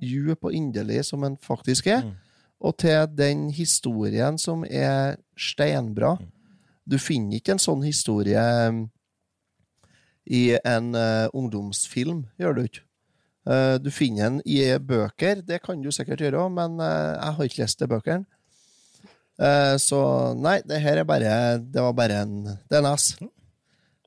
djup 0.00 0.44
og 0.44 0.52
inderlig 0.52 1.06
som 1.08 1.24
den 1.24 1.38
faktisk 1.40 1.86
er, 1.88 2.02
Mm. 2.04 2.12
Og 2.58 2.76
til 2.82 3.06
den 3.14 3.48
historien 3.54 4.38
som 4.38 4.64
er 4.64 5.16
steinbra. 5.38 6.16
Du 6.88 6.98
finner 6.98 7.38
ikke 7.38 7.54
en 7.54 7.62
sånn 7.62 7.84
historie 7.86 8.42
i 10.28 10.42
en 10.58 10.90
uh, 10.96 11.28
ungdomsfilm, 11.36 12.26
gjør 12.40 12.56
du 12.56 12.64
ikke. 12.66 12.84
Uh, 13.48 13.76
du 13.80 13.88
finner 13.94 14.28
den 14.28 14.40
i 14.44 14.60
bøker, 14.76 15.40
det 15.46 15.62
kan 15.64 15.80
du 15.80 15.92
sikkert 15.94 16.24
gjøre 16.24 16.42
òg, 16.42 16.50
men 16.56 16.80
uh, 16.82 17.14
jeg 17.14 17.36
har 17.38 17.48
ikke 17.48 17.62
lest 17.62 17.84
de 17.84 17.88
bøkene. 17.94 18.26
Eh, 19.38 19.74
så 19.78 19.98
nei, 20.34 20.58
det 20.66 20.80
her 20.82 20.98
er 20.98 21.06
bare 21.06 21.32
Det 21.62 21.78
var 21.78 21.92
bare 21.94 22.22
en 22.24 22.38
Det 22.42 22.74
er 22.74 22.80
en 22.82 22.90
S. 22.90 23.12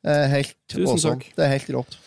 Eh, 0.04 0.26
helt 0.34 0.76
awesome. 0.76 1.22
Det 1.38 1.46
er 1.46 1.54
helt 1.54 1.70
rått. 1.78 1.98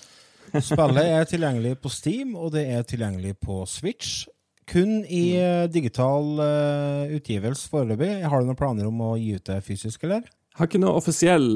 Spillet 0.55 1.09
er 1.09 1.25
tilgjengelig 1.31 1.77
på 1.83 1.91
Steam, 1.91 2.35
og 2.35 2.53
det 2.55 2.65
er 2.71 2.83
tilgjengelig 2.87 3.37
på 3.43 3.63
Switch. 3.71 4.27
Kun 4.71 5.03
i 5.05 5.37
eh, 5.37 5.67
digital 5.69 6.39
uh, 6.41 7.11
utgivelse 7.17 7.69
foreløpig. 7.69 8.23
Har 8.25 8.41
du 8.41 8.49
noen 8.49 8.57
planer 8.57 8.87
om 8.89 9.03
å 9.05 9.15
gi 9.21 9.35
ut 9.37 9.45
det 9.51 9.59
fysisk, 9.67 10.07
eller? 10.09 10.25
Jeg 10.55 10.61
har 10.61 10.69
ikke 10.71 10.79
noen 10.79 10.95
offisiell 11.01 11.47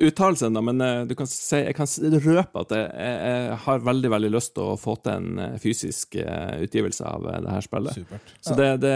uttalelse 0.00 0.46
ennå, 0.48 0.62
men 0.64 0.80
uh, 0.80 1.02
du 1.06 1.12
kan 1.18 1.28
si, 1.28 1.58
jeg 1.60 1.74
kan 1.76 1.86
røpe 2.24 2.62
at 2.64 2.70
jeg, 2.72 2.86
jeg, 2.96 3.58
har 3.66 3.82
veldig 3.84 4.10
veldig 4.14 4.30
lyst 4.32 4.54
til 4.56 4.64
å 4.72 4.78
få 4.80 4.94
til 5.04 5.12
en 5.12 5.42
eh, 5.44 5.58
fysisk 5.60 6.16
uh, 6.16 6.56
utgivelse 6.64 7.04
av 7.04 7.26
eh, 7.28 7.36
det 7.44 7.52
her 7.52 7.66
spillet. 7.68 7.98
Supert. 8.00 8.32
Så 8.48 8.56
det, 8.56 8.70
det, 8.80 8.94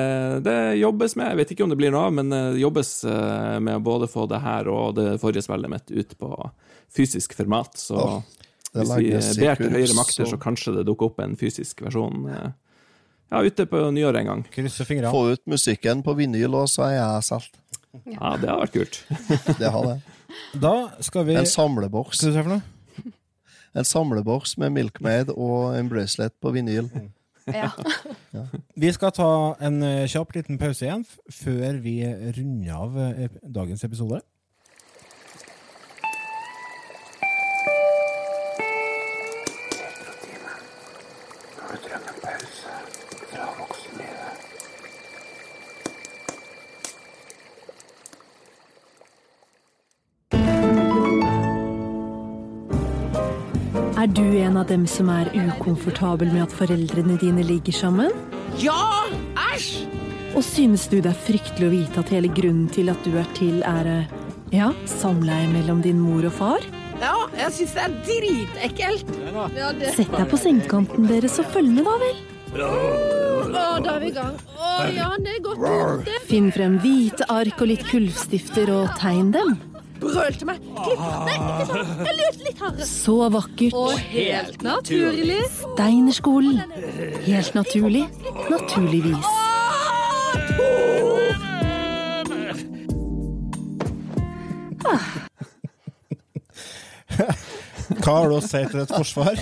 det 0.49 0.57
jobbes 0.81 1.15
med. 1.21 1.29
Jeg 1.35 1.41
vet 1.43 1.53
ikke 1.55 1.67
om 1.69 1.75
det 1.75 1.79
blir 1.83 1.93
noe 1.93 2.07
av, 2.09 2.17
men 2.17 2.33
eh, 2.33 2.49
det 2.57 2.65
jobbes 2.65 2.95
eh, 3.05 3.59
med 3.61 3.77
å 3.83 3.85
både 3.85 4.09
få 4.11 4.25
det 4.33 4.41
her 4.47 4.73
og 4.73 4.97
det 4.97 5.11
forrige 5.23 5.45
spillet 5.45 5.75
mitt 5.77 5.93
ut 5.93 6.17
på 6.25 6.33
fysisk 6.97 7.37
format. 7.37 7.77
Så 7.85 8.01
oh, 8.01 8.19
hvis 8.75 8.97
vi 8.97 9.45
ber 9.45 9.61
til 9.61 9.77
høyere 9.77 9.95
makter, 10.01 10.25
så- 10.25 10.35
så 10.39 10.41
kanskje 10.41 10.79
det 10.81 10.89
dukker 10.89 11.13
opp 11.13 11.21
en 11.23 11.37
fysisk 11.39 11.85
versjon 11.85 12.25
eh, 12.33 12.49
ja, 13.33 13.41
ute 13.43 13.67
på 13.71 13.81
nyåret 13.95 14.21
en 14.23 14.31
gang. 14.31 14.43
Fingrene. 14.53 15.11
Få 15.13 15.35
ut 15.35 15.43
musikken 15.51 16.03
på 16.07 16.15
vinyl, 16.19 16.55
og 16.55 16.69
så 16.71 16.87
er 16.89 16.97
jeg 16.99 17.27
solgt. 17.31 17.59
Ja, 18.11 18.35
det 18.41 18.51
har 18.51 18.61
vært 18.65 18.75
kult. 18.75 19.01
Det 19.61 19.71
har 19.71 19.85
det. 19.87 19.99
Da 20.59 20.75
skal 21.05 21.29
vi 21.29 21.37
En 21.39 21.47
samleboks. 21.47 22.19
Hva 22.19 22.23
skal 22.25 22.33
du 22.33 22.39
si 22.39 22.43
for 22.43 22.55
noe? 22.57 23.13
En 23.79 23.87
samleboks 23.87 24.57
med 24.63 24.75
Milkmaid 24.75 25.31
og 25.35 25.77
en 25.79 25.91
bracelet 25.91 26.35
på 26.43 26.55
vinyl. 26.55 26.91
Ja. 27.45 27.69
Vi 28.81 28.89
skal 28.97 29.11
ta 29.13 29.27
en 29.61 29.83
eh, 29.85 30.07
kjapp 30.09 30.31
liten 30.33 30.57
pause 30.57 30.87
igjen 30.87 31.03
f 31.05 31.19
før 31.43 31.77
vi 31.85 31.99
runder 32.33 32.71
av 32.73 32.95
eh, 33.03 33.35
dagens 33.45 33.85
episode. 33.85 34.23
Er 54.05 54.11
du 54.13 54.35
en 54.37 54.59
av 54.61 54.67
dem 54.69 54.83
som 54.85 55.09
er 55.09 55.31
ukomfortabel 55.33 56.29
med 56.29 56.43
at 56.45 56.53
foreldrene 56.53 57.15
dine 57.23 57.41
ligger 57.41 57.73
sammen? 57.73 58.11
Ja! 58.61 59.07
Æsj! 59.47 59.87
Og 60.37 60.45
synes 60.45 60.85
du 60.93 60.99
det 60.99 61.09
er 61.09 61.23
fryktelig 61.25 61.71
å 61.71 61.73
vite 61.73 62.03
at 62.03 62.13
hele 62.13 62.29
grunnen 62.29 62.67
til 62.69 62.93
at 62.93 63.01
du 63.07 63.17
er 63.17 63.31
til, 63.39 63.63
er 63.65 63.89
eh, 63.89 64.13
ja, 64.53 64.69
samleie 64.93 65.49
mellom 65.55 65.81
din 65.81 66.05
mor 66.05 66.29
og 66.29 66.37
far? 66.37 66.69
Ja, 67.01 67.15
jeg 67.47 67.57
syns 67.57 67.73
det 67.79 67.87
er 67.87 67.97
dritekkelt. 68.11 69.17
Ja, 69.57 69.73
det. 69.73 69.97
Sett 69.97 70.13
deg 70.13 70.29
på 70.35 70.43
sengekanten 70.43 71.09
deres 71.09 71.41
og 71.41 71.49
følg 71.57 71.73
med, 71.73 71.89
da 71.89 71.97
vel. 72.05 72.25
Å, 72.61 72.73
da 73.55 73.95
er 73.97 74.05
vi 74.05 74.13
i 74.13 74.19
gang. 74.21 74.37
Å 74.53 74.75
ja, 74.93 75.15
det 75.17 75.39
er 75.39 75.45
godt. 75.49 75.65
Det 76.05 76.21
Finn 76.29 76.53
frem 76.53 76.77
hvite 76.85 77.25
ark 77.33 77.57
og 77.57 77.73
litt 77.73 77.89
kullstifter 77.89 78.69
og 78.83 78.99
tegn 79.01 79.33
dem. 79.33 79.57
Brøl 80.09 80.39
til 80.41 80.49
meg. 80.51 80.61
Klipp. 80.81 81.03
Nei, 81.29 81.37
ikke 81.39 81.67
sånn. 81.71 81.93
Jeg 82.09 82.19
lurte 82.21 82.47
litt 82.49 82.63
hardere. 82.65 82.89
Så 82.91 83.17
vakkert. 83.35 83.79
Og 83.81 84.05
helt 84.15 84.63
naturlig. 84.67 85.41
Steinerskolen. 85.61 86.63
Helt 87.27 87.55
naturlig. 87.59 88.05
Naturligvis. 88.51 89.33
Hva 97.15 98.15
har 98.19 98.31
du 98.31 98.37
å 98.39 98.43
si 98.45 98.63
til 98.71 98.83
et 98.83 98.93
forsvar? 98.95 99.39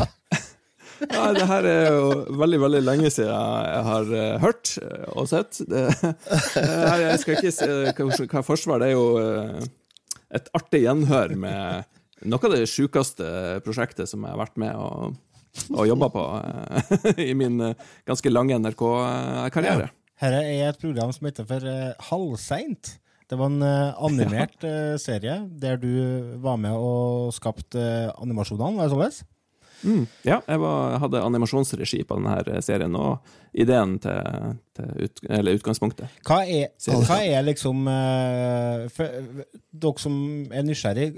Ja, 1.02 1.22
det 1.34 1.46
her 1.50 1.66
er 1.66 1.86
jo 1.96 2.10
veldig, 2.38 2.58
veldig 2.62 2.80
lenge 2.86 3.08
siden 3.10 3.32
jeg 3.32 3.80
har 3.88 4.10
eh, 4.14 4.36
hørt 4.42 4.70
eh, 4.78 5.06
og 5.18 5.26
sett. 5.30 5.58
Det, 5.66 5.80
her, 6.54 7.02
jeg 7.08 7.22
skal 7.24 7.38
ikke 7.40 7.54
si 7.56 7.66
hva- 7.66 8.28
hva 8.36 8.42
forsvar, 8.46 8.82
det 8.84 8.92
er 8.92 8.94
jo 8.94 9.06
eh, 9.18 9.64
et 10.32 10.48
artig 10.56 10.84
gjenhør 10.86 11.34
med 11.38 11.90
noe 12.28 12.48
av 12.48 12.54
det 12.54 12.70
sjukeste 12.70 13.26
prosjektet 13.66 14.10
som 14.10 14.24
jeg 14.24 14.34
har 14.34 14.40
vært 14.40 14.58
med 14.60 14.76
og, 14.78 15.16
og 15.74 15.88
jobba 15.88 16.08
på 16.14 16.24
eh, 16.38 17.22
i 17.30 17.34
min 17.38 17.60
eh, 17.64 17.90
ganske 18.08 18.32
lange 18.32 18.58
NRK-karriere. 18.62 19.90
Dette 20.22 20.42
er 20.46 20.68
et 20.68 20.78
program 20.78 21.10
som 21.10 21.26
heter 21.26 21.46
for 21.48 21.66
uh, 21.66 22.10
Halvseint. 22.12 22.92
Det 23.26 23.38
var 23.40 23.50
en 23.50 23.64
animert 23.64 24.62
eh, 24.68 24.94
serie 25.02 25.40
der 25.58 25.80
du 25.82 25.90
var 26.44 26.60
med 26.62 26.76
og 26.76 27.32
skapte 27.34 27.82
animasjonene, 28.20 28.78
var 28.78 28.92
det 28.92 28.94
sånn? 28.94 29.28
Mm, 29.82 30.04
ja, 30.26 30.38
jeg 30.46 30.60
var, 30.62 30.96
hadde 31.02 31.22
animasjonsregi 31.26 32.02
på 32.06 32.18
denne 32.18 32.62
serien, 32.62 32.94
og 32.98 33.32
ideen 33.52 33.96
til, 34.02 34.52
til 34.76 34.92
ut, 35.06 35.22
eller 35.28 35.58
utgangspunktet. 35.58 36.20
Hva 36.26 36.42
er, 36.46 36.70
hva 37.08 37.18
er 37.26 37.46
liksom 37.46 37.88
eh, 37.90 38.86
for, 38.94 39.18
Dere 39.82 40.04
som 40.04 40.14
er 40.54 40.66
nysgjerrig 40.66 41.08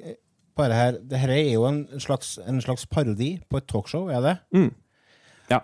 på 0.54 0.64
dette 0.64 0.78
her, 0.78 0.98
dette 1.02 1.36
er 1.36 1.52
jo 1.52 1.66
en 1.68 1.84
slags, 2.00 2.38
en 2.46 2.62
slags 2.62 2.86
parodi 2.90 3.36
på 3.50 3.60
et 3.60 3.68
talkshow, 3.70 4.08
er 4.08 4.24
det? 4.24 4.34
Mm. 4.54 4.72
Ja. 5.50 5.60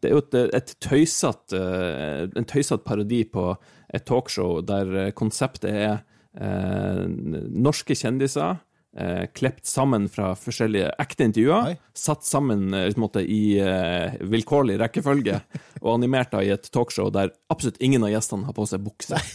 Det 0.00 0.10
er 0.10 0.16
jo 0.16 0.22
et, 0.24 0.38
et 0.56 0.76
tøysete, 0.82 1.62
eh, 1.62 2.26
en 2.36 2.48
tøysete 2.48 2.84
parodi 2.86 3.22
på 3.28 3.52
et 3.94 4.06
talkshow 4.08 4.60
der 4.66 4.94
eh, 5.06 5.12
konseptet 5.16 5.70
er 5.70 5.98
eh, 6.34 7.04
norske 7.06 7.96
kjendiser 7.96 8.58
eh, 8.96 9.24
klept 9.36 9.66
sammen 9.68 10.08
fra 10.12 10.32
forskjellige 10.38 10.90
ekte 11.02 11.26
intervjuer, 11.28 11.70
Nei. 11.70 11.76
satt 11.96 12.24
sammen 12.26 12.68
eh, 12.74 12.88
en 12.90 13.02
måte, 13.02 13.22
i 13.22 13.58
eh, 13.62 14.16
vilkårlig 14.32 14.78
rekkefølge, 14.82 15.40
og 15.84 15.92
animert 15.98 16.32
da 16.34 16.42
i 16.44 16.52
et 16.56 16.70
talkshow 16.74 17.12
der 17.14 17.32
absolutt 17.52 17.80
ingen 17.84 18.04
av 18.06 18.12
gjestene 18.14 18.48
har 18.48 18.56
på 18.56 18.66
seg 18.70 18.84
bukse. 18.86 19.20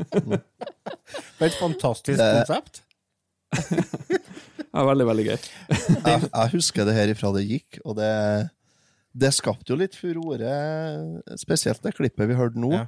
Det 0.00 1.46
er 1.46 1.48
et 1.48 1.56
fantastisk 1.60 2.18
Det- 2.20 2.32
konsept. 2.46 2.82
Ja, 4.70 4.84
veldig, 4.86 5.02
veldig 5.08 5.22
gøy. 5.26 5.32
Jeg, 5.34 6.18
jeg 6.30 6.50
husker 6.52 6.84
det 6.86 6.92
her 6.94 7.10
ifra 7.10 7.32
det 7.34 7.40
gikk, 7.42 7.80
og 7.82 7.96
det, 7.98 8.10
det 9.18 9.32
skapte 9.34 9.72
jo 9.72 9.78
litt 9.80 9.96
furore, 9.98 10.52
spesielt 11.42 11.82
det 11.82 11.96
klippet 11.96 12.30
vi 12.30 12.36
hørte 12.38 12.60
nå. 12.62 12.70
Ja. 12.76 12.84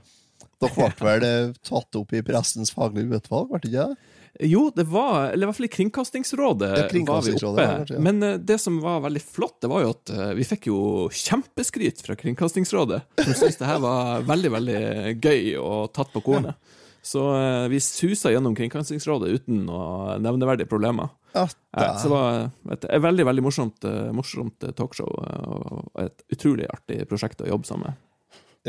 Dere 0.62 0.92
ble 0.94 1.16
vel 1.18 1.50
tatt 1.66 1.98
opp 1.98 2.14
i 2.14 2.22
pressens 2.22 2.70
faglige 2.70 3.18
utvalg, 3.18 3.50
ble 3.50 3.59
det 3.64 3.72
ikke 3.72 3.88
det? 3.88 4.21
Jo, 4.40 4.70
det 4.74 4.86
var 4.88 5.26
Eller 5.32 5.44
i 5.44 5.48
hvert 5.50 5.56
fall 5.59 5.66
i 5.66 5.72
Kringkastingsrådet, 5.74 6.70
Ja, 6.78 6.84
Kringkastingsrådet, 6.88 7.66
var 7.66 7.74
vi 7.76 7.82
oppe. 7.82 7.94
ja. 7.94 8.00
Men 8.00 8.22
eh, 8.22 8.36
det 8.40 8.56
som 8.62 8.78
var 8.80 9.00
veldig 9.04 9.22
flott, 9.22 9.59
det 9.60 9.68
var 9.68 9.82
jo 9.84 9.90
at 9.92 10.12
eh, 10.14 10.30
vi 10.38 10.46
fikk 10.48 10.68
jo 10.70 10.78
kjempeskryt 11.12 12.00
fra 12.06 12.16
Kringkastingsrådet. 12.16 13.02
Som 13.24 13.34
syntes 13.34 13.59
det 13.60 13.68
her 13.68 13.82
var 13.84 14.22
veldig, 14.28 14.52
veldig 14.56 14.80
gøy 15.22 15.56
og 15.60 15.92
tatt 15.92 16.12
på 16.14 16.22
kornet. 16.24 16.56
Så 17.04 17.22
eh, 17.36 17.66
vi 17.68 17.80
susa 17.84 18.30
gjennom 18.32 18.54
Kringkastingsrådet 18.56 19.34
uten 19.36 19.64
noe 19.68 20.16
nevneverdige 20.22 20.70
problemer. 20.70 21.12
Ja, 21.34 21.46
Ja, 21.76 21.92
så 21.98 22.09
det 22.09 22.14
var 22.16 22.74
et, 22.76 22.84
et 22.92 23.02
veldig 23.02 23.24
veldig 23.24 23.42
morsomt, 23.46 23.84
morsomt 24.12 24.64
talkshow 24.76 25.09
og 25.09 26.02
et 26.02 26.24
utrolig 26.34 26.66
artig 26.68 26.98
prosjekt 27.09 27.40
å 27.40 27.48
jobbe 27.48 27.64
sammen 27.68 27.88
med. 27.88 28.00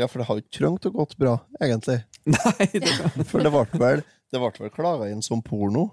ja, 0.00 0.08
for 0.08 0.18
det 0.18 0.26
har 0.28 0.38
jo 0.38 0.42
ikke 0.42 0.56
trengt 0.58 0.86
å 0.88 0.92
gått 0.96 1.12
bra, 1.20 1.34
egentlig. 1.62 2.00
Nei, 2.34 2.68
det 2.72 2.88
kan... 2.88 3.26
For 3.28 3.44
det 3.44 3.52
ble 3.52 3.64
vel, 3.78 4.02
det 4.34 4.42
ble 4.42 4.66
vel 4.66 4.74
klaga 4.74 5.08
inn 5.12 5.22
som 5.24 5.42
porno. 5.44 5.88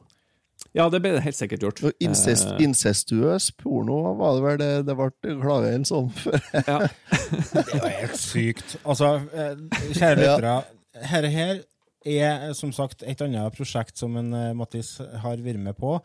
Ja, 0.78 0.86
det 0.94 1.02
ble 1.02 1.16
det 1.16 1.24
helt 1.26 1.38
sikkert 1.38 1.64
gjort. 1.66 1.82
Incest, 2.04 2.52
Eh, 2.54 2.62
incestuøs 2.66 3.50
porno 3.58 3.98
var 4.20 4.36
det 4.38 4.44
vel 4.46 4.60
det 4.62 4.70
det 4.88 4.96
ble 5.00 5.36
klaga 5.42 5.74
inn 5.76 5.88
som. 5.88 6.12
før. 6.16 6.38
ja. 6.68 6.78
Det 7.56 7.82
er 7.82 7.98
helt 8.04 8.20
sykt. 8.20 8.78
Altså, 8.86 9.16
eh, 9.34 9.58
kjære 9.98 10.16
lyttere. 10.22 10.54
Ja. 10.54 11.10
her 11.12 11.28
er 11.32 11.60
eh, 12.06 12.54
som 12.58 12.72
sagt 12.74 13.04
et 13.04 13.22
annet 13.22 13.58
prosjekt 13.58 13.98
som 13.98 14.16
en 14.18 14.32
uh, 14.34 14.54
Mattis 14.58 14.96
har 15.24 15.42
vært 15.44 15.60
med 15.62 15.78
på. 15.78 15.98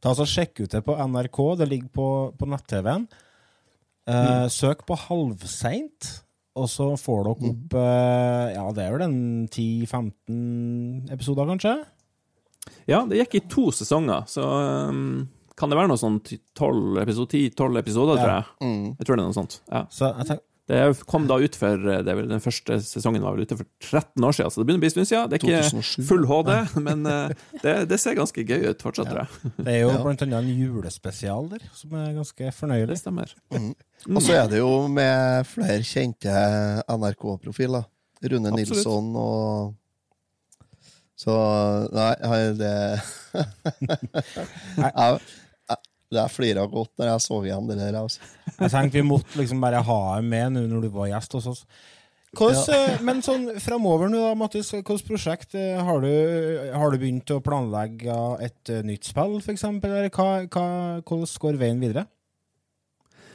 Ta 0.00 0.14
altså 0.14 0.26
Sjekk 0.26 0.64
ut 0.64 0.72
det 0.72 0.84
på 0.86 0.96
NRK. 0.96 1.40
Det 1.60 1.68
ligger 1.68 1.92
på, 1.94 2.08
på 2.38 2.48
nett-TV-en. 2.50 3.06
Eh, 4.04 4.46
Søk 4.52 4.84
på 4.86 4.96
Halvseint, 5.06 6.23
og 6.54 6.68
så 6.70 6.86
får 7.00 7.24
dere 7.26 7.34
opp 7.34 7.76
eh, 7.80 8.48
Ja, 8.54 8.64
det 8.74 8.84
er 8.84 8.94
vel 8.94 9.06
en 9.08 9.18
10-15 9.48 11.12
episoder, 11.14 11.48
kanskje? 11.50 11.74
Ja, 12.88 13.02
det 13.08 13.18
gikk 13.18 13.38
i 13.38 13.44
to 13.50 13.68
sesonger, 13.74 14.24
så 14.30 14.44
um, 14.88 15.26
kan 15.58 15.70
det 15.70 15.78
være 15.78 15.90
noe 15.90 16.00
sånn 16.00 16.20
12 16.24 17.02
episoder, 17.02 17.50
10-12 17.50 17.80
episoder, 17.82 18.20
tror 18.20 18.32
jeg. 18.32 18.46
Mm. 18.64 18.86
Jeg 18.98 19.06
tror 19.06 19.18
det 19.18 19.24
er 19.24 19.28
noe 19.28 19.36
sånt. 19.36 19.58
Ja. 19.68 19.82
Så 19.92 20.08
jeg 20.08 20.28
tenk, 20.30 20.44
Det 20.64 20.78
kom 21.04 21.26
da 21.28 21.36
ut 21.44 21.56
for 21.60 21.76
det 21.76 22.08
er 22.08 22.16
vel, 22.16 22.28
Den 22.30 22.40
første 22.40 22.78
sesongen 22.80 23.20
var 23.20 23.34
vel 23.36 23.44
ute 23.44 23.58
for 23.58 23.66
13 23.84 24.24
år 24.24 24.32
siden, 24.32 24.50
så 24.54 24.62
det 24.62 24.64
begynner 24.64 24.80
å 24.80 24.84
bli 24.86 24.88
en 24.88 24.94
stund 24.94 25.08
siden. 25.10 25.28
Det 25.28 25.36
er 25.36 25.42
ikke 25.42 25.58
2007. 25.68 26.06
full 26.08 26.24
HD, 26.30 26.52
men 26.86 27.04
eh, 27.10 27.34
det, 27.60 27.74
det 27.90 27.98
ser 28.00 28.16
ganske 28.16 28.44
gøy 28.48 28.64
ut 28.70 28.80
fortsatt, 28.86 29.10
tror 29.12 29.20
jeg. 29.26 29.52
det 29.66 29.74
er 29.74 29.80
jo 29.82 29.90
Ja. 29.92 29.98
blant 30.06 30.24
annet 30.24 30.38
en 30.40 30.48
julespesial 30.56 31.50
der, 31.52 31.66
som 31.76 31.92
er 32.00 32.14
ganske 32.16 32.52
fornøyelig. 32.56 32.94
Det 32.94 33.00
stemmer. 33.02 33.34
stemmer. 33.52 33.74
Og 34.16 34.24
så 34.24 34.38
er 34.40 34.48
det 34.54 34.62
jo 34.62 34.72
med 34.88 35.44
flere 35.52 35.84
kjente 35.84 36.32
NRK-profiler. 36.88 37.84
Rune 38.24 38.48
Absolutt. 38.54 38.70
Nilsson 38.72 39.10
og 39.20 39.74
Så 41.20 41.34
Nei, 41.92 42.14
det 42.58 42.70
jeg, 44.80 45.18
jeg, 46.20 46.34
flere 46.34 46.54
flira 46.54 46.66
godt 46.70 46.92
når 47.00 47.10
jeg 47.10 47.24
så 47.24 47.40
igjen 47.44 47.68
det 47.70 47.80
der. 47.80 47.98
Altså. 48.00 48.30
Jeg 48.60 48.70
tenkte 48.70 49.00
vi 49.00 49.08
måtte 49.08 49.40
liksom 49.40 49.60
bare 49.64 49.82
ha 49.82 49.98
deg 50.14 50.30
med 50.30 50.54
nå 50.54 50.64
når 50.70 50.86
du 50.86 50.94
var 50.94 51.10
gjest 51.10 51.36
hos 51.38 51.50
oss. 51.50 51.66
Hvordan, 52.34 52.64
ja. 52.66 52.96
Men 53.06 53.20
sånn 53.22 53.46
framover 53.62 54.10
nå, 54.10 54.18
da, 54.24 54.32
Mattis, 54.38 54.72
hvilket 54.74 55.06
prosjekt 55.06 55.54
eh, 55.58 55.78
har 55.78 56.02
du, 56.02 56.10
har 56.74 56.90
du 56.90 56.98
begynt 56.98 57.30
å 57.30 57.42
planlegge 57.44 58.16
et 58.42 58.72
eh, 58.74 58.82
nytt 58.86 59.06
spill, 59.06 59.38
f.eks.? 59.38 59.62
Eller 59.70 60.10
hva, 60.10 60.28
hva, 60.48 60.66
hvordan 61.06 61.38
går 61.46 61.60
veien 61.60 61.82
videre? 61.82 62.08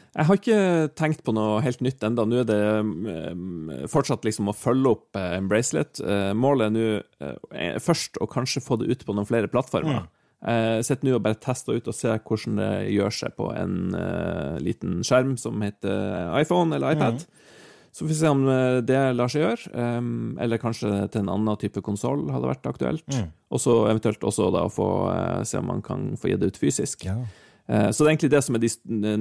Jeg 0.10 0.26
har 0.26 0.40
ikke 0.40 0.62
tenkt 0.98 1.22
på 1.24 1.34
noe 1.38 1.60
helt 1.62 1.84
nytt 1.86 2.02
enda. 2.04 2.26
Nå 2.26 2.42
er 2.42 2.48
det 2.50 3.88
fortsatt 3.92 4.26
liksom 4.26 4.50
å 4.50 4.56
følge 4.58 4.96
opp 4.96 5.20
Embracelet. 5.20 5.38
en 5.38 5.50
bracelet. 5.52 6.02
Eh, 6.02 6.32
målet 6.34 6.66
er 6.66 6.74
nå 6.74 6.86
eh, 6.98 7.36
er 7.70 7.84
først 7.84 8.18
å 8.20 8.28
kanskje 8.30 8.64
få 8.66 8.80
det 8.82 8.90
ut 8.90 9.06
på 9.06 9.16
noen 9.16 9.30
flere 9.30 9.52
plattformer. 9.52 10.08
Jeg 10.40 10.86
sitter 10.88 11.08
nå 11.10 11.18
og 11.18 11.24
bare 11.26 11.36
tester 11.44 11.76
ut 11.76 11.88
og 11.92 11.96
ser 11.98 12.22
hvordan 12.24 12.62
det 12.62 12.72
gjør 12.96 13.12
seg 13.12 13.34
på 13.36 13.50
en 13.60 13.74
uh, 13.92 14.56
liten 14.64 15.02
skjerm 15.04 15.34
som 15.42 15.60
heter 15.66 16.32
iPhone 16.40 16.76
eller 16.78 16.96
iPad. 16.96 17.26
Så 17.92 18.06
får 18.06 18.12
vi 18.12 18.16
se 18.20 18.30
om 18.30 18.46
eh, 18.48 18.78
det 18.86 19.00
lar 19.18 19.32
seg 19.34 19.42
gjøre. 19.44 19.72
Um, 19.74 20.38
eller 20.40 20.62
kanskje 20.62 20.92
til 21.12 21.24
en 21.24 21.32
annen 21.34 21.58
type 21.60 21.82
konsoll 21.84 22.28
hadde 22.32 22.52
vært 22.52 22.70
aktuelt. 22.70 23.18
Og 23.50 23.60
så 23.60 23.76
eventuelt 23.90 24.24
også 24.24 24.52
da 24.54 24.68
få 24.72 24.90
uh, 25.10 25.42
se 25.44 25.60
om 25.60 25.68
man 25.74 25.82
kan 25.84 26.12
få 26.20 26.30
gi 26.32 26.38
det 26.40 26.54
ut 26.54 26.60
fysisk. 26.62 27.08
Ja. 27.10 27.18
Eh, 27.70 27.90
Så 27.92 28.04
det 28.04 28.08
er 28.08 28.14
egentlig 28.16 28.32
det 28.34 28.44
som 28.46 28.56
er 28.58 28.64
de 28.64 28.72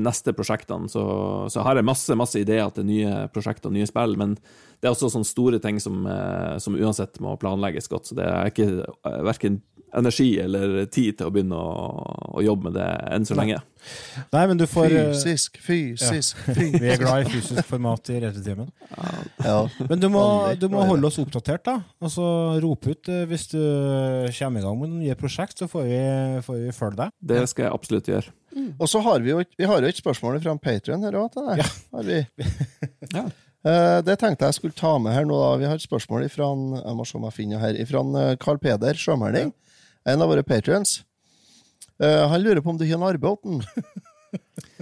neste 0.00 0.32
prosjektene. 0.32 0.88
Så, 0.88 1.02
så 1.52 1.64
har 1.64 1.76
jeg 1.76 1.88
masse 1.88 2.16
masse 2.16 2.40
ideer 2.40 2.70
til 2.72 2.86
nye 2.88 3.26
prosjekter 3.34 3.68
og 3.68 3.76
nye 3.76 3.88
spill, 3.88 4.16
men 4.20 4.38
det 4.78 4.86
er 4.86 4.94
også 4.94 5.10
sånne 5.10 5.26
store 5.26 5.58
ting 5.62 5.80
som, 5.82 6.04
eh, 6.06 6.58
som 6.62 6.76
uansett 6.78 7.18
må 7.24 7.34
planlegges 7.40 7.90
godt. 7.90 8.10
Så 8.10 8.18
det 8.18 8.28
er 8.28 8.52
ikke 8.52 8.68
eh, 8.86 9.18
verken 9.26 9.62
energi 9.96 10.34
eller 10.42 10.82
tid 10.92 11.16
til 11.16 11.30
å 11.30 11.32
begynne 11.32 11.56
å, 11.56 11.92
å 12.36 12.42
jobbe 12.44 12.68
med 12.68 12.74
det 12.76 12.88
enn 13.08 13.24
så 13.24 13.34
lenge. 13.38 13.56
Nei, 14.34 14.42
men 14.50 14.58
du 14.60 14.66
får 14.68 14.92
Fysisk, 14.92 15.56
Fysisk, 15.64 16.42
fysisk, 16.44 16.76
Vi 16.82 16.90
er 16.92 17.00
glad 17.00 17.24
i 17.24 17.32
fysisk 17.32 17.64
format 17.70 18.10
i 18.12 18.18
rettetimen. 18.20 18.68
Ja. 19.40 19.62
Men 19.88 20.02
du 20.02 20.10
må, 20.12 20.22
du 20.60 20.68
må 20.72 20.84
holde 20.90 21.08
oss 21.08 21.16
oppdatert, 21.22 21.64
da. 21.70 21.78
Altså 22.04 22.26
Rope 22.62 22.92
ut 22.92 23.10
eh, 23.12 23.24
hvis 23.30 23.48
du 23.54 23.58
kommer 23.58 24.60
i 24.60 24.66
gang 24.66 24.76
med 24.76 24.92
noen 24.92 25.00
nye 25.06 25.18
prosjekt, 25.18 25.56
så 25.62 25.70
får 25.72 25.88
vi, 25.88 26.02
får 26.44 26.62
vi 26.66 26.76
følge 26.76 27.00
deg. 27.06 27.16
Det 27.32 27.42
skal 27.48 27.68
jeg 27.70 27.78
absolutt 27.80 28.12
gjøre. 28.12 28.36
Og 28.76 28.88
så 28.90 29.00
har 29.04 29.24
vi 29.24 29.32
jo 29.32 29.40
vi 29.40 29.66
har 29.68 29.82
jo 29.82 29.88
et 29.88 29.98
spørsmål 29.98 30.40
fra 30.44 30.56
Patrion 30.60 31.04
her 31.06 31.16
òg, 31.16 31.32
til 31.32 31.48
deg. 31.48 31.76
Har 31.96 32.08
vi. 32.12 32.22
Ja. 33.16 33.24
Eh, 33.66 34.00
Det 34.02 34.18
tenkte 34.20 34.46
jeg 34.46 34.54
skulle 34.54 34.76
ta 34.76 34.98
med 34.98 35.14
her 35.14 35.24
nå. 35.24 35.38
da. 35.38 35.56
Vi 35.58 35.66
har 35.66 35.74
et 35.74 35.86
spørsmål 35.86 36.28
fra 36.30 36.50
jeg 36.54 36.96
må 36.96 37.06
se 37.06 37.18
om 37.18 37.24
jeg 37.24 37.38
finner 37.38 37.58
her, 37.58 37.84
fra 37.86 38.36
Carl 38.36 38.58
Peder 38.58 38.94
Sjømæling, 38.94 39.52
en 40.06 40.22
av 40.22 40.28
våre 40.28 40.42
patrions. 40.42 41.02
Han 41.98 42.42
lurer 42.42 42.62
på 42.62 42.70
om 42.70 42.78
du 42.78 42.84
har 42.86 42.94
en 42.94 43.02
arbeid 43.02 43.66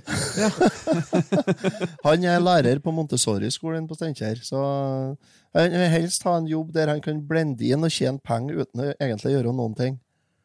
han 2.06 2.24
er 2.26 2.42
lærer 2.42 2.80
på 2.82 2.92
Montessori-skolen 2.94 3.86
på 3.88 3.96
Steinkjer, 3.98 4.36
så 4.44 4.58
han 5.56 5.74
vil 5.74 5.92
helst 5.92 6.24
ha 6.26 6.36
en 6.38 6.48
jobb 6.50 6.72
der 6.74 6.90
han 6.92 7.02
kan 7.04 7.22
blende 7.26 7.66
inn 7.66 7.84
og 7.86 7.92
tjene 7.94 8.22
penger 8.22 8.54
uten 8.62 8.82
å 8.82 8.84
egentlig 8.94 9.34
gjøre 9.34 9.54
noen 9.56 9.74
ting. 9.78 9.94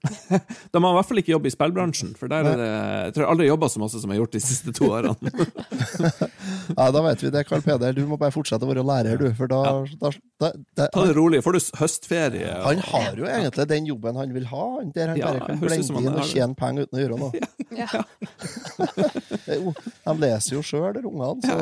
Da 0.71 0.79
må 0.81 0.89
han 0.89 0.95
i 0.95 0.97
hvert 0.97 1.07
fall 1.11 1.19
ikke 1.21 1.33
jobbe 1.35 1.49
i 1.49 1.53
spillbransjen, 1.53 2.13
for 2.17 2.31
der 2.31 2.47
er 2.49 2.57
det 2.57 2.67
Jeg 2.71 3.13
tror 3.13 3.23
jeg 3.25 3.29
aldri 3.33 3.45
har 3.45 3.51
jobba 3.51 3.67
så 3.69 3.81
masse 3.83 3.99
som 4.01 4.09
jeg 4.09 4.17
har 4.17 4.23
gjort 4.23 4.35
de 4.37 4.41
siste 4.43 4.73
to 4.77 4.89
årene. 4.89 5.15
Ja, 6.71 6.87
da 6.93 7.01
vet 7.03 7.21
vi 7.21 7.29
det, 7.33 7.41
Carl 7.49 7.61
Peder. 7.65 7.93
Du 7.93 8.01
må 8.07 8.15
bare 8.19 8.31
fortsette 8.33 8.63
å 8.65 8.69
være 8.69 8.83
lærer, 8.87 9.17
du. 9.19 9.27
For 9.37 9.49
da, 9.51 9.59
da, 10.01 10.09
da, 10.41 10.49
da 10.79 10.85
Ta 10.93 11.03
det 11.05 11.13
rolig. 11.17 11.41
Får 11.45 11.57
du 11.57 11.59
høstferie? 11.81 12.47
og- 12.55 12.65
Han 12.69 12.81
har 12.87 13.19
jo 13.19 13.27
egentlig 13.27 13.65
den 13.69 13.89
jobben 13.91 14.15
han 14.17 14.33
vil 14.33 14.47
ha, 14.49 14.65
der 14.95 15.11
han 15.11 15.19
Ja, 15.19 15.31
bare 15.33 15.45
kan 15.49 15.59
det 15.59 15.67
blende 15.67 16.01
inn 16.05 16.15
og 16.15 16.29
tjene 16.31 16.55
penger 16.57 16.87
uten 16.87 16.97
å 16.97 17.03
gjøre 17.03 17.19
noe. 17.21 17.31
Ja. 17.75 17.89
Det 19.45 19.57
jo- 19.59 19.75
De 20.05 20.13
leser 20.23 20.55
jo 20.57 20.63
sjøl, 20.65 20.93
de 20.97 21.03
ungene. 21.07 21.41
Så, 21.45 21.53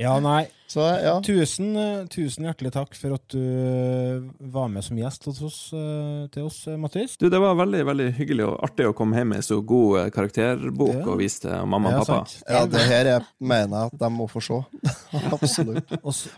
Ja, 0.00 0.14
nei. 0.24 0.46
så 0.66 0.80
ja. 1.02 1.12
Tusen, 1.22 1.74
eh, 1.76 2.06
tusen 2.10 2.46
hjertelig 2.48 2.72
takk 2.74 2.94
for 2.98 3.14
at 3.14 3.26
du 3.34 3.38
eh, 3.38 4.22
var 4.50 4.70
med 4.72 4.82
som 4.82 4.96
gjest 4.98 5.26
hos 5.28 5.42
oss, 5.46 5.58
eh, 5.76 6.24
til 6.32 6.46
oss, 6.48 6.62
Mathis. 6.80 7.14
Du, 7.20 7.28
Det 7.30 7.38
var 7.38 7.54
veldig 7.60 7.82
veldig 7.86 8.06
hyggelig 8.16 8.46
og 8.48 8.56
artig 8.66 8.88
å 8.88 8.94
komme 8.96 9.20
hjem 9.20 9.34
med 9.36 9.44
så 9.46 9.60
god 9.62 10.08
karakterbok 10.16 10.94
Ja. 10.96 11.04
og 11.12 11.20
vise 11.20 11.44
til 11.44 11.66
mamma 11.68 11.92
og 11.92 12.06
pappa. 12.06 12.22
sant. 12.26 12.42
ja, 12.48 12.64
det 12.66 12.86
her 12.88 13.10
jeg 13.12 13.26
mener 13.38 13.84
jeg 13.84 13.92
at 13.92 13.98
de 14.00 14.10
må 14.16 14.26
få 14.32 14.42
se. 14.42 14.58
Absolutt. 15.36 15.92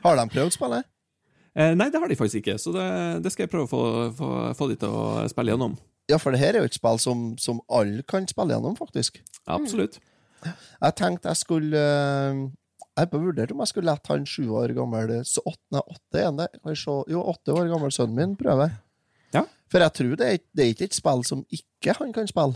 Har 0.05 0.19
de 0.21 0.27
prøvd 0.35 0.57
spillet? 0.59 0.91
Eh, 1.55 1.73
nei, 1.79 1.87
det 1.95 2.01
har 2.03 2.09
de 2.11 2.19
faktisk 2.19 2.43
ikke, 2.43 2.59
så 2.59 2.73
det, 2.75 2.89
det 3.23 3.31
skal 3.33 3.47
jeg 3.47 3.53
prøve 3.55 3.69
å 3.69 3.71
få, 3.71 3.83
få, 4.19 4.31
få 4.59 4.69
de 4.73 4.77
til 4.83 4.91
å 4.91 5.23
spille 5.31 5.55
gjennom. 5.55 5.79
Ja, 6.11 6.19
for 6.21 6.35
det 6.35 6.41
her 6.43 6.59
er 6.59 6.65
jo 6.67 6.69
et 6.69 6.75
spill 6.77 6.99
som, 7.01 7.23
som 7.41 7.63
alle 7.73 8.03
kan 8.11 8.27
spille 8.29 8.53
gjennom, 8.59 8.75
faktisk. 8.77 9.23
Absolutt. 9.47 10.01
Jeg 10.45 10.97
tenkte 10.99 11.31
jeg 11.31 11.39
skulle 11.41 11.85
Jeg 12.95 13.11
vurderte 13.11 13.55
om 13.57 13.63
jeg 13.65 13.73
skulle 13.73 13.91
latt 13.91 14.07
han 14.13 14.27
sju 14.29 14.45
år 14.55 14.71
gammel 14.77 15.11
så 15.27 15.43
åtte, 15.51 15.81
åtte 15.83 16.21
igjen. 16.21 16.39
han 16.39 16.45
det? 16.45 16.61
Kan. 16.63 17.01
Jo, 17.11 17.25
åtte 17.33 17.57
år 17.57 17.73
gammel 17.73 17.91
sønnen 17.95 18.15
min 18.21 18.37
prøve. 18.39 18.69
Ja. 19.35 19.43
For 19.73 19.83
jeg 19.83 19.97
tror 19.99 20.15
det 20.21 20.29
er, 20.31 20.39
det 20.55 20.63
er 20.65 20.71
ikke 20.77 20.87
et 20.91 20.95
spill 20.95 21.25
som 21.27 21.43
ikke 21.51 21.97
han 21.99 22.15
kan 22.15 22.31
spille. 22.31 22.55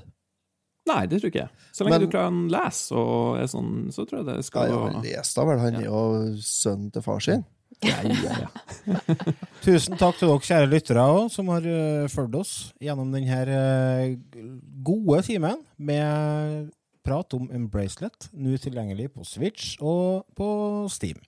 Nei, 0.89 1.03
det 1.11 1.19
tror 1.21 1.33
ikke 1.33 1.43
jeg. 1.43 1.67
Så 1.75 1.85
lenge 1.85 1.99
Men- 1.99 2.07
du 2.07 2.13
kan 2.15 2.37
lese, 2.49 2.95
og 2.97 3.37
er 3.43 3.51
sånn, 3.51 3.91
så 3.93 4.07
tror 4.07 4.23
jeg 4.23 4.27
det 4.31 4.37
Ja, 4.39 4.43
skal 4.47 4.71
ja, 4.71 4.77
gå 4.77 4.93
han 4.93 5.03
leste 5.05 5.41
da 5.41 5.45
vel, 5.51 5.59
han 5.59 5.75
er 5.77 5.85
jo 5.85 6.03
sønnen 6.41 6.93
til 6.95 7.03
far 7.03 7.21
sin. 7.21 7.45
ja, 7.85 7.99
ja, 8.03 8.47
ja. 8.47 8.95
Tusen 9.67 9.99
takk 10.01 10.17
til 10.19 10.31
dere 10.31 10.41
kjære 10.41 10.71
lyttere 10.71 11.03
også, 11.05 11.35
som 11.35 11.51
har 11.53 11.67
uh, 11.69 12.09
fulgt 12.09 12.35
oss 12.39 12.53
gjennom 12.81 13.13
denne 13.13 13.43
uh, 13.53 14.41
gode 14.83 15.21
timen 15.29 15.61
med 15.77 16.71
prat 17.09 17.37
om 17.37 17.49
Embracelet, 17.55 18.29
nå 18.37 18.57
tilgjengelig 18.61 19.11
på 19.17 19.25
Switch 19.27 19.77
og 19.81 20.27
på 20.37 20.49
Steam. 20.93 21.21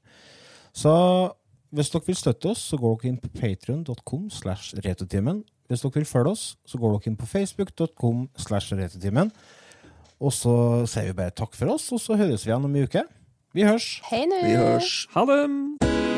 Så 0.77 0.93
hvis 1.70 1.90
dere 1.93 2.07
vil 2.09 2.19
støtte 2.19 2.51
oss, 2.52 2.66
så 2.73 2.78
går 2.81 2.98
dere 2.98 3.12
inn 3.12 3.23
på 3.23 3.31
patreon.com 3.40 4.28
slash 4.35 4.74
retotimen. 4.85 5.44
Hvis 5.70 5.85
dere 5.85 6.01
vil 6.01 6.09
følge 6.11 6.35
oss, 6.35 6.44
så 6.66 6.81
går 6.82 6.97
dere 6.97 7.12
inn 7.12 7.19
på 7.20 7.31
facebook.com 7.31 8.27
slash 8.36 8.74
retotimen. 8.74 9.32
Og 10.20 10.35
så 10.36 10.55
sier 10.90 11.12
vi 11.12 11.16
bare 11.23 11.32
takk 11.32 11.57
for 11.57 11.77
oss, 11.77 11.89
og 11.94 12.02
så 12.02 12.19
høres 12.20 12.44
vi 12.44 12.52
igjen 12.52 12.69
om 12.69 12.77
en 12.77 12.90
uke. 12.90 13.07
Vi 13.57 13.66
hørs. 13.66 13.97
Hei 14.11 14.27
nå! 14.28 14.44
Vi 14.44 14.59
hørs. 14.61 14.94
Ha 15.15 15.27
det! 15.31 16.10